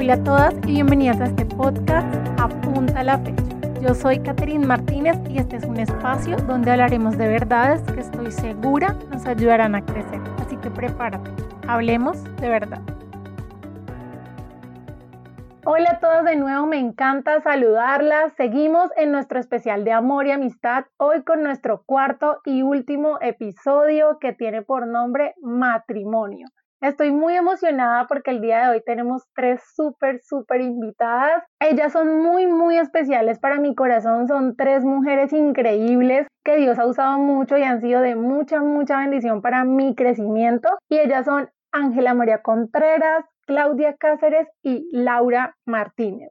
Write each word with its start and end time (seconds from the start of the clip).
Hola 0.00 0.14
a 0.14 0.24
todas 0.24 0.54
y 0.66 0.72
bienvenidas 0.72 1.20
a 1.20 1.24
este 1.24 1.44
podcast 1.44 2.08
Apunta 2.40 3.04
la 3.04 3.18
fecha. 3.18 3.42
Yo 3.82 3.94
soy 3.94 4.18
Catherine 4.20 4.66
Martínez 4.66 5.18
y 5.28 5.36
este 5.36 5.56
es 5.56 5.64
un 5.64 5.76
espacio 5.76 6.38
donde 6.38 6.70
hablaremos 6.70 7.18
de 7.18 7.28
verdades 7.28 7.82
que 7.82 8.00
estoy 8.00 8.30
segura 8.32 8.96
nos 9.12 9.26
ayudarán 9.26 9.74
a 9.74 9.84
crecer. 9.84 10.18
Así 10.38 10.56
que 10.56 10.70
prepárate, 10.70 11.30
hablemos 11.68 12.24
de 12.36 12.48
verdad. 12.48 12.80
Hola 15.66 15.90
a 15.90 15.98
todos 15.98 16.24
de 16.24 16.36
nuevo, 16.36 16.64
me 16.64 16.78
encanta 16.78 17.42
saludarlas. 17.42 18.32
Seguimos 18.38 18.88
en 18.96 19.12
nuestro 19.12 19.38
especial 19.38 19.84
de 19.84 19.92
amor 19.92 20.26
y 20.26 20.30
amistad, 20.30 20.86
hoy 20.96 21.24
con 21.24 21.42
nuestro 21.42 21.82
cuarto 21.84 22.40
y 22.46 22.62
último 22.62 23.18
episodio 23.20 24.18
que 24.18 24.32
tiene 24.32 24.62
por 24.62 24.86
nombre 24.86 25.34
matrimonio. 25.42 26.46
Estoy 26.80 27.12
muy 27.12 27.34
emocionada 27.36 28.06
porque 28.06 28.30
el 28.30 28.40
día 28.40 28.62
de 28.62 28.68
hoy 28.70 28.82
tenemos 28.84 29.24
tres 29.34 29.60
súper, 29.74 30.20
súper 30.22 30.62
invitadas. 30.62 31.44
Ellas 31.60 31.92
son 31.92 32.22
muy, 32.22 32.46
muy 32.46 32.78
especiales 32.78 33.38
para 33.38 33.60
mi 33.60 33.74
corazón. 33.74 34.26
Son 34.28 34.56
tres 34.56 34.82
mujeres 34.82 35.30
increíbles 35.34 36.26
que 36.42 36.56
Dios 36.56 36.78
ha 36.78 36.86
usado 36.86 37.18
mucho 37.18 37.58
y 37.58 37.64
han 37.64 37.82
sido 37.82 38.00
de 38.00 38.16
mucha, 38.16 38.62
mucha 38.62 38.96
bendición 38.96 39.42
para 39.42 39.64
mi 39.64 39.94
crecimiento. 39.94 40.70
Y 40.88 40.98
ellas 40.98 41.26
son 41.26 41.50
Ángela 41.70 42.14
María 42.14 42.40
Contreras, 42.40 43.26
Claudia 43.46 43.94
Cáceres 43.98 44.48
y 44.62 44.88
Laura 44.90 45.56
Martínez. 45.66 46.30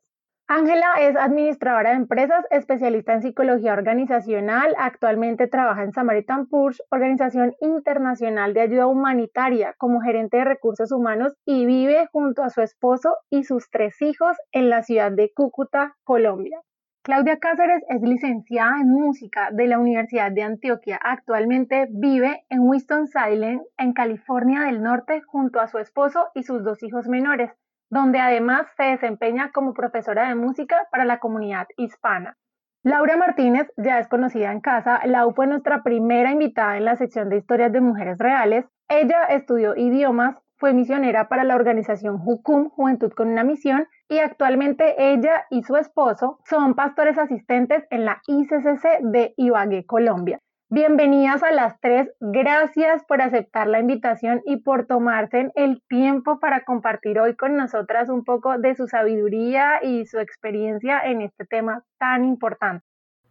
Ángela 0.52 0.95
es 0.99 1.16
administradora 1.16 1.91
de 1.91 1.98
empresas, 1.98 2.44
especialista 2.49 3.13
en 3.13 3.21
psicología 3.21 3.71
organizacional. 3.71 4.73
Actualmente 4.80 5.45
trabaja 5.45 5.84
en 5.84 5.91
Samaritan 5.91 6.48
Purge, 6.48 6.81
organización 6.89 7.53
internacional 7.62 8.55
de 8.55 8.62
ayuda 8.62 8.88
humanitaria, 8.88 9.75
como 9.77 10.02
gerente 10.02 10.38
de 10.38 10.45
recursos 10.45 10.91
humanos 10.91 11.35
y 11.45 11.67
vive 11.67 12.08
junto 12.12 12.41
a 12.41 12.50
su 12.50 12.61
esposo 12.61 13.16
y 13.30 13.44
sus 13.44 13.70
tres 13.70 14.02
hijos 14.02 14.38
en 14.52 14.72
la 14.72 14.81
ciudad 14.81 15.11
de 15.11 15.31
Cúcuta, 15.36 15.95
Colombia. 16.03 16.59
Claudia 17.03 17.38
Cáceres 17.38 17.83
es 17.88 18.02
licenciada 18.02 18.81
en 18.81 18.89
música 18.89 19.50
de 19.52 19.67
la 19.67 19.77
Universidad 19.77 20.31
de 20.31 20.42
Antioquia. 20.42 21.00
Actualmente 21.03 21.86
vive 21.92 22.44
en 22.50 22.61
Winston-Salem, 22.61 23.61
en 23.77 23.94
California 23.94 24.61
del 24.61 24.81
Norte, 24.81 25.22
junto 25.22 25.59
a 25.59 25.67
su 25.67 25.77
esposo 25.77 26.30
y 26.33 26.42
sus 26.42 26.64
dos 26.64 26.81
hijos 26.81 27.08
menores 27.08 27.52
donde 27.90 28.20
además 28.20 28.68
se 28.78 28.84
desempeña 28.84 29.52
como 29.52 29.73
profesora 29.73 30.28
de 30.30 30.36
música 30.36 30.88
para 30.92 31.06
la 31.06 31.20
comunidad 31.20 31.68
hispana. 31.78 32.38
Laura 32.84 33.18
Martínez 33.18 33.68
ya 33.76 34.00
es 34.00 34.08
conocida 34.08 34.52
en 34.54 34.62
casa, 34.62 35.02
Lau 35.06 35.34
fue 35.34 35.48
nuestra 35.48 35.84
primera 35.84 36.32
invitada 36.32 36.78
en 36.78 36.86
la 36.86 36.95
sección 36.95 37.30
de 37.30 37.38
historias 37.38 37.73
de 37.73 37.82
mujeres 37.82 38.17
reales. 38.17 38.66
Ella 38.88 39.23
estudió 39.26 39.76
idiomas, 39.76 40.38
fue 40.56 40.73
misionera 40.73 41.28
para 41.28 41.44
la 41.44 41.56
organización 41.56 42.20
Jucum, 42.20 42.70
Juventud 42.70 43.12
con 43.12 43.28
una 43.28 43.44
Misión, 43.44 43.86
y 44.08 44.20
actualmente 44.20 45.12
ella 45.12 45.45
y 45.50 45.64
su 45.64 45.76
esposo 45.76 46.40
son 46.45 46.73
pastores 46.73 47.17
asistentes 47.17 47.84
en 47.90 48.06
la 48.06 48.22
ICCC 48.28 49.02
de 49.02 49.34
Ibagué, 49.36 49.86
Colombia. 49.86 50.40
Bienvenidas 50.72 51.42
a 51.42 51.52
las 51.52 51.81
tres. 51.81 52.09
Gracias 52.20 53.03
por 53.08 53.23
aceptar 53.23 53.66
la 53.66 53.80
invitación 53.80 54.44
y 54.45 54.58
por 54.58 54.86
tomarse 54.86 55.52
el 55.56 55.81
tiempo 55.89 56.39
para 56.39 56.64
compartir 56.64 57.20
hoy 57.20 57.36
con 57.36 57.56
nosotras 57.56 58.08
un 58.08 58.23
poco 58.23 58.56
de 58.59 58.76
su 58.76 58.88
sabiduría 58.88 59.84
y 59.84 60.06
su 60.06 60.20
experiencia 60.20 61.00
en 61.00 61.23
este 61.23 61.45
tema 61.45 61.84
tan 61.98 62.23
importante. 62.23 62.86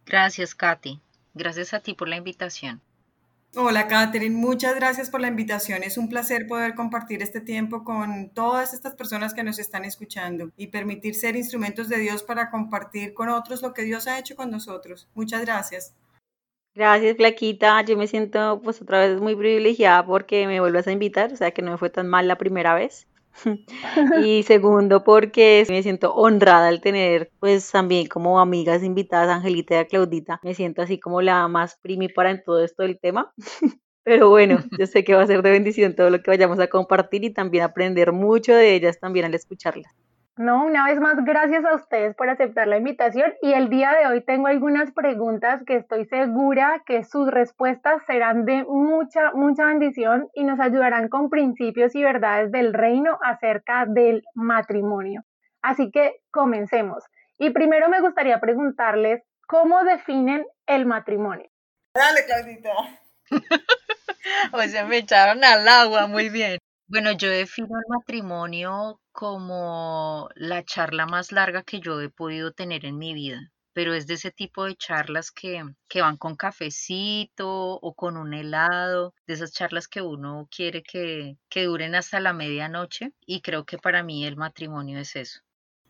Gracias, 0.05 0.53
Katy. 0.53 0.99
Gracias 1.33 1.73
a 1.73 1.79
ti 1.79 1.93
por 1.93 2.09
la 2.09 2.17
invitación. 2.17 2.81
Hola, 3.55 3.87
Catherine. 3.87 4.35
Muchas 4.35 4.75
gracias 4.75 5.09
por 5.09 5.21
la 5.21 5.29
invitación. 5.29 5.81
Es 5.83 5.97
un 5.97 6.09
placer 6.09 6.45
poder 6.45 6.75
compartir 6.75 7.23
este 7.23 7.39
tiempo 7.39 7.85
con 7.85 8.31
todas 8.31 8.73
estas 8.73 8.95
personas 8.95 9.33
que 9.33 9.43
nos 9.43 9.59
están 9.59 9.85
escuchando 9.85 10.51
y 10.57 10.67
permitir 10.67 11.15
ser 11.15 11.37
instrumentos 11.37 11.87
de 11.87 11.99
Dios 11.99 12.21
para 12.21 12.51
compartir 12.51 13.13
con 13.13 13.29
otros 13.29 13.61
lo 13.61 13.73
que 13.73 13.83
Dios 13.83 14.07
ha 14.07 14.19
hecho 14.19 14.35
con 14.35 14.51
nosotros. 14.51 15.07
Muchas 15.15 15.39
gracias. 15.39 15.95
Gracias, 16.79 17.17
Flaquita. 17.17 17.81
Yo 17.81 17.97
me 17.97 18.07
siento 18.07 18.61
pues 18.63 18.81
otra 18.81 18.99
vez 18.99 19.19
muy 19.19 19.35
privilegiada 19.35 20.05
porque 20.05 20.47
me 20.47 20.61
vuelves 20.61 20.87
a 20.87 20.93
invitar, 20.93 21.33
o 21.33 21.35
sea 21.35 21.51
que 21.51 21.61
no 21.61 21.71
me 21.71 21.77
fue 21.77 21.89
tan 21.89 22.07
mal 22.07 22.25
la 22.25 22.37
primera 22.37 22.73
vez. 22.73 23.05
y 24.25 24.43
segundo, 24.43 25.03
porque 25.03 25.65
me 25.67 25.83
siento 25.83 26.13
honrada 26.13 26.69
al 26.69 26.79
tener, 26.79 27.31
pues 27.41 27.69
también 27.69 28.07
como 28.07 28.39
amigas 28.39 28.81
invitadas, 28.81 29.27
Angelita 29.27 29.81
y 29.81 29.85
Claudita. 29.87 30.39
Me 30.41 30.53
siento 30.53 30.81
así 30.81 30.97
como 31.01 31.21
la 31.21 31.49
más 31.49 31.77
primípara 31.81 32.31
en 32.31 32.43
todo 32.45 32.63
esto 32.63 32.83
del 32.83 32.97
tema. 32.97 33.33
Pero 34.05 34.29
bueno, 34.29 34.59
yo 34.79 34.87
sé 34.87 35.03
que 35.03 35.15
va 35.15 35.23
a 35.23 35.27
ser 35.27 35.41
de 35.41 35.51
bendición 35.51 35.97
todo 35.97 36.09
lo 36.09 36.21
que 36.21 36.31
vayamos 36.31 36.61
a 36.61 36.67
compartir 36.67 37.25
y 37.25 37.33
también 37.33 37.65
aprender 37.65 38.13
mucho 38.13 38.55
de 38.55 38.73
ellas 38.73 39.01
también 39.01 39.25
al 39.25 39.33
escucharlas. 39.33 39.93
No, 40.39 40.63
una 40.63 40.85
vez 40.85 41.01
más, 41.01 41.17
gracias 41.25 41.65
a 41.65 41.75
ustedes 41.75 42.15
por 42.15 42.29
aceptar 42.29 42.65
la 42.65 42.77
invitación 42.77 43.33
y 43.41 43.51
el 43.51 43.69
día 43.69 43.91
de 43.91 44.07
hoy 44.07 44.23
tengo 44.23 44.47
algunas 44.47 44.89
preguntas 44.93 45.61
que 45.67 45.75
estoy 45.75 46.05
segura 46.05 46.81
que 46.85 47.03
sus 47.03 47.29
respuestas 47.29 48.01
serán 48.07 48.45
de 48.45 48.63
mucha, 48.63 49.33
mucha 49.33 49.65
bendición 49.65 50.29
y 50.33 50.45
nos 50.45 50.61
ayudarán 50.61 51.09
con 51.09 51.29
principios 51.29 51.93
y 51.93 52.03
verdades 52.03 52.53
del 52.53 52.73
reino 52.73 53.19
acerca 53.21 53.85
del 53.85 54.23
matrimonio. 54.33 55.25
Así 55.61 55.91
que 55.91 56.21
comencemos. 56.31 57.03
Y 57.37 57.49
primero 57.49 57.89
me 57.89 57.99
gustaría 57.99 58.39
preguntarles 58.39 59.21
cómo 59.45 59.83
definen 59.83 60.45
el 60.67 60.85
matrimonio. 60.85 61.49
Dale, 61.93 62.23
Claudita. 62.25 62.71
o 64.53 64.61
sea, 64.61 64.85
me 64.85 64.99
echaron 64.99 65.43
al 65.43 65.67
agua, 65.67 66.07
muy 66.07 66.29
bien. 66.29 66.59
Bueno, 66.87 67.11
yo 67.11 67.29
defino 67.29 67.67
el 67.77 67.85
matrimonio 67.89 69.01
como 69.19 70.29
la 70.35 70.63
charla 70.63 71.05
más 71.05 71.33
larga 71.33 71.63
que 71.63 71.81
yo 71.81 71.99
he 71.99 72.07
podido 72.07 72.53
tener 72.53 72.85
en 72.85 72.97
mi 72.97 73.13
vida, 73.13 73.51
pero 73.73 73.93
es 73.93 74.07
de 74.07 74.13
ese 74.13 74.31
tipo 74.31 74.63
de 74.63 74.77
charlas 74.77 75.29
que, 75.29 75.61
que 75.89 75.99
van 75.99 76.15
con 76.15 76.37
cafecito 76.37 77.73
o 77.81 77.93
con 77.95 78.15
un 78.15 78.33
helado, 78.33 79.13
de 79.27 79.33
esas 79.33 79.51
charlas 79.51 79.89
que 79.89 80.01
uno 80.01 80.47
quiere 80.49 80.83
que, 80.83 81.35
que 81.49 81.65
duren 81.65 81.95
hasta 81.95 82.21
la 82.21 82.31
medianoche 82.31 83.11
y 83.25 83.41
creo 83.41 83.65
que 83.65 83.77
para 83.77 84.03
mí 84.03 84.25
el 84.25 84.37
matrimonio 84.37 84.97
es 84.99 85.17
eso. 85.17 85.41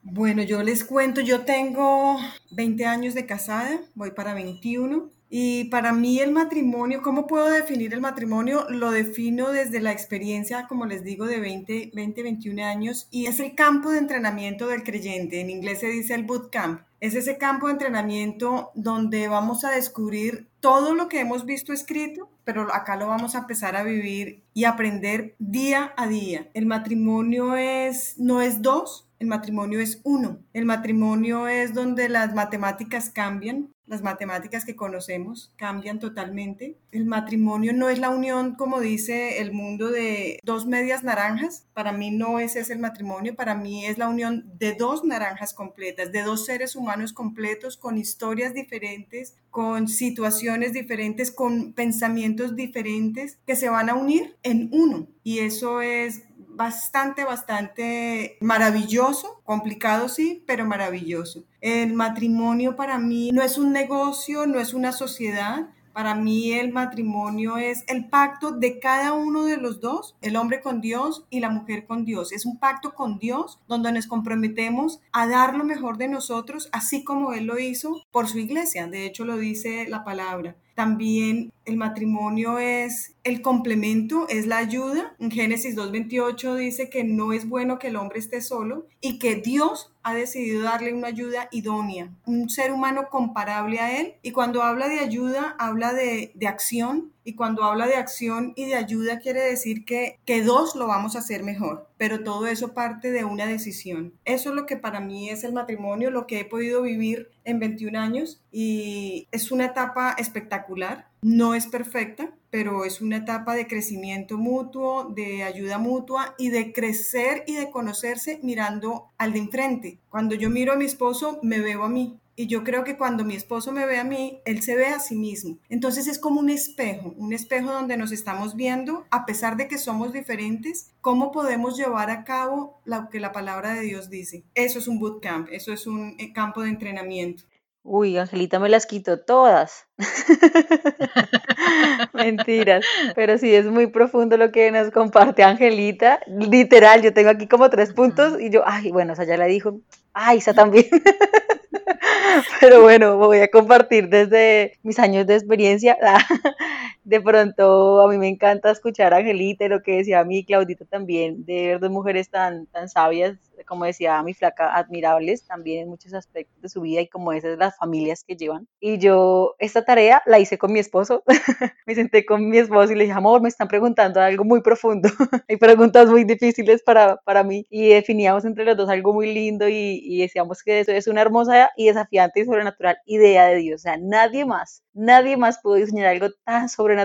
Bueno, 0.02 0.42
yo 0.42 0.64
les 0.64 0.84
cuento, 0.84 1.22
yo 1.22 1.42
tengo 1.42 2.18
20 2.50 2.84
años 2.88 3.14
de 3.14 3.28
casada, 3.28 3.80
voy 3.94 4.10
para 4.10 4.34
21 4.34 5.12
y 5.30 5.66
para 5.66 5.94
mí 5.94 6.20
el 6.20 6.32
matrimonio, 6.32 7.04
¿cómo 7.04 7.28
puedo 7.28 7.50
definir 7.50 7.94
el 7.94 8.02
matrimonio? 8.02 8.66
Lo 8.70 8.90
defino 8.90 9.52
desde 9.52 9.80
la 9.80 9.92
experiencia, 9.92 10.66
como 10.68 10.88
les 10.88 11.04
digo, 11.04 11.28
de 11.28 11.40
20, 11.40 11.92
20, 11.94 12.24
21 12.24 12.64
años 12.64 13.08
y 13.12 13.28
es 13.28 13.40
el 13.40 13.54
campo 13.54 13.92
de 13.92 14.00
entrenamiento 14.00 14.68
del 14.68 14.84
creyente. 14.84 15.40
En 15.40 15.52
inglés 15.52 15.82
se 15.82 15.88
dice 15.88 16.16
el 16.16 16.24
bootcamp. 16.24 16.82
Es 17.00 17.14
ese 17.14 17.38
campo 17.38 17.68
de 17.68 17.74
entrenamiento 17.74 18.72
donde 18.74 19.28
vamos 19.28 19.64
a 19.64 19.72
descubrir 19.72 20.48
todo 20.60 20.96
lo 20.96 21.08
que 21.08 21.20
hemos 21.22 21.46
visto 21.46 21.72
escrito, 21.72 22.30
pero 22.44 22.74
acá 22.74 22.98
lo 22.98 23.08
vamos 23.08 23.36
a 23.36 23.40
empezar 23.40 23.78
a 23.78 23.84
vivir 23.84 24.42
y 24.54 24.66
aprender 24.66 25.36
día 25.38 25.94
a 25.96 26.08
día. 26.08 26.50
El 26.54 26.66
matrimonio 26.66 27.56
es, 27.56 28.18
no 28.18 28.42
es 28.42 28.62
dos, 28.62 29.09
el 29.20 29.28
matrimonio 29.28 29.80
es 29.80 30.00
uno. 30.04 30.40
El 30.54 30.66
matrimonio 30.66 31.48
es 31.48 31.74
donde 31.74 32.10
las 32.10 32.34
matemáticas 32.34 33.10
cambian, 33.10 33.70
las 33.86 34.02
matemáticas 34.04 34.66
que 34.66 34.76
conocemos 34.76 35.52
cambian 35.58 36.00
totalmente. 36.00 36.78
El 36.92 37.06
matrimonio 37.06 37.74
no 37.74 37.90
es 37.90 37.98
la 38.00 38.12
unión, 38.12 38.56
como 38.56 38.80
dice 38.80 39.42
el 39.42 39.52
mundo, 39.52 39.90
de 39.90 40.40
dos 40.44 40.68
medias 40.68 41.04
naranjas. 41.04 41.66
Para 41.74 41.92
mí 41.92 42.12
no 42.12 42.40
es 42.40 42.56
ese 42.56 42.74
el 42.74 42.80
matrimonio, 42.80 43.36
para 43.36 43.56
mí 43.56 43.86
es 43.86 43.98
la 43.98 44.08
unión 44.08 44.46
de 44.58 44.74
dos 44.74 45.04
naranjas 45.04 45.54
completas, 45.54 46.12
de 46.12 46.22
dos 46.22 46.46
seres 46.46 46.76
humanos 46.76 47.14
completos 47.14 47.78
con 47.78 47.98
historias 47.98 48.54
diferentes, 48.54 49.36
con 49.50 49.88
situaciones 49.88 50.72
diferentes, 50.72 51.32
con 51.32 51.74
pensamientos 51.74 52.56
diferentes 52.56 53.40
que 53.48 53.56
se 53.56 53.70
van 53.70 53.90
a 53.90 53.96
unir 53.96 54.38
en 54.44 54.70
uno. 54.72 55.08
Y 55.24 55.40
eso 55.40 55.82
es 55.82 56.24
bastante, 56.60 57.24
bastante 57.24 58.38
maravilloso, 58.42 59.40
complicado 59.46 60.10
sí, 60.10 60.44
pero 60.46 60.66
maravilloso. 60.66 61.46
El 61.62 61.94
matrimonio 61.94 62.76
para 62.76 63.00
mí 63.00 63.32
no 63.32 63.42
es 63.42 63.58
un 63.58 63.72
negocio, 63.72 64.46
no 64.46 64.60
es 64.60 64.74
una 64.74 64.92
sociedad, 64.92 65.70
para 65.94 66.16
mí 66.16 66.52
el 66.52 66.74
matrimonio 66.74 67.58
es 67.58 67.86
el 67.88 68.10
pacto 68.10 68.52
de 68.52 68.78
cada 68.80 69.14
uno 69.14 69.46
de 69.46 69.56
los 69.56 69.80
dos, 69.80 70.18
el 70.22 70.36
hombre 70.36 70.60
con 70.60 70.82
Dios 70.82 71.26
y 71.30 71.40
la 71.40 71.50
mujer 71.50 71.86
con 71.86 72.04
Dios. 72.04 72.34
Es 72.34 72.46
un 72.46 72.60
pacto 72.60 72.94
con 72.94 73.20
Dios 73.20 73.60
donde 73.70 73.94
nos 73.94 74.08
comprometemos 74.08 75.00
a 75.14 75.28
dar 75.28 75.56
lo 75.56 75.64
mejor 75.64 75.98
de 75.98 76.10
nosotros, 76.10 76.68
así 76.74 77.06
como 77.06 77.32
Él 77.32 77.46
lo 77.46 77.58
hizo 77.58 78.06
por 78.12 78.28
su 78.28 78.38
iglesia. 78.38 78.88
De 78.88 79.06
hecho, 79.06 79.24
lo 79.24 79.38
dice 79.38 79.88
la 79.88 80.04
palabra. 80.04 80.58
También 80.76 81.52
el 81.70 81.78
matrimonio 81.78 82.60
es 82.60 83.16
el 83.24 83.42
complemento, 83.42 84.28
es 84.28 84.48
la 84.48 84.58
ayuda. 84.58 85.16
En 85.20 85.32
Génesis 85.32 85.76
2.28 85.76 86.56
dice 86.56 86.90
que 86.90 87.04
no 87.04 87.32
es 87.32 87.48
bueno 87.48 87.80
que 87.80 87.88
el 87.88 87.96
hombre 87.96 88.20
esté 88.20 88.42
solo 88.42 88.88
y 89.02 89.20
que 89.20 89.36
Dios 89.36 89.94
ha 90.04 90.14
decidido 90.14 90.64
darle 90.64 90.94
una 90.94 91.08
ayuda 91.08 91.48
idónea, 91.52 92.10
un 92.26 92.50
ser 92.50 92.72
humano 92.72 93.10
comparable 93.10 93.80
a 93.80 94.00
él. 94.00 94.16
Y 94.22 94.32
cuando 94.32 94.64
habla 94.64 94.88
de 94.88 95.00
ayuda, 95.00 95.56
habla 95.60 95.94
de, 95.94 96.32
de 96.34 96.48
acción 96.48 97.12
y 97.24 97.36
cuando 97.36 97.64
habla 97.64 97.86
de 97.86 97.96
acción 97.96 98.54
y 98.56 98.66
de 98.66 98.76
ayuda 98.76 99.20
quiere 99.20 99.42
decir 99.42 99.86
que, 99.86 100.18
que 100.26 100.42
dos 100.42 100.76
lo 100.76 100.88
vamos 100.88 101.16
a 101.16 101.20
hacer 101.20 101.44
mejor, 101.44 101.88
pero 101.98 102.24
todo 102.24 102.48
eso 102.48 102.74
parte 102.74 103.12
de 103.12 103.24
una 103.24 103.46
decisión. 103.46 104.14
Eso 104.26 104.50
es 104.50 104.56
lo 104.56 104.66
que 104.66 104.78
para 104.78 105.00
mí 105.00 105.30
es 105.30 105.44
el 105.44 105.54
matrimonio, 105.54 106.10
lo 106.10 106.26
que 106.26 106.40
he 106.40 106.46
podido 106.46 106.82
vivir 106.82 107.30
en 107.44 107.60
21 107.60 108.00
años 108.00 108.42
y 108.52 109.28
es 109.32 109.52
una 109.52 109.66
etapa 109.66 110.16
espectacular. 110.18 111.09
No 111.22 111.54
es 111.54 111.68
perfecta, 111.68 112.34
pero 112.50 112.86
es 112.86 113.02
una 113.02 113.18
etapa 113.18 113.56
de 113.56 113.68
crecimiento 113.68 114.38
mutuo, 114.38 115.12
de 115.14 115.44
ayuda 115.44 115.78
mutua 115.78 116.34
y 116.38 116.50
de 116.50 116.72
crecer 116.72 117.44
y 117.46 117.56
de 117.56 117.70
conocerse 117.70 118.40
mirando 118.42 119.10
al 119.18 119.34
de 119.34 119.40
enfrente. 119.40 120.00
Cuando 120.10 120.36
yo 120.36 120.50
miro 120.50 120.74
a 120.74 120.78
mi 120.78 120.86
esposo, 120.86 121.40
me 121.44 121.60
veo 121.60 121.84
a 121.84 121.90
mí. 121.90 122.20
Y 122.40 122.48
yo 122.48 122.64
creo 122.64 122.86
que 122.86 122.96
cuando 122.96 123.26
mi 123.26 123.36
esposo 123.36 123.74
me 123.74 123.86
ve 123.86 124.00
a 124.00 124.06
mí, 124.06 124.40
él 124.46 124.62
se 124.62 124.78
ve 124.78 124.86
a 124.86 125.02
sí 125.02 125.18
mismo. 125.18 125.58
Entonces 125.68 126.08
es 126.08 126.20
como 126.20 126.40
un 126.40 126.50
espejo, 126.50 127.14
un 127.18 127.34
espejo 127.34 127.70
donde 127.70 127.98
nos 127.98 128.14
estamos 128.14 128.56
viendo, 128.56 129.06
a 129.12 129.26
pesar 129.26 129.58
de 129.58 129.68
que 129.68 129.78
somos 129.78 130.14
diferentes, 130.14 130.92
cómo 131.02 131.34
podemos 131.34 131.76
llevar 131.76 132.10
a 132.10 132.24
cabo 132.24 132.80
lo 132.86 133.10
que 133.10 133.20
la 133.20 133.34
palabra 133.34 133.74
de 133.74 133.82
Dios 133.82 134.10
dice. 134.10 134.46
Eso 134.56 134.80
es 134.80 134.88
un 134.88 135.00
bootcamp, 135.00 135.50
eso 135.52 135.74
es 135.74 135.86
un 135.86 136.16
eh, 136.18 136.32
campo 136.32 136.62
de 136.62 136.70
entrenamiento. 136.70 137.44
Uy, 137.84 138.18
Angelita 138.18 138.60
me 138.60 138.70
las 138.70 138.86
quito 138.86 139.22
todas. 139.22 139.88
Mentiras, 142.14 142.86
pero 143.16 143.38
sí 143.38 143.54
es 143.56 143.66
muy 143.66 143.88
profundo 143.88 144.38
lo 144.38 144.52
que 144.52 144.70
nos 144.72 144.92
comparte 144.92 145.44
Angelita. 145.44 146.20
Literal, 146.28 147.02
yo 147.02 147.14
tengo 147.14 147.30
aquí 147.30 147.48
como 147.48 147.70
tres 147.70 147.94
puntos 147.94 148.40
y 148.40 148.50
yo, 148.50 148.64
ay, 148.66 148.92
bueno, 148.92 149.14
o 149.14 149.16
sea, 149.16 149.26
ya 149.26 149.38
la 149.38 149.46
dijo, 149.46 149.80
ay, 150.14 150.40
esa 150.40 150.54
también. 150.54 150.88
pero 152.60 152.82
bueno, 152.82 153.18
voy 153.18 153.40
a 153.40 153.50
compartir 153.50 154.10
desde 154.10 154.78
mis 154.84 155.00
años 155.00 155.26
de 155.26 155.36
experiencia. 155.36 155.98
de 157.10 157.22
pronto 157.22 158.02
a 158.02 158.08
mí 158.08 158.20
me 158.20 158.28
encanta 158.28 158.70
escuchar 158.70 159.16
a 159.16 159.18
Angelita 159.18 159.66
y 159.66 159.70
lo 159.70 159.82
que 159.82 159.98
decía 159.98 160.20
a 160.20 160.24
mí, 160.24 160.46
Claudita 160.46 160.86
también, 160.86 161.44
de 161.44 161.68
ver 161.68 161.80
dos 161.80 161.90
mujeres 161.90 162.30
tan, 162.30 162.68
tan 162.68 162.88
sabias 162.88 163.50
como 163.66 163.86
decía 163.86 164.22
mi 164.24 164.34
flaca, 164.34 164.76
admirables 164.76 165.46
también 165.46 165.84
en 165.84 165.90
muchos 165.90 166.14
aspectos 166.14 166.62
de 166.62 166.70
su 166.70 166.82
vida 166.82 167.02
y 167.02 167.08
como 167.08 167.32
esas 167.32 167.58
las 167.58 167.78
familias 167.78 168.24
que 168.24 168.36
llevan. 168.36 168.68
Y 168.80 168.98
yo 168.98 169.56
esta 169.60 169.84
tarea 169.86 170.22
la 170.26 170.40
hice 170.40 170.58
con 170.58 170.74
mi 170.74 170.80
esposo. 170.80 171.24
me 171.86 171.96
senté 171.96 172.26
con 172.26 172.50
mi 172.50 172.58
esposo 172.58 172.92
y 172.92 172.96
le 172.96 173.04
dije, 173.06 173.16
amor, 173.16 173.42
me 173.42 173.50
están 173.50 173.68
preguntando 173.68 174.20
algo 174.20 174.44
muy 174.44 174.62
profundo. 174.62 175.10
Hay 175.48 175.58
preguntas 175.58 176.10
muy 176.10 176.24
difíciles 176.24 176.82
para, 176.84 177.18
para 177.18 177.44
mí. 177.44 177.66
Y 177.70 177.90
definíamos 177.90 178.46
entre 178.46 178.66
los 178.66 178.78
dos 178.78 178.90
algo 178.90 179.14
muy 179.14 179.34
lindo 179.34 179.68
y, 179.68 180.02
y 180.04 180.22
decíamos 180.22 180.64
que 180.64 180.80
eso 180.80 180.92
es 180.92 181.08
una 181.08 181.22
hermosa 181.22 181.70
y 181.78 181.88
desafiante 181.88 182.42
y 182.42 182.46
sobrenatural 182.46 182.98
idea 183.06 183.48
de 183.48 183.56
Dios. 183.58 183.82
O 183.82 183.84
sea, 183.84 183.98
nadie 183.98 184.46
más, 184.46 184.84
nadie 184.94 185.38
más 185.38 185.60
pudo 185.60 185.76
diseñar 185.76 186.08
algo 186.08 186.30
tan 186.44 186.70
sobrenatural, 186.70 186.99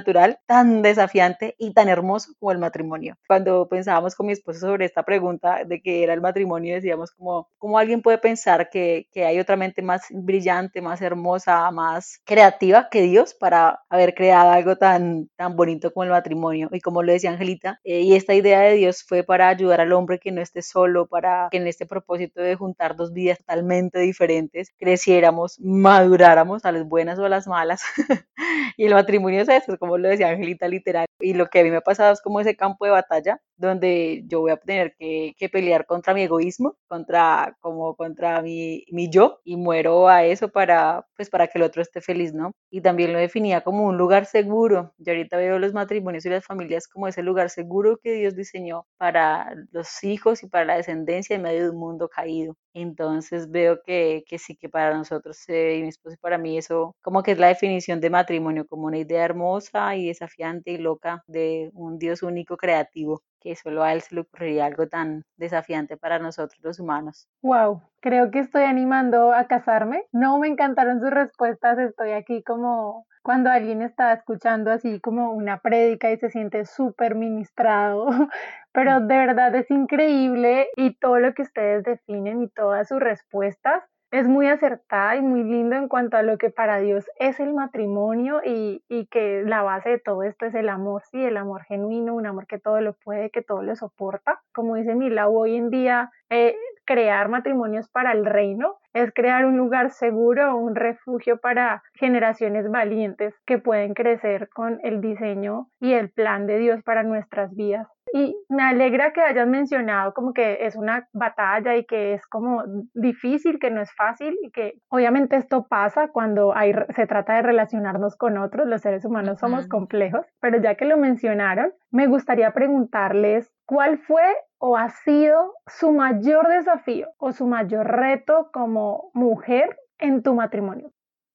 tan 0.47 0.83
desafiante 0.83 1.55
y 1.59 1.73
tan 1.73 1.89
hermoso 1.89 2.33
como 2.39 2.53
el 2.53 2.59
matrimonio. 2.59 3.17
Cuando 3.27 3.69
pensábamos 3.69 4.15
con 4.15 4.27
mi 4.27 4.33
esposo 4.33 4.61
sobre 4.61 4.85
esta 4.85 5.03
pregunta 5.03 5.65
de 5.65 5.81
qué 5.81 6.03
era 6.03 6.15
el 6.15 6.21
matrimonio, 6.21 6.75
decíamos 6.75 7.11
como, 7.13 7.49
como 7.59 7.79
alguien 7.79 8.03
puede 8.03 8.19
pensar 8.19 8.71
que, 8.71 9.09
que, 9.13 9.25
hay 9.25 9.39
otra 9.39 9.57
mente 9.57 9.83
más 9.83 10.03
brillante, 10.11 10.81
más 10.81 11.01
hermosa, 11.01 11.71
más 11.71 12.21
creativa 12.25 12.89
que 12.91 13.03
Dios 13.03 13.35
para 13.35 13.81
haber 13.89 14.15
creado 14.15 14.51
algo 14.51 14.77
tan, 14.77 15.29
tan 15.37 15.57
bonito 15.57 15.93
como 15.93 16.05
el 16.05 16.11
matrimonio. 16.11 16.69
Y 16.73 16.81
como 16.81 17.03
lo 17.03 17.13
decía 17.13 17.31
Angelita, 17.31 17.81
eh, 17.85 18.01
y 18.01 18.15
esta 18.15 18.35
idea 18.35 18.61
de 18.61 18.75
Dios 18.75 19.05
fue 19.07 19.23
para 19.23 19.49
ayudar 19.49 19.81
al 19.81 19.93
hombre 19.93 20.19
que 20.19 20.33
no 20.33 20.41
esté 20.41 20.63
solo, 20.63 21.07
para 21.07 21.49
que 21.51 21.59
en 21.59 21.67
este 21.67 21.87
propósito 21.87 22.41
de 22.41 22.55
juntar 22.57 22.97
dos 22.97 23.13
vidas 23.13 23.39
totalmente 23.39 23.99
diferentes, 23.99 24.73
creciéramos, 24.79 25.59
maduráramos 25.61 26.65
a 26.65 26.73
las 26.73 26.85
buenas 26.87 27.19
o 27.19 27.25
a 27.25 27.29
las 27.29 27.47
malas. 27.47 27.83
y 28.77 28.87
el 28.87 28.95
matrimonio 28.95 29.43
es 29.43 29.49
eso, 29.49 29.77
como 29.85 29.99
lo 29.99 30.09
decía 30.09 30.31
Angelita 30.31 30.67
literal. 30.69 31.07
Y 31.21 31.35
lo 31.35 31.47
que 31.49 31.61
a 31.61 31.63
mí 31.65 31.71
me 31.71 31.77
ha 31.77 31.81
pasado 31.83 32.13
es 32.13 32.23
como 32.23 32.41
ese 32.41 32.57
campo 32.57 32.87
de 32.87 32.93
batalla 32.93 33.41
donde 33.57 34.25
yo 34.27 34.41
voy 34.41 34.53
a 34.53 34.57
tener 34.57 34.95
que, 34.99 35.35
pelear 35.53 35.87
contra 35.87 36.15
mi 36.15 36.23
egoísmo 36.23 36.77
contra, 36.89 37.57
como 37.61 37.95
contra 37.97 38.41
mi, 38.43 38.85
mi 38.91 39.11
yo 39.11 39.41
y 39.45 39.57
muero 39.57 40.09
a 40.09 40.25
eso 40.25 40.49
para, 40.49 41.07
pues 41.17 41.31
para 41.31 41.47
que 41.49 41.59
el 41.59 41.65
otro 41.65 41.83
esté 41.83 42.01
feliz, 42.01 42.33
¿no? 42.33 42.53
Y 42.71 42.81
también 42.81 43.13
lo 43.13 43.19
definía 43.19 43.61
como 43.63 43.85
un 43.85 43.97
lugar 43.99 44.27
seguro. 44.27 44.95
Yo 44.99 45.13
ahorita 45.13 45.37
veo 45.37 45.59
los 45.59 45.75
matrimonios 45.75 46.25
y 46.25 46.31
las 46.31 46.45
familias 46.47 46.89
como 46.89 47.07
ese 47.09 47.23
lugar 47.23 47.51
seguro 47.51 47.99
que 48.03 48.13
Dios 48.13 48.35
diseñó 48.35 48.87
para 48.97 49.55
los 49.71 50.03
hijos 50.03 50.43
y 50.43 50.49
para 50.49 50.65
la 50.65 50.77
descendencia 50.77 51.37
en 51.37 51.43
medio 51.43 51.65
de 51.65 51.71
un 51.71 51.79
mundo 51.79 52.09
caído. 52.09 52.57
Entonces 52.73 53.51
veo 53.51 53.81
que, 53.85 54.25
que 54.27 54.39
sí 54.39 54.57
que 54.57 54.69
para 54.69 54.97
nosotros 54.97 55.39
eh, 55.49 55.77
y 55.79 55.83
mi 55.83 55.89
esposo 55.89 56.15
y 56.15 56.19
para 56.19 56.39
mí 56.39 56.59
eso 56.59 56.95
como 57.03 57.23
que 57.23 57.33
es 57.33 57.39
la 57.39 57.49
definición 57.49 58.01
de 58.01 58.11
matrimonio, 58.11 58.67
como 58.67 58.87
una 58.87 58.99
idea 58.99 59.25
hermosa 59.25 59.95
y 59.97 60.09
desafiante 60.09 60.73
y 60.73 60.79
loca 60.79 61.23
de 61.27 61.71
un 61.75 61.99
Dios 61.99 62.23
único 62.23 62.57
creativo 62.57 63.23
que 63.45 63.55
solo 63.55 63.85
a 63.85 63.93
él 63.93 64.01
se 64.01 64.15
le 64.15 64.23
ocurriría 64.23 64.65
algo 64.65 64.89
tan 64.89 65.23
desafiante 65.37 65.99
para 65.99 66.19
nosotros 66.19 66.59
los 66.63 66.81
humanos. 66.81 67.29
Wow, 67.43 67.83
creo 68.01 68.31
que 68.31 68.39
estoy 68.41 68.63
animando 68.63 69.33
a 69.33 69.47
casarme. 69.47 70.05
No 70.13 70.39
me 70.39 70.49
encantaron 70.49 71.01
sus 71.01 71.11
respuestas, 71.11 71.79
estoy 71.79 72.13
aquí 72.13 72.43
como 72.43 73.07
cuando 73.23 73.51
alguien 73.51 73.83
está 73.83 74.13
escuchando 74.13 74.71
así 74.71 75.01
como 75.01 75.33
una 75.33 75.61
prédica 75.61 76.11
y 76.11 76.19
se 76.19 76.31
siente 76.31 76.65
súper 76.65 77.15
ministrado, 77.15 78.07
pero 78.73 79.01
de 79.01 79.17
verdad 79.17 79.55
es 79.55 79.71
increíble 79.71 80.69
y 80.77 80.95
todo 80.99 81.19
lo 81.19 81.33
que 81.35 81.43
ustedes 81.43 81.85
definen 81.85 82.43
y 82.43 82.49
todas 82.49 82.89
sus 82.89 83.01
respuestas 83.01 83.83
es 84.15 84.29
muy 84.29 84.47
acertada 84.47 85.17
y 85.17 85.23
muy 85.23 85.43
lindo 85.43 85.75
en 85.75 85.89
cuanto 85.89 86.17
a 86.17 86.23
lo 86.23 86.39
que 86.39 86.49
para 86.49 86.79
Dios 86.79 87.05
es 87.19 87.41
el 87.41 87.53
matrimonio 87.53 88.41
y, 88.45 88.85
y, 88.89 89.07
que 89.07 89.43
la 89.45 89.63
base 89.63 89.91
de 89.91 89.99
todo 89.99 90.23
esto 90.23 90.47
es 90.47 90.55
el 90.55 90.69
amor, 90.69 91.03
sí, 91.11 91.21
el 91.21 91.37
amor 91.37 91.65
genuino, 91.65 92.15
un 92.15 92.25
amor 92.25 92.47
que 92.47 92.61
todo 92.61 92.81
lo 92.81 92.93
puede, 92.93 93.31
que 93.31 93.43
todo 93.43 93.65
lo 93.65 93.75
soporta. 93.75 94.41
Como 94.53 94.77
dice 94.77 94.95
Milau, 94.95 95.37
hoy 95.37 95.57
en 95.57 95.69
día 95.69 96.13
eh, 96.31 96.55
crear 96.85 97.29
matrimonios 97.29 97.89
para 97.89 98.13
el 98.13 98.25
reino 98.25 98.77
es 98.93 99.13
crear 99.13 99.47
un 99.47 99.57
lugar 99.57 99.91
seguro, 99.91 100.57
un 100.57 100.77
refugio 100.77 101.39
para 101.39 101.83
generaciones 101.95 102.71
valientes 102.71 103.35
que 103.45 103.59
pueden 103.59 103.95
crecer 103.95 104.49
con 104.49 104.79
el 104.85 105.01
diseño 105.01 105.67
y 105.81 105.95
el 105.95 106.11
plan 106.11 106.47
de 106.47 106.59
Dios 106.59 106.85
para 106.85 107.03
nuestras 107.03 107.53
vidas. 107.57 107.89
Y 108.13 108.37
me 108.49 108.63
alegra 108.63 109.13
que 109.13 109.23
hayas 109.23 109.49
mencionado 109.49 110.15
como 110.15 110.33
que 110.33 110.67
es 110.67 110.77
una 110.77 111.09
batalla 111.13 111.77
y 111.77 111.85
que 111.85 112.15
es 112.15 112.27
como 112.27 112.63
difícil, 112.93 113.59
que 113.59 113.71
no 113.71 113.81
es 113.81 113.93
fácil 113.95 114.37
y 114.43 114.51
que 114.51 114.75
obviamente 114.89 115.37
esto 115.37 115.67
pasa 115.69 116.09
cuando 116.09 116.55
hay, 116.55 116.73
se 116.95 117.07
trata 117.07 117.35
de 117.35 117.43
relacionarnos 117.43 118.17
con 118.17 118.39
otros, 118.39 118.67
los 118.67 118.83
seres 118.83 119.05
humanos 119.05 119.41
somos 119.41 119.67
complejos, 119.67 120.27
pero 120.41 120.61
ya 120.61 120.77
que 120.77 120.85
lo 120.85 120.97
mencionaron, 120.97 121.73
me 121.91 122.07
gustaría 122.07 122.53
preguntarles 122.53 123.53
cuál 123.67 123.99
fue 123.99 124.37
o 124.59 124.77
ha 124.77 124.91
sido 124.91 125.55
su 125.67 125.93
mayor 125.93 126.49
desafío 126.49 127.09
o 127.19 127.33
su 127.33 127.47
mayor 127.47 127.87
reto 127.87 128.51
como 128.53 129.11
mujer 129.15 129.79
en 129.99 130.23
tu 130.23 130.35
matrimonio. 130.35 130.91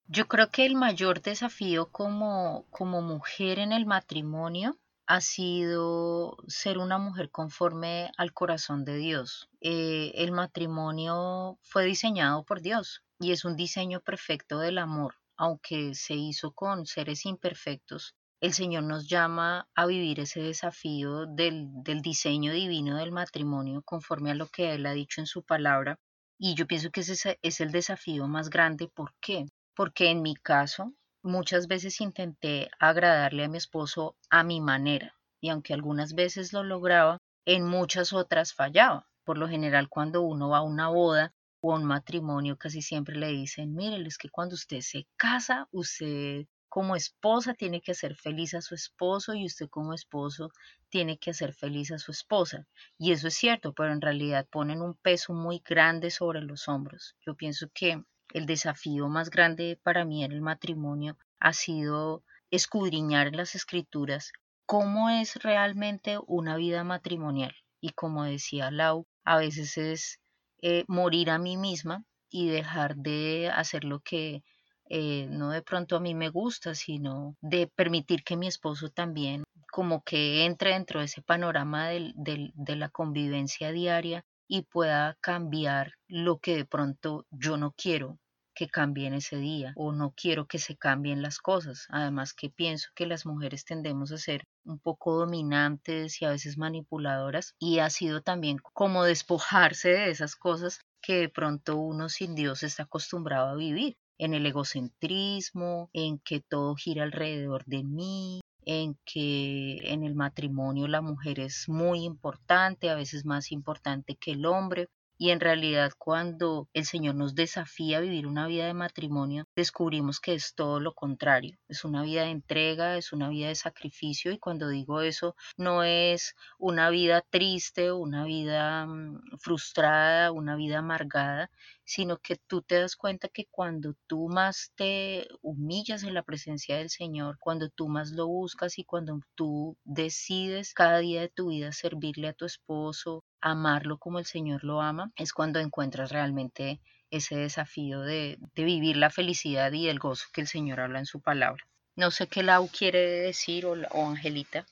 Yo 0.08 0.28
creo 0.28 0.50
que 0.50 0.66
el 0.66 0.76
mayor 0.76 1.22
desafío 1.22 1.92
como, 1.92 2.66
como 2.72 3.02
mujer 3.02 3.60
en 3.60 3.72
el 3.72 3.86
matrimonio 3.86 4.78
ha 5.10 5.22
sido 5.22 6.38
ser 6.48 6.78
una 6.78 7.00
mujer 7.00 7.32
conforme 7.32 8.12
al 8.16 8.32
corazón 8.32 8.86
de 8.86 8.96
Dios. 8.98 9.50
Eh, 9.60 10.12
el 10.14 10.32
matrimonio 10.32 11.58
fue 11.64 11.86
diseñado 11.86 12.46
por 12.46 12.62
Dios 12.62 13.02
y 13.20 13.32
es 13.32 13.44
un 13.44 13.56
diseño 13.56 14.02
perfecto 14.02 14.60
del 14.60 14.78
amor, 14.78 15.16
aunque 15.36 15.96
se 15.96 16.14
hizo 16.14 16.52
con 16.52 16.86
seres 16.86 17.26
imperfectos. 17.26 18.14
El 18.40 18.54
Señor 18.54 18.84
nos 18.84 19.10
llama 19.10 19.68
a 19.74 19.88
vivir 19.88 20.20
ese 20.20 20.44
desafío 20.44 21.26
del, 21.26 21.70
del 21.82 22.02
diseño 22.02 22.54
divino 22.54 22.98
del 22.98 23.12
matrimonio 23.12 23.82
conforme 23.82 24.30
a 24.30 24.36
lo 24.36 24.46
que 24.46 24.76
Él 24.76 24.86
ha 24.86 24.92
dicho 24.92 25.22
en 25.22 25.28
su 25.28 25.42
palabra. 25.42 25.98
Y 26.38 26.54
yo 26.54 26.68
pienso 26.68 26.92
que 26.92 27.02
ese 27.02 27.40
es 27.42 27.60
el 27.62 27.72
desafío 27.72 28.28
más 28.28 28.52
grande. 28.52 28.88
¿Por 28.88 29.16
qué? 29.20 29.46
Porque 29.76 30.12
en 30.12 30.22
mi 30.22 30.36
caso, 30.36 30.94
Muchas 31.24 31.68
veces 31.68 32.02
intenté 32.02 32.70
agradarle 32.78 33.46
a 33.46 33.48
mi 33.48 33.58
esposo 33.58 34.18
a 34.30 34.44
mi 34.44 34.60
manera 34.60 35.16
y 35.40 35.48
aunque 35.50 35.74
algunas 35.74 36.14
veces 36.14 36.52
lo 36.52 36.64
lograba, 36.64 37.20
en 37.46 37.66
muchas 37.66 38.12
otras 38.12 38.54
fallaba. 38.54 39.08
Por 39.24 39.38
lo 39.38 39.48
general, 39.48 39.88
cuando 39.88 40.22
uno 40.22 40.50
va 40.50 40.58
a 40.58 40.62
una 40.62 40.90
boda 40.90 41.34
o 41.62 41.74
a 41.74 41.78
un 41.78 41.86
matrimonio, 41.86 42.58
casi 42.58 42.82
siempre 42.82 43.16
le 43.16 43.28
dicen, 43.30 43.76
mire, 43.76 44.06
es 44.06 44.18
que 44.18 44.30
cuando 44.30 44.56
usted 44.56 44.82
se 44.82 45.08
casa, 45.16 45.68
usted 45.72 46.46
como 46.68 46.96
esposa 46.96 47.54
tiene 47.54 47.82
que 47.82 47.92
hacer 47.92 48.16
feliz 48.16 48.54
a 48.54 48.62
su 48.62 48.76
esposo 48.76 49.34
y 49.34 49.46
usted 49.46 49.70
como 49.70 49.94
esposo 49.94 50.52
tiene 50.90 51.18
que 51.18 51.32
hacer 51.32 51.54
feliz 51.54 51.92
a 51.92 52.00
su 52.00 52.12
esposa. 52.12 52.68
Y 52.98 53.12
eso 53.12 53.28
es 53.28 53.36
cierto, 53.36 53.74
pero 53.74 53.92
en 53.94 54.02
realidad 54.02 54.48
ponen 54.52 54.82
un 54.82 54.96
peso 54.96 55.34
muy 55.34 55.62
grande 55.66 56.12
sobre 56.12 56.42
los 56.42 56.68
hombros. 56.68 57.16
Yo 57.26 57.36
pienso 57.36 57.68
que 57.74 58.04
el 58.34 58.46
desafío 58.46 59.08
más 59.08 59.30
grande 59.30 59.80
para 59.84 60.06
mí 60.06 60.24
en 60.24 60.32
el 60.32 60.42
matrimonio 60.42 61.18
ha 61.40 61.54
sido 61.54 62.24
escudriñar 62.52 63.28
en 63.28 63.38
las 63.38 63.56
escrituras 63.56 64.32
cómo 64.66 65.10
es 65.10 65.36
realmente 65.38 66.18
una 66.28 66.56
vida 66.56 66.84
matrimonial. 66.84 67.56
Y 67.82 67.92
como 67.92 68.24
decía 68.24 68.72
Lau, 68.72 69.08
a 69.24 69.38
veces 69.38 69.78
es 69.78 70.20
eh, 70.62 70.84
morir 70.88 71.30
a 71.32 71.40
mí 71.40 71.58
misma 71.58 72.04
y 72.30 72.48
dejar 72.50 72.96
de 72.96 73.50
hacer 73.54 73.84
lo 73.84 74.02
que 74.02 74.44
eh, 74.90 75.28
no 75.30 75.52
de 75.52 75.62
pronto 75.62 75.96
a 75.96 76.00
mí 76.00 76.16
me 76.16 76.30
gusta, 76.30 76.76
sino 76.76 77.36
de 77.42 77.68
permitir 77.68 78.24
que 78.24 78.38
mi 78.38 78.48
esposo 78.48 78.90
también 78.90 79.44
como 79.72 80.04
que 80.04 80.46
entre 80.46 80.74
dentro 80.74 81.00
de 81.00 81.06
ese 81.06 81.22
panorama 81.22 81.90
de 81.90 82.76
la 82.76 82.90
convivencia 82.90 83.72
diaria 83.72 84.26
y 84.50 84.64
pueda 84.64 85.18
cambiar 85.22 85.94
lo 86.10 86.40
que 86.40 86.58
de 86.58 86.66
pronto 86.66 87.26
yo 87.30 87.56
no 87.56 87.74
quiero 87.78 88.20
que 88.56 88.68
cambie 88.68 89.08
en 89.08 89.14
ese 89.14 89.38
día 89.38 89.72
o 89.78 89.94
no 89.94 90.14
quiero 90.18 90.46
que 90.46 90.60
se 90.60 90.76
cambien 90.76 91.22
las 91.22 91.38
cosas. 91.38 91.86
Además 91.88 92.34
que 92.34 92.50
pienso 92.50 92.90
que 92.94 93.06
las 93.06 93.26
mujeres 93.26 93.64
tendemos 93.64 94.12
a 94.12 94.18
ser 94.18 94.44
un 94.66 94.80
poco 94.80 95.16
dominantes 95.16 96.22
y 96.22 96.26
a 96.26 96.32
veces 96.32 96.58
manipuladoras 96.58 97.56
y 97.58 97.80
ha 97.80 97.90
sido 97.90 98.22
también 98.22 98.58
como 98.58 99.06
despojarse 99.06 99.90
de 99.90 100.10
esas 100.10 100.36
cosas 100.36 100.82
que 101.02 101.16
de 101.16 101.30
pronto 101.30 101.78
uno 101.78 102.10
sin 102.10 102.36
Dios 102.36 102.64
está 102.64 102.84
acostumbrado 102.84 103.48
a 103.48 103.56
vivir 103.56 103.96
en 104.18 104.34
el 104.34 104.46
egocentrismo, 104.46 105.90
en 105.94 106.20
que 106.20 106.42
todo 106.42 106.76
gira 106.76 107.04
alrededor 107.04 107.64
de 107.66 107.84
mí, 107.86 108.42
en 108.66 108.98
que 109.06 109.78
en 109.92 110.04
el 110.04 110.16
matrimonio 110.16 110.88
la 110.88 111.02
mujer 111.02 111.40
es 111.40 111.70
muy 111.70 112.04
importante, 112.04 112.90
a 112.90 112.96
veces 112.96 113.26
más 113.26 113.52
importante 113.52 114.16
que 114.16 114.32
el 114.32 114.46
hombre, 114.46 114.88
y 115.22 115.32
en 115.32 115.42
realidad 115.42 115.92
cuando 115.98 116.70
el 116.74 116.86
Señor 116.86 117.16
nos 117.16 117.36
desafía 117.36 117.98
a 117.98 118.02
vivir 118.02 118.26
una 118.26 118.48
vida 118.48 118.66
de 118.68 118.74
matrimonio, 118.74 119.46
descubrimos 119.54 120.22
que 120.22 120.34
es 120.34 120.56
todo 120.56 120.80
lo 120.80 120.94
contrario. 120.94 121.58
Es 121.68 121.84
una 121.84 122.04
vida 122.04 122.24
de 122.24 122.30
entrega, 122.32 122.96
es 122.96 123.12
una 123.12 123.28
vida 123.28 123.50
de 123.50 123.56
sacrificio 123.56 124.32
y 124.32 124.40
cuando 124.40 124.70
digo 124.70 125.02
eso 125.02 125.36
no 125.58 125.84
es 125.84 126.36
una 126.58 126.90
vida 126.90 127.22
triste, 127.30 127.92
una 127.92 128.24
vida 128.24 128.86
mm, 128.86 129.40
frustrada, 129.40 130.32
una 130.32 130.56
vida 130.56 130.80
amargada, 130.80 131.52
sino 131.90 132.20
que 132.20 132.36
tú 132.36 132.62
te 132.62 132.76
das 132.76 132.96
cuenta 132.96 133.30
que 133.30 133.48
cuando 133.50 133.96
tú 134.06 134.30
más 134.30 134.72
te 134.76 135.28
humillas 135.42 136.04
en 136.04 136.14
la 136.14 136.22
presencia 136.22 136.78
del 136.78 136.92
Señor, 136.92 137.38
cuando 137.40 137.72
tú 137.72 137.88
más 137.88 138.12
lo 138.12 138.28
buscas 138.28 138.78
y 138.78 138.84
cuando 138.84 139.20
tú 139.34 139.76
decides 139.86 140.76
cada 140.76 141.00
día 141.00 141.22
de 141.22 141.30
tu 141.30 141.50
vida 141.50 141.72
servirle 141.72 142.28
a 142.28 142.34
tu 142.34 142.46
esposo, 142.46 143.24
amarlo 143.42 143.98
como 143.98 144.20
el 144.20 144.28
Señor 144.28 144.64
lo 144.64 144.82
ama, 144.82 145.12
es 145.16 145.34
cuando 145.34 145.60
encuentras 145.60 146.12
realmente 146.12 146.80
ese 147.10 147.38
desafío 147.38 148.02
de, 148.02 148.38
vivir 148.54 148.96
la 148.96 149.10
felicidad 149.10 149.72
y 149.72 149.90
el 149.90 149.98
gozo 149.98 150.28
que 150.32 150.42
el 150.42 150.48
Señor 150.48 150.82
habla 150.82 151.00
en 151.00 151.08
su 151.08 151.22
palabra. 151.22 151.64
No 151.96 152.12
sé 152.12 152.28
qué 152.28 152.44
Lau 152.44 152.68
quiere 152.68 153.00
decir 153.00 153.66
o, 153.66 153.72
o 153.72 154.06
Angelita. 154.06 154.68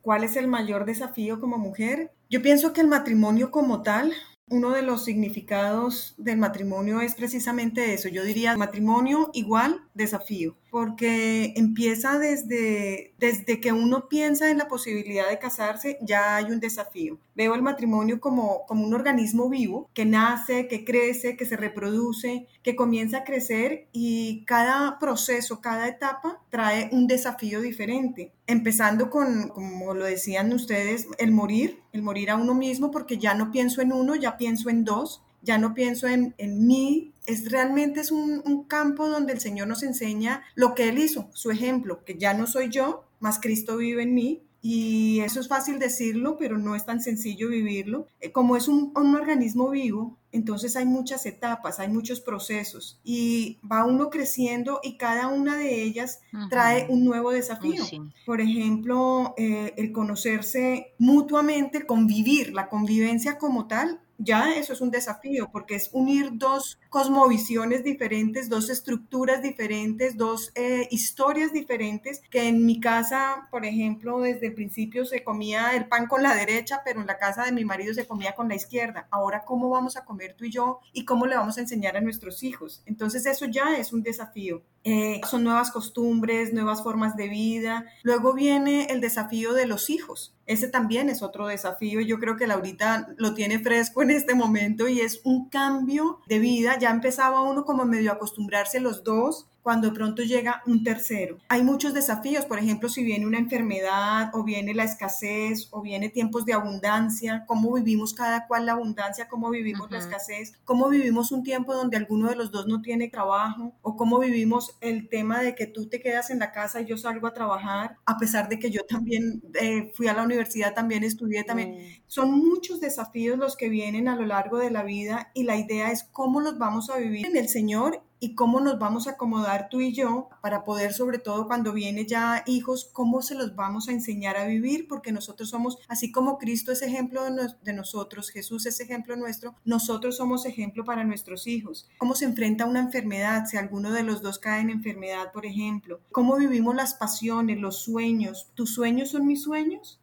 ¿Cuál 0.00 0.24
es 0.24 0.34
el 0.36 0.48
mayor 0.48 0.86
desafío 0.86 1.40
como 1.40 1.58
mujer? 1.58 2.14
Yo 2.30 2.40
pienso 2.40 2.72
que 2.72 2.80
el 2.80 2.88
matrimonio 2.88 3.50
como 3.50 3.82
tal 3.82 4.14
uno 4.48 4.70
de 4.70 4.82
los 4.82 5.04
significados 5.04 6.14
del 6.18 6.38
matrimonio 6.38 7.00
es 7.00 7.14
precisamente 7.14 7.94
eso. 7.94 8.08
Yo 8.08 8.24
diría 8.24 8.56
matrimonio 8.56 9.30
igual 9.32 9.88
desafío, 9.94 10.56
porque 10.70 11.54
empieza 11.56 12.18
desde, 12.18 13.14
desde 13.18 13.60
que 13.60 13.72
uno 13.72 14.08
piensa 14.08 14.50
en 14.50 14.58
la 14.58 14.68
posibilidad 14.68 15.28
de 15.28 15.38
casarse, 15.38 15.98
ya 16.02 16.36
hay 16.36 16.46
un 16.46 16.60
desafío. 16.60 17.18
Veo 17.34 17.54
el 17.54 17.62
matrimonio 17.62 18.20
como, 18.20 18.64
como 18.66 18.86
un 18.86 18.94
organismo 18.94 19.48
vivo 19.48 19.90
que 19.92 20.04
nace, 20.04 20.68
que 20.68 20.84
crece, 20.84 21.36
que 21.36 21.46
se 21.46 21.56
reproduce, 21.56 22.46
que 22.62 22.76
comienza 22.76 23.18
a 23.18 23.24
crecer 23.24 23.88
y 23.92 24.44
cada 24.44 24.98
proceso, 24.98 25.60
cada 25.60 25.88
etapa 25.88 26.40
trae 26.50 26.88
un 26.92 27.06
desafío 27.06 27.60
diferente. 27.60 28.32
Empezando 28.46 29.10
con, 29.10 29.48
como 29.48 29.94
lo 29.94 30.04
decían 30.04 30.52
ustedes, 30.52 31.06
el 31.18 31.32
morir, 31.32 31.80
el 31.92 32.02
morir 32.02 32.30
a 32.30 32.36
uno 32.36 32.54
mismo, 32.54 32.90
porque 32.90 33.18
ya 33.18 33.34
no 33.34 33.50
pienso 33.50 33.82
en 33.82 33.92
uno, 33.92 34.14
ya 34.14 34.36
pienso 34.36 34.70
en 34.70 34.84
dos, 34.84 35.22
ya 35.42 35.58
no 35.58 35.74
pienso 35.74 36.08
en, 36.08 36.34
en 36.38 36.66
mí, 36.66 37.12
es 37.26 37.50
realmente 37.50 38.00
es 38.00 38.10
un, 38.10 38.42
un, 38.44 38.64
campo 38.64 39.08
donde 39.08 39.32
el 39.32 39.40
Señor 39.40 39.68
nos 39.68 39.82
enseña 39.82 40.42
lo 40.54 40.74
que 40.74 40.88
Él 40.88 40.98
hizo, 40.98 41.28
su 41.32 41.50
ejemplo, 41.50 42.04
que 42.04 42.16
ya 42.16 42.32
no 42.34 42.46
soy 42.46 42.70
yo, 42.70 43.04
más 43.20 43.38
Cristo 43.40 43.76
vive 43.76 44.02
en 44.02 44.14
mí. 44.14 44.42
Y 44.66 45.20
eso 45.20 45.40
es 45.40 45.48
fácil 45.48 45.78
decirlo, 45.78 46.38
pero 46.38 46.56
no 46.56 46.74
es 46.74 46.86
tan 46.86 47.02
sencillo 47.02 47.50
vivirlo. 47.50 48.06
Eh, 48.18 48.32
como 48.32 48.56
es 48.56 48.66
un, 48.66 48.94
un 48.96 49.14
organismo 49.14 49.68
vivo, 49.68 50.16
entonces 50.32 50.74
hay 50.74 50.86
muchas 50.86 51.26
etapas, 51.26 51.80
hay 51.80 51.88
muchos 51.88 52.20
procesos 52.20 52.98
y 53.04 53.58
va 53.70 53.84
uno 53.84 54.08
creciendo 54.08 54.80
y 54.82 54.96
cada 54.96 55.28
una 55.28 55.58
de 55.58 55.82
ellas 55.82 56.22
trae 56.48 56.86
un 56.88 57.04
nuevo 57.04 57.30
desafío. 57.30 57.84
Por 58.24 58.40
ejemplo, 58.40 59.34
eh, 59.36 59.74
el 59.76 59.92
conocerse 59.92 60.94
mutuamente, 60.98 61.84
convivir, 61.84 62.54
la 62.54 62.70
convivencia 62.70 63.36
como 63.36 63.68
tal, 63.68 64.00
ya 64.18 64.54
eso 64.54 64.72
es 64.72 64.80
un 64.80 64.90
desafío 64.90 65.50
porque 65.52 65.74
es 65.74 65.90
unir 65.92 66.30
dos 66.32 66.80
cosmovisiones 66.94 67.82
diferentes, 67.82 68.48
dos 68.48 68.70
estructuras 68.70 69.42
diferentes, 69.42 70.16
dos 70.16 70.52
eh, 70.54 70.86
historias 70.92 71.52
diferentes, 71.52 72.22
que 72.30 72.46
en 72.46 72.64
mi 72.64 72.78
casa, 72.78 73.48
por 73.50 73.64
ejemplo, 73.64 74.20
desde 74.20 74.46
el 74.46 74.54
principio 74.54 75.04
se 75.04 75.24
comía 75.24 75.74
el 75.74 75.88
pan 75.88 76.06
con 76.06 76.22
la 76.22 76.36
derecha, 76.36 76.82
pero 76.84 77.00
en 77.00 77.08
la 77.08 77.18
casa 77.18 77.46
de 77.46 77.50
mi 77.50 77.64
marido 77.64 77.92
se 77.94 78.06
comía 78.06 78.36
con 78.36 78.48
la 78.48 78.54
izquierda. 78.54 79.08
Ahora, 79.10 79.44
¿cómo 79.44 79.70
vamos 79.70 79.96
a 79.96 80.04
comer 80.04 80.36
tú 80.38 80.44
y 80.44 80.52
yo? 80.52 80.78
¿Y 80.92 81.04
cómo 81.04 81.26
le 81.26 81.34
vamos 81.34 81.58
a 81.58 81.62
enseñar 81.62 81.96
a 81.96 82.00
nuestros 82.00 82.44
hijos? 82.44 82.84
Entonces, 82.86 83.26
eso 83.26 83.46
ya 83.46 83.76
es 83.76 83.92
un 83.92 84.04
desafío. 84.04 84.62
Eh, 84.84 85.20
son 85.28 85.42
nuevas 85.42 85.72
costumbres, 85.72 86.52
nuevas 86.52 86.84
formas 86.84 87.16
de 87.16 87.28
vida. 87.28 87.86
Luego 88.04 88.34
viene 88.34 88.86
el 88.90 89.00
desafío 89.00 89.52
de 89.52 89.66
los 89.66 89.90
hijos. 89.90 90.36
Ese 90.46 90.68
también 90.68 91.08
es 91.08 91.22
otro 91.22 91.46
desafío 91.46 92.02
yo 92.02 92.18
creo 92.18 92.36
que 92.36 92.46
Laurita 92.46 93.08
lo 93.16 93.34
tiene 93.34 93.58
fresco 93.58 94.02
en 94.02 94.10
este 94.10 94.34
momento 94.34 94.88
y 94.88 95.00
es 95.00 95.20
un 95.24 95.48
cambio 95.48 96.20
de 96.28 96.38
vida 96.38 96.76
ya 96.84 96.90
empezaba 96.90 97.40
uno 97.40 97.64
como 97.64 97.86
medio 97.86 98.10
a 98.10 98.16
acostumbrarse 98.16 98.78
los 98.78 99.04
dos 99.04 99.48
cuando 99.64 99.88
de 99.88 99.94
pronto 99.94 100.22
llega 100.22 100.62
un 100.66 100.84
tercero. 100.84 101.38
Hay 101.48 101.62
muchos 101.62 101.94
desafíos, 101.94 102.44
por 102.44 102.58
ejemplo, 102.58 102.90
si 102.90 103.02
viene 103.02 103.26
una 103.26 103.38
enfermedad 103.38 104.30
o 104.34 104.44
viene 104.44 104.74
la 104.74 104.84
escasez 104.84 105.68
o 105.70 105.80
viene 105.80 106.10
tiempos 106.10 106.44
de 106.44 106.52
abundancia, 106.52 107.44
cómo 107.46 107.72
vivimos 107.72 108.12
cada 108.12 108.46
cual 108.46 108.66
la 108.66 108.72
abundancia, 108.72 109.26
cómo 109.26 109.48
vivimos 109.48 109.90
la 109.90 109.98
escasez, 109.98 110.52
cómo 110.64 110.90
vivimos 110.90 111.32
un 111.32 111.42
tiempo 111.42 111.74
donde 111.74 111.96
alguno 111.96 112.28
de 112.28 112.36
los 112.36 112.52
dos 112.52 112.66
no 112.66 112.82
tiene 112.82 113.08
trabajo 113.08 113.72
o 113.80 113.96
cómo 113.96 114.18
vivimos 114.18 114.76
el 114.82 115.08
tema 115.08 115.40
de 115.40 115.54
que 115.54 115.66
tú 115.66 115.88
te 115.88 115.98
quedas 115.98 116.28
en 116.28 116.40
la 116.40 116.52
casa 116.52 116.82
y 116.82 116.84
yo 116.84 116.98
salgo 116.98 117.26
a 117.26 117.32
trabajar, 117.32 117.96
a 118.04 118.18
pesar 118.18 118.50
de 118.50 118.58
que 118.58 118.70
yo 118.70 118.82
también 118.86 119.42
eh, 119.58 119.92
fui 119.94 120.08
a 120.08 120.14
la 120.14 120.24
universidad, 120.24 120.74
también 120.74 121.04
estudié, 121.04 121.42
también. 121.42 122.02
Son 122.06 122.30
muchos 122.38 122.80
desafíos 122.80 123.38
los 123.38 123.56
que 123.56 123.70
vienen 123.70 124.08
a 124.08 124.16
lo 124.16 124.26
largo 124.26 124.58
de 124.58 124.70
la 124.70 124.82
vida 124.82 125.30
y 125.32 125.44
la 125.44 125.56
idea 125.56 125.90
es 125.90 126.04
cómo 126.04 126.42
los 126.42 126.58
vamos 126.58 126.90
a 126.90 126.98
vivir 126.98 127.24
en 127.26 127.38
el 127.38 127.48
Señor 127.48 128.02
y 128.24 128.34
cómo 128.34 128.58
nos 128.58 128.78
vamos 128.78 129.06
a 129.06 129.12
acomodar 129.12 129.68
tú 129.68 129.82
y 129.82 129.92
yo 129.92 130.30
para 130.40 130.64
poder, 130.64 130.94
sobre 130.94 131.18
todo 131.18 131.46
cuando 131.46 131.74
viene 131.74 132.06
ya 132.06 132.42
hijos, 132.46 132.88
cómo 132.90 133.20
se 133.20 133.34
los 133.34 133.54
vamos 133.54 133.86
a 133.86 133.92
enseñar 133.92 134.38
a 134.38 134.46
vivir, 134.46 134.88
porque 134.88 135.12
nosotros 135.12 135.50
somos, 135.50 135.78
así 135.88 136.10
como 136.10 136.38
Cristo 136.38 136.72
es 136.72 136.80
ejemplo 136.80 137.22
de, 137.22 137.72
nosotros, 137.74 138.30
Jesús 138.30 138.64
es 138.64 138.80
ejemplo 138.80 139.14
nuestro, 139.16 139.56
nosotros 139.66 140.16
somos 140.16 140.46
ejemplo 140.46 140.86
para 140.86 141.04
nuestros 141.04 141.46
hijos. 141.46 141.86
Cómo 141.98 142.14
se 142.14 142.24
enfrenta 142.24 142.64
una 142.64 142.80
enfermedad, 142.80 143.44
si 143.44 143.58
alguno 143.58 143.92
de 143.92 144.04
los 144.04 144.22
dos 144.22 144.38
cae 144.38 144.62
en 144.62 144.70
enfermedad, 144.70 145.30
por 145.30 145.44
ejemplo. 145.44 146.00
Cómo 146.10 146.36
vivimos 146.36 146.74
las 146.74 146.94
pasiones, 146.94 147.58
los 147.58 147.82
sueños. 147.82 148.50
¿Tus 148.54 148.72
sueños 148.72 149.10
son 149.10 149.26
mis 149.26 149.42
sueños? 149.42 150.00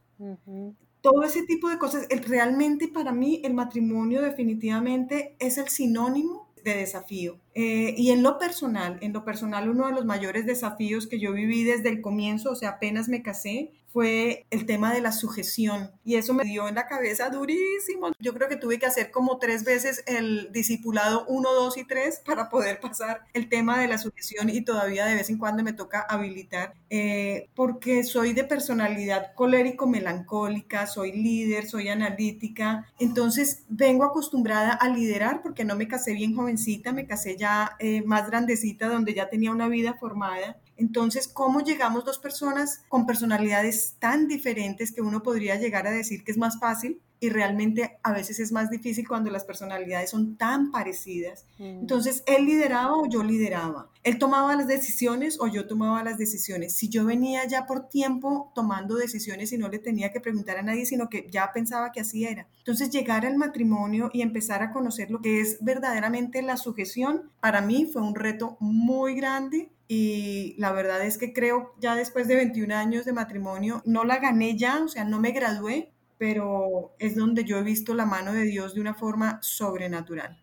todo 1.01 1.24
ese 1.24 1.42
tipo 1.48 1.68
de 1.68 1.80
cosas. 1.80 2.08
realmente 2.28 2.88
para 2.88 3.12
mí 3.12 3.42
el 3.44 3.56
matrimonio 3.56 4.22
definitivamente 4.22 5.36
es 5.40 5.58
el 5.58 5.68
sinónimo 5.68 6.51
de 6.63 6.75
desafío. 6.75 7.40
Eh, 7.53 7.96
y 7.98 8.12
en 8.12 8.24
lo 8.24 8.38
personal, 8.38 8.98
en 9.01 9.13
lo 9.13 9.25
personal, 9.25 9.70
uno 9.70 9.88
de 9.88 9.93
los 9.93 10.05
mayores 10.05 10.46
desafíos 10.46 11.08
que 11.08 11.20
yo 11.20 11.34
viví 11.34 11.63
desde 11.63 11.89
el 11.89 12.01
comienzo, 12.01 12.51
o 12.51 12.55
sea, 12.55 12.70
apenas 12.70 13.10
me 13.10 13.22
casé, 13.22 13.72
fue 13.91 14.46
el 14.51 14.65
tema 14.65 14.93
de 14.93 15.01
la 15.01 15.12
sujeción. 15.12 15.91
Y 16.05 16.15
eso 16.15 16.34
me 16.34 16.46
dio 16.46 16.67
en 16.67 16.75
la 16.75 16.88
cabeza 16.88 17.29
durísimo. 17.29 18.12
Yo 18.20 18.34
creo 18.34 18.48
que 18.48 18.55
tuve 18.55 18.79
que 18.79 18.86
hacer 18.86 19.12
como 19.12 19.38
tres 19.38 19.65
veces 19.65 20.03
el 20.08 20.50
discipulado 20.51 21.25
1, 21.27 21.53
2 21.53 21.77
y 21.77 21.84
3 21.84 22.22
para 22.25 22.50
poder 22.50 22.79
pasar 22.79 23.25
el 23.34 23.50
tema 23.50 23.79
de 23.79 23.88
la 23.88 23.98
sujeción 23.98 24.50
y 24.50 24.62
todavía 24.62 25.05
de 25.05 25.15
vez 25.15 25.29
en 25.29 25.38
cuando 25.38 25.63
me 25.63 25.74
toca 25.74 26.01
habilitar, 26.01 26.74
eh, 26.89 27.50
porque 27.53 28.03
soy 28.03 28.34
de 28.34 28.46
personalidad 28.46 29.34
colérico-melancólica, 29.36 30.88
soy 30.88 31.12
líder, 31.12 31.67
soy 31.67 31.89
analítica. 31.89 32.88
Entonces 33.00 33.63
vengo 33.67 34.05
acostumbrada 34.05 34.72
a 34.72 34.88
liderar 34.88 35.41
porque 35.41 35.65
no 35.65 35.75
me 35.75 35.88
casé 35.88 36.13
bien 36.13 36.36
jovencita, 36.36 36.93
me 36.93 37.05
casé 37.05 37.36
eh, 37.79 38.03
más 38.03 38.27
grandecita, 38.27 38.88
donde 38.88 39.13
ya 39.13 39.29
tenía 39.29 39.51
una 39.51 39.67
vida 39.67 39.95
formada 39.95 40.57
Entonces, 40.77 41.27
¿cómo 41.27 41.62
llegamos 41.62 42.05
dos 42.05 42.19
personas 42.19 42.83
con 42.88 43.05
personalidades 43.05 43.95
tan 44.00 44.27
diferentes 44.27 44.91
que 44.91 45.01
uno 45.01 45.21
podría 45.21 45.55
llegar 45.55 45.88
a 45.88 45.91
decir 45.91 46.24
que 46.24 46.31
es 46.31 46.38
más 46.38 46.60
fácil? 46.60 47.01
Y 47.22 47.30
realmente 47.30 48.00
a 48.01 48.13
veces 48.13 48.40
es 48.40 48.51
más 48.51 48.72
difícil 48.72 49.08
cuando 49.08 49.30
las 49.30 49.46
personalidades 49.46 50.10
son 50.10 50.38
tan 50.38 50.72
parecidas. 50.72 51.46
Mm. 51.60 51.82
Entonces, 51.82 52.24
él 52.25 52.48
lideraba 52.48 52.98
o 52.98 53.08
yo 53.08 53.24
lideraba. 53.24 53.92
Él 54.01 54.18
tomaba 54.18 54.56
las 54.56 54.68
decisiones 54.68 55.38
o 55.40 55.46
yo 55.46 55.68
tomaba 55.68 56.04
las 56.04 56.18
decisiones. 56.18 56.75
Si 56.75 56.90
yo 56.90 57.06
venía 57.06 57.46
ya 57.46 57.68
por 57.68 57.88
tiempo 57.90 58.51
tomando 58.56 58.96
decisiones 58.96 59.54
y 59.54 59.60
no 59.60 59.70
le 59.70 59.78
tenía 59.78 60.12
que 60.12 60.20
preguntar 60.20 60.58
a 60.58 60.63
nadie, 60.63 60.88
sino 60.88 61.10
que 61.10 61.28
ya 61.30 61.54
pensaba 61.54 61.92
que 61.92 62.01
así 62.01 62.25
era. 62.25 62.48
Entonces, 62.58 62.90
llegar 62.90 63.24
al 63.28 63.38
matrimonio 63.38 64.10
y 64.12 64.24
empezar 64.24 64.63
a 64.63 64.72
conocer 64.72 65.12
lo 65.12 65.22
que 65.22 65.42
es 65.42 65.60
verdaderamente 65.62 66.42
la 66.42 66.58
sujeción, 66.58 67.30
para 67.40 67.62
mí 67.62 67.86
fue 67.86 68.01
un 68.01 68.16
reto 68.16 68.58
muy 68.60 69.13
grande 69.13 69.70
y 69.88 70.56
la 70.58 70.72
verdad 70.72 71.06
es 71.06 71.20
que 71.20 71.34
creo 71.34 71.75
ya 71.80 71.96
después 71.96 72.28
de 72.28 72.36
21 72.36 72.74
años 72.74 73.06
de 73.06 73.13
matrimonio, 73.13 73.84
no 73.86 74.06
la 74.06 74.18
gané 74.18 74.58
ya, 74.58 74.82
o 74.84 74.88
sea, 74.88 75.04
no 75.04 75.20
me 75.20 75.32
gradué, 75.32 75.92
pero 76.22 76.94
es 77.00 77.16
donde 77.16 77.46
yo 77.46 77.58
he 77.58 77.63
visto 77.63 77.96
la 77.96 78.06
mano 78.06 78.32
de 78.32 78.44
Dios 78.44 78.75
de 78.75 78.82
una 78.82 78.94
forma 78.94 79.40
sobrenatural. 79.42 80.40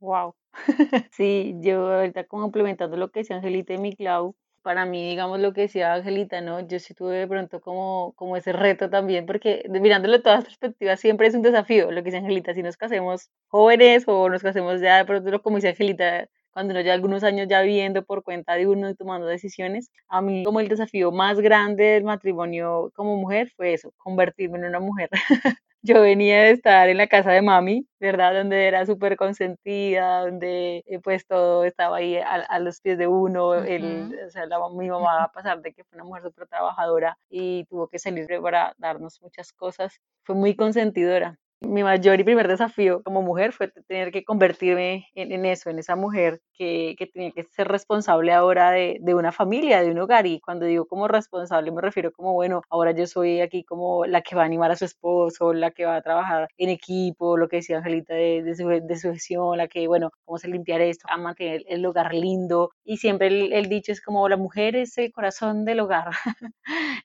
Wow. 0.00 0.34
sí, 1.12 1.56
yo 1.60 1.92
ahorita 1.92 2.24
complementando 2.24 2.96
lo 2.96 3.10
que 3.10 3.20
decía 3.20 3.36
Angelita 3.36 3.74
y 3.74 3.78
mi 3.78 3.94
Clau, 3.94 4.34
para 4.62 4.86
mí, 4.86 5.10
digamos 5.10 5.38
lo 5.38 5.52
que 5.52 5.60
decía 5.60 5.92
Angelita, 5.92 6.40
¿no? 6.40 6.66
Yo 6.66 6.78
sí 6.78 6.94
tuve 6.94 7.16
de 7.16 7.28
pronto 7.28 7.60
como, 7.60 8.14
como 8.16 8.34
ese 8.38 8.54
reto 8.54 8.88
también, 8.88 9.26
porque 9.26 9.62
mirándolo 9.68 10.14
de 10.16 10.22
todas 10.22 10.42
perspectivas 10.42 10.98
siempre 10.98 11.26
es 11.26 11.34
un 11.34 11.42
desafío, 11.42 11.90
lo 11.90 11.96
que 12.02 12.06
dice 12.06 12.16
Angelita, 12.16 12.54
si 12.54 12.62
nos 12.62 12.78
casemos 12.78 13.28
jóvenes 13.48 14.04
o 14.06 14.30
nos 14.30 14.40
casemos 14.40 14.80
ya 14.80 14.96
de 14.96 15.04
pronto, 15.04 15.42
como 15.42 15.56
dice 15.56 15.68
Angelita, 15.68 16.30
cuando 16.52 16.72
uno 16.72 16.80
ya 16.80 16.94
algunos 16.94 17.24
años 17.24 17.48
ya 17.48 17.62
viviendo 17.62 18.04
por 18.04 18.22
cuenta 18.22 18.54
de 18.54 18.66
uno 18.66 18.90
y 18.90 18.94
tomando 18.94 19.26
decisiones, 19.26 19.90
a 20.08 20.20
mí 20.20 20.44
como 20.44 20.60
el 20.60 20.68
desafío 20.68 21.12
más 21.12 21.40
grande 21.40 21.84
del 21.84 22.04
matrimonio 22.04 22.90
como 22.94 23.16
mujer 23.16 23.50
fue 23.56 23.74
eso, 23.74 23.92
convertirme 23.98 24.58
en 24.58 24.64
una 24.66 24.80
mujer. 24.80 25.10
Yo 25.82 26.02
venía 26.02 26.42
de 26.42 26.50
estar 26.50 26.90
en 26.90 26.98
la 26.98 27.06
casa 27.06 27.32
de 27.32 27.40
mami, 27.40 27.86
¿verdad? 27.98 28.34
Donde 28.34 28.66
era 28.66 28.84
súper 28.84 29.16
consentida, 29.16 30.20
donde 30.20 30.84
eh, 30.86 30.98
pues 31.02 31.26
todo 31.26 31.64
estaba 31.64 31.96
ahí 31.96 32.18
a, 32.18 32.58
los 32.58 32.82
pies 32.82 32.98
de 32.98 33.06
uno. 33.06 33.54
el, 33.54 34.14
o 34.26 34.30
sea, 34.30 34.44
mi 34.74 34.90
mamá, 34.90 35.24
a 35.24 35.32
pasar 35.32 35.62
de 35.62 35.72
que 35.72 35.84
fue 35.84 35.96
una 35.96 36.04
mujer 36.04 36.24
súper 36.24 36.48
trabajadora 36.48 37.16
y 37.30 37.64
tuvo 37.64 37.88
que 37.88 37.98
salir 37.98 38.26
para 38.42 38.74
darnos 38.76 39.22
muchas 39.22 39.52
cosas, 39.54 40.00
fue 40.22 40.34
muy 40.34 40.54
consentidora. 40.54 41.39
Mi 41.62 41.82
mayor 41.82 42.18
y 42.18 42.24
primer 42.24 42.48
desafío 42.48 43.02
como 43.02 43.20
mujer 43.20 43.52
fue 43.52 43.68
tener 43.68 44.10
que 44.12 44.24
convertirme 44.24 45.08
en, 45.14 45.44
eso, 45.44 45.68
en 45.68 45.78
esa 45.78 45.94
mujer 45.94 46.40
que, 46.54 46.94
que, 46.98 47.06
tenía 47.06 47.32
que 47.32 47.44
ser 47.44 47.68
responsable 47.68 48.32
ahora 48.32 48.70
de, 48.70 48.96
de, 49.02 49.14
una 49.14 49.30
familia, 49.30 49.82
de 49.82 49.90
un 49.90 49.98
hogar. 49.98 50.26
Y 50.26 50.40
cuando 50.40 50.64
digo 50.64 50.86
como 50.86 51.06
responsable 51.06 51.70
me 51.70 51.82
refiero 51.82 52.12
como, 52.12 52.32
bueno, 52.32 52.62
ahora 52.70 52.92
yo 52.92 53.06
soy 53.06 53.42
aquí 53.42 53.62
como 53.62 54.06
la 54.06 54.22
que 54.22 54.34
va 54.34 54.42
a 54.42 54.46
animar 54.46 54.70
a 54.70 54.76
su 54.76 54.86
esposo, 54.86 55.52
la 55.52 55.70
que 55.70 55.84
va 55.84 55.96
a 55.96 56.02
trabajar 56.02 56.48
en 56.56 56.70
equipo, 56.70 57.36
lo 57.36 57.46
que 57.48 57.56
decía 57.56 57.76
Angelita 57.76 58.14
de, 58.14 58.42
de, 58.42 58.56
su, 58.56 58.66
de 58.66 59.56
la 59.58 59.68
que, 59.68 59.86
bueno, 59.86 60.10
vamos 60.26 60.42
a 60.44 60.48
limpiar 60.48 60.80
esto, 60.80 61.06
a 61.10 61.18
mantener 61.18 61.62
el 61.68 61.84
hogar 61.84 62.14
lindo. 62.14 62.70
Y 62.84 62.96
siempre 62.96 63.26
el, 63.26 63.52
el 63.52 63.68
dicho 63.68 63.92
es 63.92 64.00
como, 64.00 64.26
la 64.30 64.38
mujer 64.38 64.76
es 64.76 64.96
el 64.96 65.12
corazón 65.12 65.66
del 65.66 65.80
hogar. 65.80 66.08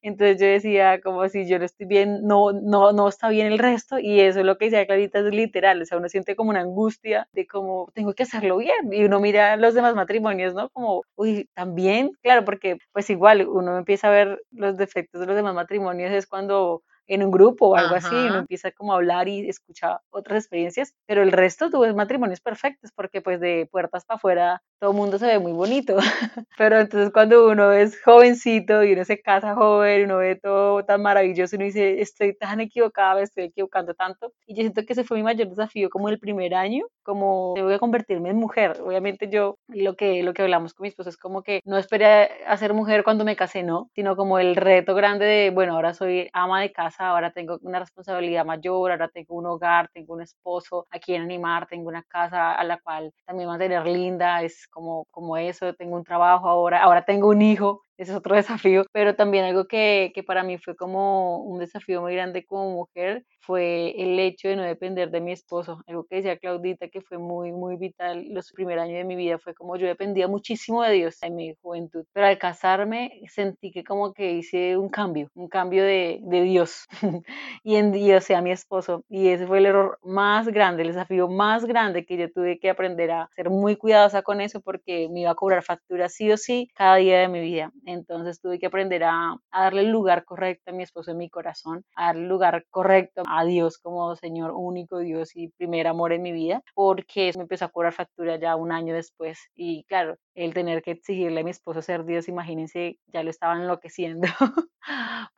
Entonces 0.02 0.40
yo 0.40 0.48
decía 0.48 1.02
como 1.02 1.28
si 1.28 1.46
yo 1.46 1.60
no 1.60 1.66
estoy 1.66 1.88
bien, 1.88 2.22
no, 2.24 2.54
no, 2.54 2.94
no 2.94 3.10
está 3.10 3.28
bien 3.30 3.48
el 3.48 3.60
resto 3.60 4.00
y 4.00 4.22
eso 4.22 4.45
lo 4.46 4.58
que 4.58 4.66
decía 4.66 4.86
Clarita 4.86 5.20
es 5.20 5.26
literal, 5.26 5.82
o 5.82 5.86
sea, 5.86 5.98
uno 5.98 6.10
siente 6.10 6.36
como 6.36 6.52
una 6.52 6.62
angustia 6.62 7.28
de 7.34 7.46
como 7.48 7.92
tengo 7.94 8.14
que 8.14 8.24
hacerlo 8.24 8.58
bien 8.58 8.94
y 8.94 9.04
uno 9.04 9.20
mira 9.20 9.58
los 9.58 9.74
demás 9.74 9.96
matrimonios, 9.96 10.54
¿no? 10.54 10.70
Como, 10.70 11.04
uy, 11.16 11.50
también, 11.54 12.12
claro, 12.22 12.46
porque 12.46 12.78
pues 12.94 13.10
igual 13.10 13.48
uno 13.48 13.78
empieza 13.78 14.08
a 14.08 14.12
ver 14.12 14.42
los 14.52 14.78
defectos 14.78 15.22
de 15.22 15.28
los 15.28 15.36
demás 15.36 15.54
matrimonios 15.54 16.12
es 16.12 16.28
cuando 16.28 16.84
en 17.08 17.24
un 17.24 17.32
grupo 17.32 17.70
o 17.70 17.76
algo 17.76 17.96
así, 17.96 18.16
uno 18.16 18.40
empieza 18.40 18.72
como 18.72 18.94
a 18.94 18.96
hablar 18.96 19.28
y 19.28 19.48
escucha 19.48 20.00
otras 20.10 20.40
experiencias, 20.40 20.96
pero 21.06 21.22
el 21.22 21.32
resto 21.32 21.70
tú 21.70 21.82
ves 21.82 21.94
matrimonios 21.94 22.42
perfectos 22.42 22.92
porque 22.96 23.22
pues 23.22 23.40
de 23.40 23.68
puertas 23.72 24.06
para 24.06 24.18
afuera 24.18 24.64
todo 24.80 24.92
el 24.92 24.98
mundo 24.98 25.18
se 25.18 25.28
ve 25.28 25.40
muy 25.40 25.54
bonito, 25.54 25.96
pero 26.58 26.80
entonces 26.80 27.12
cuando 27.12 27.48
uno 27.50 27.72
es 27.72 28.02
jovencito 28.04 28.84
y 28.84 28.94
uno 28.94 29.06
se 29.06 29.22
casa 29.22 29.56
joven, 29.56 30.06
uno 30.06 30.18
ve 30.18 30.36
todo 30.36 30.84
tan 30.86 31.02
maravilloso, 31.02 31.56
uno 31.56 31.66
dice, 31.66 32.02
estoy 32.02 32.36
tan 32.36 32.60
equivocada, 32.60 33.16
me 33.16 33.22
estoy 33.22 33.46
equivocando 33.46 33.94
tanto, 33.94 34.34
y 34.46 34.56
yo 34.56 34.62
siento 34.62 34.84
que 34.86 34.94
ese 34.94 35.04
fue 35.04 35.18
mi 35.18 35.24
mayor 35.24 35.48
desafío 35.48 35.90
como 35.90 36.10
el 36.10 36.20
primer 36.20 36.54
año, 36.56 36.86
como 37.04 37.54
voy 37.56 37.74
a 37.74 37.80
convertirme 37.80 38.30
en 38.30 38.38
mujer, 38.38 38.82
obviamente 38.84 39.30
yo 39.30 39.58
lo 39.68 39.96
que, 39.96 40.24
lo 40.24 40.34
que 40.34 40.42
hablamos 40.42 40.74
con 40.74 40.84
mi 40.84 40.90
esposo 40.90 41.10
es 41.10 41.18
como 41.18 41.42
que 41.42 41.62
no 41.66 41.78
esperé 41.78 42.44
a 42.46 42.58
ser 42.58 42.74
mujer 42.74 43.04
cuando 43.04 43.26
me 43.26 43.36
casé, 43.36 43.64
no, 43.64 43.90
sino 43.96 44.16
como 44.16 44.40
el 44.40 44.56
reto 44.56 44.94
grande 44.96 45.26
de, 45.26 45.50
bueno, 45.52 45.74
ahora 45.76 45.94
soy 45.94 46.30
ama 46.34 46.62
de 46.62 46.72
casa, 46.72 47.08
ahora 47.08 47.32
tengo 47.32 47.60
una 47.62 47.80
responsabilidad 47.80 48.46
mayor, 48.46 48.92
ahora 48.92 49.08
tengo 49.08 49.36
un 49.36 49.46
hogar, 49.46 49.90
tengo 49.94 50.14
un 50.14 50.22
esposo 50.22 50.88
a 50.92 51.00
quien 51.00 51.22
animar, 51.22 51.68
tengo 51.68 51.88
una 51.88 52.04
casa 52.04 52.54
a 52.54 52.64
la 52.64 52.80
cual 52.80 53.14
también 53.26 53.50
mantener 53.50 53.86
linda, 53.86 54.42
es 54.44 54.68
como, 54.76 55.06
como 55.12 55.38
eso, 55.38 55.74
tengo 55.74 55.96
un 55.96 56.04
trabajo 56.04 56.50
ahora, 56.50 56.84
ahora 56.84 57.06
tengo 57.06 57.30
un 57.30 57.42
hijo, 57.42 57.85
ese 57.98 58.12
es 58.12 58.18
otro 58.18 58.36
desafío, 58.36 58.86
pero 58.92 59.16
también 59.16 59.46
algo 59.46 59.66
que, 59.68 60.12
que 60.14 60.24
para 60.24 60.44
mí 60.44 60.58
fue 60.58 60.76
como 60.76 61.40
un 61.44 61.60
desafío 61.60 62.02
muy 62.02 62.14
grande 62.14 62.46
como 62.46 62.72
mujer 62.72 63.24
fue 63.46 63.94
el 64.02 64.20
hecho 64.20 64.48
de 64.48 64.56
no 64.56 64.64
depender 64.64 65.12
de 65.12 65.22
mi 65.22 65.32
esposo. 65.32 65.80
Algo 65.88 66.06
que 66.06 66.18
decía 66.18 66.38
Claudita 66.38 66.88
que 66.90 67.02
fue 67.02 67.18
muy, 67.18 67.52
muy 67.52 67.78
vital 67.78 68.26
los 68.30 68.52
primeros 68.52 68.84
años 68.84 68.98
de 68.98 69.04
mi 69.04 69.16
vida 69.16 69.38
fue 69.38 69.54
como 69.54 69.78
yo 69.78 69.88
dependía 69.88 70.28
muchísimo 70.28 70.82
de 70.84 70.94
Dios 70.94 71.18
en 71.22 71.36
mi 71.36 71.54
juventud. 71.62 72.06
Pero 72.14 72.28
al 72.28 72.40
casarme 72.40 73.22
sentí 73.30 73.72
que 73.72 73.84
como 73.84 74.14
que 74.14 74.34
hice 74.34 74.78
un 74.78 74.90
cambio, 74.90 75.30
un 75.36 75.48
cambio 75.48 75.84
de, 75.84 76.20
de 76.24 76.42
Dios 76.42 76.88
y 77.64 77.76
en 77.76 77.92
Dios 77.92 78.24
sea 78.24 78.42
mi 78.42 78.52
esposo. 78.52 79.04
Y 79.10 79.28
ese 79.30 79.46
fue 79.48 79.60
el 79.60 79.68
error 79.68 80.00
más 80.04 80.48
grande, 80.48 80.82
el 80.84 80.90
desafío 80.90 81.28
más 81.28 81.66
grande 81.66 82.06
que 82.06 82.18
yo 82.18 82.32
tuve 82.32 82.60
que 82.60 82.70
aprender 82.70 83.12
a 83.12 83.30
ser 83.36 83.50
muy 83.50 83.76
cuidadosa 83.76 84.22
con 84.24 84.42
eso 84.42 84.62
porque 84.62 85.08
me 85.12 85.22
iba 85.22 85.32
a 85.32 85.36
cobrar 85.36 85.64
factura 85.64 86.10
sí 86.10 86.32
o 86.32 86.38
sí 86.38 86.70
cada 86.76 86.96
día 86.96 87.20
de 87.20 87.28
mi 87.28 87.42
vida. 87.42 87.72
Entonces 87.86 88.42
tuve 88.42 88.60
que 88.60 88.66
aprender 88.66 89.04
a, 89.04 89.38
darle 89.52 89.82
el 89.82 89.92
lugar 89.92 90.26
correcto 90.26 90.72
a 90.72 90.74
mi 90.74 90.84
esposo 90.84 91.12
en 91.12 91.18
mi 91.18 91.30
corazón, 91.30 91.86
a 91.96 92.08
darle 92.08 92.24
el 92.24 92.30
lugar 92.30 92.66
correcto 92.70 93.24
a 93.28 93.46
Dios 93.46 93.78
como 93.78 94.16
Señor 94.16 94.52
único 94.52 95.00
Dios 95.00 95.36
y 95.36 95.50
primer 95.50 95.88
amor 95.88 96.12
en 96.12 96.24
mi 96.24 96.32
vida, 96.32 96.64
porque 96.74 97.32
me 97.36 97.44
empezó 97.44 97.66
a 97.66 97.70
cobrar 97.70 97.94
factura 97.94 98.38
ya 98.38 98.56
un 98.56 98.72
año 98.72 98.94
después. 98.94 99.40
Y 99.56 99.84
claro, 99.86 100.18
el 100.34 100.54
tener 100.54 100.82
que 100.82 100.92
exigirle 100.92 101.42
a 101.42 101.44
mi 101.44 101.52
esposo 101.52 101.82
ser 101.82 102.06
Dios, 102.06 102.28
imagínense, 102.28 102.98
ya 103.08 103.24
lo 103.24 103.30
estaban 103.30 103.62
enloqueciendo. 103.62 104.28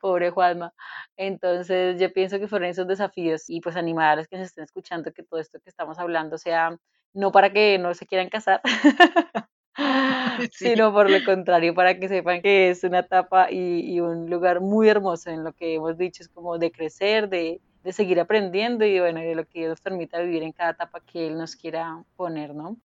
Pobre 0.00 0.30
Juanma. 0.30 0.72
Entonces 1.16 2.00
yo 2.00 2.12
pienso 2.12 2.38
que 2.38 2.48
fueron 2.48 2.68
esos 2.68 2.86
desafíos 2.86 3.44
y 3.48 3.60
pues 3.60 3.76
animar 3.76 4.10
a 4.10 4.16
los 4.16 4.28
que 4.28 4.36
se 4.36 4.44
estén 4.44 4.64
escuchando 4.64 5.12
que 5.12 5.22
todo 5.22 5.40
esto 5.40 5.58
que 5.60 5.70
estamos 5.70 5.98
hablando 5.98 6.38
sea 6.38 6.76
no 7.14 7.32
para 7.32 7.52
que 7.52 7.78
no 7.78 7.94
se 7.94 8.06
quieran 8.06 8.28
casar, 8.28 8.60
sino 10.52 10.92
por 10.92 11.10
lo 11.10 11.24
contrario, 11.24 11.74
para 11.74 11.98
que 11.98 12.08
sepan 12.08 12.42
que 12.42 12.70
es 12.70 12.84
una 12.84 13.00
etapa 13.00 13.50
y, 13.50 13.80
y, 13.94 14.00
un 14.00 14.28
lugar 14.28 14.60
muy 14.60 14.88
hermoso 14.88 15.30
en 15.30 15.44
lo 15.44 15.52
que 15.52 15.74
hemos 15.74 15.96
dicho, 15.96 16.22
es 16.22 16.28
como 16.28 16.58
de 16.58 16.70
crecer, 16.70 17.28
de, 17.28 17.60
de 17.84 17.92
seguir 17.92 18.20
aprendiendo 18.20 18.84
y 18.84 18.98
bueno, 18.98 19.20
de 19.20 19.34
lo 19.34 19.44
que 19.44 19.60
Dios 19.60 19.70
nos 19.70 19.80
permita 19.80 20.20
vivir 20.20 20.42
en 20.42 20.52
cada 20.52 20.70
etapa 20.72 21.00
que 21.00 21.28
Él 21.28 21.38
nos 21.38 21.56
quiera 21.56 22.02
poner, 22.16 22.54
¿no? 22.54 22.76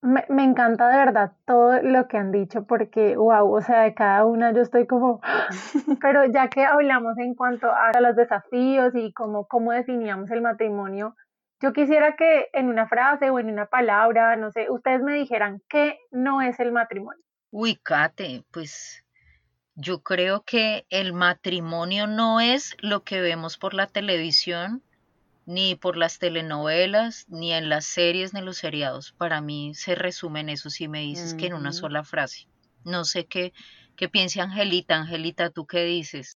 Me, 0.00 0.24
me, 0.28 0.44
encanta 0.44 0.88
de 0.90 0.96
verdad 0.96 1.32
todo 1.44 1.82
lo 1.82 2.06
que 2.06 2.18
han 2.18 2.30
dicho 2.30 2.64
porque, 2.64 3.16
wow, 3.16 3.52
o 3.52 3.60
sea, 3.60 3.82
de 3.82 3.94
cada 3.94 4.24
una 4.24 4.52
yo 4.52 4.62
estoy 4.62 4.86
como, 4.86 5.20
pero 6.00 6.24
ya 6.26 6.48
que 6.48 6.64
hablamos 6.64 7.18
en 7.18 7.34
cuanto 7.34 7.68
a 7.70 8.00
los 8.00 8.14
desafíos 8.14 8.94
y 8.94 9.12
cómo, 9.12 9.46
cómo 9.46 9.72
definíamos 9.72 10.30
el 10.30 10.40
matrimonio, 10.40 11.16
yo 11.60 11.72
quisiera 11.72 12.16
que 12.16 12.48
en 12.52 12.68
una 12.68 12.88
frase 12.88 13.30
o 13.30 13.38
en 13.38 13.50
una 13.50 13.66
palabra, 13.66 14.36
no 14.36 14.50
sé, 14.50 14.70
ustedes 14.70 15.02
me 15.02 15.14
dijeran 15.14 15.62
qué 15.68 15.98
no 16.10 16.40
es 16.40 16.60
el 16.60 16.72
matrimonio. 16.72 17.22
Uy, 17.50 17.76
Kate, 17.76 18.44
pues 18.50 19.04
yo 19.74 20.02
creo 20.02 20.42
que 20.44 20.86
el 20.90 21.12
matrimonio 21.12 22.06
no 22.06 22.40
es 22.40 22.76
lo 22.80 23.04
que 23.04 23.20
vemos 23.20 23.58
por 23.58 23.74
la 23.74 23.86
televisión, 23.86 24.82
ni 25.46 25.74
por 25.74 25.96
las 25.96 26.18
telenovelas, 26.18 27.26
ni 27.28 27.52
en 27.52 27.68
las 27.68 27.86
series, 27.86 28.34
ni 28.34 28.40
en 28.40 28.46
los 28.46 28.58
seriados. 28.58 29.12
Para 29.12 29.40
mí 29.40 29.74
se 29.74 29.94
resume 29.94 30.40
en 30.40 30.50
eso 30.50 30.68
si 30.68 30.88
me 30.88 31.00
dices 31.00 31.34
que 31.34 31.46
en 31.46 31.54
una 31.54 31.72
sola 31.72 32.04
frase. 32.04 32.48
No 32.84 33.04
sé 33.04 33.26
qué, 33.26 33.52
qué 33.96 34.08
piensa 34.08 34.42
Angelita. 34.42 34.96
Angelita, 34.96 35.50
¿tú 35.50 35.66
qué 35.66 35.84
dices? 35.84 36.37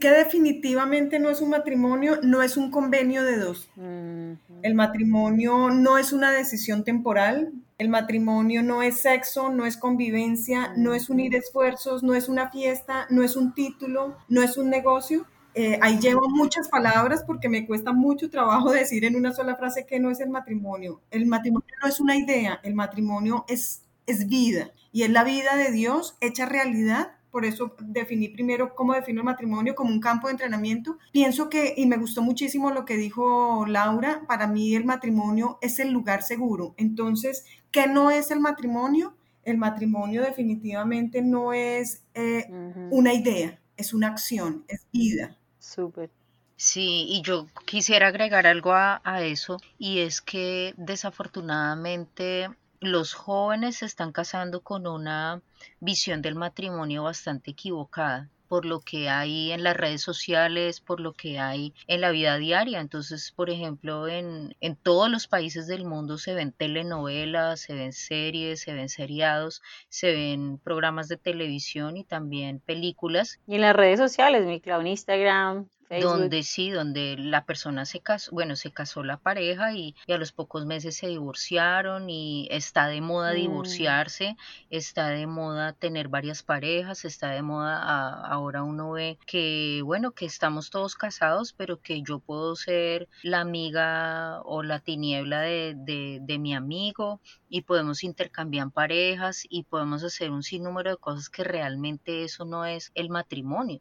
Que 0.00 0.10
definitivamente 0.10 1.18
no 1.18 1.30
es 1.30 1.40
un 1.40 1.50
matrimonio, 1.50 2.18
no 2.22 2.42
es 2.42 2.56
un 2.56 2.70
convenio 2.70 3.22
de 3.22 3.38
dos. 3.38 3.68
El 3.76 4.74
matrimonio 4.74 5.70
no 5.70 5.98
es 5.98 6.12
una 6.12 6.32
decisión 6.32 6.82
temporal, 6.84 7.52
el 7.78 7.88
matrimonio 7.88 8.62
no 8.62 8.82
es 8.82 9.00
sexo, 9.00 9.50
no 9.50 9.64
es 9.64 9.76
convivencia, 9.76 10.72
no 10.76 10.94
es 10.94 11.08
unir 11.08 11.34
esfuerzos, 11.34 12.02
no 12.02 12.14
es 12.14 12.28
una 12.28 12.50
fiesta, 12.50 13.06
no 13.10 13.22
es 13.22 13.36
un 13.36 13.54
título, 13.54 14.16
no 14.28 14.42
es 14.42 14.56
un 14.56 14.68
negocio. 14.70 15.26
Eh, 15.54 15.78
ahí 15.82 15.98
llevo 15.98 16.28
muchas 16.28 16.68
palabras 16.68 17.24
porque 17.26 17.48
me 17.48 17.66
cuesta 17.66 17.92
mucho 17.92 18.30
trabajo 18.30 18.70
decir 18.72 19.04
en 19.04 19.16
una 19.16 19.32
sola 19.32 19.56
frase 19.56 19.86
que 19.86 20.00
no 20.00 20.10
es 20.10 20.20
el 20.20 20.30
matrimonio. 20.30 21.00
El 21.10 21.26
matrimonio 21.26 21.74
no 21.82 21.88
es 21.88 22.00
una 22.00 22.16
idea, 22.16 22.60
el 22.62 22.74
matrimonio 22.74 23.44
es 23.48 23.82
es 24.10 24.26
vida 24.28 24.72
y 24.92 25.02
es 25.02 25.10
la 25.10 25.24
vida 25.24 25.56
de 25.56 25.70
Dios 25.70 26.16
hecha 26.20 26.46
realidad 26.46 27.12
por 27.30 27.44
eso 27.44 27.74
definí 27.80 28.28
primero 28.28 28.74
cómo 28.74 28.94
defino 28.94 29.20
el 29.20 29.24
matrimonio 29.24 29.74
como 29.74 29.90
un 29.90 30.00
campo 30.00 30.26
de 30.26 30.32
entrenamiento. 30.32 30.98
Pienso 31.12 31.48
que, 31.48 31.74
y 31.76 31.86
me 31.86 31.96
gustó 31.96 32.22
muchísimo 32.22 32.70
lo 32.70 32.84
que 32.84 32.96
dijo 32.96 33.64
Laura, 33.66 34.22
para 34.26 34.46
mí 34.46 34.74
el 34.74 34.84
matrimonio 34.84 35.58
es 35.60 35.78
el 35.78 35.92
lugar 35.92 36.22
seguro. 36.22 36.74
Entonces, 36.76 37.44
¿qué 37.70 37.86
no 37.86 38.10
es 38.10 38.30
el 38.30 38.40
matrimonio? 38.40 39.14
El 39.44 39.58
matrimonio 39.58 40.22
definitivamente 40.22 41.22
no 41.22 41.52
es 41.52 42.02
eh, 42.14 42.46
una 42.90 43.14
idea, 43.14 43.58
es 43.76 43.94
una 43.94 44.08
acción, 44.08 44.64
es 44.68 44.86
vida. 44.92 45.36
Súper. 45.58 46.10
Sí, 46.56 47.06
y 47.08 47.22
yo 47.22 47.46
quisiera 47.64 48.08
agregar 48.08 48.46
algo 48.46 48.72
a, 48.72 49.00
a, 49.02 49.22
eso, 49.22 49.56
y 49.78 50.00
es 50.00 50.20
que 50.20 50.74
desafortunadamente 50.76 52.50
los 52.80 53.14
jóvenes 53.14 53.76
se 53.76 53.86
están 53.86 54.12
casando 54.12 54.62
con 54.62 54.86
una 54.86 55.42
visión 55.80 56.22
del 56.22 56.34
matrimonio 56.34 57.04
bastante 57.04 57.52
equivocada 57.52 58.28
por 58.50 58.64
lo 58.64 58.80
que 58.80 59.08
hay 59.08 59.52
en 59.52 59.62
las 59.62 59.76
redes 59.76 60.02
sociales, 60.02 60.80
por 60.80 60.98
lo 60.98 61.12
que 61.12 61.38
hay 61.38 61.72
en 61.86 62.00
la 62.00 62.10
vida 62.10 62.36
diaria. 62.36 62.80
Entonces, 62.80 63.30
por 63.30 63.48
ejemplo, 63.48 64.08
en, 64.08 64.56
en 64.60 64.74
todos 64.74 65.08
los 65.08 65.28
países 65.28 65.68
del 65.68 65.84
mundo 65.84 66.18
se 66.18 66.34
ven 66.34 66.50
telenovelas, 66.50 67.60
se 67.60 67.74
ven 67.74 67.92
series, 67.92 68.60
se 68.62 68.72
ven 68.72 68.88
seriados, 68.88 69.62
se 69.88 70.10
ven 70.10 70.58
programas 70.58 71.06
de 71.06 71.16
televisión 71.16 71.96
y 71.96 72.02
también 72.02 72.58
películas. 72.58 73.38
Y 73.46 73.54
en 73.54 73.60
las 73.60 73.76
redes 73.76 74.00
sociales, 74.00 74.44
mi 74.44 74.60
Clau, 74.60 74.84
Instagram, 74.84 75.68
donde 75.98 76.44
sí, 76.44 76.70
donde 76.70 77.16
la 77.18 77.44
persona 77.44 77.84
se 77.84 78.00
casó, 78.00 78.30
bueno, 78.30 78.54
se 78.54 78.70
casó 78.70 79.02
la 79.02 79.16
pareja 79.16 79.74
y, 79.74 79.94
a 80.08 80.16
los 80.18 80.32
pocos 80.32 80.66
meses 80.66 80.96
se 80.96 81.08
divorciaron 81.08 82.08
y 82.10 82.46
está 82.50 82.86
de 82.86 83.00
moda 83.00 83.32
mm. 83.32 83.36
divorciarse, 83.36 84.36
está 84.70 85.08
de 85.08 85.26
moda 85.26 85.72
tener 85.72 86.08
varias 86.08 86.42
parejas, 86.42 87.04
está 87.04 87.30
de 87.30 87.42
moda, 87.42 87.80
ahora 88.26 88.62
uno 88.62 88.92
ve 88.92 89.18
que, 89.26 89.82
bueno, 89.84 90.12
que 90.12 90.26
estamos 90.26 90.70
todos 90.70 90.94
casados, 90.94 91.52
pero 91.52 91.80
que 91.80 92.02
yo 92.02 92.20
puedo 92.20 92.54
ser 92.54 93.08
la 93.22 93.40
amiga 93.40 94.42
o 94.44 94.62
la 94.62 94.78
tiniebla 94.78 95.40
de, 95.40 95.74
de, 95.76 96.18
de 96.22 96.38
mi 96.38 96.54
amigo 96.54 97.20
y 97.48 97.62
podemos 97.62 98.04
intercambiar 98.04 98.70
parejas 98.70 99.44
y 99.48 99.64
podemos 99.64 100.04
hacer 100.04 100.30
un 100.30 100.42
sinnúmero 100.42 100.90
de 100.90 100.96
cosas 100.96 101.28
que 101.30 101.44
realmente 101.44 102.24
eso 102.24 102.44
no 102.44 102.64
es 102.64 102.92
el 102.94 103.10
matrimonio. 103.10 103.80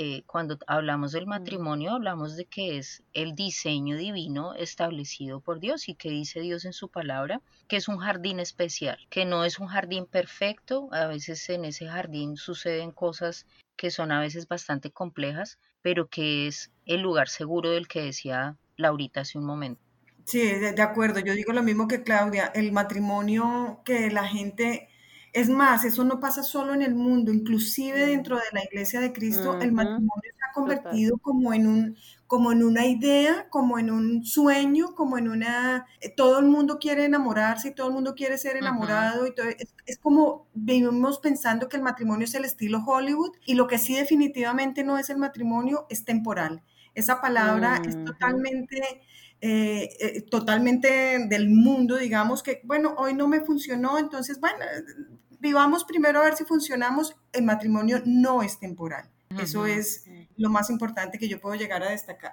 Eh, 0.00 0.22
cuando 0.26 0.56
hablamos 0.68 1.10
del 1.10 1.26
matrimonio, 1.26 1.90
hablamos 1.90 2.36
de 2.36 2.44
que 2.44 2.78
es 2.78 3.02
el 3.14 3.34
diseño 3.34 3.96
divino 3.96 4.54
establecido 4.54 5.40
por 5.40 5.58
Dios 5.58 5.88
y 5.88 5.96
que 5.96 6.08
dice 6.08 6.38
Dios 6.38 6.64
en 6.64 6.72
su 6.72 6.88
palabra, 6.88 7.42
que 7.66 7.78
es 7.78 7.88
un 7.88 7.98
jardín 7.98 8.38
especial, 8.38 8.96
que 9.10 9.24
no 9.24 9.44
es 9.44 9.58
un 9.58 9.66
jardín 9.66 10.06
perfecto, 10.06 10.88
a 10.92 11.08
veces 11.08 11.50
en 11.50 11.64
ese 11.64 11.88
jardín 11.88 12.36
suceden 12.36 12.92
cosas 12.92 13.44
que 13.76 13.90
son 13.90 14.12
a 14.12 14.20
veces 14.20 14.46
bastante 14.46 14.92
complejas, 14.92 15.58
pero 15.82 16.06
que 16.06 16.46
es 16.46 16.70
el 16.86 17.00
lugar 17.00 17.28
seguro 17.28 17.72
del 17.72 17.88
que 17.88 18.02
decía 18.02 18.56
Laurita 18.76 19.22
hace 19.22 19.36
un 19.36 19.46
momento. 19.46 19.82
Sí, 20.26 20.42
de 20.60 20.80
acuerdo, 20.80 21.18
yo 21.18 21.34
digo 21.34 21.52
lo 21.52 21.64
mismo 21.64 21.88
que 21.88 22.04
Claudia, 22.04 22.52
el 22.54 22.70
matrimonio 22.70 23.80
que 23.84 24.12
la 24.12 24.28
gente 24.28 24.87
es 25.32 25.48
más, 25.48 25.84
eso 25.84 26.04
no 26.04 26.20
pasa 26.20 26.42
solo 26.42 26.74
en 26.74 26.82
el 26.82 26.94
mundo, 26.94 27.32
inclusive 27.32 28.06
dentro 28.06 28.36
de 28.36 28.42
la 28.52 28.64
iglesia 28.64 29.00
de 29.00 29.12
Cristo, 29.12 29.58
el 29.60 29.72
matrimonio 29.72 30.30
se 30.36 30.44
ha 30.48 30.52
convertido 30.52 31.18
como 31.18 31.52
en 31.52 31.66
un 31.66 31.96
como 32.28 32.52
en 32.52 32.62
una 32.62 32.84
idea, 32.84 33.48
como 33.48 33.78
en 33.78 33.90
un 33.90 34.22
sueño, 34.22 34.94
como 34.94 35.16
en 35.16 35.30
una... 35.30 35.86
Eh, 35.98 36.10
todo 36.14 36.38
el 36.38 36.44
mundo 36.44 36.78
quiere 36.78 37.06
enamorarse 37.06 37.68
y 37.68 37.74
todo 37.74 37.88
el 37.88 37.94
mundo 37.94 38.14
quiere 38.14 38.36
ser 38.36 38.56
enamorado 38.58 39.26
y 39.26 39.34
todo, 39.34 39.46
es, 39.86 39.98
como 39.98 40.46
vivimos 40.52 41.20
pensando 41.20 41.70
que 41.70 41.78
el 41.78 41.82
matrimonio 41.82 42.26
es 42.26 42.34
el 42.34 42.44
estilo 42.44 42.84
Hollywood 42.86 43.32
y 43.46 43.54
lo 43.54 43.66
que 43.66 43.78
sí 43.78 43.94
definitivamente 43.94 44.84
no 44.84 44.98
es 44.98 45.08
el 45.08 45.16
matrimonio 45.16 45.86
es 45.88 46.04
temporal. 46.04 46.62
Esa 46.94 47.22
palabra 47.22 47.80
es 47.86 48.04
totalmente 48.04 49.00
eh, 49.40 49.88
eh, 50.00 50.22
totalmente 50.22 51.26
del 51.28 51.48
mundo, 51.48 51.96
digamos 51.96 52.42
que, 52.42 52.60
bueno, 52.64 52.94
hoy 52.98 53.14
no 53.14 53.28
me 53.28 53.40
funcionó, 53.40 53.98
entonces, 53.98 54.40
bueno, 54.40 54.64
vivamos 55.38 55.84
primero 55.84 56.20
a 56.20 56.24
ver 56.24 56.34
si 56.34 56.44
funcionamos, 56.44 57.14
el 57.32 57.44
matrimonio 57.44 58.02
no 58.04 58.42
es 58.42 58.58
temporal. 58.58 59.08
Eso 59.40 59.66
es 59.66 60.04
lo 60.36 60.48
más 60.48 60.70
importante 60.70 61.18
que 61.18 61.28
yo 61.28 61.38
puedo 61.38 61.54
llegar 61.54 61.82
a 61.82 61.90
destacar. 61.90 62.32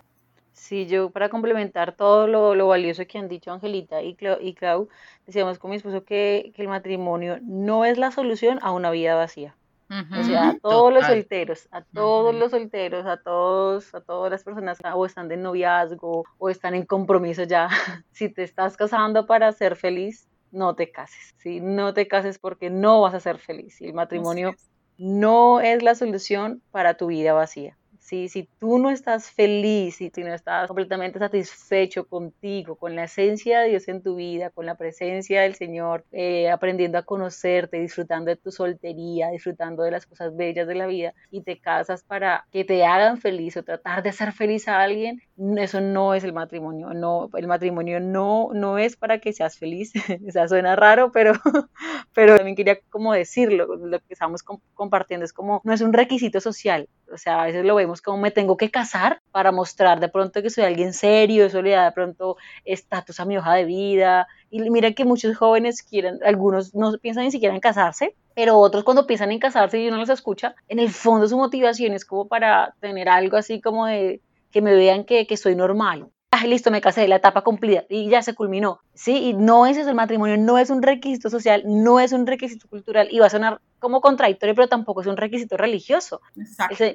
Sí, 0.54 0.88
yo 0.88 1.10
para 1.12 1.30
complementar 1.30 1.96
todo 1.96 2.26
lo, 2.28 2.68
valioso 2.68 3.06
que 3.06 3.18
han 3.18 3.28
dicho 3.28 3.52
Angelita 3.52 4.02
y, 4.02 4.15
Clau, 4.15 4.38
y 4.41 4.54
Clau 4.54 4.88
decíamos 5.28 5.60
con 5.60 5.72
mi 5.72 5.78
esposo 5.78 6.06
que, 6.06 6.54
que 6.56 6.62
el 6.62 6.70
matrimonio 6.70 7.38
no 7.44 7.84
es 7.84 7.98
la 7.98 8.12
solución 8.12 8.60
a 8.62 8.72
una 8.72 8.89
vida 8.89 9.13
vacía. 9.15 9.56
O 9.89 10.24
sea, 10.24 10.50
a 10.50 10.60
todos 10.60 10.93
los 10.93 11.06
solteros, 11.06 11.67
a 11.71 11.82
todos 11.82 12.34
los 12.34 12.52
solteros, 12.52 13.06
a 13.06 13.17
todos, 13.17 13.93
a 13.93 14.02
todas 14.02 14.32
las 14.32 14.43
personas 14.43 14.80
o 14.93 15.06
están 15.06 15.28
de 15.28 15.38
noviazgo 15.38 16.24
o 16.38 16.50
están 16.50 16.74
en 16.74 16.86
compromiso 16.86 17.43
ya. 17.43 17.69
Si 18.12 18.30
te 18.30 18.43
estás 18.43 18.78
casando 18.78 19.26
para 19.26 19.52
ser 19.52 19.76
feliz, 19.76 20.28
no 20.52 20.76
te 20.76 20.91
cases, 20.91 21.36
¿sí? 21.38 21.60
No 21.60 21.93
te 21.93 22.08
cases 22.08 22.39
porque 22.39 22.69
no 22.69 23.02
vas 23.02 23.13
a 23.13 23.19
ser 23.19 23.38
feliz. 23.38 23.82
Y 23.82 23.86
el 23.86 23.93
matrimonio 23.93 24.56
no 24.98 25.60
es 25.60 25.84
la 25.84 25.95
solución 25.95 26.62
para 26.71 26.95
tu 26.95 27.08
vida 27.08 27.34
vacía. 27.34 27.78
Si 28.06 28.48
tú 28.60 28.78
no 28.78 28.91
estás 28.91 29.32
feliz, 29.32 29.96
si 29.96 30.12
tú 30.12 30.22
no 30.22 30.32
estás 30.32 30.68
completamente 30.68 31.18
satisfecho 31.18 32.08
contigo, 32.08 32.76
con 32.76 32.96
la 32.96 33.06
esencia 33.06 33.62
de 33.62 33.70
Dios 33.70 33.88
en 33.88 34.04
tu 34.04 34.15
vida, 34.15 34.52
con 34.52 34.68
la 34.68 34.76
presencia 34.76 35.41
del 35.41 35.56
Señor, 35.56 36.06
eh, 36.12 36.52
aprendiendo 36.52 37.00
a 37.00 37.04
conocerte, 37.04 37.80
disfrutando 37.80 38.30
de 38.30 38.36
tu 38.36 38.52
soltería, 38.52 39.32
disfrutando 39.32 39.82
de 39.82 39.89
las 39.89 40.06
cosas 40.06 40.36
bellas 40.36 40.68
de 40.68 40.76
la 40.76 40.86
vida 40.86 41.15
y 41.32 41.41
te 41.41 41.60
casas 41.60 42.04
para 42.04 42.46
que 42.52 42.63
te 42.63 42.86
hagan 42.86 43.18
feliz 43.18 43.58
o 43.58 43.63
tratar 43.63 44.04
de 44.04 44.10
hacer 44.10 44.34
feliz 44.34 44.68
a 44.68 44.82
alguien, 44.82 45.20
eso 45.58 45.82
no 45.82 46.13
es 46.13 46.24
el 46.24 46.34
matrimonio. 46.34 46.94
No, 46.94 47.30
el 47.34 47.48
matrimonio 47.48 48.00
no, 48.00 48.50
no 48.54 48.78
es 48.78 48.96
para 48.96 49.20
que 49.20 49.34
seas 49.34 49.58
feliz. 49.58 49.94
o 50.28 50.32
sea, 50.32 50.48
suena 50.48 50.76
raro, 50.76 51.12
pero, 51.12 51.34
pero 52.13 52.36
también 52.36 52.56
quería 52.56 52.80
como 52.89 53.13
decirlo, 53.13 53.76
lo 53.76 54.00
que 54.00 54.13
estamos 54.13 54.44
compartiendo 54.44 55.26
es 55.26 55.34
como, 55.34 55.62
no 55.63 55.74
es 55.74 55.82
un 55.82 55.94
requisito 55.94 56.39
social. 56.39 56.88
O 57.12 57.18
sea, 57.18 57.41
a 57.41 57.46
veces 57.46 57.65
lo 57.65 57.76
vemos 57.76 57.95
como 58.02 58.18
me 58.18 58.32
tengo 58.32 58.58
que 58.58 58.72
casar 58.72 59.22
para 59.32 59.52
mostrar 59.52 60.00
de 60.00 60.10
pronto 60.10 60.42
que 60.42 60.50
soy 60.50 60.64
alguien 60.64 60.94
serio, 60.94 61.46
eso 61.46 61.62
le 61.62 61.72
da 61.72 61.86
de 61.86 61.92
pronto 61.92 62.38
estatus 62.64 63.20
a 63.20 63.26
mi 63.26 63.38
hoja 63.38 63.54
de 63.54 63.66
vida. 63.66 64.28
Y 64.50 64.70
mira 64.70 64.92
que 64.94 65.06
muchos 65.06 65.36
jóvenes 65.38 65.84
quieren, 65.84 66.20
algunos 66.24 66.74
no 66.76 66.98
piensan 66.98 67.26
ni 67.26 67.32
siquiera 67.32 67.54
en 67.54 67.62
casarse, 67.62 68.16
pero 68.34 68.58
otros 68.58 68.84
cuando 68.84 69.08
piensan 69.08 69.32
en 69.32 69.40
casarse 69.40 69.80
y 69.80 69.88
uno 69.88 69.98
los 69.98 70.10
escucha, 70.10 70.56
en 70.68 70.80
el 70.80 70.90
fondo 70.90 71.28
su 71.28 71.38
motivación 71.38 71.94
es 71.94 72.06
como 72.06 72.28
para 72.28 72.76
tener 72.80 73.10
algo 73.10 73.38
así 73.38 73.62
como 73.62 73.86
de 73.86 74.22
que 74.52 74.62
me 74.62 74.74
vean 74.74 75.04
que, 75.04 75.28
que 75.28 75.38
soy 75.38 75.56
normal. 75.56 76.10
Ah, 76.32 76.46
listo, 76.46 76.70
me 76.70 76.82
casé, 76.82 77.08
la 77.08 77.16
etapa 77.16 77.44
cumplida 77.44 77.86
y 77.88 78.10
ya 78.10 78.22
se 78.22 78.36
culminó. 78.36 78.82
Sí, 78.94 79.30
y 79.30 79.34
no 79.34 79.66
es 79.66 79.78
eso 79.78 79.90
el 79.90 79.96
matrimonio, 79.96 80.38
no 80.38 80.58
es 80.58 80.70
un 80.70 80.82
requisito 80.82 81.30
social, 81.30 81.64
no 81.66 82.00
es 82.02 82.12
un 82.12 82.28
requisito 82.28 82.68
cultural 82.68 83.08
y 83.10 83.20
va 83.20 83.28
a 83.28 83.30
sonar 83.30 83.62
como 83.80 84.02
contradictorio, 84.02 84.54
pero 84.54 84.68
tampoco 84.68 85.02
es 85.02 85.08
un 85.08 85.16
requisito 85.16 85.56
religioso. 85.56 86.22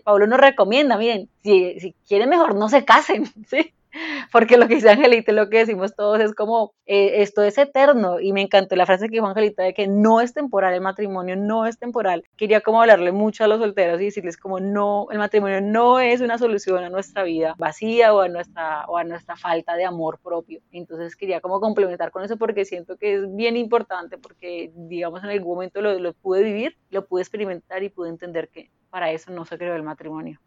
Pablo 0.04 0.26
nos 0.26 0.40
recomienda, 0.40 0.98
miren, 0.98 1.30
si, 1.42 1.80
si 1.80 1.94
quieren 2.06 2.28
mejor 2.28 2.54
no 2.54 2.68
se 2.68 2.84
casen, 2.84 3.24
¿sí? 3.48 3.72
Porque 4.32 4.56
lo 4.56 4.68
que 4.68 4.76
dice 4.76 4.90
Angelita, 4.90 5.32
lo 5.32 5.48
que 5.48 5.58
decimos 5.58 5.94
todos 5.94 6.20
es 6.20 6.34
como, 6.34 6.72
eh, 6.86 7.22
esto 7.22 7.42
es 7.42 7.58
eterno, 7.58 8.20
y 8.20 8.32
me 8.32 8.42
encantó 8.42 8.76
la 8.76 8.86
frase 8.86 9.06
que 9.06 9.16
dijo 9.16 9.26
Angelita 9.26 9.62
de 9.62 9.74
que 9.74 9.88
no 9.88 10.20
es 10.20 10.32
temporal, 10.32 10.74
el 10.74 10.80
matrimonio 10.80 11.36
no 11.36 11.66
es 11.66 11.78
temporal. 11.78 12.24
Quería 12.36 12.60
como 12.60 12.80
hablarle 12.80 13.12
mucho 13.12 13.44
a 13.44 13.48
los 13.48 13.60
solteros 13.60 14.00
y 14.00 14.06
decirles 14.06 14.36
como 14.36 14.60
no, 14.60 15.06
el 15.10 15.18
matrimonio 15.18 15.60
no 15.60 16.00
es 16.00 16.20
una 16.20 16.38
solución 16.38 16.84
a 16.84 16.90
nuestra 16.90 17.22
vida 17.22 17.54
vacía 17.58 18.14
o 18.14 18.20
a 18.20 18.28
nuestra, 18.28 18.84
o 18.86 18.96
a 18.96 19.04
nuestra 19.04 19.36
falta 19.36 19.74
de 19.76 19.84
amor 19.84 20.18
propio. 20.22 20.60
Entonces 20.72 21.16
quería 21.16 21.40
como 21.40 21.60
complementar 21.60 22.10
con 22.10 22.24
eso 22.24 22.36
porque 22.36 22.64
siento 22.64 22.96
que 22.96 23.14
es 23.14 23.36
bien 23.36 23.56
importante 23.56 24.18
porque 24.18 24.72
digamos 24.74 25.22
en 25.24 25.30
algún 25.30 25.54
momento 25.54 25.80
lo, 25.80 25.98
lo 25.98 26.12
pude 26.14 26.42
vivir, 26.42 26.76
lo 26.90 27.06
pude 27.06 27.22
experimentar 27.22 27.82
y 27.82 27.88
pude 27.88 28.08
entender 28.08 28.48
que 28.48 28.70
para 28.90 29.10
eso 29.12 29.30
no 29.30 29.44
se 29.44 29.58
creó 29.58 29.74
el 29.76 29.82
matrimonio. 29.82 30.40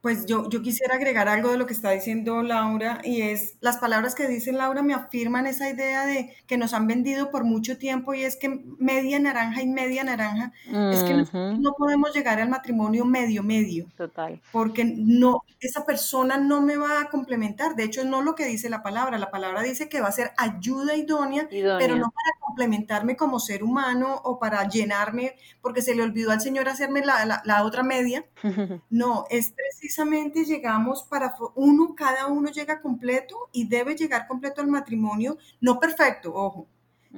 Pues 0.00 0.24
yo, 0.24 0.48
yo 0.48 0.62
quisiera 0.62 0.94
agregar 0.94 1.28
algo 1.28 1.50
de 1.50 1.58
lo 1.58 1.66
que 1.66 1.74
está 1.74 1.90
diciendo 1.90 2.42
Laura 2.42 3.02
y 3.04 3.20
es 3.20 3.56
las 3.60 3.76
palabras 3.76 4.14
que 4.14 4.28
dice 4.28 4.50
Laura 4.50 4.82
me 4.82 4.94
afirman 4.94 5.46
esa 5.46 5.68
idea 5.68 6.06
de 6.06 6.34
que 6.46 6.56
nos 6.56 6.72
han 6.72 6.86
vendido 6.86 7.30
por 7.30 7.44
mucho 7.44 7.76
tiempo 7.76 8.14
y 8.14 8.22
es 8.22 8.36
que 8.36 8.62
media 8.78 9.18
naranja 9.18 9.60
y 9.60 9.66
media 9.66 10.02
naranja, 10.02 10.52
es 10.66 11.02
que 11.02 11.14
no 11.34 11.74
podemos 11.76 12.14
llegar 12.14 12.40
al 12.40 12.48
matrimonio 12.48 13.04
medio 13.04 13.42
medio. 13.42 13.86
Total. 13.96 14.40
Porque 14.52 14.84
no, 14.84 15.42
esa 15.60 15.84
persona 15.84 16.38
no 16.38 16.62
me 16.62 16.76
va 16.76 17.02
a 17.02 17.10
complementar. 17.10 17.76
De 17.76 17.84
hecho, 17.84 18.02
no 18.04 18.22
lo 18.22 18.34
que 18.34 18.46
dice 18.46 18.70
la 18.70 18.82
palabra. 18.82 19.18
La 19.18 19.30
palabra 19.30 19.62
dice 19.62 19.88
que 19.88 20.00
va 20.00 20.08
a 20.08 20.12
ser 20.12 20.32
ayuda 20.38 20.96
idónea, 20.96 21.46
pero 21.50 21.96
no 21.96 22.10
para 22.10 22.30
complementarme 22.40 23.16
como 23.16 23.38
ser 23.38 23.62
humano 23.62 24.20
o 24.24 24.38
para 24.38 24.66
llenarme 24.66 25.34
porque 25.60 25.82
se 25.82 25.94
le 25.94 26.02
olvidó 26.02 26.30
al 26.30 26.40
Señor 26.40 26.68
hacerme 26.68 27.04
la, 27.04 27.26
la, 27.26 27.42
la 27.44 27.64
otra 27.64 27.82
media. 27.82 28.24
No, 28.90 29.24
es 29.30 29.52
precisamente 29.52 29.89
precisamente 29.90 30.44
llegamos 30.44 31.02
para 31.02 31.34
uno, 31.56 31.96
cada 31.96 32.28
uno 32.28 32.48
llega 32.48 32.80
completo 32.80 33.48
y 33.50 33.66
debe 33.66 33.96
llegar 33.96 34.28
completo 34.28 34.60
al 34.60 34.68
matrimonio, 34.68 35.36
no 35.60 35.80
perfecto, 35.80 36.32
ojo, 36.32 36.68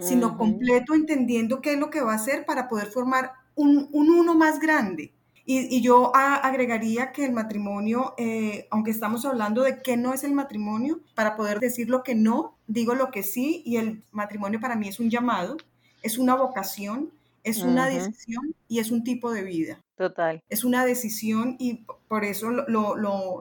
sino 0.00 0.38
completo 0.38 0.94
entendiendo 0.94 1.60
qué 1.60 1.74
es 1.74 1.78
lo 1.78 1.90
que 1.90 2.00
va 2.00 2.12
a 2.12 2.16
hacer 2.16 2.46
para 2.46 2.70
poder 2.70 2.86
formar 2.86 3.32
un, 3.56 3.90
uno 3.92 4.34
más 4.34 4.58
grande. 4.58 5.12
Y, 5.44 5.82
yo 5.82 6.16
agregaría 6.16 7.12
que 7.12 7.26
el 7.26 7.32
matrimonio, 7.32 8.14
eh, 8.16 8.68
aunque 8.70 8.90
estamos 8.90 9.26
hablando 9.26 9.64
de 9.64 9.82
qué 9.82 9.98
no 9.98 10.14
es 10.14 10.24
el 10.24 10.32
matrimonio, 10.32 11.00
para 11.14 11.36
poder 11.36 11.60
decir 11.60 11.90
lo 11.90 12.02
que 12.02 12.14
no, 12.14 12.56
digo 12.68 12.94
lo 12.94 13.10
que 13.10 13.22
sí, 13.22 13.62
y 13.66 13.76
el 13.76 14.02
matrimonio 14.12 14.60
para 14.60 14.76
mí 14.76 14.88
es 14.88 14.98
un 14.98 15.10
llamado, 15.10 15.58
es 16.02 16.16
una 16.16 16.36
vocación, 16.36 17.10
es 17.44 17.62
una 17.62 17.88
decisión 17.88 18.54
y 18.68 18.78
es 18.78 18.90
un 18.90 19.04
tipo 19.04 19.32
de 19.32 19.42
vida. 19.42 19.80
Total. 19.96 20.42
Es 20.48 20.64
una 20.64 20.84
decisión 20.84 21.56
y 21.58 21.84
por 22.08 22.24
eso 22.24 22.50
lo, 22.50 22.96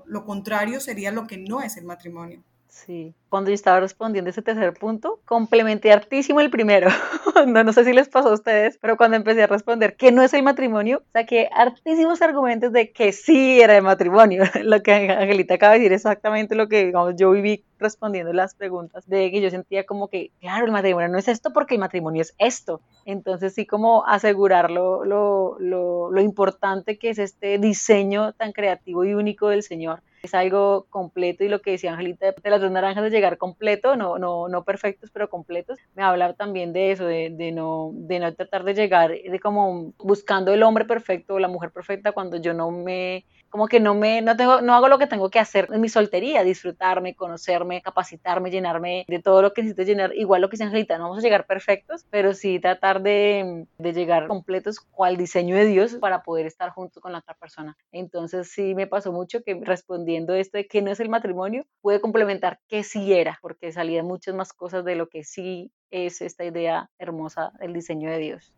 lo 0.06 0.26
contrario 0.26 0.80
sería 0.80 1.12
lo 1.12 1.28
que 1.28 1.38
no 1.38 1.62
es 1.62 1.78
el 1.78 1.86
matrimonio. 1.86 2.44
Sí, 2.72 3.14
cuando 3.28 3.50
yo 3.50 3.54
estaba 3.54 3.82
respondiendo 3.82 4.30
ese 4.30 4.42
tercer 4.42 4.74
punto, 4.74 5.20
complementé 5.26 5.92
hartísimo 5.92 6.40
el 6.40 6.50
primero. 6.50 6.88
no, 7.46 7.66
no 7.66 7.74
sé 7.74 7.84
si 7.84 7.92
les 7.92 8.08
pasó 8.08 8.30
a 8.30 8.34
ustedes, 8.34 8.78
pero 8.82 8.96
cuando 8.96 9.18
empecé 9.18 9.44
a 9.44 9.48
responder 9.48 9.98
que 9.98 10.14
no 10.14 10.24
es 10.24 10.34
el 10.34 10.42
matrimonio, 10.42 11.04
saqué 11.12 11.50
hartísimos 11.52 12.22
argumentos 12.22 12.72
de 12.72 12.94
que 12.94 13.12
sí 13.12 13.60
era 13.60 13.76
el 13.76 13.84
matrimonio. 13.84 14.44
lo 14.64 14.82
que 14.82 14.94
Angelita 14.94 15.56
acaba 15.56 15.74
de 15.74 15.80
decir 15.80 15.92
exactamente 15.92 16.56
lo 16.56 16.70
que 16.70 16.86
digamos, 16.86 17.16
yo 17.18 17.32
viví 17.32 17.66
respondiendo 17.78 18.32
las 18.32 18.56
preguntas, 18.56 19.06
de 19.06 19.30
que 19.32 19.42
yo 19.42 19.50
sentía 19.50 19.86
como 19.86 20.08
que, 20.08 20.32
claro, 20.40 20.66
el 20.66 20.72
matrimonio 20.72 21.10
no 21.10 21.18
es 21.18 21.28
esto 21.28 21.52
porque 21.52 21.76
el 21.76 21.82
matrimonio 21.82 22.22
es 22.22 22.34
esto. 22.38 22.80
Entonces 23.04 23.54
sí 23.54 23.66
como 23.66 24.06
asegurar 24.06 24.72
lo, 24.72 25.04
lo, 25.04 25.58
lo, 25.60 26.10
lo 26.10 26.22
importante 26.22 26.98
que 26.98 27.10
es 27.10 27.20
este 27.20 27.58
diseño 27.58 28.32
tan 28.32 28.54
creativo 28.54 29.04
y 29.04 29.14
único 29.14 29.50
del 29.50 29.62
Señor 29.62 30.02
es 30.22 30.34
algo 30.34 30.86
completo 30.90 31.44
y 31.44 31.50
lo 31.50 31.62
que 31.62 31.72
decía 31.72 31.92
Angelita 31.92 32.32
de 32.32 32.50
las 32.50 32.62
dos 32.62 32.72
naranjas 32.72 33.04
de 33.04 33.10
llegar 33.10 33.38
completo, 33.38 33.96
no, 33.96 34.20
no, 34.20 34.48
no 34.48 34.64
perfectos, 34.64 35.10
pero 35.12 35.30
completos, 35.30 35.80
me 35.96 36.04
habla 36.04 36.34
también 36.34 36.74
de 36.74 36.92
eso, 36.92 37.06
de, 37.06 37.30
de, 37.32 37.52
no, 37.52 37.92
de 37.94 38.20
no 38.20 38.34
tratar 38.34 38.64
de 38.64 38.74
llegar, 38.74 39.12
de 39.12 39.40
como 39.40 39.94
buscando 39.98 40.54
el 40.54 40.64
hombre 40.64 40.86
perfecto 40.86 41.36
o 41.36 41.40
la 41.40 41.48
mujer 41.48 41.72
perfecta 41.72 42.12
cuando 42.12 42.38
yo 42.38 42.54
no 42.54 42.72
me 42.72 43.26
como 43.52 43.68
que 43.68 43.80
no 43.80 43.94
me, 43.94 44.22
no 44.22 44.36
tengo, 44.36 44.62
no 44.62 44.74
hago 44.74 44.88
lo 44.88 44.98
que 44.98 45.08
tengo 45.08 45.30
que 45.30 45.38
hacer 45.38 45.68
en 45.72 45.82
mi 45.82 45.90
soltería, 45.90 46.44
disfrutarme, 46.44 47.16
conocerme, 47.16 47.82
capacitarme, 47.82 48.50
llenarme 48.50 49.06
de 49.08 49.20
todo 49.20 49.42
lo 49.42 49.54
que 49.54 49.62
necesito 49.62 49.84
llenar, 49.84 50.16
igual 50.16 50.42
lo 50.42 50.50
que 50.50 50.54
dice 50.54 50.64
Angelita, 50.64 50.98
no 50.98 51.04
vamos 51.04 51.20
a 51.20 51.22
llegar 51.22 51.46
perfectos, 51.46 52.06
pero 52.10 52.34
sí 52.34 52.60
tratar 52.60 53.04
de, 53.04 53.68
de 53.78 53.94
llegar 53.94 54.28
completos 54.28 54.80
cual 54.80 55.18
diseño 55.18 55.56
de 55.56 55.66
Dios 55.66 55.96
para 55.96 56.24
poder 56.24 56.46
estar 56.46 56.72
junto 56.72 57.02
con 57.02 57.12
la 57.12 57.20
otra 57.20 57.36
persona. 57.36 57.78
Entonces 57.92 58.50
sí 58.52 58.74
me 58.74 58.88
pasó 58.88 59.12
mucho 59.12 59.44
que 59.44 59.60
respondiendo 59.62 60.34
esto 60.34 60.58
de 60.58 60.68
que 60.68 60.82
no 60.82 60.90
es 60.90 61.00
el 61.02 61.10
matrimonio, 61.10 61.66
pude 61.82 62.00
complementar 62.00 62.60
que 62.70 62.84
sí 62.84 63.14
era, 63.14 63.38
porque 63.42 63.72
salían 63.74 64.06
muchas 64.06 64.34
más 64.34 64.54
cosas 64.54 64.86
de 64.86 64.96
lo 64.96 65.10
que 65.10 65.24
sí 65.24 65.72
es 65.92 66.22
esta 66.22 66.46
idea 66.46 66.90
hermosa 66.98 67.52
del 67.60 67.74
diseño 67.74 68.10
de 68.10 68.18
Dios. 68.18 68.54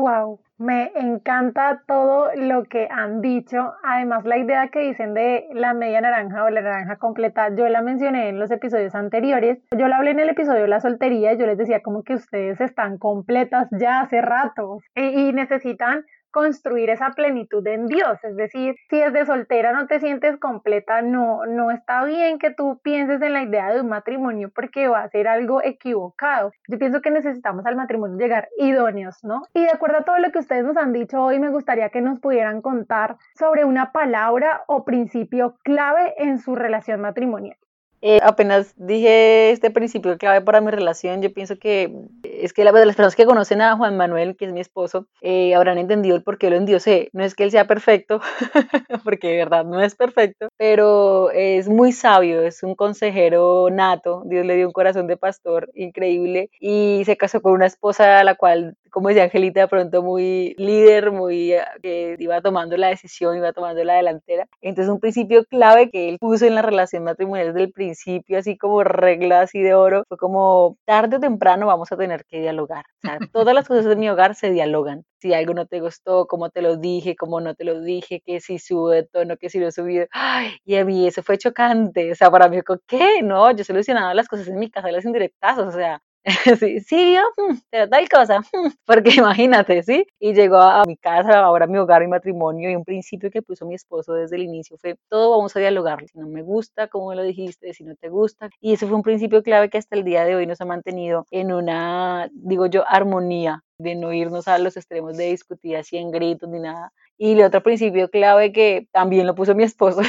Wow, 0.00 0.40
me 0.56 0.92
encanta 0.94 1.82
todo 1.86 2.30
lo 2.34 2.64
que 2.64 2.88
han 2.90 3.20
dicho. 3.20 3.74
Además, 3.82 4.24
la 4.24 4.38
idea 4.38 4.68
que 4.68 4.80
dicen 4.80 5.12
de 5.12 5.46
la 5.52 5.74
media 5.74 6.00
naranja 6.00 6.42
o 6.44 6.48
la 6.48 6.62
naranja 6.62 6.96
completa, 6.96 7.54
yo 7.54 7.68
la 7.68 7.82
mencioné 7.82 8.30
en 8.30 8.38
los 8.38 8.50
episodios 8.50 8.94
anteriores. 8.94 9.58
Yo 9.76 9.88
la 9.88 9.98
hablé 9.98 10.12
en 10.12 10.20
el 10.20 10.30
episodio 10.30 10.62
de 10.62 10.68
la 10.68 10.80
soltería 10.80 11.34
yo 11.34 11.44
les 11.44 11.58
decía 11.58 11.82
como 11.82 12.02
que 12.02 12.14
ustedes 12.14 12.62
están 12.62 12.96
completas 12.96 13.68
ya 13.72 14.00
hace 14.00 14.22
rato 14.22 14.78
y 14.94 15.34
necesitan 15.34 16.06
construir 16.30 16.90
esa 16.90 17.10
plenitud 17.10 17.66
en 17.66 17.86
Dios. 17.86 18.18
Es 18.22 18.36
decir, 18.36 18.76
si 18.88 19.00
es 19.00 19.12
de 19.12 19.26
soltera 19.26 19.72
no 19.72 19.86
te 19.86 20.00
sientes 20.00 20.36
completa, 20.38 21.02
no, 21.02 21.46
no 21.46 21.70
está 21.70 22.04
bien 22.04 22.38
que 22.38 22.50
tú 22.50 22.80
pienses 22.82 23.20
en 23.22 23.32
la 23.32 23.42
idea 23.42 23.72
de 23.72 23.80
un 23.80 23.88
matrimonio 23.88 24.50
porque 24.54 24.88
va 24.88 25.02
a 25.02 25.08
ser 25.08 25.28
algo 25.28 25.62
equivocado. 25.62 26.52
Yo 26.68 26.78
pienso 26.78 27.00
que 27.00 27.10
necesitamos 27.10 27.66
al 27.66 27.76
matrimonio 27.76 28.18
llegar 28.18 28.48
idóneos, 28.58 29.18
¿no? 29.22 29.42
Y 29.54 29.62
de 29.62 29.70
acuerdo 29.70 29.98
a 29.98 30.04
todo 30.04 30.18
lo 30.18 30.30
que 30.30 30.38
ustedes 30.38 30.64
nos 30.64 30.76
han 30.76 30.92
dicho 30.92 31.22
hoy, 31.22 31.38
me 31.38 31.50
gustaría 31.50 31.90
que 31.90 32.00
nos 32.00 32.20
pudieran 32.20 32.62
contar 32.62 33.16
sobre 33.38 33.64
una 33.64 33.92
palabra 33.92 34.62
o 34.66 34.84
principio 34.84 35.56
clave 35.62 36.14
en 36.18 36.38
su 36.38 36.54
relación 36.54 37.00
matrimonial. 37.00 37.56
Eh, 38.02 38.18
apenas 38.22 38.72
dije 38.76 39.50
este 39.50 39.70
principio 39.70 40.16
clave 40.16 40.40
para 40.40 40.62
mi 40.62 40.70
relación, 40.70 41.20
yo 41.20 41.32
pienso 41.34 41.58
que 41.58 41.92
es 42.22 42.54
que 42.54 42.64
las 42.64 42.72
personas 42.72 43.14
que 43.14 43.26
conocen 43.26 43.60
a 43.60 43.76
Juan 43.76 43.96
Manuel, 43.96 44.36
que 44.36 44.46
es 44.46 44.52
mi 44.52 44.60
esposo, 44.60 45.06
eh, 45.20 45.54
habrán 45.54 45.76
entendido 45.76 46.16
el 46.16 46.22
por 46.22 46.38
qué 46.38 46.48
lo 46.48 46.56
endiosé. 46.56 47.10
No 47.12 47.24
es 47.24 47.34
que 47.34 47.44
él 47.44 47.50
sea 47.50 47.66
perfecto, 47.66 48.20
porque 49.04 49.28
de 49.28 49.36
verdad 49.36 49.64
no 49.66 49.82
es 49.82 49.94
perfecto, 49.94 50.48
pero 50.56 51.30
es 51.32 51.68
muy 51.68 51.92
sabio, 51.92 52.42
es 52.42 52.62
un 52.62 52.74
consejero 52.74 53.68
nato. 53.70 54.22
Dios 54.26 54.46
le 54.46 54.56
dio 54.56 54.66
un 54.66 54.72
corazón 54.72 55.06
de 55.06 55.18
pastor 55.18 55.70
increíble 55.74 56.50
y 56.58 57.02
se 57.04 57.16
casó 57.18 57.42
con 57.42 57.52
una 57.52 57.66
esposa 57.66 58.18
a 58.20 58.24
la 58.24 58.34
cual 58.34 58.76
como 58.90 59.08
decía 59.08 59.24
Angelita, 59.24 59.60
de 59.60 59.68
pronto 59.68 60.02
muy 60.02 60.54
líder, 60.58 61.12
muy 61.12 61.52
eh, 61.52 61.62
que 61.82 62.16
iba 62.18 62.40
tomando 62.40 62.76
la 62.76 62.88
decisión, 62.88 63.36
iba 63.36 63.52
tomando 63.52 63.82
la 63.84 63.94
delantera. 63.94 64.46
Entonces 64.60 64.92
un 64.92 65.00
principio 65.00 65.44
clave 65.44 65.90
que 65.90 66.08
él 66.08 66.18
puso 66.18 66.46
en 66.46 66.54
la 66.54 66.62
relación 66.62 67.04
matrimonial 67.04 67.48
desde 67.48 67.64
el 67.64 67.72
principio, 67.72 68.38
así 68.38 68.56
como 68.56 68.84
reglas 68.84 69.44
así 69.44 69.60
de 69.60 69.74
oro, 69.74 70.04
fue 70.08 70.16
como 70.18 70.76
tarde 70.84 71.16
o 71.16 71.20
temprano 71.20 71.66
vamos 71.66 71.90
a 71.92 71.96
tener 71.96 72.24
que 72.26 72.40
dialogar. 72.40 72.84
O 73.04 73.08
sea, 73.08 73.18
todas 73.32 73.54
las 73.54 73.66
cosas 73.66 73.84
de 73.86 73.96
mi 73.96 74.08
hogar 74.08 74.34
se 74.34 74.50
dialogan. 74.50 75.04
Si 75.18 75.34
algo 75.34 75.54
no 75.54 75.66
te 75.66 75.80
gustó, 75.80 76.26
cómo 76.26 76.50
te 76.50 76.62
lo 76.62 76.76
dije, 76.76 77.14
cómo 77.16 77.40
no 77.40 77.54
te 77.54 77.64
lo 77.64 77.80
dije, 77.80 78.22
que 78.24 78.40
si 78.40 78.58
subo 78.58 78.90
de 78.90 79.04
tono, 79.04 79.36
que 79.36 79.50
si 79.50 79.58
lo 79.58 79.68
he 79.68 79.72
subido. 79.72 80.06
Ay, 80.12 80.52
y 80.64 80.76
a 80.76 80.84
mí 80.84 81.06
eso 81.06 81.22
fue 81.22 81.38
chocante. 81.38 82.12
O 82.12 82.14
sea, 82.14 82.30
para 82.30 82.48
mí, 82.48 82.58
¿qué? 82.86 83.22
No, 83.22 83.50
yo 83.52 83.64
solucionaba 83.64 84.14
las 84.14 84.28
cosas 84.28 84.48
en 84.48 84.58
mi 84.58 84.70
casa, 84.70 84.90
las 84.90 85.04
indirectas. 85.04 85.58
O 85.58 85.70
sea, 85.70 86.00
sí, 86.60 86.80
sí, 86.80 87.14
yo, 87.14 87.22
mm, 87.48 87.58
pero 87.70 87.88
tal 87.88 88.08
cosa, 88.08 88.40
porque 88.84 89.10
imagínate, 89.16 89.82
¿sí? 89.82 90.06
Y 90.18 90.34
llegó 90.34 90.58
a, 90.58 90.84
mi 90.84 90.96
casa, 90.96 91.38
ahora 91.40 91.66
mi 91.66 91.78
hogar, 91.78 92.02
mi 92.02 92.08
matrimonio, 92.08 92.70
y 92.70 92.76
un 92.76 92.84
principio 92.84 93.30
que 93.30 93.40
puso 93.40 93.64
mi 93.64 93.74
esposo 93.74 94.12
desde 94.12 94.36
el 94.36 94.42
inicio 94.42 94.76
fue, 94.78 94.96
todo 95.08 95.30
vamos 95.30 95.56
a 95.56 95.60
dialogar, 95.60 96.06
si 96.06 96.18
no 96.18 96.26
me 96.28 96.42
gusta, 96.42 96.88
como 96.88 97.14
lo 97.14 97.22
dijiste, 97.22 97.72
si 97.72 97.84
no 97.84 97.96
te 97.96 98.10
gusta, 98.10 98.50
y 98.60 98.74
eso 98.74 98.86
fue 98.86 98.96
un 98.96 99.02
principio 99.02 99.42
clave 99.42 99.70
que 99.70 99.78
hasta 99.78 99.96
el 99.96 100.04
día 100.04 100.24
de 100.24 100.36
hoy 100.36 100.46
nos 100.46 100.60
ha 100.60 100.66
mantenido 100.66 101.26
en 101.30 101.52
una, 101.52 102.28
digo 102.32 102.66
yo, 102.66 102.84
armonía, 102.86 103.64
de 103.78 103.94
no 103.94 104.12
irnos 104.12 104.46
a 104.46 104.58
los 104.58 104.76
extremos 104.76 105.16
de 105.16 105.24
discutir 105.30 105.78
así 105.78 105.96
en 105.96 106.10
gritos 106.10 106.50
ni 106.50 106.60
nada. 106.60 106.92
Y 107.16 107.32
el 107.32 107.42
otro 107.44 107.62
principio 107.62 108.10
clave 108.10 108.52
que 108.52 108.88
también 108.92 109.26
lo 109.26 109.34
puso 109.34 109.54
mi 109.54 109.62
esposo, 109.62 110.02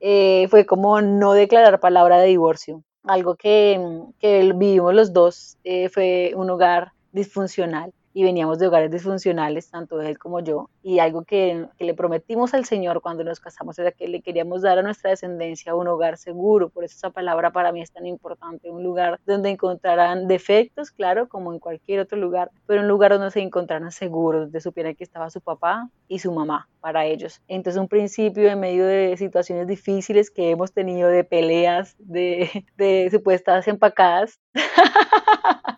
eh, 0.00 0.46
fue 0.50 0.66
como 0.66 1.00
no 1.00 1.32
declarar 1.32 1.80
palabra 1.80 2.18
de 2.18 2.28
divorcio 2.28 2.82
algo 3.06 3.36
que, 3.36 3.80
que 4.18 4.52
vivimos 4.54 4.94
los 4.94 5.12
dos 5.12 5.58
eh, 5.64 5.88
fue 5.88 6.32
un 6.34 6.50
hogar 6.50 6.92
disfuncional 7.12 7.92
y 8.16 8.24
veníamos 8.24 8.58
de 8.58 8.66
hogares 8.66 8.90
disfuncionales, 8.90 9.68
tanto 9.68 10.00
él 10.00 10.18
como 10.18 10.40
yo, 10.40 10.70
y 10.82 11.00
algo 11.00 11.24
que, 11.24 11.66
le 11.78 11.92
prometimos 11.92 12.54
al 12.54 12.64
Señor 12.64 13.02
cuando 13.02 13.22
nos 13.24 13.40
casamos 13.40 13.78
era 13.78 13.92
que 13.92 14.08
le 14.08 14.22
queríamos 14.22 14.62
dar 14.62 14.78
a 14.78 14.82
nuestra 14.82 15.10
descendencia 15.10 15.74
un 15.74 15.86
hogar 15.86 16.16
seguro, 16.16 16.70
por 16.70 16.82
eso 16.84 16.96
esa 16.96 17.10
palabra 17.10 17.50
para 17.52 17.72
mí 17.72 17.82
es 17.82 17.92
tan 17.92 18.06
importante, 18.06 18.70
un 18.70 18.82
lugar 18.82 19.20
donde 19.26 19.50
encontrarán 19.50 20.28
defectos, 20.28 20.92
claro, 20.92 21.28
como 21.28 21.52
en 21.52 21.58
cualquier 21.58 22.00
otro 22.00 22.16
lugar, 22.16 22.50
pero 22.64 22.80
un 22.80 22.88
lugar 22.88 23.12
donde 23.12 23.30
se 23.30 23.40
encontraran 23.40 23.92
seguros, 23.92 24.44
donde 24.44 24.62
supieran 24.62 24.94
que 24.94 25.04
estaba 25.04 25.28
su 25.28 25.42
papá 25.42 25.90
y 26.08 26.20
su 26.20 26.32
mamá 26.32 26.70
para 26.80 27.04
ellos. 27.04 27.42
Entonces 27.48 27.78
un 27.78 27.88
principio 27.88 28.48
en 28.48 28.60
medio 28.60 28.86
de 28.86 29.14
situaciones 29.18 29.66
difíciles 29.66 30.30
que 30.30 30.52
hemos 30.52 30.72
tenido, 30.72 31.10
de 31.10 31.22
peleas, 31.22 31.94
de, 31.98 32.64
de 32.78 33.10
supuestas 33.10 33.68
empacadas. 33.68 34.40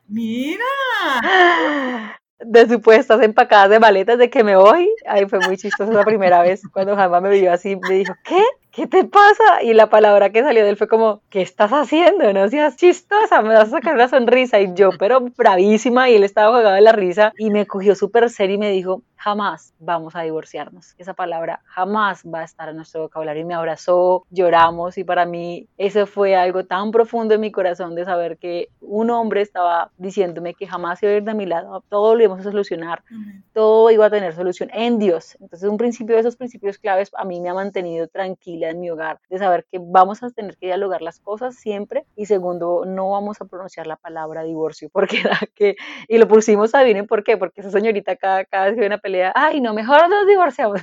Mira. 0.07 0.65
de 2.41 2.69
supuestas 2.69 3.21
empacadas 3.23 3.71
de 3.71 3.81
maletas 3.81 4.19
de 4.19 4.31
que 4.31 4.45
me 4.45 4.57
voy. 4.57 4.89
Ahí 5.07 5.27
fue 5.27 5.41
muy 5.41 5.57
chistoso 5.57 5.93
la 5.93 6.05
primera 6.05 6.43
vez 6.43 6.63
cuando 6.73 6.97
Jamás 6.97 7.23
me 7.23 7.31
vio 7.31 7.53
así, 7.53 7.77
me 7.77 7.95
dijo, 7.95 8.15
¿qué? 8.25 8.43
¿Qué 8.71 8.87
te 8.87 9.05
pasa? 9.05 9.63
Y 9.63 9.75
la 9.75 9.89
palabra 9.89 10.31
que 10.31 10.43
salió 10.43 10.63
de 10.63 10.71
él 10.71 10.77
fue 10.77 10.89
como, 10.89 11.21
¿qué 11.31 11.41
estás 11.41 11.73
haciendo? 11.73 12.33
No 12.33 12.49
seas 12.49 12.77
chistosa, 12.77 13.43
me 13.43 13.55
vas 13.55 13.69
a 13.69 13.71
sacar 13.71 13.95
una 13.95 14.09
sonrisa. 14.09 14.61
Y 14.61 14.75
yo, 14.75 14.91
pero 14.99 15.21
bravísima, 15.37 16.09
y 16.11 16.17
él 16.17 16.25
estaba 16.25 16.49
jugando 16.49 16.73
de 16.73 16.81
la 16.83 16.93
risa 16.93 17.33
y 17.39 17.51
me 17.51 17.67
cogió 17.67 17.95
súper 17.95 18.31
serio 18.31 18.57
y 18.57 18.59
me 18.59 18.71
dijo, 18.71 19.03
jamás 19.19 19.75
vamos 19.79 20.15
a 20.15 20.23
divorciarnos. 20.23 20.95
Esa 20.97 21.13
palabra 21.13 21.61
jamás 21.65 22.23
va 22.23 22.41
a 22.41 22.45
estar 22.45 22.69
en 22.69 22.77
nuestro 22.77 23.03
vocabulario. 23.03 23.43
Y 23.43 23.45
me 23.45 23.55
abrazó, 23.55 24.25
lloramos 24.31 24.97
y 24.97 25.05
para 25.05 25.27
mí 25.27 25.67
eso 25.77 26.07
fue 26.07 26.37
algo 26.37 26.65
tan 26.65 26.93
profundo 26.93 27.35
en 27.35 27.41
mi 27.41 27.51
corazón 27.51 27.95
de 27.95 28.05
saber 28.05 28.39
que 28.39 28.69
un 28.81 29.11
hombre 29.11 29.41
estaba 29.41 29.91
diciéndome 29.99 30.55
que 30.55 30.67
jamás 30.67 31.03
iba 31.03 31.13
a 31.13 31.17
ir 31.17 31.25
de 31.25 31.35
mi 31.35 31.47
lado, 31.47 31.83
todo 31.89 32.15
lo 32.15 32.23
íbamos 32.23 32.47
a 32.47 32.51
solucionar, 32.51 33.03
todo 33.53 33.91
iba 33.91 34.07
a 34.07 34.11
tener 34.11 34.35
solución 34.35 34.71
en 34.73 34.99
Dios. 34.99 35.37
Entonces 35.41 35.69
un 35.69 35.77
principio 35.77 36.15
de 36.15 36.21
esos 36.21 36.37
principios 36.37 36.79
claves 36.79 37.11
a 37.17 37.25
mí 37.25 37.41
me 37.41 37.49
ha 37.49 37.55
mantenido 37.55 38.07
tranquila 38.07 38.58
tranquila 38.59 38.71
en 38.71 38.81
mi 38.81 38.91
hogar, 38.91 39.21
de 39.29 39.39
saber 39.39 39.67
que 39.71 39.79
vamos 39.81 40.23
a 40.23 40.31
tener 40.31 40.57
que 40.57 40.67
dialogar 40.67 41.03
las 41.03 41.21
cosas 41.21 41.57
siempre 41.57 42.05
y 42.17 42.27
segundo, 42.27 42.85
no 42.87 43.11
vamos 43.11 43.41
a 43.41 43.45
pronunciar 43.45 43.87
la 43.87 43.97
palabra 43.97 44.43
divorcio, 44.43 44.89
porque 44.93 45.21
era 45.25 45.39
que, 45.55 45.77
y 46.09 46.19
lo 46.19 46.29
pusimos, 46.29 46.75
adivinen 46.75 47.07
por 47.07 47.25
qué, 47.25 47.37
porque 47.37 47.61
esa 47.61 47.71
señorita 47.71 48.17
cada, 48.17 48.45
cada 48.45 48.67
vez 48.67 48.75
que 48.75 48.81
ve 48.81 48.87
una 48.87 48.99
pelea, 48.99 49.33
ay, 49.35 49.61
no, 49.61 49.75
mejor 49.75 50.09
nos 50.09 50.27
divorciamos. 50.27 50.81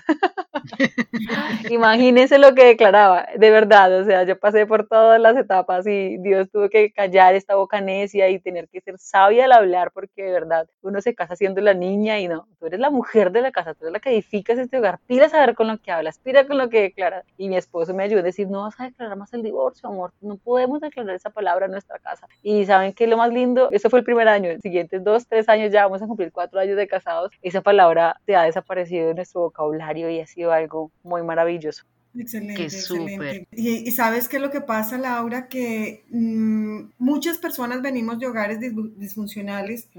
Imagínense 1.69 2.37
lo 2.37 2.53
que 2.53 2.65
declaraba, 2.65 3.27
de 3.35 3.51
verdad, 3.51 3.99
o 3.99 4.05
sea, 4.05 4.23
yo 4.23 4.37
pasé 4.39 4.65
por 4.65 4.87
todas 4.87 5.19
las 5.19 5.37
etapas 5.37 5.85
y 5.87 6.17
Dios 6.17 6.49
tuvo 6.49 6.69
que 6.69 6.91
callar 6.91 7.35
esta 7.35 7.55
boca 7.55 7.81
necia 7.81 8.29
y 8.29 8.39
tener 8.39 8.67
que 8.69 8.81
ser 8.81 8.97
sabia 8.97 9.45
al 9.45 9.51
hablar, 9.51 9.91
porque 9.91 10.23
de 10.23 10.31
verdad 10.31 10.67
uno 10.81 11.01
se 11.01 11.15
casa 11.15 11.35
siendo 11.35 11.61
la 11.61 11.73
niña 11.73 12.19
y 12.19 12.27
no, 12.27 12.47
tú 12.59 12.67
eres 12.67 12.79
la 12.79 12.89
mujer 12.89 13.31
de 13.31 13.41
la 13.41 13.51
casa, 13.51 13.73
tú 13.73 13.85
eres 13.85 13.93
la 13.93 13.99
que 13.99 14.09
edificas 14.09 14.57
este 14.57 14.77
hogar, 14.77 14.99
pira 15.07 15.25
a 15.25 15.29
saber 15.29 15.55
con 15.55 15.67
lo 15.67 15.77
que 15.77 15.91
hablas, 15.91 16.19
pira 16.19 16.45
con 16.47 16.57
lo 16.57 16.69
que 16.69 16.81
declaras. 16.81 17.25
Y 17.37 17.49
mi 17.49 17.57
esposo 17.65 17.93
me 17.93 18.03
ayudó 18.03 18.19
a 18.19 18.23
decir, 18.23 18.49
no 18.49 18.61
vas 18.63 18.79
a 18.79 18.85
declarar 18.85 19.17
más 19.17 19.33
el 19.33 19.43
divorcio, 19.43 19.89
amor, 19.89 20.13
no 20.21 20.37
podemos 20.37 20.79
declarar 20.81 21.15
esa 21.15 21.29
palabra 21.29 21.65
en 21.65 21.71
nuestra 21.71 21.99
casa. 21.99 22.27
Y 22.41 22.65
saben 22.65 22.93
que 22.93 23.07
lo 23.07 23.17
más 23.17 23.31
lindo, 23.31 23.69
eso 23.71 23.89
fue 23.89 23.99
el 23.99 24.05
primer 24.05 24.27
año, 24.27 24.51
los 24.51 24.61
siguientes 24.61 25.03
dos, 25.03 25.27
tres 25.27 25.49
años 25.49 25.71
ya 25.71 25.83
vamos 25.83 26.01
a 26.01 26.07
cumplir 26.07 26.31
cuatro 26.31 26.59
años 26.59 26.77
de 26.77 26.87
casados, 26.87 27.31
esa 27.41 27.61
palabra 27.61 28.19
se 28.25 28.35
ha 28.35 28.43
desaparecido 28.43 29.07
de 29.09 29.15
nuestro 29.15 29.41
vocabulario 29.41 30.09
y 30.09 30.19
ha 30.19 30.27
sido 30.27 30.51
algo 30.51 30.91
muy 31.03 31.23
maravilloso. 31.23 31.85
Excelente, 32.17 32.63
excelente. 32.63 33.47
Y, 33.51 33.91
sabes 33.91 34.27
qué 34.27 34.37
es 34.37 34.41
lo 34.41 34.51
que 34.51 34.61
pasa, 34.61 34.97
Laura, 34.97 35.47
que 35.47 36.05
mm, 36.09 36.91
muchas 36.97 37.37
personas 37.37 37.81
venimos 37.81 38.19
de 38.19 38.27
hogares 38.27 38.59
disfuncionales 38.97 39.89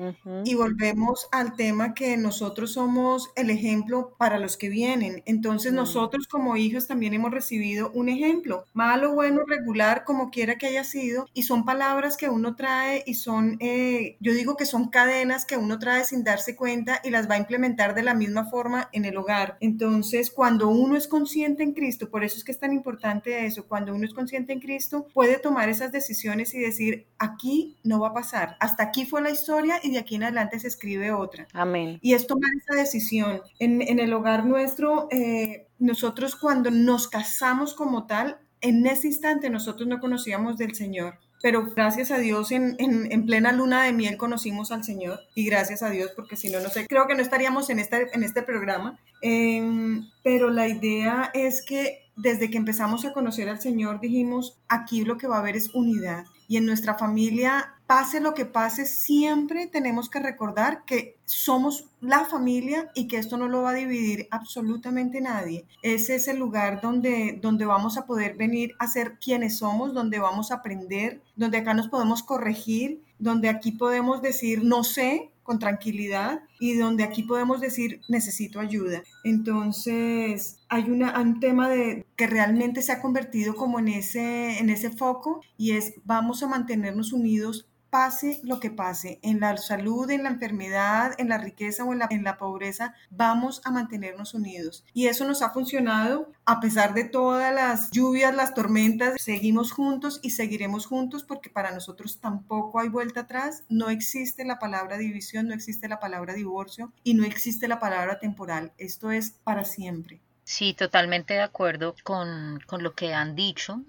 y 0.45 0.55
volvemos 0.55 1.29
al 1.33 1.57
tema 1.57 1.95
que 1.95 2.17
nosotros 2.17 2.73
somos 2.73 3.31
el 3.37 3.51
ejemplo 3.51 4.15
para 4.19 4.39
los 4.39 4.57
que 4.57 4.69
vienen. 4.69 5.23
Entonces 5.27 5.73
mm. 5.73 5.77
nosotros 5.77 6.29
como 6.29 6.57
hijos 6.57 6.87
también 6.87 7.15
hemos 7.15 7.31
recibido 7.31 7.91
un 7.93 8.09
ejemplo, 8.09 8.65
malo, 8.73 9.13
bueno, 9.15 9.43
regular, 9.47 10.05
como 10.05 10.31
quiera 10.31 10.57
que 10.57 10.67
haya 10.67 10.85
sido, 10.85 11.27
y 11.35 11.43
son 11.43 11.65
palabras 11.65 12.17
que 12.17 12.29
uno 12.29 12.57
trae 12.57 13.03
y 13.07 13.15
son, 13.15 13.57
eh, 13.61 14.17
yo 14.21 14.33
digo 14.33 14.57
que 14.57 14.67
son 14.67 14.89
cadenas 14.89 15.45
que 15.45 15.57
uno 15.57 15.79
trae 15.79 16.05
sin 16.05 16.25
darse 16.25 16.57
cuenta 16.57 17.01
y 17.05 17.11
las 17.11 17.29
va 17.29 17.35
a 17.35 17.39
implementar 17.39 17.95
de 17.95 18.03
la 18.03 18.15
misma 18.15 18.47
forma 18.47 18.89
en 18.93 19.05
el 19.05 19.17
hogar. 19.17 19.57
Entonces, 19.61 20.31
cuando 20.31 20.69
uno 20.69 20.97
es 20.97 21.09
consciente 21.09 21.63
en 21.63 21.73
Cristo, 21.73 22.06
por 22.07 22.25
eso 22.25 22.37
es 22.37 22.45
que 22.45 22.53
es 22.53 22.59
tan 22.59 22.73
importante 22.73 23.47
eso. 23.47 23.67
Cuando 23.67 23.95
uno 23.95 24.05
es 24.05 24.15
consciente 24.15 24.53
en 24.53 24.61
Cristo, 24.61 25.07
puede 25.13 25.39
tomar 25.39 25.69
esas 25.69 25.93
decisiones 25.93 26.55
y 26.55 26.61
decir, 26.61 27.07
aquí 27.19 27.77
no 27.83 28.01
va 28.01 28.09
a 28.09 28.15
pasar. 28.15 28.57
Hasta 28.61 28.85
aquí 28.85 29.07
fue 29.07 29.23
la 29.23 29.31
historia 29.31 29.81
y 29.83 29.93
de 29.93 29.99
aquí 29.99 30.17
en 30.17 30.25
adelante 30.25 30.59
se 30.59 30.69
escribe 30.69 31.13
otra. 31.13 31.47
Amén. 31.53 31.99
Y 32.03 32.15
es 32.15 32.27
tomar 32.27 32.51
esa 32.57 32.75
decisión. 32.79 33.43
En, 33.59 33.83
el 33.99 34.13
hogar 34.13 34.45
nuestro, 34.45 35.09
eh, 35.11 35.69
nosotros 35.79 36.37
cuando 36.37 36.71
nos 36.71 37.09
casamos 37.09 37.75
como 37.75 38.07
tal, 38.07 38.39
en 38.61 38.87
ese 38.87 39.09
instante 39.09 39.51
nosotros 39.51 39.89
no 39.89 40.01
conocíamos 40.01 40.57
del 40.57 40.75
Señor 40.75 41.19
pero 41.43 41.67
gracias 41.75 42.11
a 42.11 42.19
Dios 42.19 42.51
en, 42.51 42.77
en, 42.79 43.27
plena 43.27 43.53
luna 43.53 43.85
de 43.85 43.93
miel 43.93 44.17
conocimos 44.17 44.73
al 44.73 44.85
Señor 44.85 45.21
y 45.35 45.45
gracias 45.45 45.83
a 45.83 45.91
Dios 45.91 46.13
porque 46.17 46.37
si 46.37 46.49
no, 46.51 46.61
no 46.61 46.71
sé, 46.71 46.87
creo 46.87 47.07
que 47.07 47.15
no 47.15 47.23
estaríamos 47.23 47.71
en 47.71 47.79
este, 47.79 48.09
en 48.15 48.23
este 48.23 48.43
programa, 48.43 48.99
em, 49.21 50.09
pero 50.23 50.51
la 50.51 50.69
idea 50.69 51.31
es 51.35 51.63
que 51.63 52.06
desde 52.17 52.51
que 52.51 52.57
empezamos 52.57 53.05
a 53.05 53.13
conocer 53.13 53.49
al 53.49 53.61
Señor 53.61 54.01
dijimos, 54.01 54.59
aquí 54.69 55.05
lo 55.05 55.19
que 55.19 55.27
va 55.27 55.37
a 55.37 55.41
haber 55.41 55.57
es 55.57 55.75
unidad 55.75 56.25
y 56.49 56.57
en 56.57 56.67
nuestra 56.67 56.95
familia, 56.95 57.75
pase 57.87 58.21
lo 58.21 58.35
que 58.35 58.47
pase, 58.47 58.87
siempre 58.87 59.67
tenemos 59.67 60.09
que 60.09 60.21
recordar 60.21 60.85
que 60.85 61.17
somos 61.25 61.87
la 62.01 62.25
familia 62.25 62.91
y 62.95 63.09
que 63.09 63.19
esto 63.19 63.37
no 63.37 63.49
lo 63.49 63.63
va 63.63 63.71
a 63.71 63.75
dividir 63.75 64.29
absolutamente 64.31 65.21
nadie. 65.21 65.67
Ese 65.83 66.15
es 66.15 66.29
el 66.29 66.39
lugar 66.39 66.81
donde, 66.81 67.39
donde 67.43 67.65
vamos 67.65 67.97
a 67.97 68.07
poder 68.07 68.37
venir 68.37 68.75
a 68.79 68.87
ser 68.87 69.19
quienes 69.19 69.59
somos, 69.59 69.93
donde 69.93 70.19
vamos 70.19 70.51
a 70.51 70.57
aprender, 70.57 71.21
donde 71.35 71.59
acá 71.59 71.75
nos 71.75 71.89
podemos 71.89 72.23
corregir, 72.23 73.03
donde 73.19 73.49
aquí 73.49 73.73
podemos 73.73 74.23
decir 74.23 74.63
no 74.63 74.85
sé, 74.85 75.33
con 75.47 75.59
tranquilidad 75.59 76.41
y 76.61 76.75
donde 76.75 77.05
aquí 77.05 77.23
podemos 77.23 77.61
decir 77.61 78.01
necesito 78.09 78.61
ayuda. 78.61 79.03
Entonces 79.25 80.59
hay 80.69 80.91
una, 80.91 81.19
un 81.19 81.41
tema 81.41 81.71
de, 81.71 82.05
que 82.17 82.27
realmente 82.27 82.83
se 82.83 82.93
ha 82.93 83.01
convertido 83.01 83.55
como 83.55 83.79
en 83.79 83.89
ese, 83.89 84.59
en 84.59 84.69
ese 84.69 84.91
foco 84.91 85.41
y 85.57 85.73
es 85.73 85.95
vamos 86.05 86.43
a 86.43 86.49
mantenernos 86.49 87.13
unidos 87.13 87.67
pase 87.97 88.41
lo 88.43 88.61
que 88.61 88.71
pase, 88.71 89.19
en 89.23 89.41
la 89.41 89.57
salud, 89.57 90.11
en 90.11 90.25
la 90.25 90.29
enfermedad, 90.29 91.15
en 91.17 91.31
la 91.31 91.39
riqueza 91.39 91.83
o 91.83 91.95
en 91.95 92.25
la, 92.25 92.37
pobreza, 92.37 92.95
vamos 93.09 93.63
a 93.65 93.71
mantenernos 93.71 94.35
unidos. 94.35 94.85
Y 94.93 95.07
eso 95.07 95.27
nos 95.27 95.41
ha 95.41 95.49
funcionado 95.49 96.31
a 96.45 96.61
pesar 96.61 96.93
de 96.93 97.05
todas 97.05 97.55
las 97.55 97.91
lluvias, 97.93 98.37
las 98.37 98.53
tormentas, 98.53 99.15
seguimos 99.19 99.73
juntos 99.73 100.21
y 100.23 100.33
seguiremos 100.33 100.85
juntos 100.85 101.25
porque 101.25 101.49
para 101.49 101.71
nosotros 101.71 102.21
tampoco 102.21 102.81
hay 102.81 102.91
vuelta 102.91 103.21
atrás, 103.21 103.65
no 103.71 103.89
existe 103.89 104.45
la 104.45 104.59
palabra 104.59 104.99
división, 104.99 105.49
no 105.49 105.55
existe 105.55 105.89
la 105.89 105.99
palabra 105.99 106.35
divorcio 106.35 106.93
y 107.03 107.15
no 107.15 107.25
existe 107.25 107.67
la 107.67 107.81
palabra 107.81 108.19
temporal. 108.19 108.75
Esto 108.77 109.11
es 109.11 109.31
para 109.43 109.65
siempre. 109.65 110.21
Sí, 110.45 110.75
totalmente 110.75 111.33
de 111.33 111.41
acuerdo 111.41 111.95
con, 112.05 112.61
con 112.67 112.83
lo 112.83 112.93
que 112.93 113.15
han 113.15 113.35
dicho. 113.35 113.81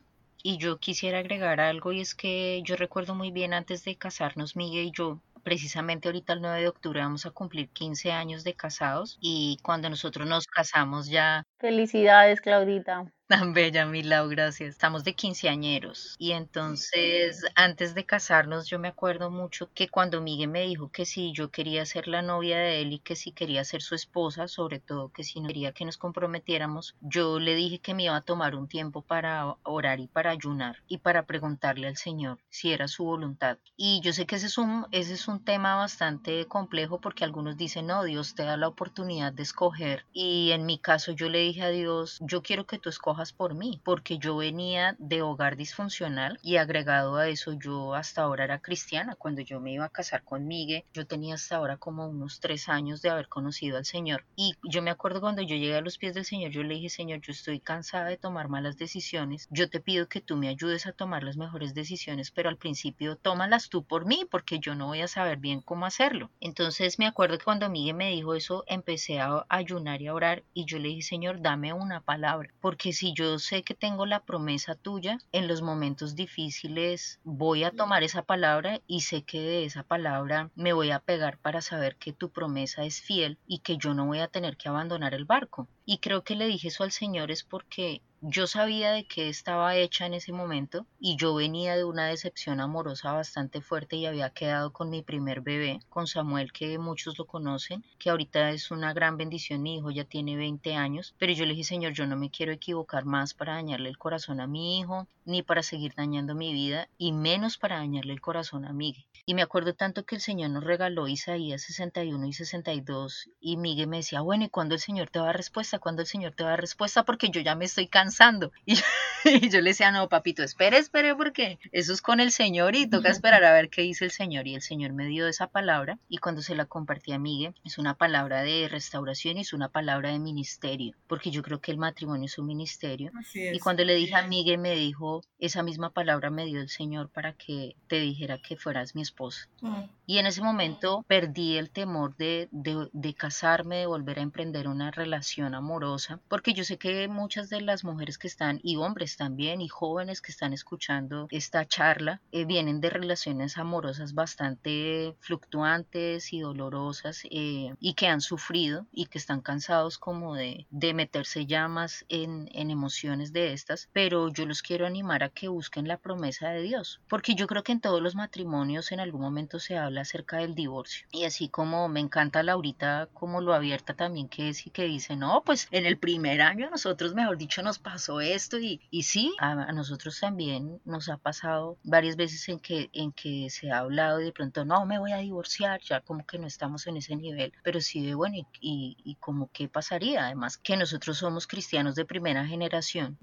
Y 0.50 0.58
yo 0.60 0.80
quisiera 0.80 1.20
agregar 1.20 1.60
algo 1.60 1.92
y 1.92 2.00
es 2.00 2.16
que 2.16 2.62
yo 2.64 2.78
recuerdo 2.78 3.14
muy 3.14 3.32
bien 3.32 3.54
antes 3.54 3.84
de 3.84 3.98
casarnos 3.98 4.56
Miguel 4.56 4.86
y 4.86 4.92
yo, 4.92 5.22
precisamente 5.44 6.08
ahorita 6.08 6.32
el 6.32 6.40
9 6.42 6.62
de 6.62 6.70
octubre 6.70 7.02
vamos 7.02 7.26
a 7.26 7.32
cumplir 7.32 7.68
15 7.68 8.14
años 8.14 8.46
de 8.46 8.54
casados 8.54 9.18
y 9.20 9.58
cuando 9.62 9.90
nosotros 9.90 10.26
nos 10.26 10.48
casamos 10.48 11.10
ya... 11.10 11.44
Felicidades, 11.60 12.42
Claudita. 12.42 13.12
Tan 13.28 13.54
bella, 13.54 13.86
Milau, 13.86 14.30
gracias. 14.30 14.70
Estamos 14.70 15.04
de 15.04 15.14
quinceañeros. 15.14 16.16
Y 16.18 16.32
entonces, 16.32 17.44
antes 17.56 17.94
de 17.94 18.06
casarnos, 18.06 18.68
yo 18.68 18.80
me 18.80 18.88
acuerdo 18.88 19.30
mucho 19.30 19.70
que 19.74 19.90
cuando 19.90 20.22
Miguel 20.22 20.50
me 20.50 20.62
dijo 20.62 20.90
que 20.92 21.06
si 21.06 21.34
yo 21.34 21.52
quería 21.52 21.86
ser 21.86 22.08
la 22.08 22.22
novia 22.22 22.58
de 22.58 22.82
él 22.82 22.94
y 22.94 23.00
que 23.00 23.18
si 23.18 23.34
quería 23.34 23.66
ser 23.66 23.82
su 23.82 23.96
esposa, 23.96 24.48
sobre 24.48 24.80
todo 24.80 25.12
que 25.12 25.26
si 25.26 25.42
no 25.42 25.48
quería 25.48 25.74
que 25.74 25.84
nos 25.84 25.98
comprometiéramos, 25.98 26.96
yo 27.02 27.38
le 27.40 27.56
dije 27.56 27.80
que 27.80 27.94
me 27.94 28.04
iba 28.04 28.16
a 28.16 28.22
tomar 28.22 28.56
un 28.56 28.70
tiempo 28.70 29.02
para 29.02 29.58
orar 29.64 30.00
y 30.00 30.08
para 30.08 30.32
ayunar 30.32 30.78
y 30.88 31.00
para 31.00 31.26
preguntarle 31.26 31.88
al 31.88 31.98
Señor 31.98 32.40
si 32.50 32.72
era 32.72 32.88
su 32.88 33.04
voluntad. 33.04 33.58
Y 33.76 34.00
yo 34.02 34.14
sé 34.14 34.26
que 34.26 34.36
ese 34.38 34.46
es 34.46 34.58
un, 34.58 34.88
ese 34.92 35.16
es 35.16 35.28
un 35.28 35.44
tema 35.44 35.76
bastante 35.76 36.46
complejo 36.46 37.02
porque 37.02 37.26
algunos 37.26 37.58
dicen, 37.58 37.88
no, 37.88 38.06
Dios 38.06 38.36
te 38.36 38.44
da 38.44 38.56
la 38.56 38.70
oportunidad 38.70 39.34
de 39.34 39.44
escoger. 39.44 40.06
Y 40.14 40.52
en 40.52 40.66
mi 40.66 40.80
caso 40.80 41.12
yo 41.12 41.28
le 41.28 41.40
dije 41.48 41.64
a 41.64 41.70
Dios, 41.70 42.20
yo 42.22 42.42
quiero 42.42 42.66
que 42.66 42.78
tú 42.78 42.90
escojas 42.90 43.34
por 43.34 43.56
mí, 43.56 43.82
porque 43.84 44.18
yo 44.18 44.38
venía 44.38 44.96
de 45.00 45.22
hogar 45.22 45.56
disfuncional 45.56 46.40
y 46.42 46.58
agregado 46.58 47.16
a 47.16 47.28
eso 47.30 47.54
yo 47.54 47.94
hasta 47.94 48.22
ahora 48.22 48.44
era 48.44 48.60
cristiana. 48.60 49.16
Cuando 49.16 49.42
yo 49.42 49.60
me 49.60 49.72
iba 49.72 49.86
a 49.86 49.90
casar 49.90 50.24
con 50.24 50.48
Miguel, 50.48 50.84
yo 50.94 51.08
tenía 51.08 51.36
hasta 51.36 51.56
ahora 51.56 51.78
como 51.78 52.08
unos 52.08 52.40
tres 52.40 52.70
años 52.70 53.02
de 53.02 53.10
haber 53.10 53.30
conocido 53.30 53.78
al 53.78 53.86
Señor. 53.86 54.26
Y 54.36 54.56
yo 54.64 54.82
me 54.82 54.92
acuerdo 54.92 55.22
cuando 55.22 55.42
yo 55.42 55.56
llegué 55.56 55.76
a 55.76 55.82
los 55.82 55.98
pies 55.98 56.14
del 56.14 56.26
Señor, 56.26 56.52
yo 56.52 56.64
le 56.64 56.76
dije, 56.76 56.90
Señor, 56.90 57.22
yo 57.22 57.32
estoy 57.32 57.60
cansada 57.60 58.06
de 58.06 58.18
tomar 58.18 58.50
malas 58.50 58.78
decisiones. 58.78 59.48
Yo 59.50 59.70
te 59.70 59.80
pido 59.80 60.08
que 60.08 60.22
tú 60.22 60.36
me 60.36 60.50
ayudes 60.50 60.86
a 60.86 60.92
tomar 60.92 61.24
las 61.24 61.38
mejores 61.38 61.74
decisiones, 61.74 62.32
pero 62.32 62.50
al 62.50 62.58
principio 62.58 63.16
tómalas 63.16 63.70
tú 63.70 63.84
por 63.84 64.06
mí, 64.06 64.26
porque 64.30 64.60
yo 64.60 64.76
no 64.76 64.88
voy 64.88 65.02
a 65.02 65.08
saber 65.08 65.38
bien 65.38 65.62
cómo 65.62 65.86
hacerlo. 65.86 66.30
Entonces 66.42 67.00
me 67.00 67.08
acuerdo 67.08 67.38
que 67.38 67.46
cuando 67.46 67.70
Miguel 67.70 67.96
me 67.96 68.12
dijo 68.12 68.36
eso, 68.36 68.64
empecé 68.68 69.20
a 69.20 69.46
ayunar 69.50 70.02
y 70.02 70.08
a 70.08 70.14
orar 70.14 70.44
y 70.54 70.66
yo 70.66 70.80
le 70.80 70.90
dije, 70.90 71.02
Señor, 71.04 71.37
dame 71.42 71.74
una 71.74 72.02
palabra, 72.02 72.50
porque 72.62 72.94
si 72.94 73.14
yo 73.14 73.40
sé 73.40 73.64
que 73.64 73.74
tengo 73.74 74.06
la 74.06 74.24
promesa 74.24 74.76
tuya, 74.76 75.18
en 75.32 75.48
los 75.48 75.62
momentos 75.62 76.16
difíciles 76.16 77.20
voy 77.24 77.64
a 77.64 77.72
tomar 77.72 78.04
esa 78.04 78.24
palabra 78.24 78.82
y 78.88 79.02
sé 79.02 79.24
que 79.24 79.40
de 79.42 79.66
esa 79.66 79.84
palabra 79.84 80.52
me 80.56 80.74
voy 80.74 80.92
a 80.92 81.00
pegar 81.00 81.38
para 81.40 81.62
saber 81.62 81.96
que 81.96 82.14
tu 82.14 82.30
promesa 82.30 82.84
es 82.84 83.02
fiel 83.02 83.38
y 83.48 83.60
que 83.60 83.78
yo 83.78 83.94
no 83.94 84.06
voy 84.06 84.20
a 84.20 84.28
tener 84.28 84.58
que 84.58 84.70
abandonar 84.70 85.14
el 85.14 85.26
barco. 85.26 85.68
Y 85.86 86.00
creo 86.00 86.24
que 86.24 86.36
le 86.36 86.48
dije 86.48 86.68
eso 86.68 86.84
al 86.84 86.92
Señor 86.92 87.32
es 87.32 87.44
porque 87.44 88.02
yo 88.22 88.48
sabía 88.48 88.92
de 88.92 89.06
qué 89.06 89.30
estaba 89.30 89.76
hecha 89.76 90.08
en 90.08 90.16
ese 90.16 90.34
momento 90.34 90.88
y 91.00 91.18
yo 91.18 91.36
venía 91.36 91.76
de 91.76 91.84
una 91.84 92.08
decepción 92.08 92.60
amorosa 92.60 93.12
bastante 93.12 93.62
fuerte 93.62 93.96
y 93.96 94.08
había 94.08 94.32
quedado 94.32 94.74
con 94.74 94.90
mi 94.90 95.04
primer 95.04 95.42
bebé, 95.42 95.82
con 95.90 96.08
Samuel, 96.08 96.52
que 96.52 96.80
muchos 96.80 97.18
lo 97.20 97.28
conocen, 97.28 97.86
que 98.00 98.10
ahorita 98.10 98.50
es 98.50 98.72
una 98.72 98.92
gran 98.94 99.18
bendición, 99.18 99.62
mi 99.62 99.78
hijo 99.78 99.92
ya 99.92 100.04
tiene 100.04 100.36
20 100.36 100.74
años, 100.74 101.14
pero 101.20 101.32
yo 101.34 101.46
le 101.46 101.52
dije, 101.52 101.64
Señor, 101.64 101.94
yo 101.94 102.08
no 102.08 102.18
me 102.18 102.32
quiero 102.32 102.52
equivocar 102.52 103.06
más 103.06 103.36
para 103.36 103.54
dañarle 103.54 103.90
el 103.90 104.00
corazón 104.00 104.42
a 104.42 104.48
mi 104.48 104.80
hijo, 104.80 105.08
ni 105.26 105.44
para 105.44 105.62
seguir 105.62 105.94
dañando 105.96 106.34
mi 106.34 106.54
vida, 106.54 106.90
y 106.98 107.12
menos 107.12 107.58
para 107.58 107.78
dañarle 107.78 108.14
el 108.14 108.22
corazón 108.22 108.66
a 108.66 108.74
Miguel. 108.74 109.06
Y 109.26 109.34
me 109.36 109.42
acuerdo 109.42 109.76
tanto 109.76 110.06
que 110.06 110.16
el 110.16 110.22
Señor 110.22 110.52
nos 110.52 110.64
regaló 110.64 111.08
Isaías 111.08 111.62
61 111.64 112.26
y 112.26 112.34
62, 112.34 113.30
y 113.40 113.58
Miguel 113.58 113.88
me 113.88 113.98
decía, 113.98 114.22
bueno, 114.22 114.46
¿y 114.46 114.50
cuándo 114.50 114.74
el 114.74 114.82
Señor 114.82 115.10
te 115.10 115.20
va 115.20 115.26
a 115.26 115.28
dar 115.28 115.38
respuesta? 115.38 115.80
¿Cuándo 115.80 116.02
el 116.02 116.08
Señor 116.08 116.34
te 116.34 116.44
va 116.44 116.50
a 116.50 116.54
dar 116.54 116.62
respuesta? 116.62 117.04
Porque 117.04 117.30
yo 117.30 117.42
ya 117.42 117.56
me 117.56 117.66
estoy 117.66 117.88
cansando 117.88 118.07
avanzando. 118.08 118.52
Y 119.26 119.50
yo, 119.50 119.60
le 119.60 119.72
decía, 119.72 119.92
no, 119.92 120.08
papito, 120.08 120.42
espere, 120.42 120.78
espere, 120.78 121.14
porque 121.14 121.60
eso 121.74 121.92
es 121.92 122.02
con 122.02 122.22
el 122.22 122.32
Señor 122.32 122.76
y 122.76 122.88
toca 122.88 123.10
esperar 123.10 123.44
a 123.44 123.52
ver 123.52 123.70
qué 123.70 123.82
dice 123.82 124.06
el 124.06 124.12
Señor. 124.12 124.48
Y 124.48 124.56
el 124.56 124.62
Señor 124.62 124.94
me 124.94 125.06
dio 125.06 125.28
esa 125.28 125.48
palabra 125.48 126.00
y 126.08 126.20
cuando 126.20 126.42
se 126.42 126.56
la 126.56 126.66
compartí 126.66 127.12
a 127.12 127.20
Miguel, 127.20 127.54
es 127.66 127.78
una 127.78 127.96
palabra 127.96 128.44
de 128.44 128.70
restauración 128.70 129.38
y 129.38 129.42
es 129.42 129.52
una 129.52 129.68
palabra 129.68 130.12
de 130.12 130.20
ministerio, 130.20 130.94
porque 131.08 131.30
yo 131.32 131.42
creo 131.42 131.60
que 131.60 131.72
el 131.72 131.78
matrimonio 131.78 132.28
es 132.28 132.38
un 132.38 132.46
ministerio. 132.46 133.12
y 133.34 133.60
cuando 133.60 133.84
le 133.84 133.96
dije 133.96 134.16
a 134.16 134.26
Miguel, 134.26 134.60
me 134.60 134.76
dijo, 134.76 135.24
esa 135.40 135.62
misma 135.62 135.90
palabra 135.90 136.30
me 136.30 136.46
dio 136.46 136.62
el 136.62 136.70
Señor 136.70 137.10
para 137.10 137.34
que 137.34 137.76
te 137.88 138.00
dijera 138.00 138.38
que 138.38 138.56
fueras 138.56 138.96
mi 138.96 139.02
esposa. 139.02 139.50
Mm. 139.62 139.84
Y 140.06 140.20
en 140.20 140.28
ese 140.28 140.42
momento 140.42 141.04
perdí 141.08 141.58
el 141.58 141.70
temor 141.70 142.16
de, 142.16 142.48
de, 142.52 142.88
de 142.94 143.14
casarme, 143.14 143.78
de 143.78 143.88
volver 143.88 144.20
a 144.20 144.22
emprender 144.22 144.70
una 144.70 144.90
relación 144.92 145.54
amorosa, 145.54 146.22
porque 146.30 146.54
yo 146.54 146.64
sé 146.64 146.78
que 146.78 147.08
muchas 147.10 147.50
de 147.50 147.60
las 147.62 147.84
mujeres 147.84 147.97
que 147.98 148.28
están, 148.28 148.60
y 148.64 148.76
hombres 148.76 149.18
también, 149.18 149.60
y 149.60 149.68
jóvenes 149.68 150.22
que 150.22 150.32
están 150.32 150.54
escuchando 150.54 151.28
esta 151.32 151.66
charla, 151.66 152.22
eh, 152.32 152.46
vienen 152.46 152.80
de 152.80 152.90
relaciones 152.90 153.58
amorosas 153.58 154.14
bastante 154.14 155.16
fluctuantes 155.20 156.32
y 156.32 156.42
dolorosas 156.42 157.24
eh, 157.30 157.74
y 157.80 157.94
que 157.96 158.08
han 158.08 158.22
sufrido 158.22 158.86
y 158.92 159.08
que 159.08 159.18
están 159.18 159.42
cansados 159.42 159.98
como 159.98 160.36
de, 160.36 160.68
de 160.70 160.94
meterse 160.94 161.46
llamas 161.46 162.06
en, 162.08 162.50
en 162.54 162.70
emociones 162.70 163.34
de 163.34 163.54
estas, 163.54 163.90
pero 163.92 164.30
yo 164.30 164.46
los 164.46 164.62
quiero 164.62 164.86
animar 164.86 165.24
a 165.24 165.30
que 165.30 165.48
busquen 165.48 165.88
la 165.88 165.98
promesa 165.98 166.50
de 166.50 166.62
Dios, 166.62 167.02
porque 167.08 167.34
yo 167.34 167.48
creo 167.48 167.64
que 167.64 167.72
en 167.72 167.82
todos 167.82 168.02
los 168.02 168.16
matrimonios 168.16 168.92
en 168.92 169.00
algún 169.00 169.22
momento 169.22 169.60
se 169.60 169.78
habla 169.78 170.02
acerca 170.02 170.38
del 170.38 170.54
divorcio. 170.54 171.08
Y 171.12 171.24
así 171.24 171.50
como 171.50 171.90
me 171.90 172.00
encanta 172.00 172.44
Laurita 172.44 173.10
como 173.14 173.42
lo 173.42 173.54
abierta 173.54 173.96
también 173.96 174.30
que 174.30 174.50
es 174.50 174.68
y 174.68 174.70
que 174.70 174.84
dice, 174.84 175.16
no, 175.16 175.42
pues 175.44 175.68
en 175.72 175.86
el 175.86 175.98
primer 175.98 176.42
año 176.42 176.70
nosotros, 176.70 177.16
mejor 177.16 177.38
dicho, 177.38 177.64
nos 177.64 177.80
pasó 177.88 178.20
esto 178.20 178.60
y, 178.60 178.82
y 178.92 179.04
sí, 179.04 179.34
a, 179.40 179.72
nosotros 179.72 180.20
también 180.20 180.82
nos 180.84 181.08
ha 181.08 181.16
pasado 181.16 181.78
varias 181.86 182.18
veces 182.18 182.50
en 182.50 182.60
que, 182.60 182.90
en 182.92 183.14
que 183.14 183.50
se 183.50 183.72
ha 183.72 183.80
hablado 183.80 184.20
y 184.20 184.26
de 184.26 184.34
pronto, 184.34 184.66
no, 184.66 184.86
me 184.86 185.00
voy 185.00 185.14
a 185.14 185.20
divorciar, 185.20 185.80
ya 185.82 186.02
como 186.02 186.26
que 186.26 186.38
no 186.38 186.48
estamos 186.48 186.86
en 186.88 186.98
ese 186.98 187.16
nivel, 187.16 187.54
pero 187.64 187.80
sí 187.80 188.06
de 188.06 188.14
bueno, 188.14 188.36
y, 188.60 188.98
y, 189.02 189.16
como 189.16 189.50
qué 189.54 189.70
pasaría, 189.70 190.26
además 190.26 190.58
que 190.58 190.76
nosotros 190.76 191.18
somos 191.18 191.48
cristianos 191.48 191.96
de 191.96 192.04
primera 192.04 192.46
generación, 192.46 193.18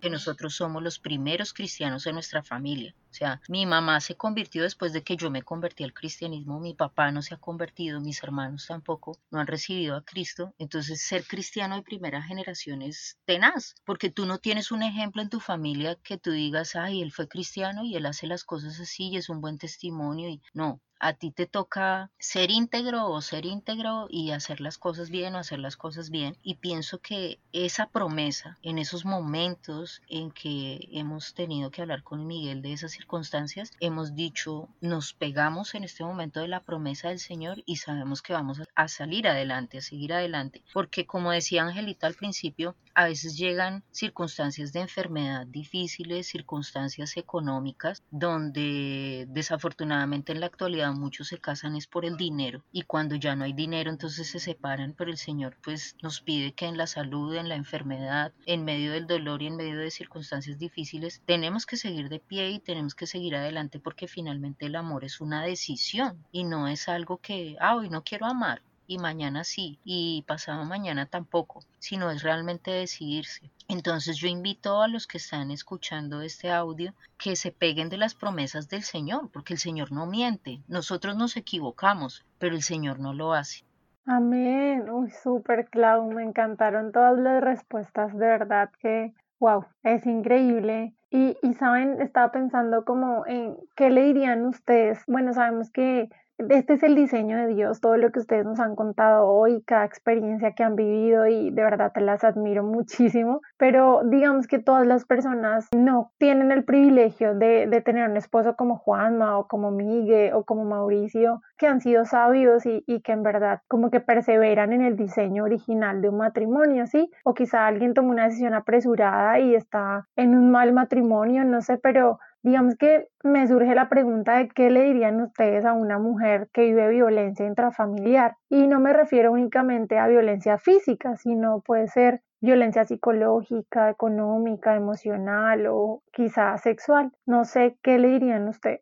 que 0.00 0.08
nosotros 0.08 0.54
somos 0.54 0.84
los 0.84 1.00
primeros 1.00 1.52
cristianos 1.52 2.06
en 2.06 2.14
nuestra 2.14 2.44
familia. 2.44 2.94
Sea, 3.16 3.40
mi 3.48 3.64
mamá 3.64 4.00
se 4.00 4.14
convirtió 4.16 4.62
después 4.62 4.92
de 4.92 5.02
que 5.02 5.16
yo 5.16 5.30
me 5.30 5.40
convertí 5.42 5.82
al 5.84 5.94
cristianismo, 5.94 6.60
mi 6.60 6.74
papá 6.74 7.10
no 7.12 7.22
se 7.22 7.32
ha 7.34 7.38
convertido, 7.38 7.98
mis 7.98 8.22
hermanos 8.22 8.66
tampoco, 8.66 9.18
no 9.30 9.40
han 9.40 9.46
recibido 9.46 9.96
a 9.96 10.04
Cristo. 10.04 10.54
Entonces, 10.58 11.00
ser 11.00 11.24
cristiano 11.24 11.76
de 11.76 11.82
primera 11.82 12.22
generación 12.22 12.82
es 12.82 13.18
tenaz, 13.24 13.74
porque 13.86 14.10
tú 14.10 14.26
no 14.26 14.36
tienes 14.38 14.70
un 14.70 14.82
ejemplo 14.82 15.22
en 15.22 15.30
tu 15.30 15.40
familia 15.40 15.96
que 16.02 16.18
tú 16.18 16.30
digas, 16.30 16.76
ay, 16.76 17.00
él 17.00 17.10
fue 17.10 17.26
cristiano 17.26 17.84
y 17.84 17.96
él 17.96 18.04
hace 18.04 18.26
las 18.26 18.44
cosas 18.44 18.78
así 18.80 19.08
y 19.08 19.16
es 19.16 19.30
un 19.30 19.40
buen 19.40 19.56
testimonio. 19.56 20.28
Y 20.28 20.42
no, 20.52 20.82
a 20.98 21.12
ti 21.12 21.30
te 21.30 21.46
toca 21.46 22.10
ser 22.18 22.50
íntegro 22.50 23.08
o 23.10 23.20
ser 23.20 23.46
íntegro 23.46 24.06
y 24.10 24.30
hacer 24.30 24.60
las 24.60 24.78
cosas 24.78 25.10
bien 25.10 25.34
o 25.34 25.38
hacer 25.38 25.58
las 25.58 25.76
cosas 25.76 26.10
bien. 26.10 26.36
Y 26.42 26.56
pienso 26.56 26.98
que 26.98 27.38
esa 27.52 27.86
promesa, 27.86 28.58
en 28.62 28.78
esos 28.78 29.04
momentos 29.04 30.02
en 30.08 30.30
que 30.30 30.88
hemos 30.92 31.34
tenido 31.34 31.70
que 31.70 31.82
hablar 31.82 32.02
con 32.02 32.26
Miguel 32.26 32.62
de 32.62 32.72
esas 32.72 32.92
circunstancias, 32.92 33.70
hemos 33.80 34.14
dicho, 34.14 34.68
nos 34.80 35.12
pegamos 35.12 35.74
en 35.74 35.84
este 35.84 36.04
momento 36.04 36.40
de 36.40 36.48
la 36.48 36.60
promesa 36.60 37.08
del 37.08 37.20
Señor 37.20 37.62
y 37.66 37.76
sabemos 37.76 38.22
que 38.22 38.32
vamos 38.32 38.60
a 38.74 38.88
salir 38.88 39.28
adelante, 39.28 39.78
a 39.78 39.82
seguir 39.82 40.12
adelante. 40.12 40.62
Porque 40.72 41.06
como 41.06 41.30
decía 41.30 41.62
Angelita 41.62 42.06
al 42.06 42.14
principio, 42.14 42.74
a 42.96 43.04
veces 43.04 43.36
llegan 43.36 43.84
circunstancias 43.90 44.72
de 44.72 44.80
enfermedad 44.80 45.46
difíciles, 45.46 46.28
circunstancias 46.28 47.18
económicas, 47.18 48.02
donde 48.10 49.26
desafortunadamente 49.28 50.32
en 50.32 50.40
la 50.40 50.46
actualidad 50.46 50.94
muchos 50.94 51.28
se 51.28 51.38
casan 51.38 51.76
es 51.76 51.86
por 51.86 52.06
el 52.06 52.16
dinero 52.16 52.64
y 52.72 52.82
cuando 52.82 53.14
ya 53.14 53.36
no 53.36 53.44
hay 53.44 53.52
dinero 53.52 53.90
entonces 53.90 54.28
se 54.28 54.38
separan, 54.38 54.94
pero 54.96 55.10
el 55.10 55.18
Señor 55.18 55.58
pues 55.62 55.94
nos 56.00 56.22
pide 56.22 56.52
que 56.52 56.64
en 56.64 56.78
la 56.78 56.86
salud, 56.86 57.34
en 57.34 57.50
la 57.50 57.56
enfermedad, 57.56 58.32
en 58.46 58.64
medio 58.64 58.92
del 58.92 59.06
dolor 59.06 59.42
y 59.42 59.48
en 59.48 59.56
medio 59.56 59.78
de 59.78 59.90
circunstancias 59.90 60.58
difíciles, 60.58 61.20
tenemos 61.26 61.66
que 61.66 61.76
seguir 61.76 62.08
de 62.08 62.20
pie 62.20 62.48
y 62.48 62.60
tenemos 62.60 62.94
que 62.94 63.06
seguir 63.06 63.36
adelante 63.36 63.78
porque 63.78 64.08
finalmente 64.08 64.64
el 64.64 64.74
amor 64.74 65.04
es 65.04 65.20
una 65.20 65.42
decisión 65.42 66.24
y 66.32 66.44
no 66.44 66.66
es 66.66 66.88
algo 66.88 67.18
que, 67.18 67.56
ah, 67.60 67.76
hoy 67.76 67.90
no 67.90 68.02
quiero 68.02 68.24
amar, 68.24 68.62
y 68.86 68.98
mañana 68.98 69.44
sí 69.44 69.78
y 69.84 70.24
pasado 70.26 70.64
mañana 70.64 71.06
tampoco, 71.06 71.64
sino 71.78 72.10
es 72.10 72.22
realmente 72.22 72.70
decidirse. 72.70 73.50
Entonces 73.68 74.16
yo 74.16 74.28
invito 74.28 74.80
a 74.80 74.88
los 74.88 75.06
que 75.06 75.18
están 75.18 75.50
escuchando 75.50 76.20
este 76.20 76.50
audio 76.50 76.94
que 77.18 77.36
se 77.36 77.50
peguen 77.50 77.88
de 77.88 77.96
las 77.96 78.14
promesas 78.14 78.68
del 78.68 78.82
Señor, 78.82 79.30
porque 79.32 79.54
el 79.54 79.58
Señor 79.58 79.92
no 79.92 80.06
miente. 80.06 80.60
Nosotros 80.68 81.16
nos 81.16 81.36
equivocamos, 81.36 82.24
pero 82.38 82.54
el 82.54 82.62
Señor 82.62 83.00
no 83.00 83.12
lo 83.12 83.32
hace. 83.32 83.64
Amén. 84.06 84.88
Uy, 84.88 85.10
súper, 85.10 85.68
Clau. 85.68 86.12
Me 86.12 86.22
encantaron 86.22 86.92
todas 86.92 87.18
las 87.18 87.42
respuestas. 87.42 88.12
De 88.12 88.26
verdad 88.26 88.70
que, 88.80 89.12
wow, 89.40 89.64
es 89.82 90.06
increíble. 90.06 90.94
Y, 91.10 91.36
y 91.42 91.54
saben, 91.54 92.00
estaba 92.00 92.30
pensando 92.30 92.84
como 92.84 93.26
en 93.26 93.56
qué 93.74 93.90
le 93.90 94.04
dirían 94.04 94.46
ustedes. 94.46 95.02
Bueno, 95.08 95.32
sabemos 95.32 95.72
que 95.72 96.08
este 96.38 96.74
es 96.74 96.82
el 96.82 96.94
diseño 96.94 97.36
de 97.38 97.48
Dios, 97.48 97.80
todo 97.80 97.96
lo 97.96 98.10
que 98.12 98.20
ustedes 98.20 98.44
nos 98.44 98.60
han 98.60 98.76
contado 98.76 99.26
hoy, 99.26 99.62
cada 99.62 99.84
experiencia 99.84 100.52
que 100.52 100.62
han 100.62 100.76
vivido 100.76 101.26
y 101.26 101.50
de 101.50 101.62
verdad 101.62 101.92
te 101.92 102.00
las 102.00 102.24
admiro 102.24 102.62
muchísimo, 102.62 103.40
pero 103.56 104.02
digamos 104.04 104.46
que 104.46 104.58
todas 104.58 104.86
las 104.86 105.04
personas 105.04 105.68
no 105.74 106.12
tienen 106.18 106.52
el 106.52 106.64
privilegio 106.64 107.34
de, 107.34 107.66
de 107.66 107.80
tener 107.80 108.08
un 108.10 108.16
esposo 108.16 108.54
como 108.56 108.76
Juanma 108.76 109.38
o 109.38 109.48
como 109.48 109.70
Miguel 109.70 110.34
o 110.34 110.44
como 110.44 110.64
Mauricio, 110.64 111.42
que 111.56 111.66
han 111.66 111.80
sido 111.80 112.04
sabios 112.04 112.66
y, 112.66 112.84
y 112.86 113.00
que 113.00 113.12
en 113.12 113.22
verdad 113.22 113.60
como 113.68 113.90
que 113.90 114.00
perseveran 114.00 114.72
en 114.72 114.82
el 114.82 114.96
diseño 114.96 115.44
original 115.44 116.02
de 116.02 116.10
un 116.10 116.18
matrimonio, 116.18 116.86
¿sí? 116.86 117.10
O 117.24 117.34
quizá 117.34 117.66
alguien 117.66 117.94
tomó 117.94 118.10
una 118.10 118.24
decisión 118.24 118.54
apresurada 118.54 119.38
y 119.40 119.54
está 119.54 120.06
en 120.16 120.36
un 120.36 120.50
mal 120.50 120.72
matrimonio, 120.72 121.44
no 121.44 121.62
sé, 121.62 121.78
pero 121.78 122.18
Digamos 122.46 122.76
que 122.76 123.08
me 123.24 123.44
surge 123.48 123.74
la 123.74 123.88
pregunta 123.88 124.36
de 124.36 124.48
qué 124.48 124.70
le 124.70 124.84
dirían 124.84 125.20
ustedes 125.20 125.64
a 125.64 125.72
una 125.72 125.98
mujer 125.98 126.48
que 126.52 126.60
vive 126.60 126.90
violencia 126.90 127.44
intrafamiliar. 127.44 128.36
Y 128.48 128.68
no 128.68 128.78
me 128.78 128.92
refiero 128.92 129.32
únicamente 129.32 129.98
a 129.98 130.06
violencia 130.06 130.56
física, 130.56 131.16
sino 131.16 131.60
puede 131.62 131.88
ser 131.88 132.22
violencia 132.40 132.84
psicológica, 132.84 133.90
económica, 133.90 134.76
emocional 134.76 135.66
o 135.66 136.04
quizá 136.12 136.56
sexual. 136.58 137.10
No 137.26 137.44
sé 137.44 137.78
qué 137.82 137.98
le 137.98 138.10
dirían 138.10 138.46
ustedes. 138.46 138.80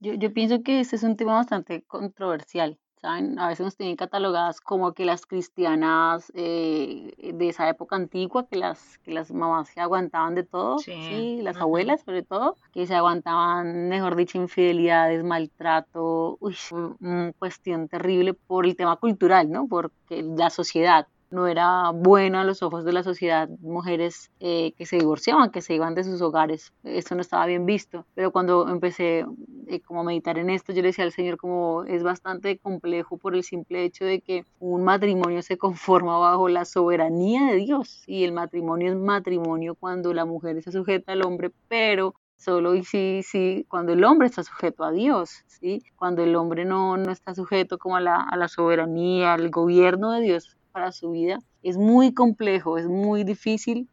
Yo, 0.00 0.14
yo 0.14 0.32
pienso 0.32 0.62
que 0.62 0.80
este 0.80 0.96
es 0.96 1.02
un 1.02 1.18
tema 1.18 1.34
bastante 1.34 1.84
controversial 1.86 2.78
a 3.02 3.48
veces 3.48 3.64
nos 3.64 3.76
tienen 3.76 3.96
catalogadas 3.96 4.60
como 4.60 4.92
que 4.92 5.04
las 5.04 5.26
cristianas 5.26 6.32
eh, 6.34 7.12
de 7.34 7.48
esa 7.48 7.68
época 7.68 7.96
antigua, 7.96 8.46
que 8.46 8.56
las, 8.56 8.98
que 8.98 9.12
las 9.12 9.32
mamás 9.32 9.68
se 9.68 9.80
aguantaban 9.80 10.34
de 10.34 10.44
todo, 10.44 10.78
sí. 10.78 11.40
las 11.42 11.56
abuelas 11.56 12.02
sobre 12.02 12.22
todo, 12.22 12.56
que 12.72 12.86
se 12.86 12.94
aguantaban, 12.94 13.88
mejor 13.88 14.14
dicho, 14.14 14.38
infidelidades, 14.38 15.24
maltrato, 15.24 16.36
uy, 16.40 16.56
una 17.00 17.32
cuestión 17.38 17.88
terrible 17.88 18.34
por 18.34 18.66
el 18.66 18.76
tema 18.76 18.96
cultural, 18.96 19.50
¿no? 19.50 19.66
Porque 19.66 20.22
la 20.22 20.50
sociedad 20.50 21.06
no 21.32 21.46
era 21.46 21.90
bueno 21.90 22.38
a 22.38 22.44
los 22.44 22.62
ojos 22.62 22.84
de 22.84 22.92
la 22.92 23.02
sociedad, 23.02 23.48
mujeres 23.60 24.30
eh, 24.40 24.72
que 24.76 24.86
se 24.86 24.96
divorciaban, 24.96 25.50
que 25.50 25.62
se 25.62 25.74
iban 25.74 25.94
de 25.94 26.04
sus 26.04 26.20
hogares, 26.20 26.72
eso 26.84 27.14
no 27.14 27.20
estaba 27.20 27.46
bien 27.46 27.66
visto. 27.66 28.06
Pero 28.14 28.30
cuando 28.30 28.68
empecé 28.68 29.26
eh, 29.66 29.80
como 29.80 30.00
a 30.00 30.04
meditar 30.04 30.38
en 30.38 30.50
esto, 30.50 30.72
yo 30.72 30.82
le 30.82 30.88
decía 30.88 31.04
al 31.04 31.12
Señor 31.12 31.38
como 31.38 31.84
es 31.84 32.02
bastante 32.02 32.58
complejo 32.58 33.16
por 33.16 33.34
el 33.34 33.42
simple 33.42 33.84
hecho 33.84 34.04
de 34.04 34.20
que 34.20 34.44
un 34.60 34.84
matrimonio 34.84 35.42
se 35.42 35.58
conforma 35.58 36.18
bajo 36.18 36.48
la 36.48 36.64
soberanía 36.64 37.46
de 37.46 37.56
Dios 37.56 38.04
y 38.06 38.24
el 38.24 38.32
matrimonio 38.32 38.92
es 38.92 38.96
matrimonio 38.96 39.74
cuando 39.74 40.12
la 40.12 40.24
mujer 40.24 40.62
se 40.62 40.72
sujeta 40.72 41.12
al 41.12 41.22
hombre, 41.22 41.50
pero 41.68 42.14
solo 42.36 42.74
y 42.74 42.84
sí, 42.84 43.22
sí, 43.22 43.64
cuando 43.68 43.92
el 43.92 44.04
hombre 44.04 44.26
está 44.26 44.42
sujeto 44.42 44.84
a 44.84 44.90
Dios, 44.90 45.44
¿sí? 45.46 45.82
Cuando 45.96 46.22
el 46.24 46.34
hombre 46.34 46.64
no, 46.64 46.96
no 46.96 47.12
está 47.12 47.34
sujeto 47.34 47.78
como 47.78 47.96
a 47.96 48.00
la, 48.00 48.16
a 48.16 48.36
la 48.36 48.48
soberanía, 48.48 49.34
al 49.34 49.50
gobierno 49.50 50.10
de 50.12 50.22
Dios, 50.22 50.56
para 50.72 50.92
su 50.92 51.12
vida. 51.12 51.38
Es 51.62 51.76
muy 51.76 52.14
complejo, 52.14 52.78
es 52.78 52.86
muy 52.88 53.24
difícil 53.24 53.88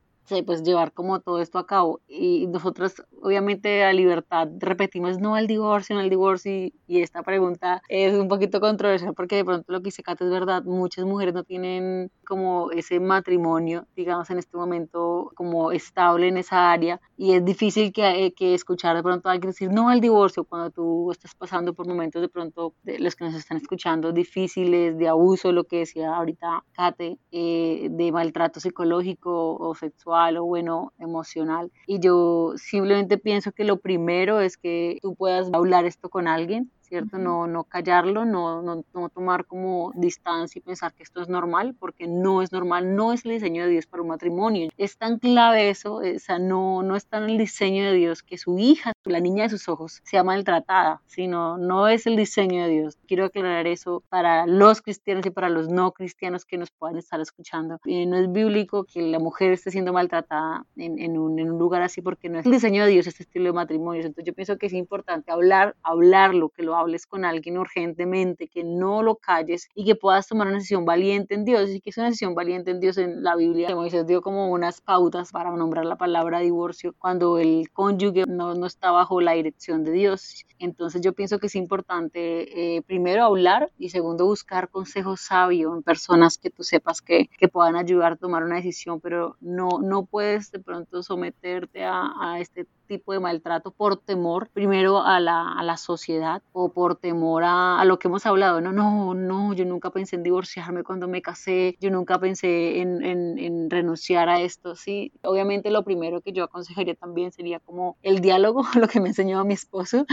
pues 0.46 0.64
llevar 0.64 0.94
como 0.94 1.20
todo 1.20 1.42
esto 1.42 1.58
a 1.58 1.66
cabo. 1.66 2.02
Y 2.08 2.48
nosotros, 2.48 3.04
obviamente, 3.22 3.84
a 3.84 3.94
libertad 3.94 4.48
repetimos 4.60 5.20
no 5.20 5.36
al 5.36 5.48
divorcio, 5.48 5.96
no 5.96 6.02
al 6.02 6.10
divorcio. 6.10 6.52
Y, 6.52 6.74
esta 6.88 7.24
pregunta 7.24 7.82
es 7.88 8.14
un 8.14 8.28
poquito 8.28 8.60
controversial 8.60 9.14
porque 9.14 9.38
de 9.38 9.46
pronto 9.46 9.72
lo 9.72 9.80
que 9.80 9.86
dice 9.86 10.04
Kate 10.04 10.26
es 10.26 10.30
verdad. 10.30 10.64
Muchas 10.64 11.06
mujeres 11.06 11.34
no 11.34 11.44
tienen 11.44 12.12
como 12.26 12.72
ese 12.72 13.00
matrimonio, 13.00 13.88
digamos, 13.96 14.30
en 14.30 14.38
este 14.40 14.58
momento 14.58 15.32
como 15.36 15.72
estable 15.72 16.28
en 16.28 16.38
esa 16.38 16.72
área. 16.72 17.02
Y 17.18 17.34
es 17.34 17.44
difícil 17.44 17.92
que, 17.92 18.26
eh, 18.26 18.34
que 18.34 18.54
escuchar 18.54 18.96
de 18.96 19.04
pronto 19.04 19.30
a 19.30 19.34
alguien 19.34 19.52
decir 19.52 19.72
no 19.72 19.90
al 19.90 20.02
divorcio 20.02 20.44
cuando 20.44 20.70
tú 20.72 21.12
estás 21.12 21.34
pasando 21.36 21.74
por 21.74 21.88
momentos 21.88 22.22
de 22.22 22.30
pronto, 22.30 22.74
de 22.84 23.00
los 23.00 23.16
que 23.16 23.26
nos 23.26 23.36
están 23.36 23.58
escuchando, 23.58 24.12
difíciles, 24.12 24.98
de 24.98 25.08
abuso, 25.08 25.52
lo 25.52 25.64
que 25.64 25.80
decía 25.80 26.16
ahorita 26.16 26.64
Kate, 26.74 27.18
eh, 27.32 27.88
de 27.90 28.12
maltrato 28.12 28.60
psicológico 28.60 29.56
o 29.56 29.74
sexual 29.76 30.19
espiritual 30.20 30.38
o 30.38 30.46
bueno, 30.46 30.94
emocional. 31.00 31.72
Y 31.88 32.00
yo 32.00 32.54
simplemente 32.58 33.18
pienso 33.18 33.52
que 33.52 33.64
lo 33.64 33.78
primero 33.78 34.42
es 34.42 34.58
que 34.58 34.98
tú 35.02 35.16
puedas 35.16 35.50
hablar 35.54 35.86
esto 35.86 36.10
con 36.10 36.28
alguien, 36.28 36.72
¿cierto? 36.90 37.18
No, 37.18 37.48
no 37.48 37.64
callarlo, 37.64 38.26
no, 38.26 38.62
no, 38.62 38.84
no, 38.94 39.10
tomar 39.10 39.46
como 39.46 39.92
distancia 39.96 40.60
y 40.60 40.62
pensar 40.62 40.94
que 40.94 41.04
esto 41.04 41.22
es 41.22 41.30
normal, 41.30 41.76
porque 41.80 42.08
no 42.08 42.42
es 42.42 42.52
normal, 42.52 42.96
no 42.96 43.14
es 43.14 43.24
el 43.26 43.32
diseño 43.32 43.64
de 43.64 43.72
Dios 43.72 43.86
para 43.86 44.04
un 44.04 44.10
matrimonio. 44.10 44.70
Es 44.78 44.98
tan 44.98 45.20
clave 45.20 45.70
eso, 45.70 45.96
o 45.96 46.20
sea, 46.20 46.40
no, 46.40 46.84
no 46.84 46.96
está 46.96 47.18
en 47.18 47.26
el 47.26 47.38
diseño 47.38 47.86
de 47.86 47.94
Dios 47.94 48.24
que 48.24 48.38
su 48.38 48.58
hija, 48.58 48.92
la 49.06 49.20
niña 49.20 49.44
de 49.44 49.50
sus 49.50 49.70
ojos, 49.70 50.02
sea 50.04 50.24
maltratada, 50.24 51.02
sino 51.06 51.58
no 51.58 51.88
es 51.88 52.08
el 52.08 52.16
diseño 52.16 52.64
de 52.64 52.70
Dios. 52.70 52.98
Quiero 53.08 53.26
aclarar 53.26 53.68
eso 53.68 54.04
para 54.10 54.48
los 54.48 54.82
cristianos 54.82 55.26
y 55.26 55.30
para 55.30 55.50
los 55.50 55.70
no 55.70 55.92
cristianos 55.92 56.46
que 56.46 56.58
nos 56.58 56.72
puedan 56.72 56.98
estar 56.98 57.20
escuchando. 57.22 57.80
Eh, 57.86 58.06
no 58.06 58.18
es 58.18 58.32
bíblico 58.32 58.86
que 58.86 59.02
la 59.02 59.20
mujer 59.20 59.52
esté 59.52 59.72
siendo 59.72 59.94
maltratada 59.94 60.66
en, 60.76 61.00
en, 61.00 61.18
un, 61.18 61.40
en 61.40 61.52
un 61.52 61.60
lugar 61.60 61.82
así 61.82 62.02
porque 62.02 62.30
no 62.30 62.40
es 62.40 62.46
el 62.46 62.52
diseño 62.52 62.86
de 62.86 62.92
Dios 62.92 63.08
este 63.08 63.24
estilo 63.24 63.46
de 63.46 63.54
matrimonio. 63.54 64.02
Entonces 64.02 64.26
yo 64.26 64.34
pienso 64.34 64.58
que 64.58 64.68
es 64.68 64.74
importante 64.74 65.32
hablar, 65.32 65.76
hablarlo, 65.84 66.50
que 66.50 66.64
lo 66.64 66.76
hables 66.80 67.06
con 67.06 67.26
alguien 67.26 67.58
urgentemente, 67.58 68.48
que 68.48 68.64
no 68.64 69.04
lo 69.04 69.16
calles 69.16 69.70
y 69.76 69.86
que 69.86 69.96
puedas 69.96 70.28
tomar 70.28 70.48
una 70.48 70.58
decisión 70.58 70.86
valiente 70.86 71.36
en 71.36 71.46
Dios. 71.46 71.70
Y 71.70 71.82
que 71.82 71.90
es 71.90 71.98
una 71.98 72.08
decisión 72.08 72.36
valiente 72.36 72.72
en 72.72 72.80
Dios 72.80 72.98
en 72.98 73.24
la 73.24 73.36
Biblia. 73.36 73.76
Moisés 73.76 74.06
dio 74.08 74.22
como 74.22 74.50
unas 74.50 74.82
pautas 74.82 75.32
para 75.32 75.52
nombrar 75.52 75.86
la 75.86 75.98
palabra 75.98 76.40
divorcio 76.40 76.94
cuando 76.98 77.38
el 77.38 77.70
cónyuge 77.72 78.26
no, 78.28 78.56
no 78.56 78.66
está 78.66 78.92
bajo 78.92 79.22
la 79.22 79.34
dirección 79.34 79.84
de 79.84 79.92
Dios. 79.92 80.46
Entonces 80.60 81.02
yo 81.02 81.14
pienso 81.14 81.40
que 81.40 81.48
es 81.48 81.56
importante 81.56 82.76
eh, 82.76 82.82
primero 82.82 83.24
hablar 83.24 83.72
y 83.78 83.90
segundo 83.90 84.26
buscar 84.26 84.70
consejo 84.70 85.16
sabio 85.16 85.74
en 85.76 85.84
personas 85.84 86.38
que 86.38 86.50
tú 86.50 86.64
sepas 86.64 87.02
que, 87.02 87.30
que, 87.38 87.48
puedan 87.48 87.76
ayudar 87.76 88.14
a 88.14 88.16
tomar 88.18 88.44
una 88.44 88.58
decisión, 88.58 89.00
pero 89.00 89.38
no, 89.40 89.80
no 89.82 90.06
puedes 90.06 90.52
de 90.52 90.60
pronto 90.60 91.02
someterte 91.02 91.84
a, 91.84 92.12
a 92.20 92.40
este 92.40 92.66
tipo 92.90 93.14
de 93.14 93.20
maltrato 93.20 93.72
por 93.72 93.98
temor 93.98 94.50
primero 94.52 95.02
a 95.02 95.20
la, 95.20 95.54
a 95.54 95.64
la 95.64 95.78
sociedad 95.78 96.42
o 96.52 96.74
por 96.74 96.96
temor 96.96 97.44
a, 97.46 97.80
a, 97.80 97.86
lo 97.86 98.00
que 98.00 98.08
hemos 98.08 98.26
hablado. 98.26 98.60
No, 98.60 98.74
no, 98.74 99.14
no, 99.14 99.54
yo 99.54 99.64
nunca 99.64 99.92
pensé 99.92 100.16
en 100.16 100.24
divorciarme 100.24 100.84
cuando 100.84 101.08
me 101.08 101.22
casé, 101.22 101.78
yo 101.80 101.92
nunca 101.92 102.20
pensé 102.20 102.82
en, 102.82 103.04
en, 103.06 103.38
en 103.38 103.70
renunciar 103.70 104.28
a 104.28 104.42
esto. 104.42 104.76
Sí, 104.76 105.14
obviamente 105.24 105.70
lo 105.70 105.84
primero 105.84 106.22
que 106.22 106.34
yo 106.34 106.44
aconsejaría 106.44 106.96
también 106.96 107.32
sería 107.32 107.60
como 107.60 107.96
el 108.02 108.20
diálogo, 108.20 108.64
lo 108.76 108.88
que 108.88 109.00
me 109.00 109.10
enseñó 109.10 109.46
mi 109.46 109.54
esposo. 109.54 110.06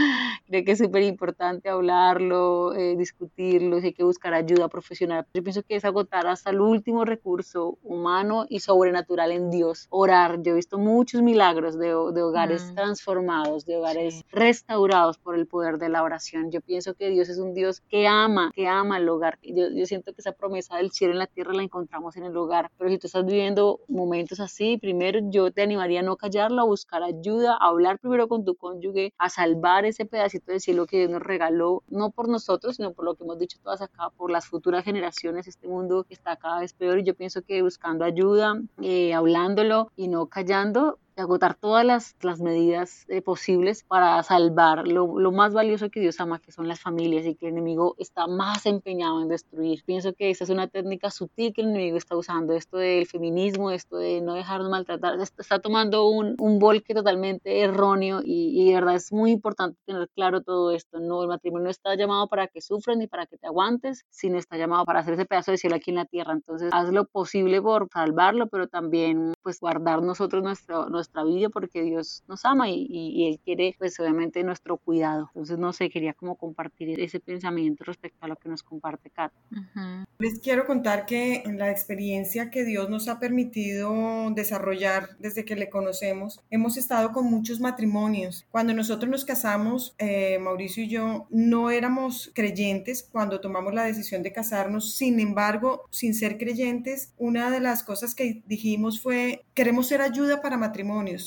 Creo 0.45 0.63
que 0.63 0.71
es 0.73 0.77
súper 0.77 1.01
importante 1.01 1.69
hablarlo, 1.69 2.75
eh, 2.75 2.95
discutirlo, 2.95 3.79
si 3.79 3.87
hay 3.87 3.93
que 3.93 4.03
buscar 4.03 4.33
ayuda 4.35 4.67
profesional. 4.67 5.25
Yo 5.33 5.41
pienso 5.41 5.63
que 5.63 5.75
es 5.75 5.83
agotar 5.83 6.27
hasta 6.27 6.51
el 6.51 6.61
último 6.61 7.05
recurso 7.05 7.79
humano 7.81 8.45
y 8.47 8.59
sobrenatural 8.59 9.31
en 9.31 9.49
Dios. 9.49 9.87
Orar. 9.89 10.43
Yo 10.43 10.51
he 10.51 10.55
visto 10.55 10.77
muchos 10.77 11.23
milagros 11.23 11.79
de, 11.79 11.87
de 11.87 12.21
hogares 12.21 12.66
transformados, 12.73 13.65
de 13.65 13.77
hogares 13.77 14.23
restaurados 14.31 15.17
por 15.17 15.35
el 15.35 15.47
poder 15.47 15.77
de 15.77 15.89
la 15.89 16.03
oración. 16.03 16.51
Yo 16.51 16.61
pienso 16.61 16.93
que 16.93 17.09
Dios 17.09 17.29
es 17.29 17.37
un 17.37 17.53
Dios 17.53 17.81
que 17.81 18.07
ama, 18.07 18.51
que 18.53 18.67
ama 18.67 18.97
el 18.97 19.09
hogar. 19.09 19.39
Yo, 19.41 19.69
yo 19.69 19.85
siento 19.85 20.13
que 20.13 20.21
esa 20.21 20.31
promesa 20.31 20.77
del 20.77 20.91
cielo 20.91 21.13
en 21.13 21.19
la 21.19 21.27
tierra 21.27 21.53
la 21.53 21.63
encontramos 21.63 22.15
en 22.17 22.23
el 22.23 22.35
hogar. 22.35 22.71
Pero 22.77 22.89
si 22.89 22.97
tú 22.97 23.07
estás 23.07 23.25
viviendo 23.25 23.79
momentos 23.87 24.39
así, 24.39 24.77
primero 24.77 25.19
yo 25.23 25.51
te 25.51 25.61
animaría 25.61 26.01
a 26.01 26.03
no 26.03 26.17
callarlo, 26.17 26.61
a 26.61 26.65
buscar 26.65 27.03
ayuda, 27.03 27.57
a 27.59 27.67
hablar 27.67 27.99
primero 27.99 28.27
con 28.27 28.45
tu 28.45 28.55
cónyuge, 28.55 29.13
a 29.17 29.29
salvar 29.29 29.85
ese 29.85 30.05
pedacito 30.05 30.51
del 30.51 30.61
cielo 30.61 30.85
que 30.85 30.97
Dios 30.97 31.11
nos 31.11 31.21
regaló, 31.21 31.83
no 31.87 32.11
por 32.11 32.29
nosotros, 32.29 32.77
sino 32.77 32.93
por 32.93 33.05
lo 33.05 33.15
que 33.15 33.23
hemos 33.23 33.39
dicho 33.39 33.57
todas 33.61 33.81
acá, 33.81 34.09
por 34.15 34.31
las 34.31 34.47
futuras 34.47 34.83
generaciones. 34.83 35.47
Este 35.47 35.67
mundo 35.67 36.05
está 36.09 36.35
cada 36.35 36.59
vez 36.59 36.73
peor 36.73 36.99
y 36.99 37.03
yo 37.03 37.15
pienso 37.15 37.41
que 37.41 37.61
buscando 37.61 38.05
ayuda, 38.05 38.61
eh, 38.81 39.13
hablándolo 39.13 39.91
y 39.95 40.07
no 40.07 40.27
callando, 40.27 40.99
agotar 41.21 41.55
todas 41.55 41.85
las, 41.85 42.15
las 42.21 42.39
medidas 42.39 43.05
eh, 43.07 43.21
posibles 43.21 43.83
para 43.83 44.21
salvar 44.23 44.87
lo, 44.87 45.19
lo, 45.19 45.31
más 45.31 45.53
valioso 45.53 45.89
que 45.89 45.99
Dios 45.99 46.19
ama, 46.19 46.39
que 46.39 46.51
son 46.51 46.67
las 46.67 46.79
familias, 46.79 47.25
y 47.25 47.35
que 47.35 47.47
el 47.47 47.53
enemigo 47.53 47.95
está 47.97 48.27
más 48.27 48.65
empeñado 48.65 49.21
en 49.21 49.27
destruir. 49.27 49.83
Pienso 49.85 50.13
que 50.13 50.29
esa 50.29 50.43
es 50.43 50.49
una 50.49 50.67
técnica 50.67 51.11
sutil 51.11 51.53
que 51.53 51.61
el 51.61 51.69
enemigo 51.69 51.97
está 51.97 52.15
usando, 52.15 52.53
esto 52.53 52.77
del 52.77 53.07
feminismo, 53.07 53.71
esto 53.71 53.97
de 53.97 54.21
no 54.21 54.33
dejarnos 54.33 54.69
maltratar, 54.69 55.19
está 55.19 55.59
tomando 55.59 56.07
un, 56.09 56.35
un 56.39 56.59
volque 56.59 56.93
totalmente 56.93 57.61
erróneo 57.61 58.21
y, 58.23 58.61
y, 58.61 58.69
de 58.69 58.75
verdad 58.75 58.95
es 58.95 59.11
muy 59.11 59.31
importante 59.31 59.79
tener 59.85 60.09
claro 60.09 60.41
todo 60.41 60.71
esto. 60.71 60.99
No, 60.99 61.21
el 61.23 61.29
matrimonio 61.29 61.65
no 61.65 61.69
está 61.71 61.95
llamado 61.95 62.27
para 62.27 62.47
que 62.47 62.61
sufran 62.61 62.99
ni 62.99 63.07
para 63.07 63.25
que 63.25 63.37
te 63.37 63.47
aguantes, 63.47 64.05
sino 64.09 64.37
está 64.37 64.57
llamado 64.57 64.85
para 64.85 64.99
hacer 64.99 65.15
ese 65.15 65.25
pedazo 65.25 65.51
de 65.51 65.57
cielo 65.57 65.75
aquí 65.75 65.91
en 65.91 65.97
la 65.97 66.05
tierra. 66.05 66.33
Entonces, 66.33 66.69
haz 66.71 66.89
lo 66.91 67.05
posible 67.05 67.61
por 67.61 67.89
salvarlo, 67.91 68.47
pero 68.47 68.67
también 68.67 69.33
pues 69.41 69.59
guardar 69.59 70.01
nosotros 70.01 70.43
nuestro, 70.43 70.89
nuestro 70.89 71.06
nuestra 71.07 71.23
vida 71.23 71.49
porque 71.49 71.81
Dios 71.83 72.23
nos 72.27 72.43
ama 72.45 72.69
y, 72.69 72.85
y, 72.89 73.23
y, 73.23 73.27
Él 73.27 73.39
quiere 73.43 73.75
pues 73.77 73.99
obviamente 73.99 74.43
nuestro 74.43 74.77
cuidado. 74.77 75.29
Entonces 75.33 75.57
no 75.57 75.73
sé, 75.73 75.89
quería 75.89 76.13
como 76.13 76.35
compartir 76.35 76.99
ese 76.99 77.19
pensamiento 77.19 77.83
respecto 77.83 78.25
a 78.25 78.27
lo 78.27 78.35
que 78.35 78.49
nos 78.49 78.63
comparte 78.63 79.09
Kat. 79.09 79.31
Uh 79.51 79.55
-huh. 79.55 80.05
Les 80.19 80.39
quiero 80.39 80.65
contar 80.65 81.05
que 81.05 81.43
en 81.45 81.57
la 81.57 81.71
experiencia 81.71 82.49
que 82.49 82.63
Dios 82.63 82.89
nos 82.89 83.07
ha 83.07 83.19
permitido 83.19 84.29
desarrollar 84.31 85.09
desde 85.19 85.45
que 85.45 85.55
le 85.55 85.69
conocemos, 85.69 86.39
hemos 86.49 86.77
estado 86.77 87.11
con 87.11 87.25
muchos 87.25 87.59
matrimonios. 87.59 88.45
Cuando 88.51 88.73
nosotros 88.73 89.09
nos 89.09 89.25
casamos, 89.25 89.95
eh, 89.97 90.39
Mauricio 90.39 90.83
y 90.83 90.89
yo 90.89 91.27
no 91.29 91.69
éramos 91.69 92.31
creyentes 92.33 93.07
cuando 93.11 93.39
tomamos 93.39 93.73
la 93.73 93.83
decisión 93.83 94.23
de 94.23 94.31
casarnos, 94.31 94.95
sin 94.95 95.19
embargo, 95.19 95.83
sin 95.91 96.13
ser 96.13 96.37
creyentes, 96.37 97.13
una 97.17 97.51
de 97.51 97.59
las 97.59 97.83
cosas 97.83 98.15
que 98.15 98.41
dijimos 98.47 99.01
fue, 99.01 99.45
queremos 99.53 99.87
ser 99.87 100.01
ayuda 100.01 100.41
para 100.41 100.57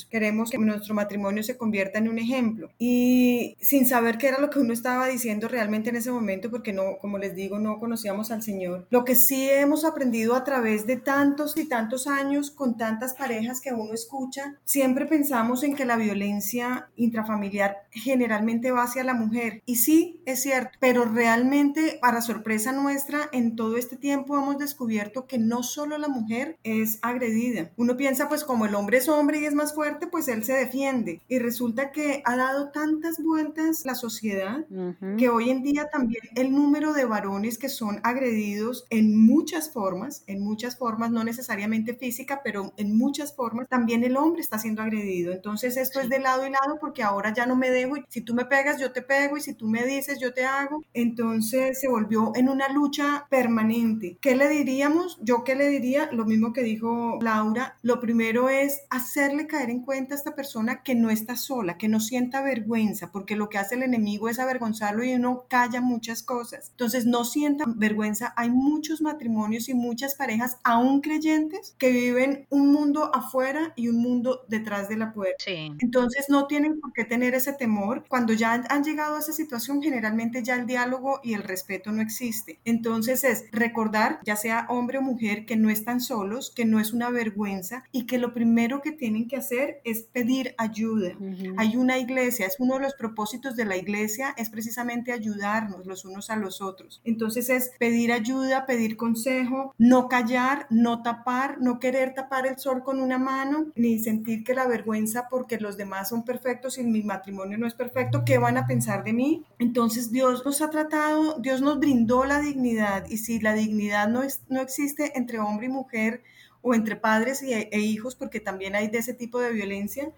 queremos 0.09 0.49
que 0.49 0.57
nuestro 0.57 0.93
matrimonio 0.93 1.43
se 1.43 1.57
convierta 1.57 1.99
en 1.99 2.09
un 2.09 2.19
ejemplo. 2.19 2.69
Y 2.77 3.55
sin 3.61 3.85
saber 3.85 4.17
qué 4.17 4.27
era 4.27 4.39
lo 4.39 4.49
que 4.49 4.59
uno 4.59 4.73
estaba 4.73 5.07
diciendo 5.07 5.47
realmente 5.47 5.89
en 5.89 5.95
ese 5.95 6.11
momento, 6.11 6.49
porque 6.49 6.73
no, 6.73 6.97
como 6.99 7.17
les 7.17 7.35
digo, 7.35 7.59
no 7.59 7.79
conocíamos 7.79 8.31
al 8.31 8.41
Señor. 8.41 8.87
Lo 8.89 9.05
que 9.05 9.15
sí 9.15 9.49
hemos 9.49 9.85
aprendido 9.85 10.35
a 10.35 10.43
través 10.43 10.85
de 10.85 10.97
tantos 10.97 11.57
y 11.57 11.67
tantos 11.67 12.07
años 12.07 12.51
con 12.51 12.77
tantas 12.77 13.13
parejas 13.13 13.61
que 13.61 13.73
uno 13.73 13.93
escucha, 13.93 14.57
siempre 14.65 15.05
pensamos 15.05 15.63
en 15.63 15.75
que 15.75 15.85
la 15.85 15.97
violencia 15.97 16.89
intrafamiliar 16.95 17.77
generalmente 17.91 18.71
va 18.71 18.83
hacia 18.83 19.03
la 19.03 19.13
mujer. 19.13 19.61
Y 19.65 19.77
sí, 19.77 20.21
es 20.25 20.41
cierto, 20.41 20.77
pero 20.79 21.05
realmente, 21.05 21.99
para 22.01 22.21
sorpresa 22.21 22.71
nuestra, 22.71 23.29
en 23.31 23.55
todo 23.55 23.77
este 23.77 23.97
tiempo 23.97 24.37
hemos 24.37 24.57
descubierto 24.57 25.27
que 25.27 25.37
no 25.37 25.63
solo 25.63 25.97
la 25.97 26.07
mujer 26.07 26.57
es 26.63 26.99
agredida. 27.01 27.71
Uno 27.77 27.97
piensa, 27.97 28.29
pues 28.29 28.43
como 28.43 28.65
el 28.65 28.75
hombre 28.75 28.97
es 28.97 29.07
hombre 29.09 29.39
y 29.39 29.45
es 29.45 29.53
más 29.61 29.75
fuerte, 29.75 30.07
pues 30.07 30.27
él 30.27 30.43
se 30.43 30.53
defiende. 30.53 31.21
Y 31.27 31.37
resulta 31.37 31.91
que 31.91 32.23
ha 32.25 32.35
dado 32.35 32.71
tantas 32.71 33.21
vueltas 33.21 33.85
la 33.85 33.93
sociedad 33.93 34.65
uh 34.71 34.93
-huh. 34.99 35.17
que 35.17 35.29
hoy 35.29 35.51
en 35.51 35.61
día 35.61 35.87
también 35.91 36.23
el 36.35 36.51
número 36.51 36.93
de 36.93 37.05
varones 37.05 37.59
que 37.59 37.69
son 37.69 37.99
agredidos 38.03 38.85
en 38.89 39.15
muchas 39.15 39.71
formas, 39.71 40.23
en 40.25 40.43
muchas 40.43 40.77
formas, 40.77 41.11
no 41.11 41.23
necesariamente 41.23 41.93
física, 41.93 42.41
pero 42.43 42.73
en 42.77 42.97
muchas 42.97 43.35
formas, 43.35 43.67
también 43.69 44.03
el 44.03 44.17
hombre 44.17 44.41
está 44.41 44.57
siendo 44.57 44.81
agredido. 44.81 45.31
Entonces 45.31 45.77
esto 45.77 45.99
sí. 45.99 46.05
es 46.05 46.09
de 46.09 46.19
lado 46.19 46.47
y 46.47 46.49
lado 46.49 46.79
porque 46.79 47.03
ahora 47.03 47.31
ya 47.31 47.45
no 47.45 47.55
me 47.55 47.69
dejo 47.69 47.97
y 47.97 48.05
si 48.09 48.21
tú 48.21 48.33
me 48.33 48.45
pegas, 48.45 48.79
yo 48.79 48.91
te 48.91 49.03
pego 49.03 49.37
y 49.37 49.41
si 49.41 49.53
tú 49.53 49.67
me 49.67 49.85
dices, 49.85 50.19
yo 50.19 50.33
te 50.33 50.43
hago. 50.45 50.83
Entonces 50.93 51.79
se 51.79 51.87
volvió 51.87 52.31
en 52.35 52.49
una 52.49 52.67
lucha 52.69 53.27
permanente. 53.29 54.17
¿Qué 54.21 54.35
le 54.35 54.49
diríamos? 54.49 55.19
Yo 55.21 55.43
qué 55.43 55.53
le 55.55 55.67
diría, 55.67 56.09
lo 56.11 56.25
mismo 56.25 56.51
que 56.51 56.63
dijo 56.63 57.19
Laura, 57.21 57.75
lo 57.83 57.99
primero 57.99 58.49
es 58.49 58.81
hacerle 58.89 59.40
caer 59.47 59.69
en 59.69 59.81
cuenta 59.81 60.13
a 60.13 60.17
esta 60.17 60.35
persona 60.35 60.83
que 60.83 60.95
no 60.95 61.09
está 61.09 61.35
sola, 61.35 61.77
que 61.77 61.87
no 61.87 61.99
sienta 61.99 62.41
vergüenza, 62.41 63.11
porque 63.11 63.35
lo 63.35 63.49
que 63.49 63.57
hace 63.57 63.75
el 63.75 63.83
enemigo 63.83 64.29
es 64.29 64.39
avergonzarlo 64.39 65.03
y 65.03 65.13
uno 65.13 65.45
calla 65.47 65.81
muchas 65.81 66.23
cosas. 66.23 66.69
Entonces, 66.71 67.05
no 67.05 67.25
sienta 67.25 67.65
vergüenza. 67.67 68.33
Hay 68.37 68.49
muchos 68.49 69.01
matrimonios 69.01 69.69
y 69.69 69.73
muchas 69.73 70.15
parejas, 70.15 70.57
aún 70.63 71.01
creyentes, 71.01 71.75
que 71.77 71.91
viven 71.91 72.45
un 72.49 72.71
mundo 72.71 73.11
afuera 73.13 73.73
y 73.75 73.87
un 73.87 74.01
mundo 74.01 74.41
detrás 74.47 74.89
de 74.89 74.97
la 74.97 75.13
puerta. 75.13 75.43
Sí. 75.43 75.73
Entonces, 75.79 76.25
no 76.29 76.47
tienen 76.47 76.79
por 76.79 76.93
qué 76.93 77.05
tener 77.05 77.35
ese 77.35 77.53
temor. 77.53 78.05
Cuando 78.07 78.33
ya 78.33 78.63
han 78.69 78.83
llegado 78.83 79.15
a 79.15 79.19
esa 79.19 79.33
situación, 79.33 79.81
generalmente 79.81 80.43
ya 80.43 80.55
el 80.55 80.65
diálogo 80.65 81.19
y 81.23 81.33
el 81.33 81.43
respeto 81.43 81.91
no 81.91 82.01
existe. 82.01 82.59
Entonces, 82.65 83.23
es 83.23 83.45
recordar, 83.51 84.19
ya 84.25 84.35
sea 84.35 84.65
hombre 84.69 84.97
o 84.97 85.01
mujer, 85.01 85.45
que 85.45 85.55
no 85.55 85.69
están 85.69 86.01
solos, 86.01 86.51
que 86.55 86.65
no 86.65 86.79
es 86.79 86.93
una 86.93 87.09
vergüenza 87.09 87.83
y 87.91 88.05
que 88.05 88.17
lo 88.17 88.33
primero 88.33 88.81
que 88.81 88.91
tienen 88.91 89.27
que 89.31 89.37
hacer 89.37 89.79
es 89.85 90.03
pedir 90.03 90.53
ayuda. 90.57 91.13
Uh 91.17 91.23
-huh. 91.23 91.55
Hay 91.57 91.77
una 91.77 91.97
iglesia, 91.97 92.45
es 92.45 92.57
uno 92.59 92.75
de 92.75 92.81
los 92.81 92.95
propósitos 92.95 93.55
de 93.55 93.63
la 93.63 93.77
iglesia, 93.77 94.33
es 94.37 94.49
precisamente 94.49 95.13
ayudarnos 95.13 95.85
los 95.85 96.03
unos 96.03 96.29
a 96.29 96.35
los 96.35 96.61
otros. 96.61 97.01
Entonces 97.05 97.49
es 97.49 97.71
pedir 97.79 98.11
ayuda, 98.11 98.65
pedir 98.65 98.97
consejo, 98.97 99.73
no 99.77 100.09
callar, 100.09 100.67
no 100.69 101.01
tapar, 101.01 101.61
no 101.61 101.79
querer 101.79 102.13
tapar 102.13 102.45
el 102.45 102.57
sol 102.59 102.83
con 102.83 102.99
una 102.99 103.17
mano, 103.17 103.67
ni 103.75 103.99
sentir 103.99 104.43
que 104.43 104.53
la 104.53 104.67
vergüenza 104.67 105.29
porque 105.29 105.59
los 105.59 105.77
demás 105.77 106.09
son 106.09 106.25
perfectos 106.25 106.77
y 106.77 106.83
mi 106.83 107.01
matrimonio 107.01 107.57
no 107.57 107.67
es 107.67 107.73
perfecto, 107.73 108.23
¿qué 108.25 108.37
van 108.37 108.57
a 108.57 108.67
pensar 108.67 109.05
de 109.05 109.13
mí? 109.13 109.45
Entonces 109.59 110.11
Dios 110.11 110.45
nos 110.45 110.61
ha 110.61 110.69
tratado, 110.69 111.39
Dios 111.39 111.61
nos 111.61 111.79
brindó 111.79 112.25
la 112.25 112.41
dignidad 112.41 113.05
y 113.09 113.17
si 113.17 113.39
la 113.39 113.53
dignidad 113.53 114.09
no, 114.09 114.23
es, 114.23 114.41
no 114.49 114.59
existe 114.59 115.17
entre 115.17 115.39
hombre 115.39 115.67
y 115.67 115.69
mujer, 115.69 116.21
o 116.61 116.73
entre 116.73 116.95
padres 116.95 117.41
e, 117.43 117.69
e 117.71 117.79
hijos, 117.79 118.15
porque 118.15 118.39
también 118.39 118.75
hay 118.75 118.87
de 118.87 118.99
ese 118.99 119.13
tipo 119.13 119.39
de 119.39 119.51
violencia. 119.51 120.11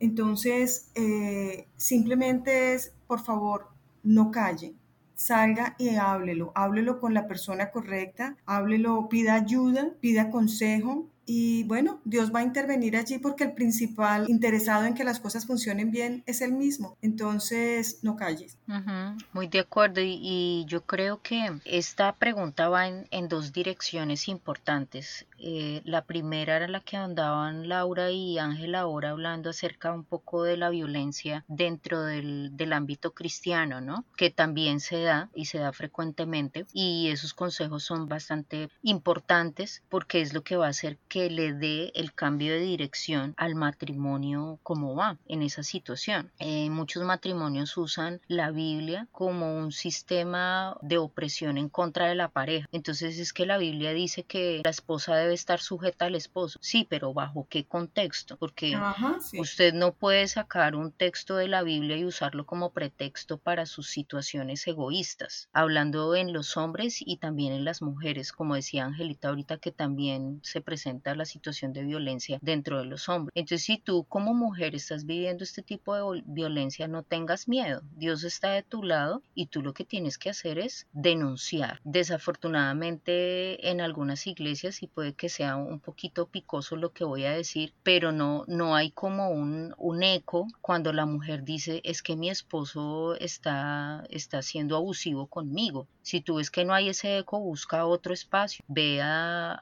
Entonces, 0.00 0.90
eh, 0.94 1.66
simplemente 1.76 2.74
es, 2.74 2.92
por 3.06 3.20
favor, 3.20 3.68
no 4.02 4.30
calle, 4.30 4.74
salga 5.14 5.74
y 5.78 5.96
háblelo, 5.96 6.52
háblelo 6.54 7.00
con 7.00 7.14
la 7.14 7.26
persona 7.26 7.70
correcta, 7.70 8.36
háblelo, 8.46 9.08
pida 9.08 9.34
ayuda, 9.34 9.90
pida 10.00 10.30
consejo 10.30 11.08
y 11.30 11.64
bueno, 11.64 12.00
Dios 12.06 12.34
va 12.34 12.38
a 12.38 12.42
intervenir 12.42 12.96
allí 12.96 13.18
porque 13.18 13.44
el 13.44 13.52
principal 13.52 14.24
interesado 14.30 14.86
en 14.86 14.94
que 14.94 15.04
las 15.04 15.20
cosas 15.20 15.44
funcionen 15.44 15.90
bien 15.90 16.22
es 16.24 16.40
el 16.40 16.52
mismo. 16.52 16.96
Entonces, 17.02 17.98
no 18.00 18.16
calles. 18.16 18.56
Muy 19.34 19.46
de 19.46 19.60
acuerdo. 19.60 20.00
Y, 20.00 20.64
yo 20.66 20.80
creo 20.86 21.20
que 21.20 21.60
esta 21.66 22.14
pregunta 22.16 22.70
va 22.70 22.88
en, 22.88 23.28
dos 23.28 23.52
direcciones 23.52 24.26
importantes. 24.28 25.26
Eh, 25.38 25.82
la 25.84 26.06
primera 26.06 26.56
era 26.56 26.66
la 26.66 26.80
que 26.80 26.96
andaban 26.96 27.68
Laura 27.68 28.10
y 28.10 28.38
Ángela 28.38 28.80
ahora 28.80 29.10
hablando 29.10 29.50
acerca 29.50 29.92
un 29.92 30.04
poco 30.04 30.42
de 30.42 30.56
la 30.56 30.70
violencia 30.70 31.44
dentro 31.46 32.02
del, 32.02 32.56
del 32.56 32.72
ámbito 32.72 33.12
cristiano, 33.12 33.82
¿no? 33.82 34.04
Que 34.16 34.30
también 34.30 34.80
se 34.80 35.02
da 35.02 35.28
y 35.34 35.44
se 35.44 35.58
da 35.58 35.72
frecuentemente. 35.72 36.64
Y 36.72 37.08
esos 37.10 37.34
consejos 37.34 37.84
son 37.84 38.08
bastante 38.08 38.70
importantes 38.82 39.82
porque 39.90 40.22
es 40.22 40.32
lo 40.32 40.42
que 40.42 40.56
va 40.56 40.66
a 40.66 40.70
hacer 40.70 40.96
que 41.18 41.30
le 41.30 41.52
dé 41.52 41.90
el 41.96 42.14
cambio 42.14 42.52
de 42.52 42.60
dirección 42.60 43.34
al 43.36 43.56
matrimonio 43.56 44.60
como 44.62 44.94
va 44.94 45.18
en 45.26 45.42
esa 45.42 45.64
situación. 45.64 46.30
Eh, 46.38 46.70
muchos 46.70 47.02
matrimonios 47.02 47.76
usan 47.76 48.20
la 48.28 48.52
Biblia 48.52 49.08
como 49.10 49.58
un 49.58 49.72
sistema 49.72 50.76
de 50.80 50.98
opresión 50.98 51.58
en 51.58 51.68
contra 51.68 52.06
de 52.06 52.14
la 52.14 52.28
pareja. 52.28 52.68
Entonces 52.70 53.18
es 53.18 53.32
que 53.32 53.46
la 53.46 53.58
Biblia 53.58 53.92
dice 53.92 54.22
que 54.22 54.60
la 54.62 54.70
esposa 54.70 55.16
debe 55.16 55.34
estar 55.34 55.58
sujeta 55.58 56.04
al 56.04 56.14
esposo. 56.14 56.60
Sí, 56.62 56.86
pero 56.88 57.12
¿bajo 57.12 57.48
qué 57.50 57.64
contexto? 57.64 58.36
Porque 58.36 58.78
usted 59.36 59.74
no 59.74 59.92
puede 59.92 60.28
sacar 60.28 60.76
un 60.76 60.92
texto 60.92 61.34
de 61.34 61.48
la 61.48 61.64
Biblia 61.64 61.96
y 61.96 62.04
usarlo 62.04 62.46
como 62.46 62.70
pretexto 62.70 63.38
para 63.38 63.66
sus 63.66 63.90
situaciones 63.90 64.64
egoístas, 64.68 65.48
hablando 65.52 66.14
en 66.14 66.32
los 66.32 66.56
hombres 66.56 66.98
y 67.00 67.16
también 67.16 67.52
en 67.54 67.64
las 67.64 67.82
mujeres, 67.82 68.30
como 68.30 68.54
decía 68.54 68.84
Angelita 68.84 69.30
ahorita 69.30 69.58
que 69.58 69.72
también 69.72 70.38
se 70.44 70.60
presenta 70.60 71.07
la 71.16 71.24
situación 71.24 71.72
de 71.72 71.84
violencia 71.84 72.38
dentro 72.42 72.78
de 72.78 72.84
los 72.84 73.08
hombres. 73.08 73.32
Entonces, 73.34 73.64
si 73.64 73.78
tú 73.78 74.04
como 74.04 74.34
mujer 74.34 74.74
estás 74.74 75.04
viviendo 75.06 75.44
este 75.44 75.62
tipo 75.62 75.94
de 75.94 76.22
violencia, 76.26 76.88
no 76.88 77.02
tengas 77.02 77.48
miedo. 77.48 77.82
Dios 77.96 78.24
está 78.24 78.52
de 78.52 78.62
tu 78.62 78.82
lado 78.82 79.22
y 79.34 79.46
tú 79.46 79.62
lo 79.62 79.74
que 79.74 79.84
tienes 79.84 80.18
que 80.18 80.30
hacer 80.30 80.58
es 80.58 80.86
denunciar. 80.92 81.80
Desafortunadamente, 81.84 83.70
en 83.70 83.80
algunas 83.80 84.26
iglesias, 84.26 84.82
y 84.82 84.86
puede 84.86 85.14
que 85.14 85.28
sea 85.28 85.56
un 85.56 85.80
poquito 85.80 86.26
picoso 86.26 86.76
lo 86.76 86.92
que 86.92 87.04
voy 87.04 87.24
a 87.24 87.32
decir, 87.32 87.72
pero 87.82 88.12
no, 88.12 88.44
no 88.46 88.74
hay 88.74 88.90
como 88.90 89.30
un, 89.30 89.74
un 89.78 90.02
eco 90.02 90.46
cuando 90.60 90.92
la 90.92 91.06
mujer 91.06 91.44
dice 91.44 91.80
es 91.84 92.02
que 92.02 92.16
mi 92.16 92.30
esposo 92.30 93.14
está, 93.16 94.04
está 94.10 94.42
siendo 94.42 94.76
abusivo 94.76 95.26
conmigo. 95.26 95.86
Si 96.02 96.20
tú 96.20 96.36
ves 96.36 96.50
que 96.50 96.64
no 96.64 96.74
hay 96.74 96.88
ese 96.88 97.18
eco, 97.18 97.40
busca 97.40 97.86
otro 97.86 98.14
espacio, 98.14 98.64
ve 98.68 99.00
a 99.02 99.54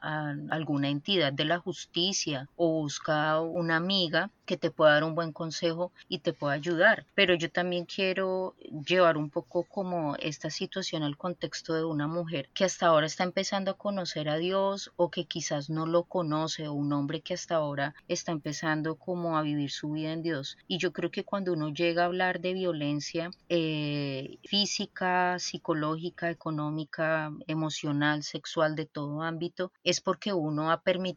alguna 0.49 0.89
entidad 0.89 1.33
de 1.37 1.45
la 1.45 1.59
justicia 1.59 2.49
o 2.57 2.81
busca 2.81 3.39
una 3.39 3.77
amiga 3.77 4.29
que 4.45 4.57
te 4.57 4.71
pueda 4.71 4.93
dar 4.93 5.03
un 5.03 5.15
buen 5.15 5.33
consejo 5.33 5.91
y 6.07 6.19
te 6.19 6.33
pueda 6.33 6.53
ayudar. 6.53 7.05
Pero 7.15 7.35
yo 7.35 7.51
también 7.51 7.85
quiero 7.85 8.55
llevar 8.87 9.17
un 9.17 9.29
poco 9.29 9.63
como 9.63 10.15
esta 10.19 10.49
situación 10.49 11.03
al 11.03 11.17
contexto 11.17 11.73
de 11.73 11.83
una 11.83 12.07
mujer 12.07 12.49
que 12.53 12.63
hasta 12.65 12.87
ahora 12.87 13.07
está 13.07 13.23
empezando 13.23 13.71
a 13.71 13.77
conocer 13.77 14.29
a 14.29 14.37
Dios 14.37 14.91
o 14.95 15.11
que 15.11 15.25
quizás 15.25 15.69
no 15.69 15.85
lo 15.85 16.03
conoce 16.03 16.67
o 16.67 16.73
un 16.73 16.93
hombre 16.93 17.21
que 17.21 17.33
hasta 17.33 17.55
ahora 17.55 17.93
está 18.07 18.31
empezando 18.31 18.95
como 18.95 19.37
a 19.37 19.41
vivir 19.41 19.69
su 19.69 19.91
vida 19.91 20.13
en 20.13 20.23
Dios. 20.23 20.57
Y 20.67 20.77
yo 20.77 20.93
creo 20.93 21.11
que 21.11 21.25
cuando 21.25 21.53
uno 21.53 21.69
llega 21.69 22.03
a 22.03 22.05
hablar 22.05 22.39
de 22.39 22.53
violencia 22.53 23.31
eh, 23.49 24.39
física, 24.43 25.37
psicológica, 25.39 26.29
económica, 26.29 27.31
emocional, 27.47 28.23
sexual, 28.23 28.75
de 28.75 28.85
todo 28.85 29.21
ámbito, 29.21 29.71
es 29.83 30.01
porque 30.01 30.33
uno 30.33 30.71
ha 30.71 30.81
permitido 30.81 31.16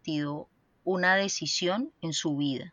una 0.84 1.16
decisión 1.16 1.92
en 2.00 2.12
su 2.12 2.36
vida 2.36 2.72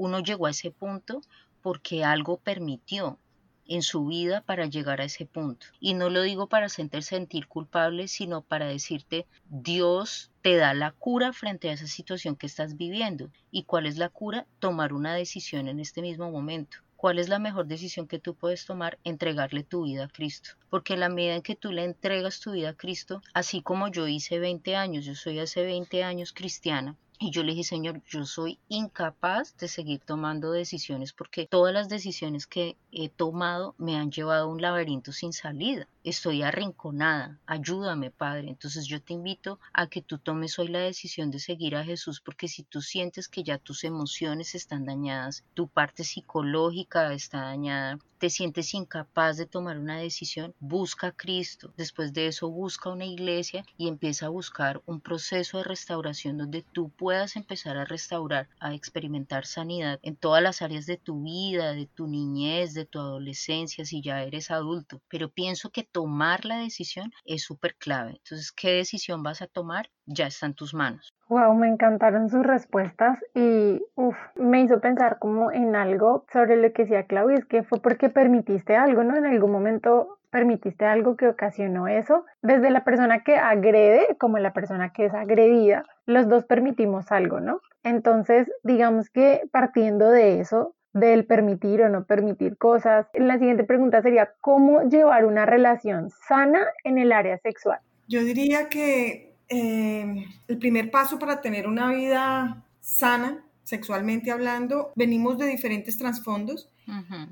uno 0.00 0.20
llegó 0.20 0.46
a 0.46 0.50
ese 0.50 0.70
punto 0.70 1.20
porque 1.60 2.04
algo 2.04 2.38
permitió 2.38 3.18
en 3.66 3.82
su 3.82 4.06
vida 4.06 4.40
para 4.40 4.64
llegar 4.64 5.00
a 5.00 5.04
ese 5.04 5.26
punto. 5.26 5.66
Y 5.78 5.92
no 5.92 6.08
lo 6.08 6.22
digo 6.22 6.48
para 6.48 6.66
hacerte 6.66 7.02
sentir 7.02 7.46
culpable, 7.46 8.08
sino 8.08 8.40
para 8.40 8.66
decirte, 8.66 9.26
Dios 9.50 10.30
te 10.40 10.56
da 10.56 10.72
la 10.72 10.92
cura 10.92 11.34
frente 11.34 11.68
a 11.68 11.74
esa 11.74 11.86
situación 11.86 12.34
que 12.34 12.46
estás 12.46 12.78
viviendo. 12.78 13.30
¿Y 13.50 13.64
cuál 13.64 13.84
es 13.84 13.98
la 13.98 14.08
cura? 14.08 14.46
Tomar 14.58 14.94
una 14.94 15.14
decisión 15.14 15.68
en 15.68 15.78
este 15.78 16.00
mismo 16.00 16.30
momento. 16.30 16.78
¿Cuál 17.00 17.18
es 17.18 17.30
la 17.30 17.38
mejor 17.38 17.66
decisión 17.66 18.06
que 18.06 18.18
tú 18.18 18.34
puedes 18.34 18.66
tomar? 18.66 18.98
Entregarle 19.04 19.64
tu 19.64 19.84
vida 19.84 20.04
a 20.04 20.08
Cristo. 20.08 20.50
Porque 20.68 20.98
la 20.98 21.08
medida 21.08 21.34
en 21.34 21.40
que 21.40 21.56
tú 21.56 21.72
le 21.72 21.82
entregas 21.82 22.40
tu 22.40 22.52
vida 22.52 22.68
a 22.68 22.76
Cristo, 22.76 23.22
así 23.32 23.62
como 23.62 23.88
yo 23.88 24.06
hice 24.06 24.38
20 24.38 24.76
años, 24.76 25.06
yo 25.06 25.14
soy 25.14 25.38
hace 25.38 25.62
20 25.62 26.04
años 26.04 26.34
cristiana, 26.34 26.98
y 27.22 27.30
yo 27.30 27.42
le 27.42 27.52
dije, 27.52 27.64
Señor, 27.64 28.02
yo 28.06 28.24
soy 28.24 28.58
incapaz 28.68 29.54
de 29.58 29.68
seguir 29.68 30.00
tomando 30.00 30.52
decisiones 30.52 31.12
porque 31.12 31.46
todas 31.46 31.74
las 31.74 31.90
decisiones 31.90 32.46
que 32.46 32.78
he 32.92 33.10
tomado 33.10 33.74
me 33.76 33.96
han 33.96 34.10
llevado 34.10 34.44
a 34.44 34.50
un 34.50 34.62
laberinto 34.62 35.12
sin 35.12 35.34
salida. 35.34 35.86
Estoy 36.02 36.42
arrinconada. 36.42 37.38
Ayúdame, 37.44 38.10
Padre. 38.10 38.48
Entonces 38.48 38.86
yo 38.86 39.02
te 39.02 39.12
invito 39.12 39.60
a 39.74 39.86
que 39.86 40.00
tú 40.00 40.16
tomes 40.16 40.58
hoy 40.58 40.68
la 40.68 40.78
decisión 40.78 41.30
de 41.30 41.40
seguir 41.40 41.76
a 41.76 41.84
Jesús 41.84 42.22
porque 42.22 42.48
si 42.48 42.62
tú 42.62 42.80
sientes 42.80 43.28
que 43.28 43.44
ya 43.44 43.58
tus 43.58 43.84
emociones 43.84 44.54
están 44.54 44.86
dañadas, 44.86 45.44
tu 45.52 45.68
parte 45.68 46.04
psicológica 46.04 47.12
está 47.12 47.42
dañada, 47.42 47.98
te 48.20 48.28
sientes 48.28 48.74
incapaz 48.74 49.38
de 49.38 49.46
tomar 49.46 49.78
una 49.78 49.98
decisión, 49.98 50.54
busca 50.60 51.08
a 51.08 51.12
Cristo. 51.12 51.72
Después 51.78 52.12
de 52.12 52.26
eso, 52.26 52.50
busca 52.50 52.90
una 52.90 53.06
iglesia 53.06 53.64
y 53.78 53.88
empieza 53.88 54.26
a 54.26 54.28
buscar 54.28 54.82
un 54.84 55.00
proceso 55.00 55.56
de 55.56 55.64
restauración 55.64 56.36
donde 56.36 56.62
tú 56.62 56.90
puedas 56.90 57.34
empezar 57.34 57.78
a 57.78 57.86
restaurar, 57.86 58.48
a 58.60 58.74
experimentar 58.74 59.46
sanidad 59.46 59.98
en 60.02 60.16
todas 60.16 60.42
las 60.42 60.60
áreas 60.60 60.84
de 60.84 60.98
tu 60.98 61.22
vida, 61.22 61.72
de 61.72 61.86
tu 61.86 62.06
niñez, 62.08 62.74
de 62.74 62.84
tu 62.84 62.98
adolescencia, 62.98 63.86
si 63.86 64.02
ya 64.02 64.22
eres 64.22 64.50
adulto. 64.50 65.00
Pero 65.08 65.30
pienso 65.30 65.70
que 65.70 65.82
tomar 65.84 66.44
la 66.44 66.58
decisión 66.58 67.10
es 67.24 67.42
súper 67.42 67.74
clave. 67.76 68.12
Entonces, 68.18 68.52
¿qué 68.52 68.70
decisión 68.72 69.22
vas 69.22 69.40
a 69.40 69.46
tomar? 69.46 69.90
Ya 70.12 70.26
está 70.26 70.46
en 70.46 70.54
tus 70.54 70.74
manos. 70.74 71.12
Wow, 71.28 71.54
me 71.54 71.68
encantaron 71.68 72.28
sus 72.28 72.44
respuestas 72.44 73.20
y 73.32 73.80
uf, 73.94 74.16
me 74.34 74.60
hizo 74.62 74.80
pensar 74.80 75.20
como 75.20 75.52
en 75.52 75.76
algo 75.76 76.26
sobre 76.32 76.56
lo 76.56 76.72
que 76.72 76.82
decía 76.82 77.04
Claudia, 77.04 77.38
es 77.38 77.44
que 77.44 77.62
fue 77.62 77.80
porque 77.80 78.08
permitiste 78.08 78.74
algo, 78.74 79.04
¿no? 79.04 79.16
En 79.16 79.24
algún 79.24 79.52
momento 79.52 80.18
permitiste 80.30 80.84
algo 80.84 81.16
que 81.16 81.28
ocasionó 81.28 81.86
eso. 81.86 82.24
Desde 82.42 82.70
la 82.70 82.82
persona 82.82 83.22
que 83.22 83.36
agrede 83.36 84.16
como 84.18 84.38
la 84.38 84.52
persona 84.52 84.92
que 84.92 85.04
es 85.04 85.14
agredida, 85.14 85.84
los 86.06 86.28
dos 86.28 86.44
permitimos 86.44 87.12
algo, 87.12 87.38
¿no? 87.38 87.60
Entonces, 87.84 88.50
digamos 88.64 89.10
que 89.10 89.42
partiendo 89.52 90.10
de 90.10 90.40
eso, 90.40 90.74
del 90.92 91.24
permitir 91.24 91.82
o 91.82 91.88
no 91.88 92.04
permitir 92.04 92.58
cosas, 92.58 93.06
la 93.14 93.38
siguiente 93.38 93.62
pregunta 93.62 94.02
sería, 94.02 94.32
¿cómo 94.40 94.82
llevar 94.88 95.24
una 95.24 95.46
relación 95.46 96.10
sana 96.26 96.66
en 96.82 96.98
el 96.98 97.12
área 97.12 97.38
sexual? 97.38 97.78
Yo 98.08 98.24
diría 98.24 98.68
que 98.68 99.29
eh, 99.50 100.26
el 100.48 100.58
primer 100.58 100.90
paso 100.90 101.18
para 101.18 101.40
tener 101.40 101.66
una 101.66 101.90
vida 101.90 102.64
sana, 102.80 103.44
sexualmente 103.64 104.30
hablando, 104.30 104.92
venimos 104.96 105.38
de 105.38 105.46
diferentes 105.46 105.98
trasfondos 105.98 106.68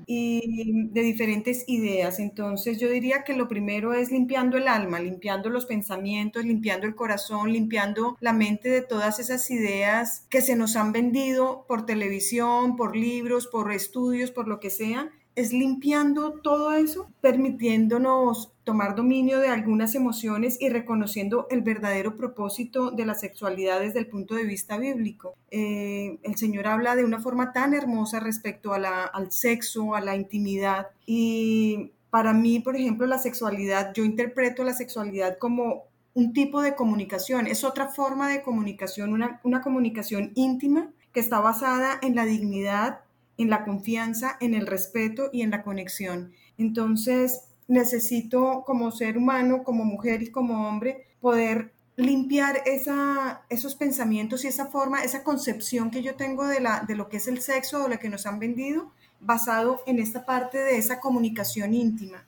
y 0.05 0.87
de 0.91 1.01
diferentes 1.01 1.65
ideas. 1.67 2.19
Entonces 2.19 2.79
yo 2.79 2.89
diría 2.89 3.23
que 3.25 3.35
lo 3.35 3.49
primero 3.49 3.93
es 3.93 4.09
limpiando 4.09 4.57
el 4.57 4.69
alma, 4.69 5.01
limpiando 5.01 5.49
los 5.49 5.65
pensamientos, 5.65 6.45
limpiando 6.45 6.87
el 6.87 6.95
corazón, 6.95 7.51
limpiando 7.51 8.17
la 8.21 8.31
mente 8.31 8.69
de 8.69 8.81
todas 8.81 9.19
esas 9.19 9.51
ideas 9.51 10.25
que 10.29 10.41
se 10.41 10.55
nos 10.55 10.77
han 10.77 10.93
vendido 10.93 11.65
por 11.67 11.85
televisión, 11.85 12.77
por 12.77 12.95
libros, 12.95 13.47
por 13.47 13.73
estudios, 13.73 14.31
por 14.31 14.47
lo 14.47 14.61
que 14.61 14.69
sea 14.69 15.09
es 15.39 15.53
limpiando 15.53 16.33
todo 16.41 16.73
eso, 16.73 17.09
permitiéndonos 17.21 18.51
tomar 18.69 18.93
dominio 18.93 19.39
de 19.39 19.47
algunas 19.47 19.95
emociones 19.95 20.61
y 20.61 20.69
reconociendo 20.69 21.47
el 21.49 21.63
verdadero 21.63 22.15
propósito 22.15 22.91
de 22.91 23.03
la 23.03 23.15
sexualidad 23.15 23.79
desde 23.79 23.97
el 23.97 24.05
punto 24.05 24.35
de 24.35 24.43
vista 24.43 24.77
bíblico. 24.77 25.33
Eh, 25.49 26.19
el 26.21 26.35
Señor 26.35 26.67
habla 26.67 26.95
de 26.95 27.03
una 27.03 27.19
forma 27.19 27.51
tan 27.51 27.73
hermosa 27.73 28.19
respecto 28.19 28.71
a 28.71 29.05
al 29.05 29.31
sexo, 29.31 29.95
a 29.95 30.01
la 30.01 30.15
intimidad 30.15 30.89
y 31.07 31.93
para 32.11 32.31
mí, 32.31 32.59
por 32.59 32.75
ejemplo, 32.75 33.07
la 33.07 33.17
sexualidad, 33.17 33.91
yo 33.95 34.03
interpreto 34.03 34.63
la 34.63 34.73
sexualidad 34.73 35.39
como 35.39 35.85
un 36.13 36.31
tipo 36.31 36.61
de 36.61 36.75
comunicación, 36.75 37.47
es 37.47 37.63
otra 37.63 37.87
forma 37.87 38.29
de 38.29 38.43
comunicación, 38.43 39.13
una, 39.13 39.39
una 39.43 39.61
comunicación 39.61 40.31
íntima 40.35 40.91
que 41.11 41.21
está 41.21 41.39
basada 41.39 41.97
en 42.03 42.13
la 42.13 42.25
dignidad 42.25 42.99
en 43.39 43.49
la 43.49 43.63
confianza, 43.63 44.37
en 44.41 44.53
el 44.53 44.67
respeto 44.67 45.29
y 45.31 45.41
en 45.41 45.51
la 45.51 45.63
conexión. 45.63 46.33
Entonces, 46.57 47.45
necesito 47.69 48.63
como 48.65 48.91
ser 48.91 49.17
humano, 49.17 49.63
como 49.63 49.85
mujer 49.85 50.21
y 50.21 50.31
como 50.31 50.67
hombre, 50.67 51.05
poder 51.21 51.71
limpiar 51.95 52.61
esa, 52.65 53.41
esos 53.49 53.75
pensamientos 53.75 54.43
y 54.43 54.47
esa 54.47 54.65
forma, 54.65 55.03
esa 55.03 55.23
concepción 55.23 55.91
que 55.91 56.01
yo 56.01 56.15
tengo 56.15 56.47
de, 56.47 56.59
la, 56.59 56.83
de 56.87 56.95
lo 56.95 57.09
que 57.09 57.17
es 57.17 57.27
el 57.27 57.41
sexo 57.41 57.85
o 57.85 57.87
lo 57.87 57.99
que 57.99 58.09
nos 58.09 58.25
han 58.25 58.39
vendido 58.39 58.91
basado 59.21 59.81
en 59.85 59.99
esta 59.99 60.25
parte 60.25 60.57
de 60.57 60.77
esa 60.77 60.99
comunicación 60.99 61.73
íntima. 61.73 62.25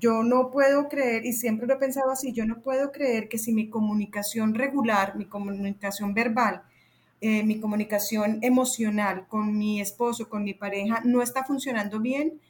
Yo 0.00 0.24
no 0.24 0.50
puedo 0.50 0.88
creer, 0.88 1.24
y 1.24 1.32
siempre 1.32 1.66
lo 1.66 1.74
he 1.74 1.78
pensado 1.78 2.10
así, 2.10 2.32
yo 2.32 2.44
no 2.44 2.60
puedo 2.60 2.90
creer 2.90 3.28
que 3.28 3.38
si 3.38 3.52
mi 3.52 3.68
comunicación 3.70 4.54
regular, 4.54 5.16
mi 5.16 5.26
comunicación 5.26 6.14
verbal, 6.14 6.62
eh, 7.20 7.44
mi 7.44 7.60
comunicación 7.60 8.40
emocional 8.42 9.26
con 9.28 9.56
mi 9.56 9.80
esposo, 9.80 10.28
con 10.28 10.42
mi 10.42 10.54
pareja, 10.54 11.00
no 11.04 11.22
está 11.22 11.44
funcionando 11.44 12.00
bien, 12.00 12.40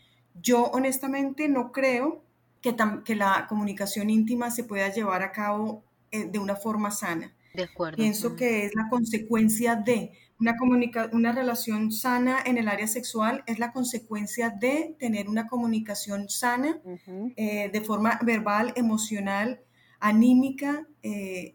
yo 0.41 0.65
honestamente 0.73 1.49
no 1.49 1.71
creo 1.73 2.23
que, 2.63 2.75
que 3.05 3.17
la 3.17 3.47
comunicación 3.49 4.09
íntima 4.09 4.51
se 4.51 4.65
pueda 4.65 4.89
llevar 4.89 5.23
a 5.23 5.33
cabo 5.33 5.85
eh, 6.11 6.25
de 6.25 6.39
una 6.39 6.57
forma 6.57 6.91
sana. 6.91 7.35
De 7.53 7.65
acuerdo. 7.65 7.97
Pienso 7.97 8.35
que 8.35 8.65
es 8.65 8.75
la 8.75 8.89
consecuencia 8.89 9.77
de 9.77 10.13
una, 10.41 10.57
una 11.13 11.33
relación 11.33 11.93
sana 11.93 12.39
en 12.45 12.57
el 12.59 12.69
área 12.69 12.87
sexual, 12.87 13.45
es 13.47 13.59
la 13.59 13.73
consecuencia 13.73 14.51
de 14.51 14.97
tener 14.99 15.29
una 15.29 15.47
comunicación 15.47 16.29
sana 16.29 16.81
eh, 17.37 17.71
de 17.71 17.81
forma 17.83 18.19
verbal, 18.23 18.73
emocional, 18.75 19.61
anímica, 20.01 20.87
eh, 21.03 21.55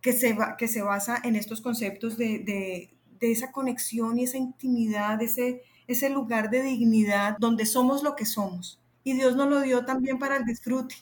que, 0.00 0.12
se 0.12 0.36
que 0.58 0.66
se 0.66 0.82
basa 0.82 1.20
en 1.22 1.36
estos 1.36 1.60
conceptos 1.60 2.16
de, 2.16 2.40
de, 2.40 2.90
de 3.20 3.30
esa 3.30 3.52
conexión 3.52 4.18
y 4.18 4.24
esa 4.24 4.38
intimidad, 4.38 5.22
ese, 5.22 5.62
ese 5.86 6.10
lugar 6.10 6.50
de 6.50 6.62
dignidad 6.62 7.36
donde 7.38 7.66
somos 7.66 8.02
lo 8.02 8.16
que 8.16 8.24
somos. 8.24 8.80
Y 9.04 9.12
Dios 9.12 9.36
nos 9.36 9.48
lo 9.48 9.60
dio 9.60 9.84
también 9.84 10.18
para 10.18 10.36
el 10.36 10.44
disfrute 10.44 10.96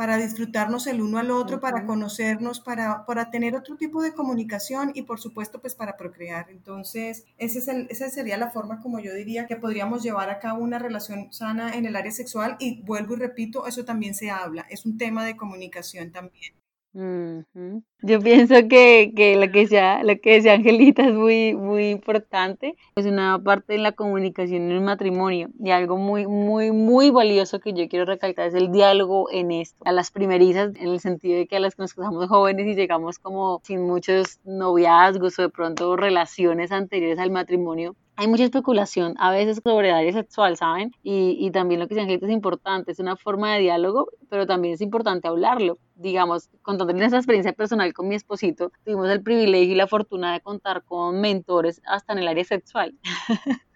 para 0.00 0.16
disfrutarnos 0.16 0.86
el 0.86 1.02
uno 1.02 1.18
al 1.18 1.30
otro, 1.30 1.60
para 1.60 1.84
conocernos, 1.84 2.58
para, 2.60 3.04
para 3.04 3.30
tener 3.30 3.54
otro 3.54 3.76
tipo 3.76 4.00
de 4.02 4.14
comunicación 4.14 4.92
y 4.94 5.02
por 5.02 5.20
supuesto 5.20 5.60
pues 5.60 5.74
para 5.74 5.98
procrear. 5.98 6.48
Entonces, 6.48 7.26
ese 7.36 7.58
es 7.58 7.68
el, 7.68 7.86
esa 7.90 8.08
sería 8.08 8.38
la 8.38 8.48
forma 8.48 8.80
como 8.80 8.98
yo 8.98 9.12
diría 9.12 9.46
que 9.46 9.56
podríamos 9.56 10.02
llevar 10.02 10.30
a 10.30 10.38
cabo 10.38 10.64
una 10.64 10.78
relación 10.78 11.30
sana 11.34 11.74
en 11.74 11.84
el 11.84 11.96
área 11.96 12.12
sexual 12.12 12.56
y 12.58 12.80
vuelvo 12.80 13.12
y 13.12 13.18
repito, 13.18 13.66
eso 13.66 13.84
también 13.84 14.14
se 14.14 14.30
habla, 14.30 14.66
es 14.70 14.86
un 14.86 14.96
tema 14.96 15.22
de 15.22 15.36
comunicación 15.36 16.12
también. 16.12 16.54
Yo 16.92 18.20
pienso 18.20 18.54
que, 18.68 19.12
que 19.14 19.36
lo 19.36 19.52
que 19.52 19.60
decía, 19.60 20.02
lo 20.02 20.20
que 20.20 20.34
decía 20.34 20.54
Angelita 20.54 21.06
es 21.06 21.14
muy, 21.14 21.54
muy 21.54 21.90
importante. 21.90 22.74
Es 22.96 23.06
una 23.06 23.40
parte 23.40 23.74
de 23.74 23.78
la 23.78 23.92
comunicación 23.92 24.62
en 24.62 24.70
el 24.72 24.80
matrimonio 24.80 25.50
y 25.62 25.70
algo 25.70 25.96
muy, 25.96 26.26
muy, 26.26 26.72
muy 26.72 27.10
valioso 27.10 27.60
que 27.60 27.74
yo 27.74 27.88
quiero 27.88 28.06
recalcar 28.06 28.48
es 28.48 28.54
el 28.54 28.72
diálogo 28.72 29.30
en 29.30 29.52
esto. 29.52 29.76
A 29.84 29.92
las 29.92 30.10
primerizas, 30.10 30.74
en 30.74 30.88
el 30.88 30.98
sentido 30.98 31.38
de 31.38 31.46
que 31.46 31.56
a 31.56 31.60
las 31.60 31.76
que 31.76 31.82
nos 31.82 31.94
casamos 31.94 32.28
jóvenes 32.28 32.66
y 32.66 32.74
llegamos 32.74 33.20
como 33.20 33.60
sin 33.62 33.82
muchos 33.82 34.40
noviazgos 34.44 35.38
o 35.38 35.42
de 35.42 35.48
pronto 35.48 35.96
relaciones 35.96 36.72
anteriores 36.72 37.20
al 37.20 37.30
matrimonio, 37.30 37.94
hay 38.20 38.28
mucha 38.28 38.44
especulación 38.44 39.14
a 39.18 39.30
veces 39.30 39.62
sobre 39.64 39.88
el 39.88 39.94
área 39.94 40.12
sexual, 40.12 40.54
¿saben? 40.58 40.92
Y, 41.02 41.38
y 41.40 41.50
también 41.52 41.80
lo 41.80 41.88
que 41.88 41.94
se 41.94 42.02
Angelita 42.02 42.26
es 42.26 42.32
importante, 42.32 42.92
es 42.92 42.98
una 42.98 43.16
forma 43.16 43.54
de 43.54 43.60
diálogo, 43.60 44.08
pero 44.28 44.46
también 44.46 44.74
es 44.74 44.82
importante 44.82 45.26
hablarlo. 45.26 45.78
Digamos, 45.94 46.50
contando 46.60 46.92
nuestra 46.92 47.18
experiencia 47.18 47.54
personal 47.54 47.94
con 47.94 48.08
mi 48.08 48.16
esposito, 48.16 48.72
tuvimos 48.84 49.08
el 49.08 49.22
privilegio 49.22 49.72
y 49.72 49.74
la 49.74 49.86
fortuna 49.86 50.34
de 50.34 50.40
contar 50.42 50.84
con 50.84 51.18
mentores 51.18 51.80
hasta 51.86 52.12
en 52.12 52.18
el 52.18 52.28
área 52.28 52.44
sexual. 52.44 52.94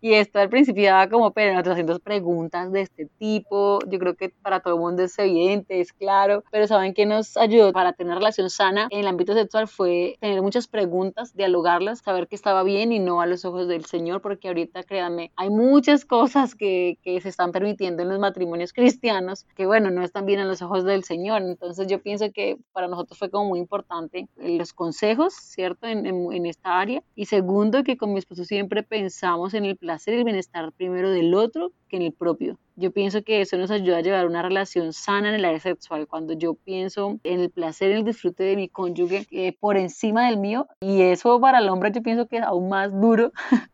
Y 0.00 0.14
esto 0.14 0.38
al 0.38 0.48
principio 0.48 0.84
daba 0.84 1.08
como 1.08 1.32
pero 1.32 1.52
nosotros 1.52 1.72
haciendo 1.72 1.98
preguntas 2.00 2.72
de 2.72 2.82
este 2.82 3.06
tipo. 3.18 3.78
Yo 3.88 3.98
creo 3.98 4.14
que 4.14 4.30
para 4.30 4.60
todo 4.60 4.74
el 4.74 4.80
mundo 4.80 5.02
es 5.02 5.18
evidente, 5.18 5.80
es 5.80 5.92
claro, 5.92 6.44
pero 6.50 6.66
¿saben 6.66 6.94
qué 6.94 7.06
nos 7.06 7.36
ayudó 7.36 7.72
para 7.72 7.92
tener 7.92 8.14
relación 8.14 8.50
sana 8.50 8.88
en 8.90 9.00
el 9.00 9.06
ámbito 9.06 9.34
sexual? 9.34 9.68
Fue 9.68 10.16
tener 10.20 10.42
muchas 10.42 10.68
preguntas, 10.68 11.34
dialogarlas, 11.34 12.00
saber 12.00 12.28
que 12.28 12.36
estaba 12.36 12.62
bien 12.62 12.92
y 12.92 12.98
no 12.98 13.20
a 13.20 13.26
los 13.26 13.44
ojos 13.44 13.68
del 13.68 13.84
Señor, 13.84 14.20
porque 14.20 14.48
ahorita, 14.48 14.82
créanme, 14.82 15.32
hay 15.36 15.50
muchas 15.50 16.04
cosas 16.04 16.54
que, 16.54 16.98
que 17.02 17.20
se 17.20 17.28
están 17.28 17.52
permitiendo 17.52 18.02
en 18.02 18.08
los 18.08 18.18
matrimonios 18.18 18.72
cristianos 18.72 19.46
que, 19.56 19.66
bueno, 19.66 19.90
no 19.90 20.02
están 20.02 20.26
bien 20.26 20.40
a 20.40 20.44
los 20.44 20.62
ojos 20.62 20.84
del 20.84 21.04
Señor. 21.04 21.42
Entonces 21.42 21.86
yo 21.86 22.02
pienso 22.02 22.30
que 22.32 22.58
para 22.72 22.88
nosotros 22.88 23.18
fue 23.18 23.30
como 23.30 23.48
muy 23.50 23.58
importante 23.58 24.28
los 24.36 24.72
consejos, 24.72 25.34
¿cierto? 25.34 25.86
En, 25.86 26.06
en, 26.06 26.32
en 26.32 26.46
esta 26.46 26.78
área. 26.78 27.02
Y 27.14 27.26
segundo, 27.26 27.82
que 27.84 27.96
con 27.96 28.12
mi 28.12 28.18
esposo 28.18 28.44
siempre 28.44 28.82
pensamos 28.82 29.54
en 29.54 29.64
el 29.64 29.76
placer 29.82 30.14
y 30.14 30.18
el 30.18 30.24
bienestar 30.24 30.72
primero 30.72 31.10
del 31.10 31.34
otro 31.34 31.72
que 31.92 31.98
en 31.98 32.02
el 32.02 32.12
propio. 32.12 32.58
Yo 32.74 32.90
pienso 32.90 33.22
que 33.22 33.42
eso 33.42 33.58
nos 33.58 33.70
ayuda 33.70 33.98
a 33.98 34.00
llevar 34.00 34.26
una 34.26 34.40
relación 34.40 34.94
sana 34.94 35.28
en 35.28 35.34
el 35.34 35.44
área 35.44 35.60
sexual. 35.60 36.08
Cuando 36.08 36.32
yo 36.32 36.54
pienso 36.54 37.18
en 37.22 37.40
el 37.40 37.50
placer, 37.50 37.90
en 37.90 37.98
el 37.98 38.04
disfrute 38.04 38.44
de 38.44 38.56
mi 38.56 38.68
cónyuge 38.68 39.26
eh, 39.30 39.54
por 39.60 39.76
encima 39.76 40.26
del 40.26 40.38
mío, 40.38 40.66
y 40.80 41.02
eso 41.02 41.38
para 41.38 41.58
el 41.58 41.68
hombre 41.68 41.92
yo 41.94 42.02
pienso 42.02 42.26
que 42.26 42.38
es 42.38 42.42
aún 42.42 42.70
más 42.70 42.90
duro 42.98 43.30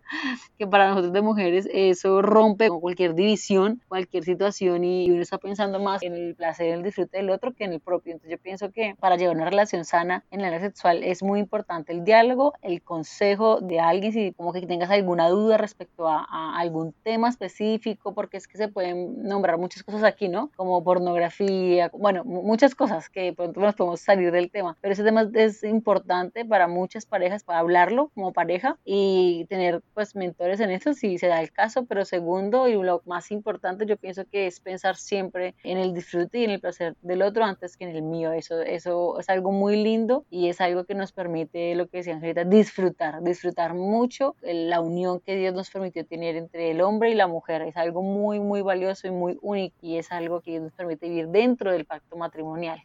que 0.58 0.66
para 0.66 0.88
nosotros 0.88 1.12
de 1.12 1.22
mujeres, 1.22 1.68
eso 1.72 2.22
rompe 2.22 2.68
cualquier 2.68 3.14
división, 3.14 3.80
cualquier 3.88 4.24
situación 4.24 4.82
y 4.82 5.10
uno 5.10 5.22
está 5.22 5.38
pensando 5.38 5.78
más 5.78 6.02
en 6.02 6.14
el 6.14 6.34
placer, 6.34 6.68
en 6.68 6.74
el 6.74 6.82
disfrute 6.82 7.18
del 7.18 7.30
otro 7.30 7.54
que 7.54 7.64
en 7.64 7.74
el 7.74 7.80
propio. 7.80 8.12
Entonces 8.12 8.36
yo 8.36 8.42
pienso 8.42 8.72
que 8.72 8.96
para 8.98 9.16
llevar 9.16 9.36
una 9.36 9.48
relación 9.48 9.84
sana 9.84 10.24
en 10.30 10.40
el 10.40 10.46
área 10.46 10.60
sexual 10.60 11.04
es 11.04 11.22
muy 11.22 11.38
importante 11.38 11.92
el 11.92 12.04
diálogo, 12.04 12.54
el 12.62 12.82
consejo 12.82 13.60
de 13.60 13.78
alguien, 13.78 14.12
si 14.12 14.32
como 14.32 14.52
que 14.52 14.66
tengas 14.66 14.90
alguna 14.90 15.28
duda 15.28 15.56
respecto 15.56 16.08
a, 16.08 16.26
a 16.28 16.58
algún 16.58 16.92
tema 17.04 17.28
específico, 17.28 18.07
porque 18.14 18.36
es 18.36 18.46
que 18.46 18.58
se 18.58 18.68
pueden 18.68 19.22
nombrar 19.22 19.58
muchas 19.58 19.82
cosas 19.82 20.04
aquí, 20.04 20.28
¿no? 20.28 20.50
Como 20.56 20.82
pornografía, 20.82 21.90
bueno, 21.92 22.24
muchas 22.24 22.74
cosas 22.74 23.08
que 23.08 23.32
pronto 23.32 23.60
nos 23.60 23.74
podemos 23.74 24.00
salir 24.00 24.32
del 24.32 24.50
tema, 24.50 24.76
pero 24.80 24.92
ese 24.92 25.04
tema 25.04 25.28
es 25.34 25.62
importante 25.64 26.44
para 26.44 26.68
muchas 26.68 27.06
parejas, 27.06 27.44
para 27.44 27.60
hablarlo 27.60 28.10
como 28.14 28.32
pareja 28.32 28.78
y 28.84 29.46
tener 29.48 29.82
pues 29.94 30.14
mentores 30.14 30.60
en 30.60 30.70
eso 30.70 30.94
si 30.94 31.18
se 31.18 31.28
da 31.28 31.40
el 31.40 31.52
caso, 31.52 31.84
pero 31.86 32.04
segundo 32.04 32.68
y 32.68 32.74
lo 32.74 33.02
más 33.06 33.30
importante 33.30 33.86
yo 33.86 33.96
pienso 33.96 34.24
que 34.24 34.46
es 34.46 34.60
pensar 34.60 34.96
siempre 34.96 35.54
en 35.62 35.78
el 35.78 35.94
disfrute 35.94 36.38
y 36.38 36.44
en 36.44 36.50
el 36.50 36.60
placer 36.60 36.96
del 37.02 37.22
otro 37.22 37.44
antes 37.44 37.76
que 37.76 37.84
en 37.84 37.90
el 37.90 38.02
mío. 38.02 38.32
Eso, 38.32 38.60
eso 38.60 39.18
es 39.18 39.28
algo 39.28 39.52
muy 39.52 39.82
lindo 39.82 40.24
y 40.30 40.48
es 40.48 40.60
algo 40.60 40.84
que 40.84 40.94
nos 40.94 41.12
permite, 41.12 41.74
lo 41.74 41.88
que 41.88 41.98
decía 41.98 42.14
Angelita, 42.14 42.44
disfrutar, 42.44 43.22
disfrutar 43.22 43.74
mucho 43.74 44.36
la 44.42 44.80
unión 44.80 45.20
que 45.20 45.36
Dios 45.36 45.54
nos 45.54 45.70
permitió 45.70 46.04
tener 46.06 46.36
entre 46.36 46.70
el 46.70 46.80
hombre 46.80 47.10
y 47.10 47.14
la 47.14 47.26
mujer. 47.26 47.62
Es 47.62 47.76
algo 47.76 47.97
muy, 48.02 48.40
muy 48.40 48.62
valioso 48.62 49.06
y 49.06 49.10
muy 49.10 49.38
único 49.42 49.76
y 49.82 49.96
es 49.96 50.12
algo 50.12 50.40
que 50.40 50.58
nos 50.60 50.72
permite 50.72 51.08
vivir 51.08 51.28
dentro 51.28 51.72
del 51.72 51.84
pacto 51.84 52.16
matrimonial. 52.16 52.82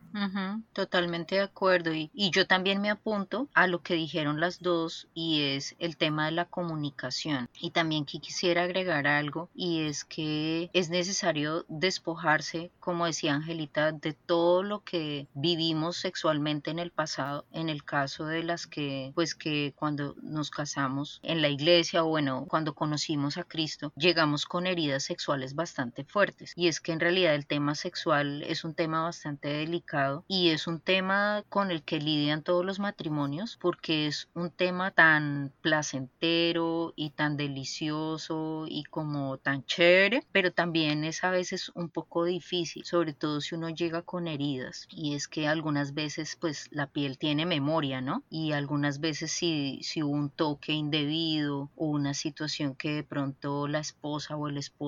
totalmente 0.73 1.35
de 1.35 1.41
acuerdo 1.41 1.93
y, 1.93 2.09
y 2.13 2.31
yo 2.31 2.47
también 2.47 2.81
me 2.81 2.89
apunto 2.89 3.47
a 3.53 3.67
lo 3.67 3.81
que 3.81 3.95
dijeron 3.95 4.39
las 4.39 4.59
dos 4.61 5.07
y 5.13 5.41
es 5.41 5.75
el 5.79 5.97
tema 5.97 6.25
de 6.25 6.31
la 6.31 6.45
comunicación 6.45 7.49
y 7.59 7.71
también 7.71 8.05
que 8.05 8.19
quisiera 8.19 8.63
agregar 8.63 9.07
algo 9.07 9.49
y 9.53 9.81
es 9.81 10.03
que 10.03 10.69
es 10.73 10.89
necesario 10.89 11.65
despojarse, 11.67 12.71
como 12.79 13.05
decía 13.05 13.33
Angelita, 13.33 13.91
de 13.91 14.13
todo 14.13 14.63
lo 14.63 14.83
que 14.83 15.27
vivimos 15.33 15.97
sexualmente 15.97 16.71
en 16.71 16.79
el 16.79 16.91
pasado, 16.91 17.45
en 17.51 17.69
el 17.69 17.83
caso 17.83 18.25
de 18.25 18.43
las 18.43 18.67
que, 18.67 19.11
pues 19.15 19.35
que 19.35 19.73
cuando 19.75 20.15
nos 20.21 20.49
casamos 20.49 21.19
en 21.23 21.41
la 21.41 21.49
iglesia 21.49 22.03
o 22.03 22.07
bueno, 22.07 22.45
cuando 22.47 22.73
conocimos 22.73 23.37
a 23.37 23.43
Cristo, 23.43 23.91
llegamos 23.95 24.45
con 24.45 24.67
heridas 24.67 25.02
sexuales 25.03 25.55
bastante 25.55 26.03
fuertes. 26.03 26.53
Y 26.55 26.67
es 26.67 26.79
que 26.79 26.91
en 26.91 26.99
realidad 26.99 27.35
el 27.35 27.47
tema 27.47 27.75
sexual 27.75 28.43
es 28.43 28.63
un 28.63 28.73
tema 28.73 29.03
bastante 29.03 29.49
delicado 29.49 30.25
y 30.27 30.49
es 30.49 30.67
un 30.67 30.79
tema 30.79 31.43
con 31.49 31.71
el 31.71 31.83
que 31.83 31.99
lidian 31.99 32.43
todos 32.43 32.65
los 32.65 32.79
matrimonios 32.79 33.57
porque 33.59 34.07
es 34.07 34.29
un 34.33 34.51
tema 34.51 34.91
tan 34.91 35.51
placentero 35.61 36.93
y 36.95 37.11
tan 37.11 37.37
delicioso 37.37 38.65
y 38.67 38.83
como 38.83 39.37
tan 39.37 39.65
chévere, 39.65 40.23
pero 40.31 40.51
también 40.51 41.03
es 41.03 41.23
a 41.23 41.31
veces 41.31 41.71
un 41.75 41.89
poco 41.89 42.25
difícil, 42.25 42.85
sobre 42.85 43.13
todo 43.13 43.41
si 43.41 43.55
uno 43.55 43.69
llega 43.69 44.01
con 44.01 44.27
heridas. 44.27 44.87
Y 44.89 45.15
es 45.15 45.27
que 45.27 45.47
algunas 45.47 45.93
veces 45.93 46.37
pues 46.39 46.67
la 46.71 46.87
piel 46.87 47.17
tiene 47.17 47.45
memoria, 47.45 48.01
¿no? 48.01 48.23
Y 48.29 48.51
algunas 48.51 48.99
veces 48.99 49.31
si, 49.31 49.79
si 49.81 50.03
hubo 50.03 50.13
un 50.13 50.29
toque 50.29 50.73
indebido 50.73 51.69
o 51.75 51.87
una 51.87 52.13
situación 52.13 52.75
que 52.75 52.91
de 52.91 53.03
pronto 53.03 53.67
la 53.67 53.79
esposa 53.79 54.35
o 54.35 54.47
el 54.47 54.57
esposo 54.57 54.82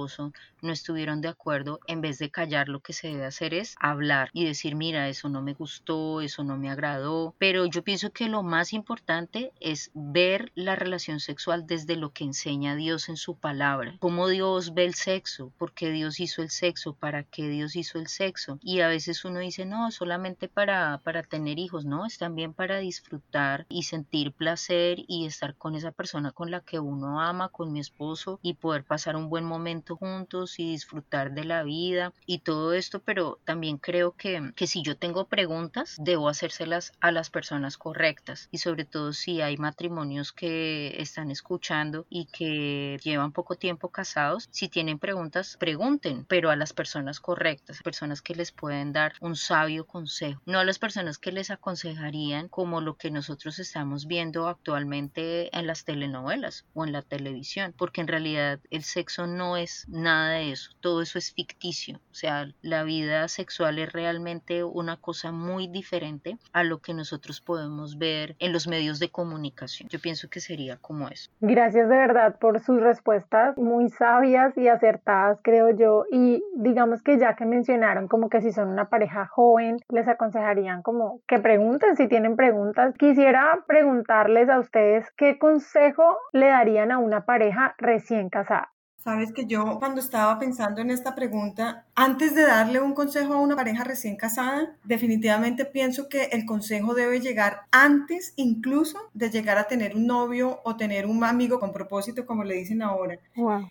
no 0.61 0.71
estuvieron 0.71 1.21
de 1.21 1.29
acuerdo, 1.29 1.79
en 1.87 2.01
vez 2.01 2.17
de 2.17 2.31
callar 2.31 2.67
lo 2.67 2.79
que 2.79 2.93
se 2.93 3.07
debe 3.07 3.25
hacer 3.25 3.53
es 3.53 3.75
hablar 3.79 4.29
y 4.33 4.45
decir, 4.45 4.75
mira, 4.75 5.07
eso 5.07 5.29
no 5.29 5.41
me 5.41 5.53
gustó, 5.53 6.21
eso 6.21 6.43
no 6.43 6.57
me 6.57 6.69
agradó. 6.69 7.35
Pero 7.37 7.65
yo 7.65 7.83
pienso 7.83 8.11
que 8.11 8.27
lo 8.27 8.43
más 8.43 8.73
importante 8.73 9.51
es 9.59 9.91
ver 9.93 10.51
la 10.55 10.75
relación 10.75 11.19
sexual 11.19 11.65
desde 11.65 11.95
lo 11.95 12.11
que 12.11 12.23
enseña 12.23 12.75
Dios 12.75 13.09
en 13.09 13.17
su 13.17 13.35
palabra, 13.35 13.95
cómo 13.99 14.27
Dios 14.27 14.73
ve 14.73 14.85
el 14.85 14.95
sexo, 14.95 15.51
por 15.57 15.73
qué 15.73 15.91
Dios 15.91 16.19
hizo 16.19 16.41
el 16.41 16.49
sexo, 16.49 16.93
para 16.93 17.23
qué 17.23 17.47
Dios 17.47 17.75
hizo 17.75 17.99
el 17.99 18.07
sexo. 18.07 18.59
Y 18.61 18.81
a 18.81 18.87
veces 18.87 19.23
uno 19.25 19.39
dice, 19.39 19.65
no, 19.65 19.91
solamente 19.91 20.47
para, 20.47 20.99
para 21.03 21.23
tener 21.23 21.59
hijos, 21.59 21.85
no, 21.85 22.05
es 22.05 22.17
también 22.17 22.53
para 22.53 22.79
disfrutar 22.79 23.65
y 23.69 23.83
sentir 23.83 24.33
placer 24.33 24.99
y 25.07 25.25
estar 25.25 25.55
con 25.55 25.75
esa 25.75 25.91
persona 25.91 26.31
con 26.31 26.51
la 26.51 26.61
que 26.61 26.79
uno 26.79 27.21
ama, 27.21 27.49
con 27.49 27.71
mi 27.71 27.79
esposo 27.79 28.39
y 28.41 28.55
poder 28.55 28.83
pasar 28.83 29.15
un 29.15 29.29
buen 29.29 29.45
momento 29.45 29.84
juntos 29.93 30.59
y 30.59 30.71
disfrutar 30.71 31.33
de 31.33 31.43
la 31.43 31.63
vida 31.63 32.13
y 32.25 32.39
todo 32.39 32.73
esto, 32.73 32.99
pero 32.99 33.39
también 33.43 33.77
creo 33.77 34.13
que, 34.13 34.51
que 34.55 34.67
si 34.67 34.81
yo 34.81 34.97
tengo 34.97 35.27
preguntas, 35.27 35.95
debo 35.99 36.29
hacérselas 36.29 36.91
a 36.99 37.11
las 37.11 37.29
personas 37.29 37.77
correctas 37.77 38.49
y 38.51 38.57
sobre 38.57 38.85
todo 38.85 39.13
si 39.13 39.41
hay 39.41 39.57
matrimonios 39.57 40.31
que 40.31 40.99
están 40.99 41.29
escuchando 41.31 42.07
y 42.09 42.25
que 42.25 42.97
llevan 43.03 43.31
poco 43.31 43.55
tiempo 43.55 43.89
casados, 43.89 44.47
si 44.51 44.69
tienen 44.69 44.97
preguntas, 44.97 45.57
pregunten, 45.59 46.25
pero 46.25 46.49
a 46.49 46.55
las 46.55 46.73
personas 46.73 47.19
correctas, 47.19 47.81
personas 47.83 48.21
que 48.21 48.35
les 48.35 48.51
pueden 48.51 48.93
dar 48.93 49.13
un 49.21 49.35
sabio 49.35 49.85
consejo, 49.85 50.41
no 50.45 50.59
a 50.59 50.65
las 50.65 50.79
personas 50.79 51.17
que 51.17 51.31
les 51.31 51.51
aconsejarían 51.51 52.47
como 52.47 52.81
lo 52.81 52.95
que 52.97 53.11
nosotros 53.11 53.59
estamos 53.59 54.07
viendo 54.07 54.47
actualmente 54.47 55.55
en 55.57 55.67
las 55.67 55.83
telenovelas 55.83 56.65
o 56.73 56.85
en 56.85 56.91
la 56.91 57.01
televisión, 57.01 57.73
porque 57.77 58.01
en 58.01 58.07
realidad 58.07 58.59
el 58.69 58.83
sexo 58.83 59.27
no 59.27 59.57
es 59.57 59.74
nada 59.87 60.31
de 60.31 60.51
eso, 60.51 60.71
todo 60.79 61.01
eso 61.01 61.17
es 61.17 61.33
ficticio, 61.33 61.99
o 62.11 62.13
sea, 62.13 62.47
la 62.61 62.83
vida 62.83 63.27
sexual 63.27 63.79
es 63.79 63.91
realmente 63.91 64.63
una 64.63 64.97
cosa 64.97 65.31
muy 65.31 65.67
diferente 65.67 66.37
a 66.53 66.63
lo 66.63 66.79
que 66.79 66.93
nosotros 66.93 67.41
podemos 67.41 67.97
ver 67.97 68.35
en 68.39 68.53
los 68.53 68.67
medios 68.67 68.99
de 68.99 69.09
comunicación. 69.09 69.89
Yo 69.89 69.99
pienso 69.99 70.29
que 70.29 70.39
sería 70.39 70.77
como 70.77 71.09
eso. 71.09 71.29
Gracias 71.39 71.89
de 71.89 71.95
verdad 71.95 72.37
por 72.39 72.59
sus 72.59 72.79
respuestas 72.81 73.57
muy 73.57 73.89
sabias 73.89 74.57
y 74.57 74.67
acertadas, 74.67 75.39
creo 75.43 75.69
yo, 75.71 76.05
y 76.11 76.43
digamos 76.55 77.01
que 77.01 77.17
ya 77.17 77.35
que 77.35 77.45
mencionaron 77.45 78.07
como 78.07 78.29
que 78.29 78.41
si 78.41 78.51
son 78.51 78.69
una 78.69 78.89
pareja 78.89 79.25
joven, 79.27 79.77
les 79.89 80.07
aconsejarían 80.07 80.81
como 80.81 81.21
que 81.27 81.39
pregunten 81.39 81.95
si 81.95 82.07
tienen 82.07 82.35
preguntas. 82.35 82.93
Quisiera 82.97 83.63
preguntarles 83.67 84.49
a 84.49 84.59
ustedes 84.59 85.05
qué 85.17 85.37
consejo 85.37 86.17
le 86.33 86.47
darían 86.47 86.91
a 86.91 86.99
una 86.99 87.25
pareja 87.25 87.75
recién 87.77 88.29
casada. 88.29 88.74
Sabes 89.05 89.31
que 89.33 89.45
yo 89.45 89.77
cuando 89.77 90.01
estaba 90.01 90.39
pensando 90.39 90.81
en 90.81 90.89
esta 90.89 91.13
pregunta, 91.13 91.85
antes 91.93 92.33
de 92.33 92.41
darle 92.41 92.81
un 92.81 92.95
consejo 92.95 93.35
a 93.35 93.39
una 93.39 93.55
pareja 93.55 93.83
recién 93.83 94.15
casada, 94.15 94.75
definitivamente 94.83 95.63
pienso 95.65 96.09
que 96.09 96.23
el 96.31 96.43
consejo 96.47 96.95
debe 96.95 97.19
llegar 97.19 97.67
antes 97.69 98.33
incluso 98.35 98.97
de 99.13 99.29
llegar 99.29 99.59
a 99.59 99.67
tener 99.67 99.95
un 99.95 100.07
novio 100.07 100.59
o 100.63 100.75
tener 100.75 101.05
un 101.05 101.23
amigo 101.23 101.59
con 101.59 101.71
propósito, 101.71 102.25
como 102.25 102.43
le 102.43 102.55
dicen 102.55 102.81
ahora. 102.81 103.19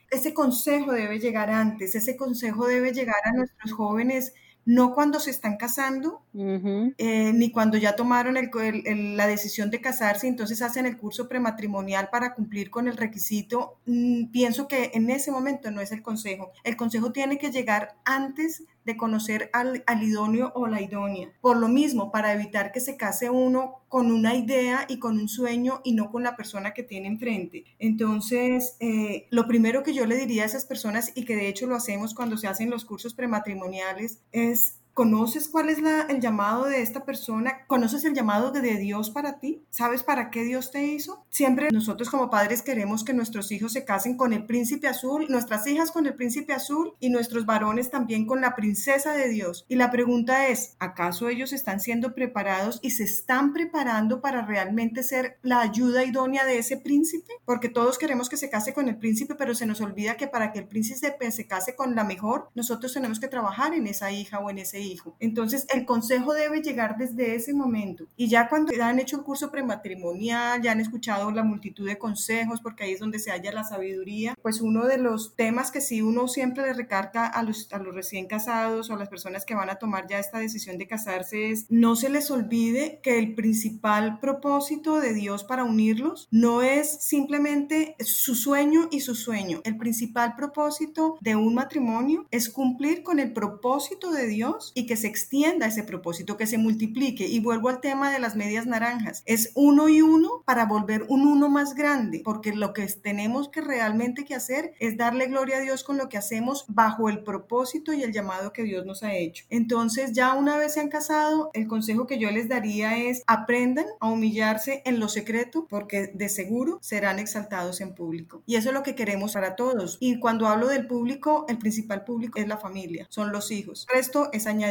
Ese 0.09 0.33
consejo 0.33 0.93
debe 0.93 1.19
llegar 1.19 1.51
antes, 1.51 1.97
ese 1.97 2.17
consejo 2.17 2.69
debe 2.69 2.93
llegar 2.93 3.21
a 3.25 3.33
nuestros 3.33 3.73
jóvenes 3.73 4.35
no 4.67 4.95
cuando 4.95 5.21
se 5.21 5.31
están 5.31 5.57
casando, 5.57 6.23
eh, 6.35 7.33
ni 7.35 7.51
cuando 7.51 7.77
ya 7.77 7.97
tomaron 7.97 8.35
la 8.35 9.27
decisión 9.27 9.71
de 9.71 9.81
casarse, 9.81 10.27
entonces 10.27 10.63
hacen 10.63 10.87
el 10.87 10.97
curso 10.97 11.29
prematrimonial 11.29 12.09
para 12.11 12.35
cumplir 12.35 12.71
con 12.71 12.89
el 12.89 12.97
requisito. 12.97 13.77
Mm, 13.87 14.27
pienso 14.27 14.67
que 14.67 14.93
en 14.95 15.11
ese 15.11 15.31
momento 15.31 15.71
no 15.71 15.81
es 15.81 15.93
el 15.93 16.03
consejo. 16.03 16.51
El 16.65 16.77
consejo 16.77 17.13
tiene 17.13 17.39
que 17.39 17.51
llegar 17.51 17.97
antes 18.05 18.63
de 18.85 18.97
conocer 18.97 19.51
al, 19.53 19.83
idóneo 20.03 20.53
o 20.55 20.67
la 20.67 20.81
idónea. 20.81 21.33
Por 21.41 21.57
lo 21.57 21.69
mismo, 21.69 22.11
para 22.11 22.33
evitar 22.33 22.73
que 22.73 22.81
se 22.81 22.97
case 22.97 23.31
uno 23.31 23.83
con 23.89 24.11
una 24.11 24.35
idea 24.35 24.87
y 24.89 24.99
con 24.99 25.19
un 25.19 25.29
sueño 25.29 25.81
y 25.85 25.93
no 25.93 26.11
con 26.11 26.23
la 26.23 26.37
persona 26.37 26.73
que 26.73 26.83
tiene 26.83 27.09
enfrente. 27.09 27.65
Entonces, 27.79 28.77
eh, 28.81 29.27
lo 29.31 29.47
primero 29.47 29.83
que 29.83 29.95
yo 29.95 30.07
le 30.07 30.17
diría 30.17 30.43
a 30.43 30.47
esas 30.47 30.65
personas, 30.65 31.13
y 31.15 31.25
que 31.25 31.37
de 31.37 31.49
hecho 31.49 31.67
lo 31.67 31.77
hacemos 31.77 32.15
cuando 32.15 32.37
se 32.37 32.49
hacen 32.49 32.71
los 32.71 32.85
cursos 32.85 33.15
prematrimoniales, 33.15 34.21
es 34.33 34.81
¿Conoces 34.95 35.49
cuál 35.49 35.71
es 35.71 35.79
el 36.09 36.21
llamado 36.21 36.67
de 36.67 36.81
esta 36.81 37.05
persona? 37.05 37.67
¿Conoces 37.67 38.05
el 38.05 38.15
llamado 38.15 38.53
de 38.53 38.77
Dios 38.77 39.11
para 39.11 39.41
ti? 39.41 39.65
¿Sabes 39.69 40.05
para 40.05 40.31
qué 40.31 40.45
Dios 40.45 40.71
te 40.71 40.85
hizo? 40.85 41.27
Siempre 41.31 41.69
nosotros 41.73 42.09
como 42.09 42.31
padres 42.31 42.63
queremos 42.63 43.03
que 43.03 43.13
nuestros 43.13 43.51
hijos 43.51 43.73
se 43.73 43.85
casen 43.85 44.17
con 44.17 44.33
el 44.33 44.47
príncipe 44.47 44.87
azul, 44.87 45.27
nuestras 45.29 45.67
hijas 45.67 45.91
con 45.91 46.07
el 46.07 46.15
príncipe 46.15 46.53
azul 46.53 46.93
y 47.01 47.11
nuestros 47.11 47.45
varones 47.45 47.91
también 47.91 48.25
con 48.25 48.41
la 48.41 48.55
princesa 48.55 49.15
de 49.15 49.31
Dios. 49.31 49.67
Y 49.69 49.75
la 49.75 49.91
pregunta 49.91 50.47
es, 50.47 50.77
¿acaso 50.79 51.29
ellos 51.29 51.53
están 51.53 51.81
siendo 51.81 52.15
preparados 52.15 52.79
y 52.81 52.91
se 52.91 53.03
están 53.03 53.53
preparando 53.53 54.21
para 54.21 54.47
realmente 54.47 55.03
ser 55.03 55.39
la 55.43 55.61
ayuda 55.61 56.05
idónea 56.05 56.45
de 56.45 56.59
ese 56.59 56.77
príncipe? 56.77 57.33
Porque 57.45 57.69
todos 57.69 57.99
queremos 57.99 58.29
que 58.29 58.37
se 58.37 58.49
case 58.49 58.73
con 58.73 58.89
el 58.89 58.99
príncipe, 58.99 59.35
pero 59.35 59.57
se 59.57 59.67
nos 59.67 59.81
olvida 59.81 60.17
que 60.17 60.29
para 60.29 60.53
que 60.53 60.61
el 60.61 60.69
príncipe 60.69 61.33
se 61.33 61.47
case 61.49 61.75
con 61.75 61.97
la 61.97 62.05
mejor, 62.05 62.51
nosotros 62.55 62.95
tenemos 62.95 63.19
que 63.19 63.27
trabajar 63.27 63.75
en 63.75 63.89
esa 63.89 64.13
hija 64.13 64.39
o 64.39 64.51
en 64.51 64.59
ese 64.59 64.79
hijo. 64.79 64.84
Entonces, 65.21 65.67
el 65.73 65.85
consejo 65.85 66.33
debe 66.35 66.63
llegar 66.63 66.97
desde 66.99 67.35
ese 67.35 67.55
momento. 67.55 68.07
Y 68.17 68.29
ya 68.29 68.49
cuando 68.49 68.73
ya 68.73 68.89
han 68.89 68.99
hecho 68.99 69.17
el 69.17 69.23
curso 69.23 69.51
prematrimonial, 69.51 70.63
ya 70.63 70.73
han 70.73 70.81
escuchado 70.81 71.31
la 71.31 71.43
multitud 71.43 71.87
de 71.87 71.99
consejos, 71.99 72.61
porque 72.61 72.85
ahí 72.85 72.93
es 72.93 73.01
donde 73.01 73.19
se 73.19 73.31
halla 73.31 73.53
la 73.53 73.65
sabiduría, 73.65 74.37
pues 74.43 74.61
uno 74.61 74.87
de 74.87 74.99
los 74.99 75.35
temas 75.37 75.71
que 75.71 75.81
sí 75.81 76.03
uno 76.03 76.29
siempre 76.29 76.65
le 76.65 76.73
recarga 76.75 77.27
a 77.27 77.43
los, 77.43 77.73
a 77.73 77.79
los 77.79 77.95
recién 77.95 78.27
casados 78.27 78.91
o 78.91 78.95
a 78.95 78.99
las 78.99 79.09
personas 79.09 79.45
que 79.45 79.55
van 79.55 79.71
a 79.71 79.77
tomar 79.77 80.07
ya 80.09 80.19
esta 80.19 80.39
decisión 80.39 80.79
de 80.79 80.87
casarse 80.87 81.51
es 81.51 81.67
no 81.69 81.97
se 81.97 82.09
les 82.09 82.31
olvide 82.31 83.01
que 83.03 83.19
el 83.19 83.35
principal 83.35 84.21
propósito 84.21 85.01
de 85.01 85.15
Dios 85.15 85.45
para 85.45 85.65
unirlos 85.65 86.29
no 86.31 86.63
es 86.63 87.03
simplemente 87.03 87.97
su 88.01 88.35
sueño 88.35 88.89
y 88.91 89.01
su 89.01 89.15
sueño. 89.15 89.61
El 89.65 89.77
principal 89.77 90.35
propósito 90.37 91.17
de 91.21 91.37
un 91.37 91.55
matrimonio 91.55 92.27
es 92.31 92.51
cumplir 92.51 93.03
con 93.03 93.21
el 93.21 93.33
propósito 93.33 94.11
de 94.11 94.27
Dios 94.27 94.73
y 94.75 94.87
que 94.87 94.97
se 94.97 95.07
extienda 95.07 95.67
ese 95.67 95.85
propósito, 95.85 96.37
que 96.37 96.47
se 96.47 96.59
multiplique. 96.59 97.27
Y 97.27 97.41
vuelvo 97.41 97.69
al 97.69 97.81
tema 97.81 98.11
de 98.11 98.19
las 98.19 98.37
medias 98.37 98.67
naranjas. 98.67 99.23
Es 99.25 99.53
uno 99.55 99.89
y 99.89 100.03
uno 100.03 100.43
para 100.45 100.67
volver 100.67 101.05
un 101.09 101.27
uno 101.27 101.49
más 101.49 101.75
grande, 101.75 102.23
porque 102.25 102.53
lo 102.53 102.73
que 102.73 102.87
tenemos 102.87 103.49
que 103.49 103.61
realmente 103.61 104.25
que 104.25 104.35
hacer 104.35 104.75
es 104.81 104.97
darle 104.97 105.27
gloria 105.27 105.59
a 105.59 105.61
Dios 105.61 105.85
con 105.85 105.97
lo 105.97 106.09
que 106.09 106.19
hacemos 106.19 106.65
bajo 106.69 107.09
el 107.09 107.23
propósito 107.23 107.93
y 107.93 108.03
el 108.03 108.13
llamado 108.13 108.53
que 108.53 108.65
Dios 108.65 108.85
nos 108.85 109.03
ha 109.03 109.15
hecho. 109.15 109.45
Entonces, 109.49 110.13
ya 110.13 110.35
una 110.35 110.57
vez 110.57 110.75
se 110.75 110.81
han 110.81 110.89
casado, 110.89 111.51
el 111.55 111.69
consejo 111.69 112.07
que 112.07 112.19
yo 112.19 112.31
les 112.31 112.49
daría 112.49 112.99
es 112.99 113.23
aprendan 113.27 113.87
a 114.01 114.09
humillarse 114.09 114.83
en 114.85 114.99
lo 114.99 115.09
secreto, 115.09 115.67
porque 115.69 116.11
de 116.13 116.29
seguro 116.29 116.79
serán 116.83 117.19
exaltados 117.19 117.81
en 117.81 117.95
público. 117.95 118.43
Y 118.47 118.57
eso 118.57 118.69
es 118.71 118.75
lo 118.75 118.83
que 118.83 118.95
queremos 118.95 119.35
para 119.35 119.57
todos. 119.57 119.99
Y 120.01 120.19
cuando 120.19 120.49
hablo 120.49 120.69
del 120.69 120.87
público, 120.87 121.47
el 121.49 121.59
principal 121.59 122.05
público 122.05 122.39
es 122.39 122.49
la 122.49 122.59
familia, 122.59 123.07
son 123.11 123.33
los 123.33 123.51
hijos. 123.51 123.87
El 123.91 123.99
resto 123.99 124.31
es 124.33 124.47
añadido 124.47 124.64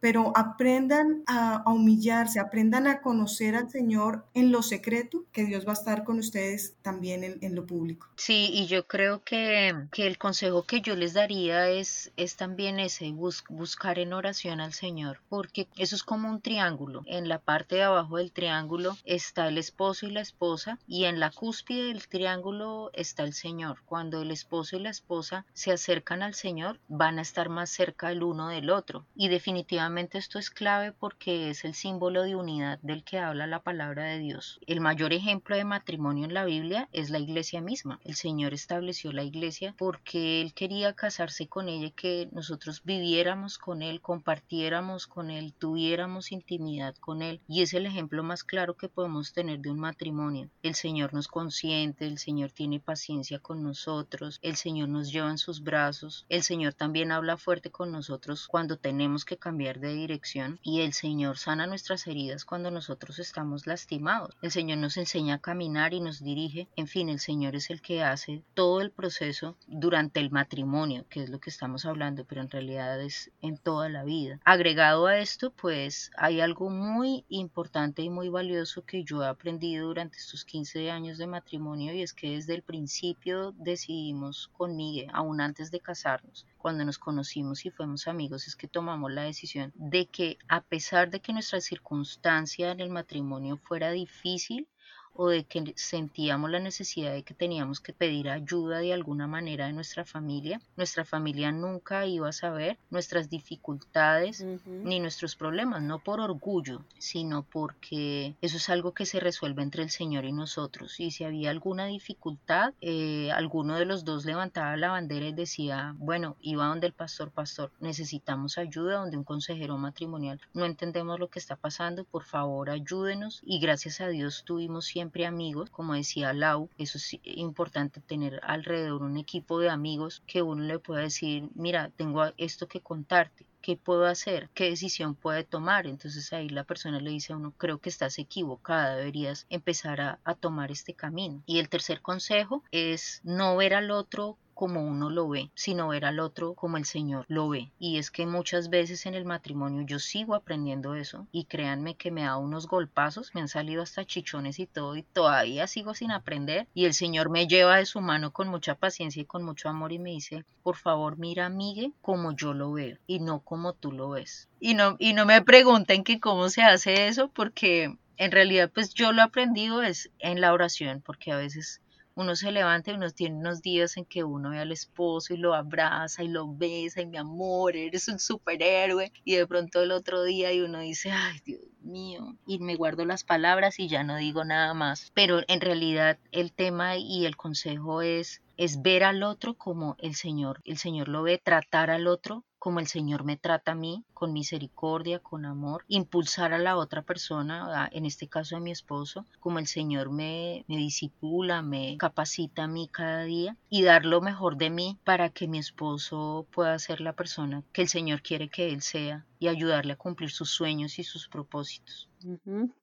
pero 0.00 0.32
aprendan 0.36 1.22
a, 1.26 1.62
humillarse, 1.66 2.40
aprendan 2.40 2.86
a 2.86 3.00
conocer 3.00 3.54
al 3.54 3.70
Señor 3.70 4.24
en 4.34 4.52
lo 4.52 4.62
secreto, 4.62 5.24
que 5.32 5.44
Dios 5.44 5.66
va 5.66 5.70
a 5.70 5.74
estar 5.74 6.04
con 6.04 6.18
ustedes 6.18 6.74
también 6.82 7.24
en, 7.40 7.54
lo 7.54 7.66
público. 7.66 8.08
Sí, 8.16 8.50
y 8.52 8.66
yo 8.66 8.86
creo 8.86 9.22
que, 9.22 9.74
que, 9.92 10.06
el 10.06 10.18
consejo 10.18 10.64
que 10.64 10.80
yo 10.80 10.96
les 10.96 11.12
daría 11.12 11.68
es, 11.68 12.12
es 12.16 12.36
también 12.36 12.78
ese, 12.80 13.12
buscar 13.12 13.98
en 13.98 14.12
oración 14.12 14.60
al 14.60 14.72
Señor, 14.72 15.20
porque 15.28 15.68
eso 15.76 15.96
es 15.96 16.02
como 16.02 16.28
un 16.28 16.40
triángulo. 16.40 17.02
En 17.06 17.28
la 17.28 17.38
parte 17.38 17.76
de 17.76 17.82
abajo 17.82 18.16
del 18.16 18.32
triángulo 18.32 18.96
está 19.04 19.48
el 19.48 19.58
esposo 19.58 20.06
y 20.06 20.10
la 20.10 20.20
esposa, 20.20 20.78
y 20.86 21.04
en 21.04 21.20
la 21.20 21.30
cúspide 21.30 21.88
del 21.88 22.08
triángulo 22.08 22.90
está 22.94 23.22
el 23.24 23.34
Señor. 23.34 23.78
Cuando 23.84 24.22
el 24.22 24.30
esposo 24.30 24.76
y 24.76 24.80
la 24.80 24.90
esposa 24.90 25.44
se 25.52 25.72
acercan 25.72 26.22
al 26.22 26.34
Señor, 26.34 26.78
van 26.88 27.18
a 27.18 27.22
estar 27.22 27.48
más 27.48 27.70
cerca 27.70 28.10
el 28.10 28.22
uno 28.22 28.48
del 28.48 28.70
otro. 28.70 29.04
Y 29.14 29.28
definitivamente 29.32 30.18
esto 30.18 30.38
es 30.38 30.50
clave 30.50 30.92
porque 30.92 31.48
es 31.48 31.64
el 31.64 31.74
símbolo 31.74 32.22
de 32.22 32.36
unidad 32.36 32.78
del 32.82 33.02
que 33.02 33.18
habla 33.18 33.46
la 33.46 33.62
palabra 33.62 34.04
de 34.04 34.18
Dios. 34.18 34.60
El 34.66 34.80
mayor 34.80 35.14
ejemplo 35.14 35.56
de 35.56 35.64
matrimonio 35.64 36.26
en 36.26 36.34
la 36.34 36.44
Biblia 36.44 36.88
es 36.92 37.08
la 37.08 37.18
iglesia 37.18 37.62
misma. 37.62 37.98
El 38.04 38.14
Señor 38.14 38.52
estableció 38.52 39.10
la 39.10 39.24
iglesia 39.24 39.74
porque 39.78 40.42
Él 40.42 40.52
quería 40.52 40.92
casarse 40.92 41.46
con 41.46 41.70
ella 41.70 41.86
y 41.86 41.90
que 41.92 42.28
nosotros 42.32 42.82
viviéramos 42.84 43.56
con 43.56 43.80
Él, 43.80 44.02
compartiéramos 44.02 45.06
con 45.06 45.30
Él, 45.30 45.54
tuviéramos 45.58 46.30
intimidad 46.30 46.94
con 46.96 47.22
Él. 47.22 47.40
Y 47.48 47.62
es 47.62 47.72
el 47.72 47.86
ejemplo 47.86 48.22
más 48.22 48.44
claro 48.44 48.76
que 48.76 48.90
podemos 48.90 49.32
tener 49.32 49.60
de 49.60 49.70
un 49.70 49.80
matrimonio. 49.80 50.50
El 50.62 50.74
Señor 50.74 51.14
nos 51.14 51.26
consiente, 51.26 52.06
el 52.06 52.18
Señor 52.18 52.50
tiene 52.50 52.80
paciencia 52.80 53.38
con 53.38 53.62
nosotros, 53.62 54.38
el 54.42 54.56
Señor 54.56 54.90
nos 54.90 55.10
lleva 55.10 55.30
en 55.30 55.38
sus 55.38 55.62
brazos, 55.62 56.26
el 56.28 56.42
Señor 56.42 56.74
también 56.74 57.12
habla 57.12 57.38
fuerte 57.38 57.70
con 57.70 57.90
nosotros 57.90 58.46
cuando 58.46 58.76
tenemos 58.76 59.21
que 59.24 59.36
cambiar 59.36 59.80
de 59.80 59.94
dirección 59.94 60.58
y 60.62 60.80
el 60.80 60.92
Señor 60.92 61.38
sana 61.38 61.66
nuestras 61.66 62.06
heridas 62.06 62.44
cuando 62.44 62.70
nosotros 62.70 63.18
estamos 63.18 63.66
lastimados. 63.66 64.36
El 64.42 64.50
Señor 64.50 64.78
nos 64.78 64.96
enseña 64.96 65.36
a 65.36 65.40
caminar 65.40 65.94
y 65.94 66.00
nos 66.00 66.22
dirige. 66.22 66.68
En 66.76 66.86
fin, 66.86 67.08
el 67.08 67.20
Señor 67.20 67.56
es 67.56 67.70
el 67.70 67.80
que 67.80 68.02
hace 68.02 68.42
todo 68.54 68.80
el 68.80 68.90
proceso 68.90 69.56
durante 69.66 70.20
el 70.20 70.30
matrimonio, 70.30 71.04
que 71.08 71.22
es 71.22 71.30
lo 71.30 71.40
que 71.40 71.50
estamos 71.50 71.84
hablando, 71.84 72.24
pero 72.24 72.40
en 72.40 72.50
realidad 72.50 73.00
es 73.00 73.30
en 73.40 73.56
toda 73.56 73.88
la 73.88 74.04
vida. 74.04 74.40
Agregado 74.44 75.06
a 75.06 75.18
esto, 75.18 75.50
pues 75.50 76.10
hay 76.16 76.40
algo 76.40 76.70
muy 76.70 77.24
importante 77.28 78.02
y 78.02 78.10
muy 78.10 78.28
valioso 78.28 78.84
que 78.84 79.04
yo 79.04 79.22
he 79.22 79.26
aprendido 79.26 79.86
durante 79.86 80.18
estos 80.18 80.44
15 80.44 80.90
años 80.90 81.18
de 81.18 81.26
matrimonio 81.26 81.94
y 81.94 82.02
es 82.02 82.12
que 82.12 82.32
desde 82.32 82.54
el 82.54 82.62
principio 82.62 83.52
decidimos 83.58 84.50
con 84.56 84.76
Miguel, 84.76 85.10
aún 85.12 85.40
antes 85.40 85.70
de 85.70 85.80
casarnos, 85.80 86.46
cuando 86.58 86.84
nos 86.84 86.98
conocimos 86.98 87.66
y 87.66 87.70
fuimos 87.70 88.06
amigos, 88.06 88.46
es 88.46 88.56
que 88.56 88.68
tomamos 88.68 89.11
la 89.12 89.22
decisión 89.24 89.72
de 89.74 90.06
que 90.06 90.38
a 90.48 90.62
pesar 90.62 91.10
de 91.10 91.20
que 91.20 91.32
nuestra 91.32 91.60
circunstancia 91.60 92.70
en 92.72 92.80
el 92.80 92.90
matrimonio 92.90 93.58
fuera 93.58 93.90
difícil 93.90 94.68
o 95.14 95.28
de 95.28 95.44
que 95.44 95.72
sentíamos 95.76 96.50
la 96.50 96.58
necesidad 96.58 97.12
de 97.12 97.22
que 97.22 97.34
teníamos 97.34 97.80
que 97.80 97.92
pedir 97.92 98.28
ayuda 98.28 98.78
de 98.78 98.92
alguna 98.92 99.26
manera 99.26 99.66
de 99.66 99.72
nuestra 99.72 100.04
familia. 100.04 100.60
Nuestra 100.76 101.04
familia 101.04 101.52
nunca 101.52 102.06
iba 102.06 102.28
a 102.28 102.32
saber 102.32 102.78
nuestras 102.90 103.28
dificultades 103.28 104.44
ni 104.66 105.00
nuestros 105.00 105.36
problemas, 105.36 105.82
no 105.82 105.98
por 105.98 106.20
orgullo, 106.20 106.84
sino 106.98 107.42
porque 107.42 108.34
eso 108.40 108.56
es 108.56 108.68
algo 108.68 108.92
que 108.92 109.06
se 109.06 109.20
resuelve 109.20 109.62
entre 109.62 109.82
el 109.82 109.90
Señor 109.90 110.24
y 110.24 110.32
nosotros. 110.32 110.98
Y 111.00 111.10
si 111.10 111.24
había 111.24 111.50
alguna 111.50 111.86
dificultad, 111.86 112.74
eh, 112.80 113.30
alguno 113.32 113.76
de 113.76 113.84
los 113.84 114.04
dos 114.04 114.24
levantaba 114.24 114.76
la 114.76 114.90
bandera 114.90 115.26
y 115.26 115.32
decía, 115.32 115.94
bueno, 115.98 116.36
iba 116.40 116.66
donde 116.66 116.86
el 116.86 116.92
pastor, 116.92 117.30
pastor, 117.30 117.70
necesitamos 117.80 118.58
ayuda, 118.58 118.98
donde 118.98 119.16
un 119.16 119.24
consejero 119.24 119.76
matrimonial, 119.78 120.40
no 120.54 120.64
entendemos 120.64 121.18
lo 121.18 121.28
que 121.28 121.38
está 121.38 121.56
pasando, 121.56 122.04
por 122.04 122.24
favor 122.24 122.70
ayúdenos. 122.70 123.40
Y 123.44 123.58
gracias 123.58 124.00
a 124.00 124.08
Dios 124.08 124.44
tuvimos 124.44 124.86
siempre 124.86 125.01
amigos, 125.26 125.70
como 125.70 125.94
decía 125.94 126.32
Lau, 126.32 126.68
eso 126.78 126.98
es 126.98 127.18
importante 127.24 128.00
tener 128.00 128.40
alrededor 128.42 129.02
un 129.02 129.16
equipo 129.16 129.58
de 129.58 129.70
amigos 129.70 130.22
que 130.26 130.42
uno 130.42 130.64
le 130.64 130.78
pueda 130.78 131.02
decir, 131.02 131.48
mira, 131.54 131.90
tengo 131.96 132.24
esto 132.36 132.68
que 132.68 132.80
contarte 132.80 133.46
¿qué 133.62 133.76
puedo 133.76 134.06
hacer? 134.06 134.50
¿Qué 134.52 134.68
decisión 134.68 135.14
puede 135.14 135.44
tomar? 135.44 135.86
Entonces 135.86 136.32
ahí 136.32 136.48
la 136.48 136.64
persona 136.64 137.00
le 137.00 137.10
dice 137.10 137.32
a 137.32 137.36
uno, 137.36 137.54
creo 137.56 137.78
que 137.78 137.88
estás 137.88 138.18
equivocada, 138.18 138.96
deberías 138.96 139.46
empezar 139.48 140.00
a, 140.00 140.18
a 140.24 140.34
tomar 140.34 140.70
este 140.70 140.94
camino. 140.94 141.42
Y 141.46 141.60
el 141.60 141.68
tercer 141.68 142.02
consejo 142.02 142.62
es 142.72 143.20
no 143.22 143.56
ver 143.56 143.74
al 143.74 143.90
otro 143.90 144.36
como 144.54 144.82
uno 144.82 145.10
lo 145.10 145.28
ve, 145.28 145.50
sino 145.54 145.88
ver 145.88 146.04
al 146.04 146.20
otro 146.20 146.54
como 146.54 146.76
el 146.76 146.84
Señor 146.84 147.24
lo 147.28 147.48
ve. 147.48 147.70
Y 147.78 147.98
es 147.98 148.10
que 148.10 148.26
muchas 148.26 148.70
veces 148.70 149.06
en 149.06 149.14
el 149.14 149.24
matrimonio 149.24 149.82
yo 149.86 149.98
sigo 149.98 150.34
aprendiendo 150.34 150.94
eso 150.94 151.26
y 151.32 151.44
créanme 151.44 151.96
que 151.96 152.10
me 152.10 152.22
da 152.22 152.36
unos 152.36 152.66
golpazos, 152.66 153.34
me 153.34 153.40
han 153.40 153.48
salido 153.48 153.82
hasta 153.82 154.04
chichones 154.04 154.58
y 154.58 154.66
todo 154.66 154.96
y 154.96 155.02
todavía 155.02 155.66
sigo 155.66 155.94
sin 155.94 156.10
aprender 156.10 156.66
y 156.74 156.84
el 156.84 156.94
Señor 156.94 157.30
me 157.30 157.46
lleva 157.46 157.76
de 157.76 157.86
su 157.86 158.00
mano 158.00 158.32
con 158.32 158.48
mucha 158.48 158.74
paciencia 158.74 159.22
y 159.22 159.26
con 159.26 159.42
mucho 159.42 159.68
amor 159.68 159.92
y 159.92 159.98
me 159.98 160.10
dice, 160.10 160.44
por 160.62 160.76
favor 160.76 161.18
mira 161.18 161.48
Migue 161.48 161.92
como 162.00 162.32
yo 162.32 162.54
lo 162.54 162.72
veo 162.72 162.98
y 163.06 163.20
no 163.20 163.40
como 163.40 163.72
tú 163.72 163.92
lo 163.92 164.10
ves. 164.10 164.48
Y 164.60 164.74
no, 164.74 164.96
y 164.98 165.12
no 165.12 165.26
me 165.26 165.42
pregunten 165.42 166.04
que 166.04 166.20
cómo 166.20 166.48
se 166.48 166.62
hace 166.62 167.08
eso 167.08 167.28
porque 167.28 167.96
en 168.16 168.30
realidad 168.30 168.70
pues 168.72 168.94
yo 168.94 169.12
lo 169.12 169.20
he 169.20 169.24
aprendido 169.24 169.82
es 169.82 170.10
en 170.18 170.40
la 170.40 170.52
oración 170.52 171.02
porque 171.04 171.32
a 171.32 171.36
veces 171.36 171.80
uno 172.14 172.36
se 172.36 172.52
levanta 172.52 172.90
y 172.90 172.94
uno 172.94 173.10
tiene 173.10 173.36
unos 173.36 173.62
días 173.62 173.96
en 173.96 174.04
que 174.04 174.24
uno 174.24 174.50
ve 174.50 174.58
al 174.58 174.72
esposo 174.72 175.34
y 175.34 175.36
lo 175.36 175.54
abraza 175.54 176.22
y 176.22 176.28
lo 176.28 176.46
besa 176.52 177.00
y 177.00 177.06
mi 177.06 177.16
amor, 177.16 177.76
eres 177.76 178.08
un 178.08 178.18
superhéroe 178.18 179.12
y 179.24 179.36
de 179.36 179.46
pronto 179.46 179.82
el 179.82 179.92
otro 179.92 180.22
día 180.22 180.52
y 180.52 180.60
uno 180.60 180.80
dice, 180.80 181.10
ay 181.10 181.40
Dios 181.44 181.60
mío, 181.80 182.36
y 182.46 182.58
me 182.58 182.76
guardo 182.76 183.04
las 183.04 183.24
palabras 183.24 183.78
y 183.78 183.88
ya 183.88 184.04
no 184.04 184.16
digo 184.16 184.44
nada 184.44 184.74
más. 184.74 185.10
Pero 185.14 185.40
en 185.48 185.60
realidad 185.60 186.18
el 186.30 186.52
tema 186.52 186.96
y 186.96 187.26
el 187.26 187.36
consejo 187.36 188.02
es 188.02 188.40
es 188.56 188.82
ver 188.82 189.02
al 189.02 189.22
otro 189.22 189.54
como 189.54 189.96
el 189.98 190.14
Señor, 190.14 190.60
el 190.64 190.78
Señor 190.78 191.08
lo 191.08 191.22
ve, 191.22 191.38
tratar 191.38 191.90
al 191.90 192.06
otro 192.06 192.44
como 192.62 192.78
el 192.78 192.86
Señor 192.86 193.24
me 193.24 193.36
trata 193.36 193.72
a 193.72 193.74
mí, 193.74 194.04
con 194.14 194.32
misericordia, 194.32 195.18
con 195.18 195.46
amor, 195.46 195.84
impulsar 195.88 196.52
a 196.52 196.58
la 196.58 196.76
otra 196.76 197.02
persona, 197.02 197.88
en 197.90 198.06
este 198.06 198.28
caso 198.28 198.56
a 198.56 198.60
mi 198.60 198.70
esposo, 198.70 199.26
como 199.40 199.58
el 199.58 199.66
Señor 199.66 200.12
me, 200.12 200.64
me 200.68 200.76
disipula, 200.76 201.60
me 201.60 201.96
capacita 201.98 202.62
a 202.62 202.68
mí 202.68 202.88
cada 202.88 203.24
día 203.24 203.56
y 203.68 203.82
dar 203.82 204.04
lo 204.04 204.20
mejor 204.20 204.58
de 204.58 204.70
mí 204.70 204.96
para 205.02 205.30
que 205.30 205.48
mi 205.48 205.58
esposo 205.58 206.46
pueda 206.52 206.78
ser 206.78 207.00
la 207.00 207.14
persona 207.14 207.64
que 207.72 207.82
el 207.82 207.88
Señor 207.88 208.22
quiere 208.22 208.48
que 208.48 208.68
él 208.68 208.80
sea 208.80 209.26
y 209.40 209.48
ayudarle 209.48 209.94
a 209.94 209.96
cumplir 209.96 210.30
sus 210.30 210.50
sueños 210.50 211.00
y 211.00 211.02
sus 211.02 211.26
propósitos. 211.26 212.11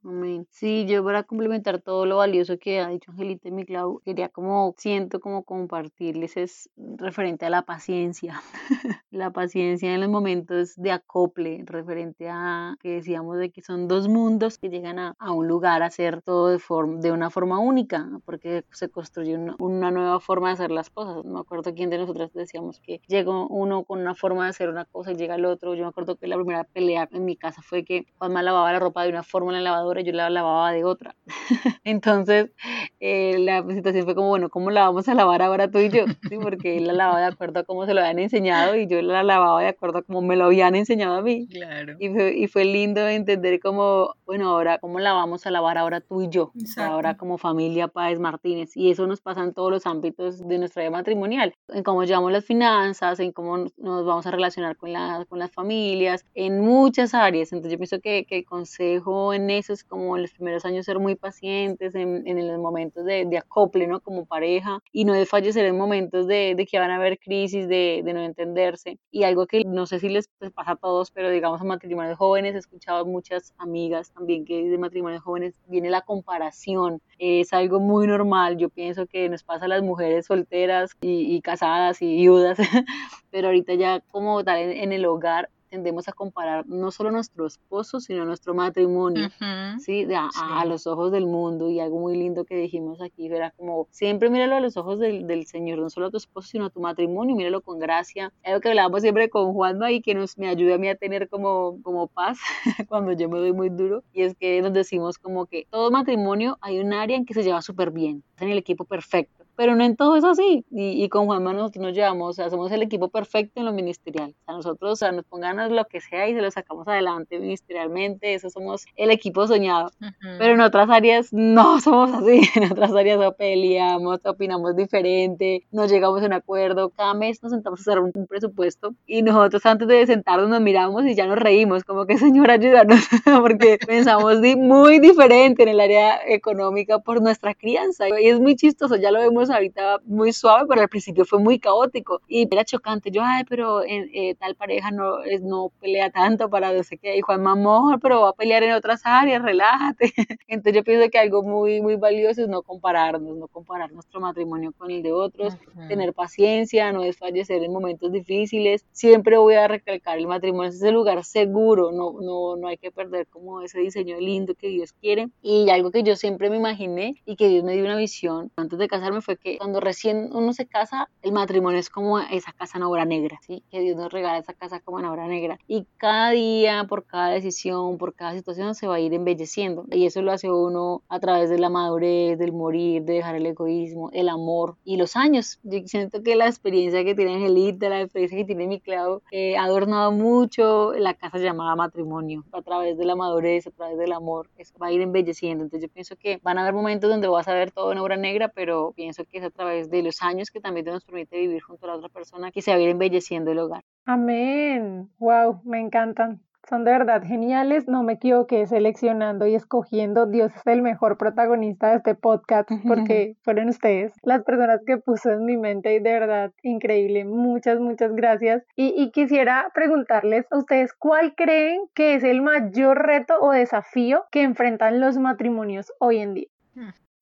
Amén. 0.03 0.47
Sí, 0.49 0.85
yo 0.85 1.03
para 1.03 1.23
complementar 1.23 1.81
todo 1.81 2.05
lo 2.05 2.17
valioso 2.17 2.57
que 2.57 2.79
ha 2.79 2.89
dicho 2.89 3.11
Angelita 3.11 3.47
y 3.47 3.51
mi 3.51 3.65
Clau, 3.65 4.01
quería 4.03 4.29
como, 4.29 4.73
siento 4.77 5.19
como 5.19 5.43
compartirles 5.43 6.35
es 6.37 6.69
referente 6.75 7.45
a 7.45 7.49
la 7.49 7.61
paciencia. 7.61 8.41
la 9.11 9.31
paciencia 9.31 9.93
en 9.93 10.01
los 10.01 10.09
momentos 10.09 10.75
de 10.75 10.91
acople, 10.91 11.63
referente 11.65 12.29
a 12.29 12.75
que 12.81 12.95
decíamos 12.95 13.37
de 13.37 13.51
que 13.51 13.61
son 13.61 13.87
dos 13.87 14.07
mundos 14.07 14.57
que 14.57 14.69
llegan 14.69 14.99
a, 14.99 15.15
a 15.19 15.31
un 15.31 15.47
lugar 15.47 15.83
a 15.83 15.87
hacer 15.87 16.21
todo 16.21 16.49
de, 16.49 16.59
forma, 16.59 16.99
de 16.99 17.11
una 17.11 17.29
forma 17.29 17.59
única, 17.59 18.09
porque 18.25 18.65
se 18.71 18.89
construye 18.89 19.35
una, 19.35 19.55
una, 19.59 19.91
nueva 19.91 20.19
forma 20.19 20.49
de 20.49 20.53
hacer 20.53 20.71
las 20.71 20.89
cosas. 20.89 21.23
No 21.25 21.33
me 21.33 21.39
acuerdo 21.39 21.73
quién 21.73 21.89
de 21.89 21.97
nosotras 21.97 22.33
decíamos 22.33 22.79
que 22.79 23.01
llegó 23.07 23.47
uno 23.47 23.83
con 23.83 23.99
una 23.99 24.15
forma 24.15 24.43
de 24.43 24.49
hacer 24.49 24.69
una 24.69 24.85
cosa 24.85 25.11
y 25.11 25.15
llega 25.15 25.35
el 25.35 25.45
otro. 25.45 25.75
Yo 25.75 25.83
me 25.83 25.89
acuerdo 25.89 26.17
que 26.17 26.27
la 26.27 26.35
primera 26.35 26.63
pelea 26.63 27.07
en 27.11 27.25
mi 27.25 27.35
casa 27.35 27.61
fue 27.61 27.83
que 27.83 28.05
Juanma 28.17 28.43
lavaba 28.43 28.71
la 28.71 28.79
ropa 28.79 29.03
de 29.03 29.09
una 29.09 29.23
forma 29.30 29.51
en 29.51 29.63
la 29.63 29.71
lavadora 29.71 30.01
yo 30.01 30.11
la 30.11 30.30
lavaba 30.30 30.71
de 30.71 30.84
otra. 30.84 31.15
Entonces, 31.84 32.51
eh, 32.99 33.38
la 33.39 33.63
situación 33.63 34.05
fue 34.05 34.15
como, 34.15 34.30
bueno, 34.30 34.49
¿cómo 34.49 34.71
la 34.71 34.82
vamos 34.82 35.07
a 35.07 35.13
lavar 35.13 35.41
ahora 35.41 35.69
tú 35.69 35.80
y 35.80 35.89
yo? 35.89 36.05
¿Sí? 36.27 36.38
Porque 36.41 36.77
él 36.77 36.88
la 36.88 36.93
lavaba 36.93 37.19
de 37.19 37.27
acuerdo 37.27 37.59
a 37.59 37.63
cómo 37.63 37.86
se 37.86 37.93
lo 37.93 38.01
habían 38.01 38.19
enseñado 38.19 38.75
y 38.75 38.88
yo 38.88 39.01
la 39.01 39.23
lavaba 39.23 39.61
de 39.61 39.67
acuerdo 39.67 39.99
a 39.99 40.01
cómo 40.01 40.21
me 40.21 40.36
lo 40.36 40.45
habían 40.45 40.75
enseñado 40.75 41.15
a 41.15 41.21
mí. 41.21 41.47
Claro. 41.59 41.97
Y 41.99 42.09
fue, 42.09 42.38
y 42.38 42.47
fue 42.47 42.63
lindo 42.63 43.05
entender 43.07 43.59
como, 43.59 44.15
bueno, 44.25 44.49
ahora, 44.49 44.77
¿cómo 44.80 44.99
la 44.99 45.11
vamos 45.11 45.45
a 45.45 45.51
lavar 45.51 45.77
ahora 45.77 45.99
tú 45.99 46.21
y 46.21 46.30
yo? 46.30 46.53
Ahora 46.77 47.17
como 47.17 47.38
familia 47.38 47.89
Páez 47.89 48.17
Martínez. 48.19 48.77
Y 48.77 48.91
eso 48.91 49.05
nos 49.07 49.19
pasa 49.19 49.43
en 49.43 49.53
todos 49.53 49.71
los 49.71 49.86
ámbitos 49.86 50.47
de 50.47 50.57
nuestra 50.57 50.84
vida 50.84 50.91
matrimonial, 50.91 51.53
en 51.67 51.84
cómo 51.84 52.05
llevamos 52.05 52.32
las 52.32 52.45
finanzas, 52.45 53.19
en 53.19 53.34
cómo 53.34 53.57
nos 53.57 54.05
vamos 54.05 54.25
a 54.25 54.32
relacionar 54.32 54.77
con, 54.77 54.93
la, 54.93 55.25
con 55.27 55.38
las 55.38 55.51
familias, 55.51 56.25
en 56.34 56.61
muchas 56.61 57.13
áreas. 57.13 57.51
Entonces 57.51 57.73
yo 57.73 57.77
pienso 57.77 57.99
que, 57.99 58.25
que 58.25 58.38
el 58.38 58.45
consejo 58.45 59.18
en 59.34 59.49
eso 59.49 59.74
es 59.74 59.84
como 59.84 60.15
en 60.15 60.24
los 60.24 60.32
primeros 60.32 60.65
años 60.65 60.86
ser 60.86 60.99
muy 60.99 61.15
pacientes, 61.15 61.95
en, 61.95 62.28
en 62.28 62.47
los 62.47 62.59
momentos 62.59 63.05
de, 63.05 63.38
acople, 63.38 63.88
¿no? 63.88 63.99
Como 63.99 64.26
pareja, 64.26 64.82
y 64.91 65.05
no 65.05 65.13
desfallecer 65.13 65.65
en 65.65 65.78
momentos 65.78 66.28
de, 66.28 66.53
de 66.55 66.65
que 66.65 66.80
van 66.80 66.91
a 66.91 66.95
haber 66.95 67.20
crisis, 67.20 67.67
de, 67.67 68.01
de, 68.03 68.13
no 68.13 68.22
entenderse. 68.22 68.99
Y 69.11 69.24
algo 69.24 69.47
que 69.47 69.63
no 69.65 69.86
sé 69.86 69.99
si 69.99 70.09
les 70.09 70.30
pasa 70.53 70.72
a 70.72 70.76
todos, 70.76 71.11
pero 71.11 71.30
digamos 71.30 71.61
en 71.61 71.67
matrimonios 71.67 72.17
jóvenes, 72.17 72.55
he 72.55 72.59
escuchado 72.59 73.05
muchas 73.05 73.53
amigas 73.57 74.11
también 74.11 74.45
que 74.45 74.63
de 74.63 74.78
matrimonios 74.78 75.24
jóvenes 75.24 75.53
viene 75.67 75.89
la 75.89 76.01
comparación. 76.01 77.01
Es 77.17 77.53
algo 77.53 77.80
muy 77.80 78.07
normal, 78.07 78.57
yo 78.57 78.70
pienso 78.70 79.05
que 79.07 79.30
nos 79.30 79.43
pasa 79.43 79.65
a 79.65 79.67
las 79.67 79.84
mujeres 79.84 80.26
solteras 80.26 80.91
y, 81.01 81.41
casadas 81.41 82.01
y 82.01 82.15
viudas, 82.15 82.57
pero 83.32 83.47
ahorita 83.47 83.74
ya 83.76 84.01
como 84.11 84.43
tal 84.43 84.59
en 84.59 84.91
el 84.91 85.05
hogar 85.05 85.49
tendemos 85.70 86.07
a 86.07 86.13
comparar 86.13 86.65
no 86.67 86.91
solo 86.91 87.11
nuestro 87.11 87.45
esposo, 87.45 87.99
sino 87.99 88.26
nuestro 88.26 88.53
matrimonio, 88.53 89.28
uh 89.28 89.43
-huh. 89.43 89.80
¿sí? 89.80 90.05
De 90.05 90.15
a, 90.15 90.30
sí. 90.32 90.39
a, 90.41 90.65
los 90.65 90.88
ojos 90.88 91.11
del 91.11 91.26
mundo. 91.26 91.70
Y 91.70 91.80
algo 91.80 91.99
muy 91.99 92.17
lindo 92.17 92.45
que 92.45 92.55
dijimos 92.55 93.01
aquí 93.01 93.28
era 93.28 93.51
como, 93.51 93.88
siempre 93.91 94.30
míralo 94.30 94.55
a 94.55 94.59
los 94.59 94.78
ojos 94.78 94.99
del, 94.99 95.28
del, 95.28 95.45
Señor, 95.45 95.80
no 95.80 95.89
solo 95.89 96.07
a 96.07 96.11
tu 96.11 96.17
esposo, 96.17 96.47
sino 96.47 96.65
a 96.65 96.70
tu 96.70 96.80
matrimonio, 96.80 97.36
míralo 97.36 97.61
con 97.61 97.80
gracia. 97.80 98.34
Algo 98.43 98.59
que 98.61 98.70
hablábamos 98.70 99.01
siempre 99.01 99.30
con 99.30 99.53
Juanma 99.53 99.91
y 99.91 100.01
que 100.01 100.13
nos, 100.15 100.38
me 100.38 100.47
ayuda 100.47 100.76
a 100.76 100.78
mí 100.78 100.89
a 100.89 100.95
tener 100.95 101.30
como, 101.30 101.82
como 101.84 102.07
paz 102.07 102.39
cuando 102.89 103.13
yo 103.13 103.30
me 103.30 103.39
doy 103.39 103.53
muy 103.53 103.70
duro, 103.70 104.03
y 104.13 104.24
es 104.24 104.36
que 104.36 104.61
nos 104.61 104.74
decimos 104.74 105.17
como 105.17 105.45
que 105.45 105.67
todo 105.70 105.91
matrimonio 105.91 106.57
hay 106.61 106.80
un 106.80 106.93
área 106.93 107.15
en 107.15 107.26
que 107.26 107.34
se 107.34 107.43
lleva 107.43 107.61
súper 107.61 107.91
bien, 107.91 108.24
en 108.39 108.49
el 108.49 108.57
equipo 108.57 108.86
perfecto 108.86 109.45
pero 109.60 109.76
no 109.76 109.84
en 109.84 109.97
todo 109.97 110.16
es 110.16 110.24
así. 110.24 110.64
Y, 110.72 111.03
y 111.03 111.10
con 111.10 111.26
Juanma 111.26 111.51
nosotros 111.51 111.84
nos 111.84 111.93
llevamos, 111.93 112.30
o 112.30 112.34
sea, 112.34 112.49
somos 112.49 112.72
el 112.72 112.82
equipo 112.82 113.10
perfecto 113.10 113.60
en 113.60 113.66
lo 113.66 113.74
ministerial. 113.74 114.34
O 114.39 114.45
sea, 114.45 114.55
nosotros, 114.55 114.91
o 114.93 114.95
sea, 114.95 115.12
nos 115.12 115.26
pongan 115.26 115.76
lo 115.76 115.84
que 115.84 115.99
sea 115.99 116.30
y 116.30 116.34
se 116.34 116.41
lo 116.41 116.49
sacamos 116.49 116.88
adelante 116.88 117.38
ministerialmente, 117.38 118.36
eso 118.36 118.49
somos 118.49 118.86
el 118.95 119.12
equipo 119.12 119.45
soñado. 119.47 119.91
Uh 119.99 120.05
-huh. 120.05 120.38
Pero 120.39 120.53
en 120.53 120.62
otras 120.62 120.89
áreas 120.89 121.34
no 121.34 121.82
somos 121.82 122.10
así, 122.14 122.39
en 122.55 122.72
otras 122.72 122.93
áreas 122.93 123.20
o 123.20 123.34
peleamos, 123.34 124.22
opinamos 124.24 124.78
diferente, 124.78 125.68
no 125.74 125.88
llegamos 125.88 126.24
a 126.24 126.28
un 126.28 126.34
acuerdo, 126.34 126.91
cada 126.91 127.14
mes 127.14 127.43
nos 127.43 127.51
sentamos 127.51 127.82
a 127.82 127.82
hacer 127.82 127.99
un, 127.99 128.14
un 128.16 128.28
presupuesto 128.28 128.95
y 129.05 129.24
nosotros 129.24 129.66
antes 129.66 129.89
de 129.89 130.07
sentarnos 130.07 130.47
nos 130.47 130.62
miramos 130.62 131.05
y 131.05 131.16
ya 131.16 131.28
nos 131.28 131.38
reímos, 131.38 131.84
como 131.84 132.05
que 132.05 132.18
Señor, 132.18 132.49
ayúdanos, 132.49 133.01
porque 133.41 133.78
pensamos 133.86 134.41
di 134.41 134.55
muy 134.55 134.99
diferente 134.99 135.64
en 135.64 135.68
el 135.68 135.82
área 135.82 136.18
económica 136.26 136.99
por 136.99 137.22
nuestra 137.22 137.53
crianza. 137.53 138.07
Y 138.22 138.28
es 138.28 138.39
muy 138.39 138.55
chistoso, 138.55 138.95
ya 138.95 139.12
lo 139.12 139.20
vemos 139.20 139.49
ahorita 139.50 140.00
muy 140.06 140.34
suave, 140.34 140.66
pero 140.68 140.82
al 140.82 140.89
principio 140.89 141.26
fue 141.26 141.39
muy 141.39 141.60
caótico 141.60 142.22
y 142.28 142.47
era 142.52 142.64
chocante. 142.64 143.12
Yo, 143.12 143.22
ay, 143.24 143.43
pero 143.47 143.84
en, 143.84 144.10
eh, 144.14 144.36
tal 144.36 144.56
pareja 144.56 144.91
no, 144.91 145.24
es, 145.24 145.41
no 145.41 145.72
pelea 145.80 146.10
tanto 146.10 146.50
para 146.50 146.74
no 146.74 146.84
sé 146.84 146.97
qué. 146.97 147.18
Y 147.18 147.22
Juan 147.22 147.41
Mamor, 147.43 148.00
pero 148.00 148.22
va 148.22 148.30
a 148.30 148.34
pelear 148.34 148.64
en 148.64 148.74
otras 148.74 149.02
áreas, 149.06 149.41
relájate. 149.41 150.14
Entonces 150.47 150.74
yo 150.74 150.84
pienso 150.84 151.10
que 151.10 151.20
algo 151.20 151.43
muy, 151.43 151.82
muy 151.82 151.95
valioso 151.95 152.41
es 152.41 152.47
no 152.47 152.62
compararnos, 152.62 153.38
no 153.38 153.47
comparar 153.47 153.91
nuestro 153.91 154.20
matrimonio 154.20 154.74
con 154.78 154.91
el 154.91 155.04
de 155.04 155.12
otros, 155.12 155.56
tener 155.88 156.14
paciencia, 156.14 156.91
no 156.91 157.02
desfallecer 157.02 157.64
en 157.64 157.72
momentos 157.72 158.12
difíciles. 158.12 158.86
Siempre 158.91 159.38
voy 159.38 159.56
a 159.56 159.68
recalcar, 159.68 160.18
el 160.18 160.28
matrimonio 160.28 160.70
es 160.70 160.76
ese 160.76 160.91
lugar 160.91 161.24
seguro, 161.24 161.91
no, 161.91 162.16
no, 162.22 162.56
no 162.56 162.68
hay 162.68 162.78
que 162.78 162.91
perder 162.91 163.28
como 163.28 163.62
ese 163.62 163.80
diseño 163.80 164.20
lindo 164.20 164.56
que 164.56 164.68
Dios 164.68 164.93
quiere. 164.93 165.30
Y 165.41 165.70
algo 165.70 165.91
que 165.91 166.04
yo 166.04 166.16
siempre 166.16 166.50
me 166.50 166.58
imaginé 166.58 167.16
y 167.26 167.36
que 167.36 167.47
Dios 167.47 167.64
me 167.64 167.74
dio 167.74 167.86
una 167.86 167.95
visión 167.95 168.52
antes 168.56 168.80
de 168.80 168.88
casarme 168.88 169.22
fue 169.22 169.38
que 169.43 169.57
cuando 169.57 169.79
recién 169.79 170.29
uno 170.33 170.53
se 170.53 170.65
casa, 170.65 171.09
el 171.21 171.31
matrimonio 171.31 171.79
es 171.79 171.89
como 171.89 172.19
esa 172.19 172.53
casa 172.53 172.77
en 172.77 172.83
obra 172.83 173.05
negra, 173.05 173.39
¿sí? 173.45 173.63
Que 173.71 173.79
Dios 173.81 173.97
nos 173.97 174.11
regala 174.11 174.37
esa 174.37 174.53
casa 174.53 174.79
como 174.79 174.99
en 174.99 175.05
obra 175.05 175.27
negra. 175.27 175.59
Y 175.67 175.85
cada 175.97 176.31
día, 176.31 176.85
por 176.87 177.05
cada 177.05 177.29
decisión, 177.29 177.97
por 177.97 178.13
cada 178.13 178.33
situación, 178.33 178.75
se 178.75 178.87
va 178.87 178.95
a 178.95 178.99
ir 178.99 179.13
embelleciendo. 179.13 179.85
Y 179.91 180.05
eso 180.05 180.21
lo 180.21 180.31
hace 180.31 180.49
uno 180.49 181.03
a 181.09 181.19
través 181.19 181.49
de 181.49 181.59
la 181.59 181.69
madurez, 181.69 182.37
del 182.37 182.53
morir, 182.53 183.03
de 183.03 183.13
dejar 183.13 183.35
el 183.35 183.45
egoísmo, 183.45 184.09
el 184.13 184.29
amor 184.29 184.75
y 184.83 184.97
los 184.97 185.15
años. 185.15 185.59
Yo 185.63 185.79
siento 185.85 186.21
que 186.23 186.35
la 186.35 186.47
experiencia 186.47 187.03
que 187.03 187.15
tiene 187.15 187.35
Angelita, 187.35 187.89
la 187.89 188.01
experiencia 188.01 188.37
que 188.37 188.45
tiene 188.45 188.67
mi 188.67 188.79
Clau, 188.79 189.21
eh, 189.31 189.57
ha 189.57 189.63
adornado 189.63 190.11
mucho 190.11 190.93
la 190.93 191.13
casa 191.13 191.37
llamada 191.37 191.75
matrimonio. 191.75 192.45
A 192.51 192.61
través 192.61 192.97
de 192.97 193.05
la 193.05 193.15
madurez, 193.15 193.67
a 193.67 193.71
través 193.71 193.97
del 193.97 194.11
amor, 194.11 194.49
eso 194.57 194.73
va 194.81 194.87
a 194.87 194.91
ir 194.91 195.01
embelleciendo. 195.01 195.63
Entonces 195.63 195.87
yo 195.87 195.93
pienso 195.93 196.15
que 196.15 196.39
van 196.43 196.57
a 196.57 196.61
haber 196.61 196.73
momentos 196.73 197.09
donde 197.09 197.27
vas 197.27 197.47
a 197.47 197.53
ver 197.53 197.71
todo 197.71 197.91
en 197.91 197.97
obra 197.99 198.17
negra, 198.17 198.49
pero 198.49 198.93
pienso 198.95 199.18
que 199.26 199.39
es 199.39 199.43
a 199.43 199.49
través 199.49 199.89
de 199.89 200.03
los 200.03 200.22
años 200.22 200.49
que 200.51 200.59
también 200.59 200.86
nos 200.86 201.05
permite 201.05 201.38
vivir 201.38 201.61
junto 201.61 201.86
a 201.86 201.89
la 201.89 201.95
otra 201.95 202.09
persona 202.09 202.51
que 202.51 202.61
se 202.61 202.72
va 202.72 202.78
a 202.78 202.80
ir 202.80 202.89
embelleciendo 202.89 203.51
el 203.51 203.59
hogar. 203.59 203.84
Amén. 204.05 205.09
Wow, 205.20 205.61
me 205.63 205.80
encantan. 205.80 206.41
Son 206.70 206.84
de 206.84 206.91
verdad 206.91 207.24
geniales, 207.24 207.88
no 207.88 208.03
me 208.03 208.13
equivoqué 208.13 208.67
seleccionando 208.67 209.47
y 209.47 209.55
escogiendo. 209.55 210.28
Dios 210.28 210.55
es 210.55 210.67
el 210.67 210.84
mejor 210.84 211.17
protagonista 211.17 211.89
de 211.89 211.97
este 211.97 212.13
podcast 212.13 212.70
porque 212.88 213.36
fueron 213.41 213.70
ustedes 213.70 214.13
las 214.22 214.43
personas 214.43 214.80
que 214.86 214.97
puso 214.97 215.32
en 215.32 215.45
mi 215.45 215.57
mente 215.57 215.95
y 215.95 215.99
de 215.99 216.11
verdad 216.11 216.51
increíble. 216.61 217.26
Muchas, 217.26 217.80
muchas 217.80 218.13
gracias. 218.13 218.63
Y, 218.76 218.93
y 218.95 219.09
quisiera 219.09 219.72
preguntarles 219.74 220.45
a 220.51 220.59
ustedes 220.59 220.93
cuál 220.93 221.34
creen 221.34 221.82
que 221.95 222.13
es 222.13 222.24
el 222.24 222.43
mayor 222.43 223.03
reto 223.03 223.34
o 223.41 223.51
desafío 223.51 224.26
que 224.30 224.43
enfrentan 224.43 224.99
los 224.99 225.17
matrimonios 225.17 225.91
hoy 225.99 226.20
en 226.20 226.36
día. 226.36 226.49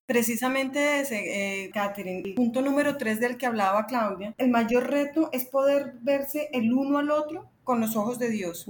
Precisamente 0.08 1.02
ese, 1.02 1.66
eh, 1.66 1.70
Catherine, 1.72 2.22
el 2.24 2.34
punto 2.34 2.62
número 2.62 2.96
tres 2.96 3.20
del 3.20 3.38
que 3.38 3.46
hablaba 3.46 3.88
Claudia, 3.88 4.34
el 4.38 4.50
mayor 4.50 4.90
reto 4.90 5.30
es 5.34 5.44
poder 5.44 5.96
verse 6.02 6.50
el 6.54 6.74
uno 6.74 6.98
al 6.98 7.12
otro 7.12 7.50
con 7.68 7.82
los 7.82 7.98
ojos 7.98 8.18
de 8.18 8.30
Dios. 8.30 8.66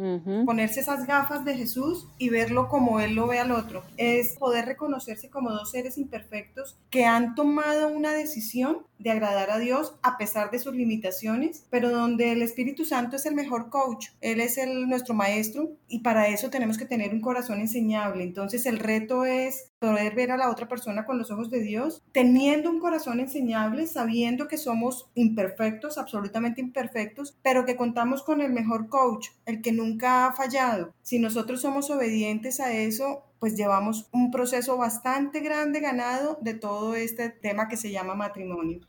Ponerse 0.48 0.80
esas 0.80 1.06
gafas 1.06 1.46
de 1.46 1.54
Jesús 1.54 2.08
y 2.18 2.30
verlo 2.30 2.68
como 2.68 3.00
Él 3.00 3.14
lo 3.14 3.28
ve 3.28 3.38
al 3.38 3.52
otro. 3.52 3.84
Es 3.96 4.34
poder 4.40 4.66
reconocerse 4.66 5.30
como 5.30 5.52
dos 5.52 5.70
seres 5.70 6.00
imperfectos 6.00 6.80
que 6.90 7.06
han 7.06 7.36
tomado 7.36 7.90
una 7.90 8.12
decisión 8.12 8.80
de 8.98 9.12
agradar 9.12 9.52
a 9.52 9.60
Dios 9.60 9.94
a 10.02 10.18
pesar 10.18 10.50
de 10.50 10.58
sus 10.58 10.74
limitaciones, 10.74 11.68
pero 11.70 11.92
donde 11.92 12.32
el 12.32 12.42
Espíritu 12.42 12.86
Santo 12.86 13.18
es 13.18 13.28
el 13.28 13.36
mejor 13.36 13.70
coach. 13.70 14.08
Él 14.20 14.42
es 14.42 14.58
el, 14.58 14.90
nuestro 14.90 15.14
maestro 15.14 15.70
y 15.88 16.00
para 16.00 16.28
eso 16.30 16.50
tenemos 16.50 16.80
que 16.80 16.88
tener 16.88 17.14
un 17.14 17.22
corazón 17.22 17.60
enseñable. 17.60 18.24
Entonces 18.24 18.66
el 18.66 18.80
reto 18.80 19.26
es 19.26 19.70
poder 19.80 20.16
ver 20.16 20.32
a 20.32 20.38
la 20.38 20.50
otra 20.50 20.68
persona 20.68 21.06
con 21.06 21.20
los 21.20 21.30
ojos 21.30 21.52
de 21.52 21.60
Dios, 21.60 22.02
teniendo 22.12 22.72
un 22.72 22.80
corazón 22.80 23.20
enseñable, 23.20 23.86
sabiendo 23.86 24.48
que 24.48 24.58
somos 24.58 25.08
imperfectos, 25.14 26.00
absolutamente 26.00 26.62
imperfectos, 26.62 27.38
pero 27.44 27.64
que 27.64 27.76
contamos 27.76 28.24
con 28.24 28.42
el 28.42 28.52
mejor 28.52 28.87
coach, 28.90 29.30
el 29.46 29.62
que 29.62 29.72
nunca 29.72 30.28
ha 30.28 30.34
fallado. 30.34 30.94
Si 31.02 31.20
nosotros 31.20 31.62
somos 31.62 31.90
obedientes 31.90 32.60
a 32.60 32.74
eso, 32.74 33.24
pues 33.40 33.56
llevamos 33.56 34.08
un 34.12 34.32
proceso 34.32 34.78
bastante 34.78 35.40
grande 35.42 35.80
ganado 35.80 36.38
de 36.42 36.54
todo 36.54 36.96
este 36.96 37.30
tema 37.30 37.68
que 37.68 37.78
se 37.78 37.92
llama 37.92 38.16
matrimonio. 38.16 38.80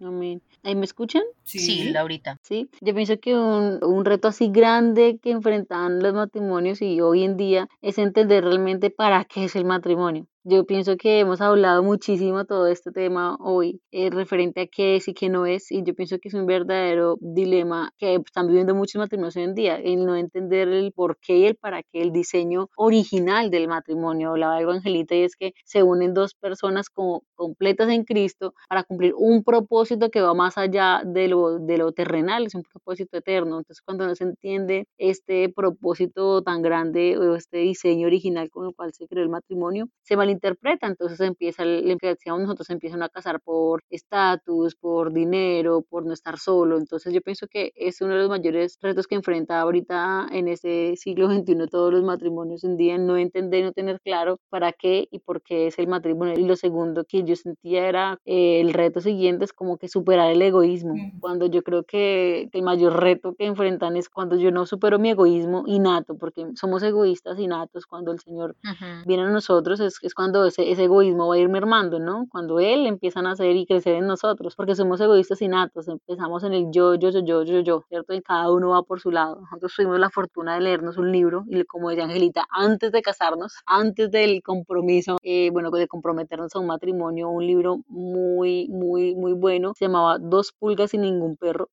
Amén. 0.00 0.42
¿Ahí 0.62 0.74
me 0.74 0.84
escuchan? 0.84 1.22
Sí, 1.42 1.58
sí 1.58 1.90
Laurita. 1.90 2.38
Sí, 2.42 2.68
yo 2.80 2.94
pienso 2.94 3.18
que 3.18 3.34
un, 3.34 3.82
un, 3.82 4.04
reto 4.04 4.28
así 4.28 4.48
grande 4.50 5.18
que 5.22 5.30
enfrentan 5.30 6.02
los 6.02 6.12
matrimonios 6.12 6.82
y 6.82 7.00
hoy 7.00 7.24
en 7.24 7.36
día 7.36 7.68
es 7.80 7.96
entender 7.98 8.44
realmente 8.44 8.90
para 8.90 9.24
qué 9.24 9.44
es 9.44 9.56
el 9.56 9.64
matrimonio. 9.64 10.26
Yo 10.48 10.64
pienso 10.64 10.96
que 10.96 11.18
hemos 11.18 11.40
hablado 11.40 11.82
muchísimo 11.82 12.44
todo 12.44 12.68
este 12.68 12.92
tema 12.92 13.36
hoy, 13.40 13.80
eh, 13.90 14.10
referente 14.10 14.60
a 14.60 14.66
qué 14.68 14.94
es 14.94 15.08
y 15.08 15.12
qué 15.12 15.28
no 15.28 15.44
es, 15.44 15.72
y 15.72 15.82
yo 15.82 15.92
pienso 15.92 16.20
que 16.20 16.28
es 16.28 16.34
un 16.34 16.46
verdadero 16.46 17.16
dilema 17.20 17.90
que 17.98 18.14
están 18.24 18.46
viviendo 18.46 18.72
muchos 18.72 19.00
matrimonios 19.00 19.34
hoy 19.34 19.42
en 19.42 19.54
día, 19.56 19.74
el 19.74 20.06
no 20.06 20.14
entender 20.14 20.68
el 20.68 20.92
por 20.92 21.18
qué 21.18 21.38
y 21.38 21.46
el 21.46 21.56
para 21.56 21.82
qué, 21.82 22.00
el 22.00 22.12
diseño 22.12 22.68
original 22.76 23.50
del 23.50 23.66
matrimonio. 23.66 24.30
Hablaba 24.30 24.58
algo 24.58 24.70
Angelita 24.70 25.16
y 25.16 25.24
es 25.24 25.34
que 25.34 25.52
se 25.64 25.82
unen 25.82 26.14
dos 26.14 26.34
personas 26.34 26.90
como 26.90 27.24
completas 27.34 27.88
en 27.88 28.04
Cristo 28.04 28.54
para 28.68 28.84
cumplir 28.84 29.14
un 29.16 29.42
propósito 29.42 30.10
que 30.10 30.20
va 30.20 30.32
más 30.32 30.56
allá 30.58 31.02
de 31.04 31.26
lo, 31.26 31.58
de 31.58 31.76
lo 31.76 31.90
terrenal, 31.90 32.46
es 32.46 32.54
un 32.54 32.62
propósito 32.62 33.16
eterno. 33.16 33.58
Entonces, 33.58 33.82
cuando 33.84 34.06
no 34.06 34.14
se 34.14 34.22
entiende 34.22 34.86
este 34.96 35.48
propósito 35.48 36.40
tan 36.42 36.62
grande 36.62 37.18
o 37.18 37.34
este 37.34 37.58
diseño 37.58 38.06
original 38.06 38.48
con 38.48 38.68
el 38.68 38.76
cual 38.76 38.92
se 38.92 39.08
creó 39.08 39.24
el 39.24 39.28
matrimonio, 39.28 39.88
se 40.02 40.16
malinterpreta 40.16 40.35
interpreta, 40.36 40.86
entonces 40.86 41.20
empieza, 41.20 41.64
decíamos 41.64 42.42
nosotros, 42.42 42.70
empiezan 42.70 43.02
a 43.02 43.08
casar 43.08 43.40
por 43.40 43.82
estatus, 43.90 44.76
por 44.76 45.12
dinero, 45.12 45.82
por 45.88 46.04
no 46.06 46.12
estar 46.12 46.38
solo, 46.38 46.78
entonces 46.78 47.12
yo 47.12 47.20
pienso 47.20 47.46
que 47.48 47.72
es 47.74 48.00
uno 48.00 48.14
de 48.14 48.20
los 48.20 48.28
mayores 48.28 48.78
retos 48.80 49.06
que 49.06 49.16
enfrenta 49.16 49.60
ahorita 49.60 50.28
en 50.32 50.48
este 50.48 50.96
siglo 50.96 51.28
XXI 51.30 51.66
todos 51.70 51.92
los 51.92 52.04
matrimonios 52.04 52.64
en 52.64 52.76
día, 52.76 52.98
no 52.98 53.16
entender, 53.16 53.64
no 53.64 53.72
tener 53.72 54.00
claro 54.00 54.38
para 54.50 54.72
qué 54.72 55.08
y 55.10 55.18
por 55.20 55.42
qué 55.42 55.68
es 55.68 55.78
el 55.78 55.88
matrimonio. 55.88 56.34
Y 56.36 56.44
lo 56.44 56.56
segundo 56.56 57.04
que 57.04 57.24
yo 57.24 57.34
sentía 57.36 57.88
era 57.88 58.18
eh, 58.24 58.60
el 58.60 58.72
reto 58.72 59.00
siguiente 59.00 59.44
es 59.44 59.52
como 59.52 59.78
que 59.78 59.88
superar 59.88 60.30
el 60.30 60.42
egoísmo, 60.42 60.94
cuando 61.20 61.46
yo 61.46 61.62
creo 61.62 61.84
que 61.84 62.48
el 62.52 62.62
mayor 62.62 63.00
reto 63.00 63.34
que 63.34 63.46
enfrentan 63.46 63.96
es 63.96 64.08
cuando 64.08 64.36
yo 64.36 64.50
no 64.50 64.66
supero 64.66 64.98
mi 64.98 65.10
egoísmo 65.10 65.64
innato, 65.66 66.16
porque 66.16 66.46
somos 66.54 66.82
egoístas 66.82 67.38
innatos, 67.38 67.86
cuando 67.86 68.12
el 68.12 68.20
Señor 68.20 68.56
viene 69.06 69.22
a 69.24 69.30
nosotros 69.30 69.80
es, 69.80 69.98
es 70.02 70.14
cuando 70.14 70.25
cuando 70.26 70.44
ese, 70.44 70.72
ese, 70.72 70.84
egoísmo 70.84 71.28
va 71.28 71.36
a 71.36 71.38
ir 71.38 71.48
mermando, 71.48 72.00
¿no? 72.00 72.26
Cuando 72.28 72.58
él 72.58 72.84
empieza 72.86 73.20
a 73.20 73.22
nacer 73.22 73.54
y 73.54 73.64
crecer 73.64 73.94
en 73.94 74.08
nosotros, 74.08 74.56
porque 74.56 74.74
somos 74.74 75.00
egoístas 75.00 75.40
innatos, 75.40 75.86
empezamos 75.86 76.42
en 76.42 76.52
el 76.52 76.66
yo, 76.72 76.96
yo, 76.96 77.10
yo, 77.10 77.20
yo, 77.20 77.44
yo, 77.44 77.60
yo, 77.60 77.84
¿cierto? 77.88 78.12
Y 78.12 78.22
cada 78.22 78.50
uno 78.50 78.70
va 78.70 78.82
por 78.82 78.98
su 78.98 79.12
lado. 79.12 79.40
Nosotros 79.42 79.72
tuvimos 79.76 80.00
la 80.00 80.10
fortuna 80.10 80.54
de 80.54 80.62
leernos 80.62 80.96
un 80.96 81.12
libro, 81.12 81.44
y 81.46 81.62
como 81.62 81.90
decía 81.90 82.06
Angelita, 82.06 82.44
antes 82.50 82.90
de 82.90 83.02
casarnos, 83.02 83.54
antes 83.66 84.10
del 84.10 84.42
compromiso, 84.42 85.16
eh, 85.22 85.50
bueno, 85.52 85.70
de 85.70 85.86
comprometernos 85.86 86.56
a 86.56 86.58
un 86.58 86.66
matrimonio, 86.66 87.28
un 87.28 87.46
libro 87.46 87.84
muy, 87.86 88.66
muy, 88.68 89.14
muy 89.14 89.32
bueno, 89.32 89.74
se 89.76 89.84
llamaba 89.84 90.18
Dos 90.18 90.50
pulgas 90.58 90.92
y 90.92 90.98
ningún 90.98 91.36
perro. 91.36 91.68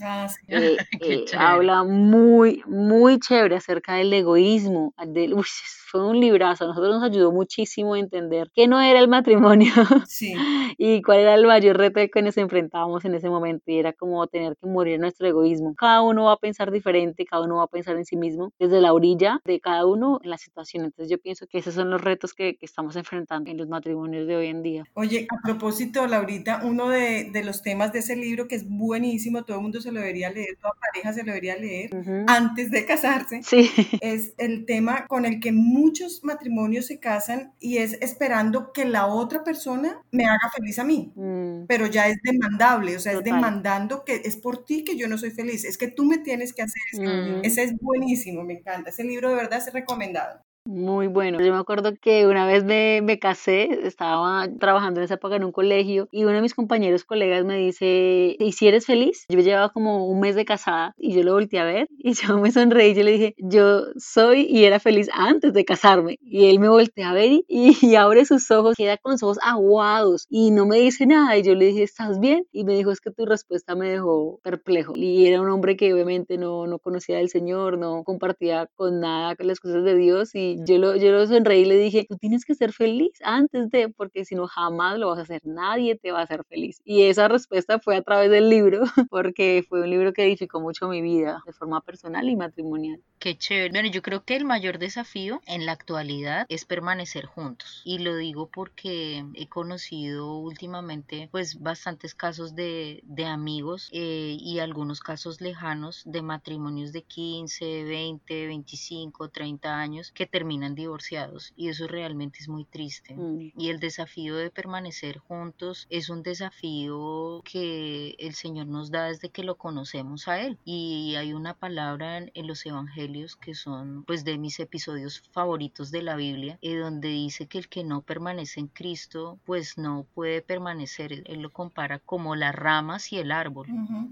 Eh, 0.48 0.78
eh, 1.02 1.26
habla 1.36 1.84
muy, 1.84 2.62
muy 2.68 3.18
chévere 3.18 3.56
acerca 3.56 3.96
del 3.96 4.14
egoísmo, 4.14 4.94
del, 5.08 5.34
uy, 5.34 5.46
fue 5.94 6.08
un 6.08 6.20
librazo, 6.20 6.66
a 6.66 6.68
nosotros 6.68 6.96
nos 6.96 7.04
ayudó 7.04 7.32
muchísimo 7.32 7.94
a 7.94 8.00
entender 8.00 8.33
qué 8.54 8.68
no 8.68 8.82
era 8.82 9.00
el 9.00 9.08
matrimonio 9.08 9.72
sí. 10.08 10.34
y 10.78 11.02
cuál 11.02 11.20
era 11.20 11.36
el 11.36 11.46
mayor 11.46 11.78
reto 11.78 12.02
que 12.12 12.22
nos 12.22 12.38
enfrentábamos 12.38 13.06
en 13.06 13.16
ese 13.16 13.30
momento 13.30 13.64
y 13.68 13.78
era 13.78 13.94
como 13.94 14.26
tener 14.28 14.56
que 14.58 14.68
morir 14.68 15.00
nuestro 15.00 15.28
egoísmo. 15.28 15.76
Cada 15.76 16.02
uno 16.02 16.26
va 16.26 16.34
a 16.34 16.38
pensar 16.38 16.72
diferente, 16.72 17.26
cada 17.26 17.44
uno 17.44 17.58
va 17.58 17.64
a 17.64 17.68
pensar 17.68 17.98
en 17.98 18.06
sí 18.06 18.16
mismo 18.16 18.52
desde 18.60 18.82
la 18.82 18.94
orilla 18.94 19.40
de 19.46 19.60
cada 19.60 19.86
uno 19.86 20.20
en 20.24 20.30
la 20.30 20.38
situación. 20.38 20.86
Entonces 20.86 21.10
yo 21.10 21.20
pienso 21.20 21.48
que 21.48 21.60
esos 21.60 21.74
son 21.74 21.90
los 21.90 22.02
retos 22.02 22.34
que, 22.34 22.56
que 22.56 22.66
estamos 22.66 22.96
enfrentando 22.96 23.52
en 23.52 23.58
los 23.58 23.68
matrimonios 23.68 24.28
de 24.28 24.36
hoy 24.36 24.48
en 24.48 24.64
día. 24.64 24.84
Oye, 24.94 25.28
a 25.30 25.42
propósito, 25.42 26.06
Laurita, 26.08 26.62
uno 26.64 26.90
de, 26.90 27.30
de, 27.32 27.44
los 27.44 27.62
temas 27.62 27.94
de 27.94 28.00
ese 28.00 28.16
libro 28.16 28.48
que 28.48 28.56
es 28.56 28.68
buenísimo, 28.68 29.44
todo 29.44 29.58
el 29.58 29.64
mundo 29.64 29.82
se 29.82 29.92
lo 29.92 30.00
debería 30.00 30.30
leer, 30.30 30.58
toda 30.62 30.74
pareja 30.80 31.14
se 31.14 31.22
lo 31.22 31.28
debería 31.28 31.58
leer 31.58 31.90
antes 32.28 32.72
de 32.72 32.86
casarse, 32.86 33.42
sí. 33.44 33.70
es 34.02 34.34
el 34.38 34.66
tema 34.66 35.06
con 35.08 35.26
el 35.26 35.40
que 35.40 35.52
muchos 35.52 36.24
matrimonios 36.24 36.88
se 36.88 37.00
casan 37.00 37.54
y 37.60 37.78
es 37.78 37.98
esperando 38.24 38.72
que 38.72 38.86
la 38.86 39.08
otra 39.08 39.44
persona 39.44 40.02
me 40.12 40.26
haga 40.26 40.50
feliz 40.56 40.80
a 40.80 40.86
mí, 40.86 41.12
mm. 41.14 41.66
pero 41.68 41.88
ya 41.88 42.08
es 42.08 42.18
demandable, 42.24 42.96
o 42.96 43.00
sea, 43.00 43.12
es 43.12 43.24
demandando 43.24 44.06
que 44.06 44.22
es 44.24 44.38
por 44.38 44.64
ti 44.64 44.86
que 44.86 44.96
yo 44.96 45.10
no 45.10 45.18
soy 45.18 45.32
feliz, 45.32 45.66
es 45.66 45.78
que 45.78 45.90
tú 45.90 46.06
me 46.06 46.20
tienes 46.20 46.54
que 46.54 46.62
hacer 46.62 46.82
eso. 46.94 47.04
Ese 47.44 47.64
es 47.64 47.74
buenísimo, 47.78 48.44
me 48.44 48.54
encanta. 48.54 48.92
Ese 48.92 49.04
libro 49.04 49.30
de 49.30 49.36
verdad 49.36 49.60
es 49.60 49.74
recomendado. 49.74 50.42
Muy 50.66 51.08
bueno. 51.08 51.42
Yo 51.42 51.52
me 51.52 51.60
acuerdo 51.60 51.94
que 52.02 52.26
una 52.26 52.48
vez 52.48 52.64
me, 52.64 53.02
me, 53.04 53.20
casé, 53.20 53.86
estaba 53.86 54.48
trabajando 54.60 55.02
en 55.02 55.04
esa 55.04 55.16
época 55.16 55.36
en 55.36 55.44
un 55.44 55.52
colegio 55.52 56.08
y 56.10 56.24
uno 56.24 56.36
de 56.36 56.42
mis 56.42 56.54
compañeros 56.54 57.04
colegas 57.04 57.44
me 57.44 57.58
dice, 57.58 58.38
¿y 58.40 58.52
si 58.54 58.70
eres 58.70 58.86
feliz? 58.86 59.26
Yo 59.28 59.42
llevaba 59.42 59.74
como 59.74 60.08
un 60.08 60.22
mes 60.22 60.36
de 60.36 60.46
casada 60.46 60.96
y 60.98 61.14
yo 61.14 61.24
lo 61.24 61.34
volteé 61.34 61.60
a 61.60 61.66
ver 61.66 61.90
y 61.98 62.14
yo 62.14 62.38
me 62.38 62.50
sonreí 62.50 62.92
y 62.92 62.96
yo 62.96 63.04
le 63.04 63.12
dije, 63.12 63.36
yo 63.40 63.88
soy 63.98 64.48
y 64.50 64.64
era 64.64 64.80
feliz 64.80 65.10
antes 65.12 65.52
de 65.52 65.66
casarme. 65.66 66.18
Y 66.22 66.46
él 66.46 66.60
me 66.62 66.70
voltea 66.70 67.10
a 67.10 67.14
ver 67.14 67.30
y, 67.30 67.46
y, 67.50 67.96
abre 67.96 68.24
sus 68.24 68.50
ojos, 68.50 68.78
queda 68.78 68.98
con 68.98 69.12
los 69.12 69.24
ojos 69.24 69.40
aguados 69.44 70.28
y 70.30 70.52
no 70.52 70.66
me 70.66 70.78
dice 70.78 71.06
nada. 71.06 71.38
Y 71.38 71.44
yo 71.44 71.56
le 71.56 71.66
dije, 71.66 71.84
¿estás 71.84 72.22
bien? 72.22 72.46
Y 72.54 72.64
me 72.64 72.74
dijo, 72.74 72.92
es 72.92 73.02
que 73.02 73.12
tu 73.12 73.26
respuesta 73.26 73.76
me 73.76 73.90
dejó 73.90 74.40
perplejo. 74.42 74.94
Y 74.96 75.28
era 75.28 75.42
un 75.42 75.50
hombre 75.50 75.76
que 75.76 75.94
obviamente 75.94 76.38
no, 76.38 76.68
no 76.68 76.80
conocía 76.80 77.18
del 77.18 77.28
Señor, 77.28 77.78
no 77.78 78.06
compartía 78.06 78.70
con 78.76 79.02
nada 79.02 79.36
las 79.40 79.60
cosas 79.60 79.84
de 79.84 79.96
Dios 79.96 80.34
y 80.36 80.53
yo 80.66 80.78
lo, 80.78 80.96
yo 80.96 81.12
lo 81.12 81.26
sonreí 81.28 81.62
y 81.62 81.66
le 81.66 81.78
dije, 81.78 82.06
tú 82.08 82.18
tienes 82.18 82.46
que 82.46 82.56
ser 82.56 82.74
feliz 82.74 83.12
antes 83.24 83.70
de, 83.70 83.90
porque 83.90 84.26
si 84.26 84.36
no 84.36 84.48
jamás 84.48 84.98
lo 84.98 85.10
vas 85.10 85.20
a 85.20 85.24
hacer, 85.24 85.42
nadie 85.46 85.96
te 85.96 86.12
va 86.12 86.20
a 86.20 86.24
hacer 86.24 86.44
feliz. 86.46 86.82
Y 86.86 87.04
esa 87.04 87.28
respuesta 87.28 87.80
fue 87.80 87.96
a 87.96 88.02
través 88.02 88.30
del 88.30 88.50
libro, 88.50 88.82
porque 89.10 89.66
fue 89.68 89.82
un 89.82 89.90
libro 89.90 90.14
que 90.14 90.24
edificó 90.24 90.60
mucho 90.60 90.88
mi 90.88 91.02
vida 91.02 91.42
de 91.46 91.54
forma 91.54 91.82
personal 91.82 92.30
y 92.30 92.36
matrimonial. 92.36 93.02
Qué 93.20 93.38
chévere. 93.38 93.70
Bueno, 93.72 93.90
yo 93.90 94.02
creo 94.02 94.24
que 94.26 94.36
el 94.36 94.46
mayor 94.46 94.80
desafío 94.80 95.42
en 95.46 95.66
la 95.66 95.72
actualidad 95.72 96.46
es 96.50 96.66
permanecer 96.66 97.26
juntos. 97.26 97.82
Y 97.86 98.00
lo 98.00 98.16
digo 98.18 98.50
porque 98.54 99.26
he 99.36 99.48
conocido 99.48 100.38
últimamente 100.38 101.30
pues 101.32 101.62
bastantes 101.62 102.16
casos 102.16 102.56
de, 102.56 103.02
de 103.04 103.26
amigos 103.26 103.90
eh, 103.94 104.38
y 104.40 104.60
algunos 104.60 105.00
casos 105.00 105.42
lejanos 105.42 106.04
de 106.06 106.22
matrimonios 106.22 106.92
de 106.92 107.04
15, 107.04 107.84
20, 107.84 108.48
25, 108.48 109.30
30 109.30 109.78
años 109.78 110.12
que 110.12 110.26
terminan 110.26 110.43
divorciados. 110.76 111.54
Y 111.56 111.70
eso 111.70 111.88
realmente 111.88 112.40
es 112.40 112.48
muy 112.48 112.66
triste. 112.66 113.16
Mm. 113.16 113.52
Y 113.58 113.70
el 113.70 113.80
desafío 113.80 114.36
de 114.36 114.50
permanecer 114.50 115.18
juntos 115.18 115.88
es 115.90 116.10
un 116.10 116.24
desafío 116.24 117.42
que 117.44 118.16
el 118.20 118.34
Señor 118.36 118.68
nos 118.68 118.92
da 118.92 119.06
desde 119.06 119.30
que 119.30 119.44
lo 119.44 119.56
conocemos 119.56 120.28
a 120.28 120.40
Él. 120.42 120.58
Y 120.66 121.16
hay 121.16 121.34
una 121.34 121.54
palabra 121.54 122.18
en, 122.18 122.32
en 122.34 122.48
los 122.48 122.66
evangelios 122.66 123.36
que 123.36 123.54
son 123.54 124.04
pues 124.06 124.24
de 124.24 124.38
mis 124.38 124.60
episodios 124.60 125.24
favoritos 125.32 125.92
de 125.92 126.02
la 126.02 126.16
Biblia, 126.16 126.58
eh, 126.62 126.78
donde 126.78 127.10
dice 127.10 127.48
que 127.48 127.58
el 127.58 127.70
que 127.70 127.84
no 127.84 128.02
permanece 128.02 128.60
en 128.60 128.68
Cristo 128.68 129.40
pues 129.46 129.78
no 129.78 130.06
puede 130.14 130.42
permanecer, 130.42 131.24
él 131.26 131.42
lo 131.42 131.52
compara 131.52 132.00
como 132.00 132.36
las 132.36 132.56
ramas 132.56 133.12
y 133.12 133.18
el 133.18 133.32
árbol, 133.32 133.68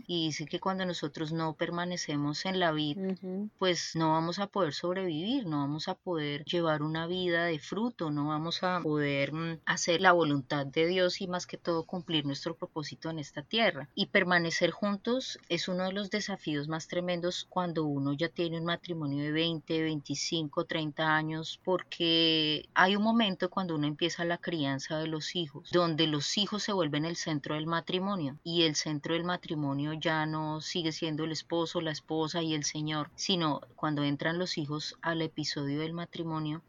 y 0.08 0.26
dice 0.28 0.46
que 0.46 0.60
cuando 0.60 0.86
nosotros 0.86 1.32
no 1.32 1.54
permanecemos 1.54 2.46
en 2.46 2.60
la 2.60 2.72
vida, 2.72 3.16
pues 3.58 3.96
no 3.96 4.12
vamos 4.12 4.40
a 4.40 4.48
poder 4.48 4.74
sobrevivir, 4.74 5.46
no 5.46 5.60
vamos 5.60 5.88
a 5.88 5.96
poder 5.96 6.21
llevar 6.46 6.82
una 6.84 7.08
vida 7.08 7.46
de 7.46 7.60
fruto, 7.60 8.12
no 8.12 8.28
vamos 8.28 8.64
a 8.64 8.82
poder 8.82 9.34
mm, 9.34 9.60
hacer 9.66 10.02
la 10.02 10.12
voluntad 10.12 10.66
de 10.66 10.88
Dios 10.88 11.22
y 11.22 11.28
más 11.28 11.46
que 11.46 11.58
todo 11.58 11.84
cumplir 11.84 12.26
nuestro 12.26 12.56
propósito 12.56 13.10
en 13.10 13.20
esta 13.20 13.42
tierra. 13.42 13.90
Y 13.96 14.08
permanecer 14.08 14.72
juntos 14.72 15.40
es 15.50 15.68
uno 15.68 15.86
de 15.86 15.94
los 15.94 16.10
desafíos 16.10 16.68
más 16.68 16.88
tremendos 16.88 17.46
cuando 17.50 17.86
uno 17.86 18.14
ya 18.14 18.30
tiene 18.30 18.60
un 18.60 18.66
matrimonio 18.66 19.24
de 19.24 19.32
20, 19.32 19.84
25, 19.84 20.66
30 20.66 21.16
años, 21.16 21.60
porque 21.64 22.70
hay 22.74 22.96
un 22.96 23.04
momento 23.04 23.50
cuando 23.50 23.76
uno 23.76 23.88
empieza 23.88 24.26
la 24.26 24.38
crianza 24.38 24.98
de 25.00 25.08
los 25.08 25.36
hijos, 25.36 25.70
donde 25.72 26.08
los 26.08 26.38
hijos 26.38 26.64
se 26.64 26.74
vuelven 26.74 27.06
el 27.06 27.16
centro 27.16 27.56
del 27.56 27.68
matrimonio 27.68 28.38
y 28.44 28.64
el 28.64 28.76
centro 28.76 29.14
del 29.14 29.24
matrimonio 29.24 29.94
ya 29.94 30.26
no 30.26 30.62
sigue 30.62 30.92
siendo 30.92 31.24
el 31.24 31.32
esposo, 31.32 31.82
la 31.82 31.92
esposa 31.92 32.42
y 32.42 32.54
el 32.54 32.64
señor, 32.64 33.10
sino 33.16 33.62
cuando 33.76 34.04
entran 34.04 34.38
los 34.38 34.58
hijos 34.58 34.96
al 35.02 35.22
episodio 35.22 35.80
del 35.80 35.94
matrimonio, 35.94 36.11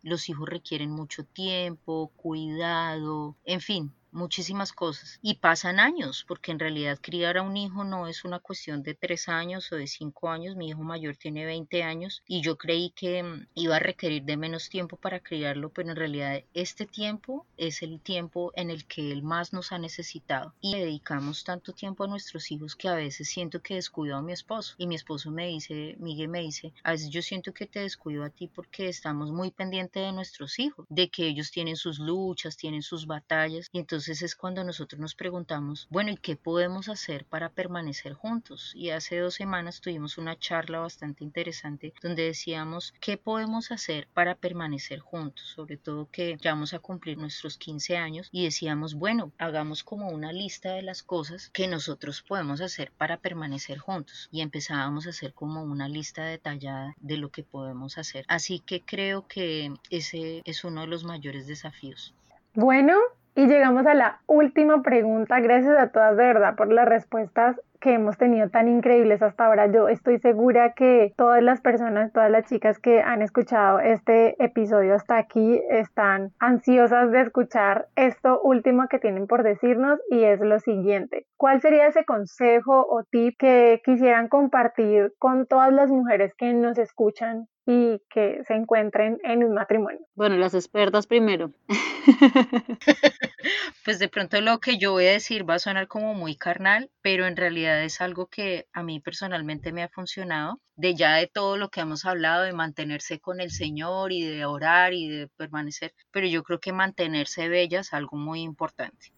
los 0.03 0.29
hijos 0.29 0.49
requieren 0.49 0.91
mucho 0.91 1.25
tiempo, 1.25 2.13
cuidado, 2.17 3.37
en 3.45 3.61
fin, 3.61 3.93
muchísimas 4.13 4.73
cosas 4.73 5.19
y 5.23 5.35
pasan 5.35 5.81
años 5.81 6.25
porque 6.29 6.53
en 6.53 6.59
realidad 6.59 6.99
criar 7.01 7.39
a 7.39 7.43
un 7.43 7.57
hijo 7.57 7.83
no 7.83 8.07
es 8.07 8.25
una 8.25 8.39
cuestión 8.39 8.83
de 8.83 8.95
tres 8.95 9.29
años 9.29 9.73
o 9.73 9.77
de 9.77 9.87
cinco 9.87 10.29
años 10.29 10.55
mi 10.55 10.69
hijo 10.69 10.83
mayor 10.83 11.17
tiene 11.17 11.47
20 11.47 11.83
años 11.83 12.23
y 12.27 12.43
yo 12.43 12.59
creí 12.59 12.91
que 12.91 13.23
mm, 13.23 13.47
iba 13.55 13.77
a 13.77 13.81
requerir 13.81 14.25
de 14.25 14.37
menos 14.37 14.69
tiempo 14.69 14.97
para 14.97 15.21
criarlo 15.21 15.71
pero 15.71 15.91
en 15.91 15.97
realidad 15.97 16.43
este 16.53 16.87
tiempo 16.87 17.47
es 17.57 17.83
el 17.83 18.01
tiempo 18.01 18.53
en 18.55 18.71
el 18.71 18.87
que 18.87 19.13
él 19.13 19.23
más 19.23 19.53
nos 19.53 19.73
ha 19.73 19.79
necesitado 19.79 20.55
y 20.61 20.75
dedicamos 20.75 21.45
tanto 21.45 21.73
tiempo 21.73 22.05
a 22.05 22.09
nuestros 22.09 22.51
hijos 22.53 22.77
que 22.77 22.89
a 22.89 22.95
veces 22.95 23.29
siento 23.29 23.63
que 23.63 23.75
descuido 23.75 24.17
a 24.17 24.23
mi 24.23 24.33
esposo 24.33 24.75
y 24.77 24.87
mi 24.87 24.95
esposo 24.95 25.31
me 25.31 25.47
dice 25.47 25.97
Miguel 25.99 26.29
me 26.29 26.41
dice 26.41 26.75
a 26.85 26.93
veces 26.93 27.09
yo 27.09 27.23
siento 27.23 27.55
que 27.55 27.67
te 27.67 27.81
descuido 27.81 28.25
a 28.25 28.31
ti 28.31 28.47
porque 28.47 28.89
estamos 28.89 29.33
muy 29.33 29.51
pendientes 29.51 30.03
de 30.03 30.13
nuestros 30.13 30.59
hijos 30.59 30.87
de 30.91 31.09
que 31.09 31.27
ellos 31.27 31.51
tienen 31.51 31.77
sus 31.77 31.99
luchas 31.99 32.59
tienen 32.59 32.83
sus 32.83 33.07
batallas 33.07 33.69
y 33.73 33.79
entonces 33.79 34.02
entonces 34.03 34.23
es 34.23 34.35
cuando 34.35 34.65
nosotros 34.65 35.01
nos 35.01 35.15
preguntamos, 35.15 35.87
bueno, 35.89 36.11
¿y 36.11 36.17
qué 36.17 36.35
podemos 36.35 36.89
hacer 36.89 37.25
para 37.25 37.51
permanecer 37.51 38.15
juntos? 38.15 38.73
Y 38.75 38.91
hace 38.91 39.19
dos 39.19 39.35
semanas 39.35 39.81
tuvimos 39.81 40.19
una 40.19 40.37
charla 40.37 40.81
bastante 40.81 41.23
interesante 41.23 41.95
donde 42.03 42.25
decíamos, 42.25 42.95
¿qué 43.01 43.17
podemos 43.17 43.71
hacer 43.71 44.09
para 44.13 44.35
permanecer 44.35 44.99
juntos? 44.99 45.47
Sobre 45.55 45.77
todo 45.77 46.11
que 46.11 46.37
ya 46.41 46.51
vamos 46.51 46.75
a 46.75 46.81
cumplir 46.81 47.17
nuestros 47.17 47.57
15 47.59 47.97
años 47.97 48.29
y 48.33 48.43
decíamos, 48.43 48.95
bueno, 48.95 49.31
hagamos 49.39 49.85
como 49.85 50.09
una 50.09 50.33
lista 50.33 50.73
de 50.73 50.83
las 50.83 51.05
cosas 51.05 51.51
que 51.51 51.69
nosotros 51.69 52.23
podemos 52.23 52.61
hacer 52.61 52.91
para 52.99 53.19
permanecer 53.19 53.79
juntos. 53.79 54.29
Y 54.33 54.41
empezábamos 54.41 55.07
a 55.07 55.11
hacer 55.11 55.33
como 55.33 55.63
una 55.63 55.89
lista 55.89 56.25
detallada 56.25 56.97
de 56.99 57.19
lo 57.19 57.31
que 57.31 57.45
podemos 57.45 57.99
hacer. 57.99 58.25
Así 58.27 58.59
que 58.59 58.81
creo 58.81 59.29
que 59.29 59.73
ese 59.91 60.43
es 60.45 60.65
uno 60.65 60.81
de 60.81 60.89
los 60.89 61.05
mayores 61.05 61.47
desafíos. 61.47 62.17
Bueno, 62.55 62.99
y 63.35 63.47
llegamos 63.47 63.87
a 63.87 63.95
la 63.95 64.21
última 64.27 64.83
pregunta. 64.83 65.41
Gracias 65.41 65.79
a 65.79 65.89
todas 65.89 66.17
de 66.17 66.25
verdad 66.25 66.55
por 66.57 66.73
las 66.73 66.87
respuestas 66.87 67.61
que 67.81 67.95
hemos 67.95 68.17
tenido 68.17 68.49
tan 68.49 68.69
increíbles 68.69 69.23
hasta 69.23 69.47
ahora. 69.47 69.67
Yo 69.67 69.89
estoy 69.89 70.19
segura 70.19 70.73
que 70.75 71.13
todas 71.17 71.43
las 71.43 71.61
personas, 71.61 72.13
todas 72.13 72.31
las 72.31 72.45
chicas 72.47 72.79
que 72.79 73.01
han 73.01 73.23
escuchado 73.23 73.81
este 73.81 74.43
episodio 74.43 74.95
hasta 74.95 75.19
aquí 75.19 75.61
están 75.69 76.31
ansiosas 76.39 77.11
de 77.11 77.23
escuchar 77.23 77.89
esto 77.97 78.41
último 78.43 78.87
que 78.89 79.01
tienen 79.01 79.27
por 79.27 79.43
decirnos 79.43 79.99
y 80.11 80.23
es 80.23 80.41
lo 80.41 80.61
siguiente. 80.61 81.27
¿Cuál 81.37 81.61
sería 81.61 81.89
ese 81.89 82.05
consejo 82.05 82.87
o 82.89 83.03
tip 83.03 83.35
que 83.39 83.81
quisieran 83.85 84.29
compartir 84.29 85.13
con 85.19 85.47
todas 85.47 85.73
las 85.73 85.91
mujeres 85.91 86.35
que 86.37 86.53
nos 86.55 86.79
escuchan 86.79 87.49
y 87.67 88.01
que 88.11 88.43
se 88.45 88.55
encuentren 88.55 89.19
en 89.23 89.45
un 89.45 89.55
matrimonio? 89.55 90.01
Bueno, 90.15 90.37
las 90.37 90.55
expertas 90.55 91.07
primero. 91.07 91.53
pues 93.85 93.99
de 93.99 94.09
pronto 94.09 94.41
lo 94.41 94.59
que 94.59 94.79
yo 94.79 94.93
voy 94.93 95.07
a 95.07 95.13
decir 95.13 95.49
va 95.49 95.55
a 95.55 95.59
sonar 95.59 95.89
como 95.89 96.15
muy 96.15 96.37
carnal, 96.37 96.91
pero 97.01 97.27
en 97.27 97.37
realidad 97.37 97.83
es 97.85 98.01
algo 98.01 98.27
que 98.27 98.67
a 98.73 98.83
mí 98.83 99.01
personalmente 99.01 99.73
me 99.73 99.83
ha 99.83 99.89
funcionado, 99.89 100.61
de 100.77 100.95
ya 100.95 101.17
de 101.17 101.27
todo 101.27 101.57
lo 101.57 101.69
que 101.71 101.81
hemos 101.81 102.05
hablado, 102.05 102.43
de 102.43 102.53
mantenerse 102.53 103.21
con 103.21 103.41
el 103.41 103.51
Señor 103.51 104.13
y 104.13 104.25
de 104.25 104.45
orar 104.45 104.95
y 104.95 105.09
de 105.09 105.29
permanecer, 105.29 105.95
pero 106.11 106.27
yo 106.27 106.43
creo 106.43 106.61
que 106.61 106.73
mantenerse 106.73 107.49
bella 107.49 107.81
es 107.81 107.93
algo 107.93 108.17
muy 108.17 108.43
importante 108.43 109.13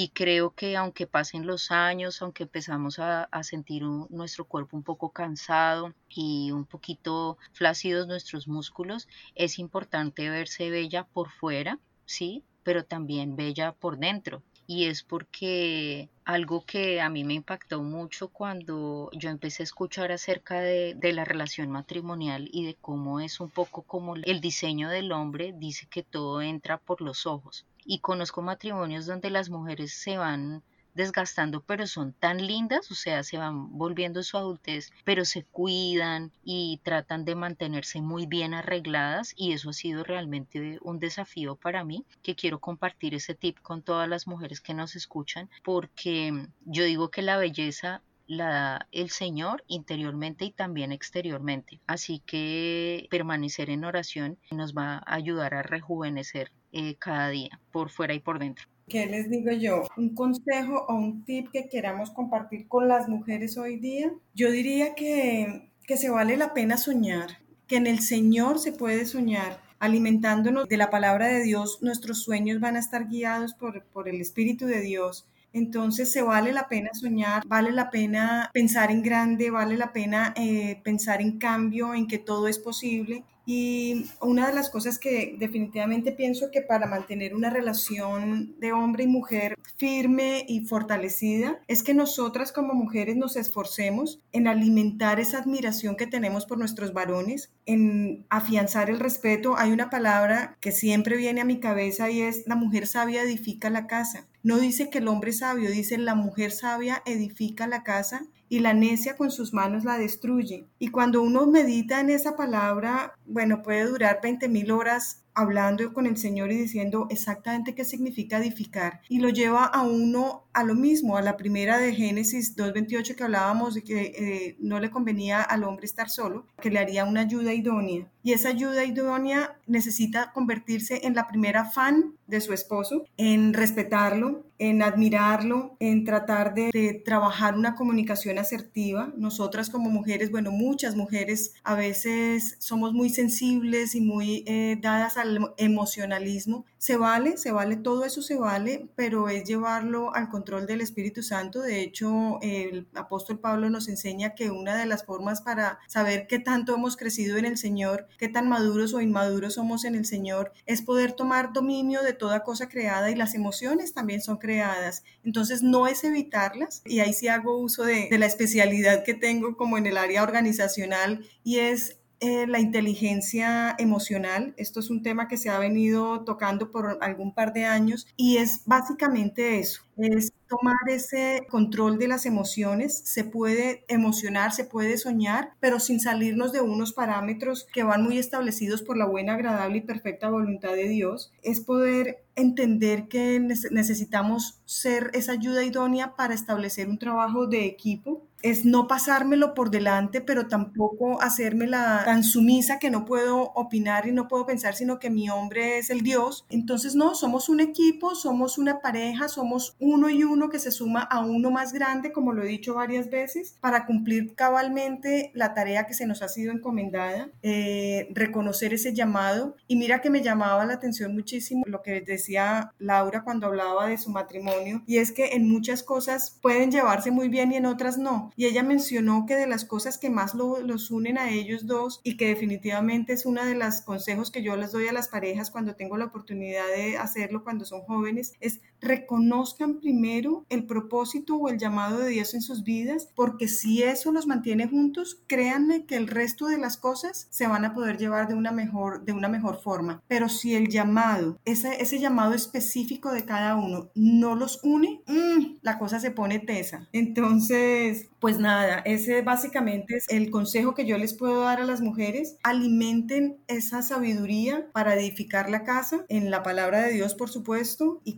y 0.00 0.10
creo 0.10 0.52
que 0.54 0.76
aunque 0.76 1.08
pasen 1.08 1.44
los 1.44 1.72
años, 1.72 2.22
aunque 2.22 2.44
empezamos 2.44 3.00
a, 3.00 3.28
sentir 3.42 3.82
nuestro 3.82 4.44
cuerpo 4.44 4.76
un 4.76 4.84
poco 4.84 5.10
cansado 5.10 5.92
y 6.08 6.52
un 6.52 6.66
poquito 6.66 7.36
flácidos 7.52 8.06
nuestros 8.06 8.46
músculos, 8.46 9.08
es 9.34 9.58
importante 9.58 10.30
verse 10.30 10.70
bella 10.70 11.02
por 11.02 11.30
fuera, 11.32 11.80
sí, 12.06 12.44
pero 12.62 12.84
también 12.84 13.34
bella 13.34 13.72
por 13.72 13.98
dentro. 13.98 14.40
Y 14.68 14.84
es 14.84 15.02
porque 15.02 16.08
algo 16.24 16.64
que 16.64 17.00
a 17.00 17.08
mí 17.08 17.24
me 17.24 17.34
impactó 17.34 17.82
mucho 17.82 18.28
cuando 18.28 19.10
yo 19.14 19.30
empecé 19.30 19.64
a 19.64 19.70
escuchar 19.70 20.12
acerca 20.12 20.60
de, 20.60 20.96
la 21.12 21.24
relación 21.24 21.72
matrimonial 21.72 22.48
y 22.52 22.66
de 22.66 22.76
cómo 22.76 23.18
es 23.18 23.40
un 23.40 23.50
poco 23.50 23.82
como 23.82 24.14
el 24.14 24.40
diseño 24.40 24.90
del 24.90 25.10
hombre 25.10 25.52
dice 25.56 25.88
que 25.90 26.04
todo 26.04 26.40
entra 26.40 26.78
por 26.78 27.00
los 27.00 27.26
ojos 27.26 27.66
y 27.88 28.00
conozco 28.00 28.42
matrimonios 28.42 29.06
donde 29.06 29.30
las 29.30 29.48
mujeres 29.48 29.94
se 29.94 30.18
van 30.18 30.62
desgastando, 30.92 31.62
pero 31.62 31.86
son 31.86 32.12
tan 32.12 32.44
lindas, 32.46 32.90
o 32.90 32.94
sea, 32.94 33.22
se 33.22 33.38
van 33.38 33.78
volviendo 33.78 34.22
su 34.22 34.36
adultez, 34.36 34.90
pero 35.04 35.24
se 35.24 35.44
cuidan 35.44 36.30
y 36.44 36.80
tratan 36.82 37.24
de 37.24 37.34
mantenerse 37.34 38.02
muy 38.02 38.26
bien 38.26 38.52
arregladas 38.52 39.32
y 39.36 39.52
eso 39.52 39.70
ha 39.70 39.72
sido 39.72 40.04
realmente 40.04 40.78
un 40.82 40.98
desafío 40.98 41.56
para 41.56 41.82
mí, 41.82 42.04
que 42.22 42.34
quiero 42.34 42.58
compartir 42.58 43.14
ese 43.14 43.34
tip 43.34 43.58
con 43.62 43.80
todas 43.80 44.08
las 44.08 44.26
mujeres 44.26 44.60
que 44.60 44.74
nos 44.74 44.94
escuchan, 44.96 45.48
porque 45.64 46.48
yo 46.66 46.84
digo 46.84 47.10
que 47.10 47.22
la 47.22 47.38
belleza 47.38 48.02
la 48.26 48.48
da 48.50 48.88
el 48.92 49.08
Señor 49.08 49.64
interiormente 49.68 50.44
y 50.44 50.50
también 50.50 50.92
exteriormente. 50.92 51.80
Así 51.86 52.20
que 52.26 53.06
permanecer 53.10 53.70
en 53.70 53.84
oración 53.84 54.36
nos 54.50 54.74
va 54.74 54.96
a 54.96 55.14
ayudar 55.14 55.54
a 55.54 55.62
rejuvenecer 55.62 56.52
eh, 56.72 56.96
cada 56.98 57.30
día, 57.30 57.60
por 57.72 57.90
fuera 57.90 58.14
y 58.14 58.20
por 58.20 58.38
dentro. 58.38 58.66
¿Qué 58.88 59.06
les 59.06 59.28
digo 59.28 59.52
yo? 59.52 59.82
¿Un 59.96 60.14
consejo 60.14 60.86
o 60.88 60.94
un 60.94 61.24
tip 61.24 61.50
que 61.50 61.68
queramos 61.68 62.10
compartir 62.10 62.68
con 62.68 62.88
las 62.88 63.08
mujeres 63.08 63.58
hoy 63.58 63.76
día? 63.76 64.10
Yo 64.34 64.50
diría 64.50 64.94
que, 64.94 65.70
que 65.86 65.96
se 65.98 66.08
vale 66.08 66.36
la 66.36 66.54
pena 66.54 66.78
soñar, 66.78 67.38
que 67.66 67.76
en 67.76 67.86
el 67.86 68.00
Señor 68.00 68.58
se 68.58 68.72
puede 68.72 69.04
soñar. 69.04 69.60
Alimentándonos 69.78 70.66
de 70.68 70.76
la 70.76 70.90
palabra 70.90 71.26
de 71.26 71.42
Dios, 71.42 71.82
nuestros 71.82 72.22
sueños 72.22 72.60
van 72.60 72.76
a 72.76 72.80
estar 72.80 73.08
guiados 73.08 73.54
por, 73.54 73.84
por 73.84 74.08
el 74.08 74.20
Espíritu 74.20 74.66
de 74.66 74.80
Dios. 74.80 75.28
Entonces 75.52 76.10
se 76.10 76.22
vale 76.22 76.52
la 76.52 76.68
pena 76.68 76.90
soñar, 76.94 77.42
vale 77.46 77.72
la 77.72 77.90
pena 77.90 78.50
pensar 78.52 78.90
en 78.90 79.02
grande, 79.02 79.50
vale 79.50 79.76
la 79.76 79.92
pena 79.92 80.34
eh, 80.36 80.80
pensar 80.82 81.20
en 81.20 81.38
cambio, 81.38 81.94
en 81.94 82.06
que 82.06 82.18
todo 82.18 82.48
es 82.48 82.58
posible 82.58 83.24
Y 83.50 84.04
una 84.20 84.46
de 84.46 84.54
las 84.54 84.68
cosas 84.68 84.98
que 84.98 85.34
definitivamente 85.38 86.12
pienso 86.12 86.50
que 86.50 86.60
para 86.60 86.86
mantener 86.86 87.34
una 87.34 87.48
relación 87.48 88.54
de 88.60 88.72
hombre 88.74 89.04
y 89.04 89.06
mujer 89.06 89.54
firme 89.78 90.44
y 90.46 90.66
fortalecida 90.66 91.58
es 91.66 91.82
que 91.82 91.94
nosotras 91.94 92.52
como 92.52 92.74
mujeres 92.74 93.16
nos 93.16 93.36
esforcemos 93.36 94.20
en 94.32 94.48
alimentar 94.48 95.18
esa 95.18 95.38
admiración 95.38 95.96
que 95.96 96.06
tenemos 96.06 96.44
por 96.44 96.58
nuestros 96.58 96.92
varones, 96.92 97.50
en 97.64 98.26
afianzar 98.28 98.90
el 98.90 99.00
respeto. 99.00 99.56
Hay 99.56 99.70
una 99.72 99.88
palabra 99.88 100.58
que 100.60 100.70
siempre 100.70 101.16
viene 101.16 101.40
a 101.40 101.46
mi 101.46 101.58
cabeza 101.58 102.10
y 102.10 102.20
es 102.20 102.46
la 102.46 102.54
mujer 102.54 102.86
sabia 102.86 103.22
edifica 103.22 103.70
la 103.70 103.86
casa. 103.86 104.26
No 104.42 104.58
dice 104.58 104.90
que 104.90 104.98
el 104.98 105.08
hombre 105.08 105.32
sabio, 105.32 105.70
dice 105.70 105.96
la 105.96 106.14
mujer 106.14 106.52
sabia 106.52 107.02
edifica 107.06 107.66
la 107.66 107.82
casa 107.82 108.26
y 108.48 108.60
la 108.60 108.74
necia 108.74 109.16
con 109.16 109.30
sus 109.30 109.52
manos 109.52 109.84
la 109.84 109.98
destruye. 109.98 110.66
Y 110.78 110.88
cuando 110.88 111.22
uno 111.22 111.46
medita 111.46 112.00
en 112.00 112.10
esa 112.10 112.36
palabra, 112.36 113.14
bueno, 113.26 113.62
puede 113.62 113.84
durar 113.86 114.20
20 114.22 114.48
mil 114.48 114.70
horas 114.70 115.22
hablando 115.38 115.92
con 115.92 116.06
el 116.06 116.16
Señor 116.16 116.50
y 116.50 116.56
diciendo 116.56 117.06
exactamente 117.10 117.74
qué 117.74 117.84
significa 117.84 118.38
edificar. 118.38 119.00
Y 119.08 119.20
lo 119.20 119.28
lleva 119.28 119.64
a 119.64 119.82
uno 119.82 120.48
a 120.52 120.64
lo 120.64 120.74
mismo, 120.74 121.16
a 121.16 121.22
la 121.22 121.36
primera 121.36 121.78
de 121.78 121.94
Génesis 121.94 122.56
2.28 122.56 123.14
que 123.14 123.22
hablábamos 123.22 123.74
de 123.74 123.82
que 123.82 124.00
eh, 124.00 124.56
no 124.58 124.80
le 124.80 124.90
convenía 124.90 125.40
al 125.40 125.62
hombre 125.62 125.86
estar 125.86 126.10
solo, 126.10 126.46
que 126.60 126.70
le 126.70 126.80
haría 126.80 127.04
una 127.04 127.20
ayuda 127.20 127.54
idónea. 127.54 128.10
Y 128.22 128.32
esa 128.32 128.48
ayuda 128.48 128.84
idónea 128.84 129.56
necesita 129.66 130.32
convertirse 130.32 131.06
en 131.06 131.14
la 131.14 131.28
primera 131.28 131.64
fan 131.64 132.14
de 132.26 132.40
su 132.40 132.52
esposo, 132.52 133.04
en 133.16 133.54
respetarlo, 133.54 134.44
en 134.58 134.82
admirarlo, 134.82 135.76
en 135.78 136.04
tratar 136.04 136.52
de, 136.54 137.02
trabajar 137.04 137.54
una 137.54 137.74
comunicación 137.74 138.38
asertiva. 138.38 139.12
Nosotras 139.16 139.70
como 139.70 139.88
mujeres, 139.88 140.30
bueno, 140.30 140.50
muchas 140.50 140.96
mujeres 140.96 141.54
a 141.62 141.74
veces 141.74 142.56
somos 142.58 142.92
muy 142.92 143.08
sensibles 143.08 143.94
y 143.94 144.00
muy 144.00 144.44
eh, 144.46 144.76
dadas 144.80 145.16
al 145.28 145.54
emocionalismo. 145.56 146.64
Se 146.78 146.96
vale, 146.96 147.36
se 147.36 147.52
vale, 147.52 147.76
todo 147.76 148.04
eso 148.04 148.22
se 148.22 148.36
vale, 148.36 148.88
pero 148.96 149.28
es 149.28 149.44
llevarlo 149.44 150.14
al 150.14 150.28
control 150.28 150.66
del 150.66 150.80
Espíritu 150.80 151.22
Santo. 151.22 151.60
De 151.60 151.82
hecho, 151.82 152.38
el 152.42 152.88
apóstol 152.94 153.38
Pablo 153.38 153.70
nos 153.70 153.88
enseña 153.88 154.34
que 154.34 154.50
una 154.50 154.76
de 154.76 154.86
las 154.86 155.04
formas 155.04 155.42
para 155.42 155.78
saber 155.88 156.26
qué 156.26 156.38
tanto 156.38 156.74
hemos 156.74 156.96
crecido 156.96 157.36
en 157.36 157.44
el 157.44 157.58
Señor, 157.58 158.06
qué 158.18 158.28
tan 158.28 158.48
maduros 158.48 158.94
o 158.94 159.00
inmaduros 159.00 159.54
somos 159.54 159.84
en 159.84 159.94
el 159.94 160.06
Señor, 160.06 160.52
es 160.66 160.82
poder 160.82 161.12
tomar 161.12 161.52
dominio 161.52 162.02
de 162.02 162.12
toda 162.12 162.44
cosa 162.44 162.68
creada 162.68 163.10
y 163.10 163.14
las 163.14 163.34
emociones 163.34 163.94
también 163.94 164.20
son 164.20 164.38
creadas. 164.38 165.02
Entonces 165.24 165.62
no 165.62 165.86
es 165.86 166.04
evitarlas 166.04 166.82
y 166.84 167.00
ahí 167.00 167.12
sí 167.12 167.28
hago 167.28 167.58
uso 167.58 167.84
de, 167.84 168.08
de 168.10 168.18
la 168.18 168.26
especialidad 168.26 169.04
que 169.04 169.14
tengo 169.14 169.56
como 169.56 169.78
en 169.78 169.86
el 169.86 169.96
área 169.96 170.22
organizacional 170.22 171.24
y 171.44 171.58
es 171.58 171.98
eh, 172.20 172.46
la 172.48 172.58
inteligencia 172.58 173.76
emocional. 173.78 174.52
Esto 174.56 174.80
es 174.80 174.90
un 174.90 175.02
tema 175.02 175.28
que 175.28 175.36
se 175.36 175.50
ha 175.50 175.58
venido 175.58 176.24
tocando 176.24 176.70
por 176.72 176.98
algún 177.00 177.32
par 177.32 177.52
de 177.52 177.64
años 177.64 178.08
y 178.16 178.38
es 178.38 178.62
básicamente 178.66 179.60
eso, 179.60 179.82
es 179.96 180.32
tomar 180.48 180.76
ese 180.88 181.46
control 181.48 181.98
de 181.98 182.08
las 182.08 182.26
emociones. 182.26 183.02
Se 183.04 183.22
puede 183.22 183.84
emocionar, 183.86 184.52
se 184.52 184.64
puede 184.64 184.98
soñar, 184.98 185.52
pero 185.60 185.78
sin 185.78 186.00
salirnos 186.00 186.52
de 186.52 186.60
unos 186.60 186.92
parámetros 186.92 187.68
que 187.72 187.84
van 187.84 188.02
muy 188.02 188.18
establecidos 188.18 188.82
por 188.82 188.96
la 188.96 189.06
buena, 189.06 189.34
agradable 189.34 189.78
y 189.78 189.82
perfecta 189.82 190.28
voluntad 190.28 190.72
de 190.72 190.88
Dios. 190.88 191.32
Es 191.42 191.60
poder 191.60 192.24
entender 192.34 193.08
que 193.08 193.38
necesitamos 193.40 194.60
ser 194.64 195.10
esa 195.14 195.32
ayuda 195.32 195.64
idónea 195.64 196.16
para 196.16 196.34
establecer 196.34 196.88
un 196.88 196.98
trabajo 196.98 197.46
de 197.46 197.64
equipo 197.66 198.27
es 198.42 198.64
no 198.64 198.86
pasármelo 198.86 199.54
por 199.54 199.70
delante, 199.70 200.20
pero 200.20 200.46
tampoco 200.46 201.20
hacérmela 201.20 202.02
tan 202.04 202.22
sumisa 202.22 202.78
que 202.78 202.90
no 202.90 203.04
puedo 203.04 203.52
opinar 203.54 204.06
y 204.06 204.12
no 204.12 204.28
puedo 204.28 204.46
pensar, 204.46 204.74
sino 204.74 204.98
que 204.98 205.10
mi 205.10 205.28
hombre 205.30 205.78
es 205.78 205.90
el 205.90 206.02
Dios. 206.02 206.44
Entonces, 206.48 206.94
no, 206.94 207.14
somos 207.14 207.48
un 207.48 207.60
equipo, 207.60 208.14
somos 208.14 208.58
una 208.58 208.80
pareja, 208.80 209.28
somos 209.28 209.76
uno 209.80 210.08
y 210.10 210.24
uno 210.24 210.48
que 210.48 210.58
se 210.58 210.70
suma 210.70 211.00
a 211.02 211.20
uno 211.20 211.50
más 211.50 211.72
grande, 211.72 212.12
como 212.12 212.32
lo 212.32 212.42
he 212.42 212.48
dicho 212.48 212.74
varias 212.74 213.10
veces, 213.10 213.56
para 213.60 213.86
cumplir 213.86 214.34
cabalmente 214.34 215.30
la 215.34 215.54
tarea 215.54 215.86
que 215.86 215.94
se 215.94 216.06
nos 216.06 216.22
ha 216.22 216.28
sido 216.28 216.52
encomendada, 216.52 217.30
eh, 217.42 218.08
reconocer 218.12 218.74
ese 218.74 218.94
llamado. 218.94 219.56
Y 219.66 219.76
mira 219.76 220.00
que 220.00 220.10
me 220.10 220.22
llamaba 220.22 220.64
la 220.64 220.74
atención 220.74 221.14
muchísimo 221.14 221.64
lo 221.66 221.82
que 221.82 222.00
decía 222.00 222.72
Laura 222.78 223.24
cuando 223.24 223.46
hablaba 223.46 223.86
de 223.86 223.98
su 223.98 224.10
matrimonio, 224.10 224.82
y 224.86 224.98
es 224.98 225.12
que 225.12 225.32
en 225.32 225.48
muchas 225.48 225.82
cosas 225.82 226.38
pueden 226.40 226.70
llevarse 226.70 227.10
muy 227.10 227.28
bien 227.28 227.52
y 227.52 227.56
en 227.56 227.66
otras 227.66 227.98
no. 227.98 228.27
Y 228.36 228.46
ella 228.46 228.62
mencionó 228.62 229.26
que 229.26 229.36
de 229.36 229.46
las 229.46 229.64
cosas 229.64 229.98
que 229.98 230.10
más 230.10 230.34
los 230.34 230.90
unen 230.90 231.18
a 231.18 231.30
ellos 231.30 231.66
dos 231.66 232.00
y 232.04 232.16
que 232.16 232.28
definitivamente 232.28 233.12
es 233.12 233.26
una 233.26 233.44
de 233.44 233.54
los 233.54 233.80
consejos 233.80 234.30
que 234.30 234.42
yo 234.42 234.56
les 234.56 234.72
doy 234.72 234.88
a 234.88 234.92
las 234.92 235.08
parejas 235.08 235.50
cuando 235.50 235.74
tengo 235.74 235.96
la 235.96 236.06
oportunidad 236.06 236.66
de 236.68 236.98
hacerlo 236.98 237.44
cuando 237.44 237.64
son 237.64 237.82
jóvenes, 237.82 238.34
es 238.40 238.60
reconozcan 238.80 239.80
primero 239.80 240.44
el 240.48 240.64
propósito 240.64 241.36
o 241.36 241.48
el 241.48 241.58
llamado 241.58 241.98
de 241.98 242.10
Dios 242.10 242.34
en 242.34 242.42
sus 242.42 242.64
vidas, 242.64 243.08
porque 243.14 243.48
si 243.48 243.82
eso 243.82 244.12
los 244.12 244.26
mantiene 244.26 244.68
juntos, 244.68 245.20
créanme 245.26 245.84
que 245.84 245.96
el 245.96 246.08
resto 246.08 246.46
de 246.46 246.58
las 246.58 246.76
cosas 246.76 247.26
se 247.30 247.46
van 247.46 247.64
a 247.64 247.74
poder 247.74 247.98
llevar 247.98 248.28
de 248.28 248.34
una 248.34 248.52
mejor, 248.52 249.04
de 249.04 249.12
una 249.12 249.28
mejor 249.28 249.60
forma. 249.60 250.02
Pero 250.08 250.28
si 250.28 250.54
el 250.54 250.68
llamado, 250.68 251.38
ese, 251.44 251.80
ese 251.80 251.98
llamado 251.98 252.34
específico 252.34 253.12
de 253.12 253.24
cada 253.24 253.56
uno, 253.56 253.88
no 253.94 254.34
los 254.34 254.60
une, 254.62 255.02
mm, 255.06 255.58
la 255.62 255.78
cosa 255.78 256.00
se 256.00 256.10
pone 256.10 256.38
tesa. 256.38 256.88
Entonces, 256.92 258.08
pues 258.20 258.38
nada, 258.38 258.78
ese 258.84 259.22
básicamente 259.22 259.96
es 259.96 260.06
el 260.08 260.30
consejo 260.30 260.74
que 260.74 260.86
yo 260.86 260.98
les 260.98 261.14
puedo 261.14 261.42
dar 261.42 261.60
a 261.60 261.66
las 261.66 261.80
mujeres. 261.80 262.36
Alimenten 262.42 263.38
esa 263.46 263.82
sabiduría 263.82 264.66
para 264.72 264.94
edificar 264.94 265.50
la 265.50 265.64
casa 265.64 266.04
en 266.08 266.30
la 266.30 266.42
palabra 266.42 266.80
de 266.80 266.92
Dios, 266.92 267.14
por 267.14 267.30
supuesto, 267.30 268.00
y 268.04 268.16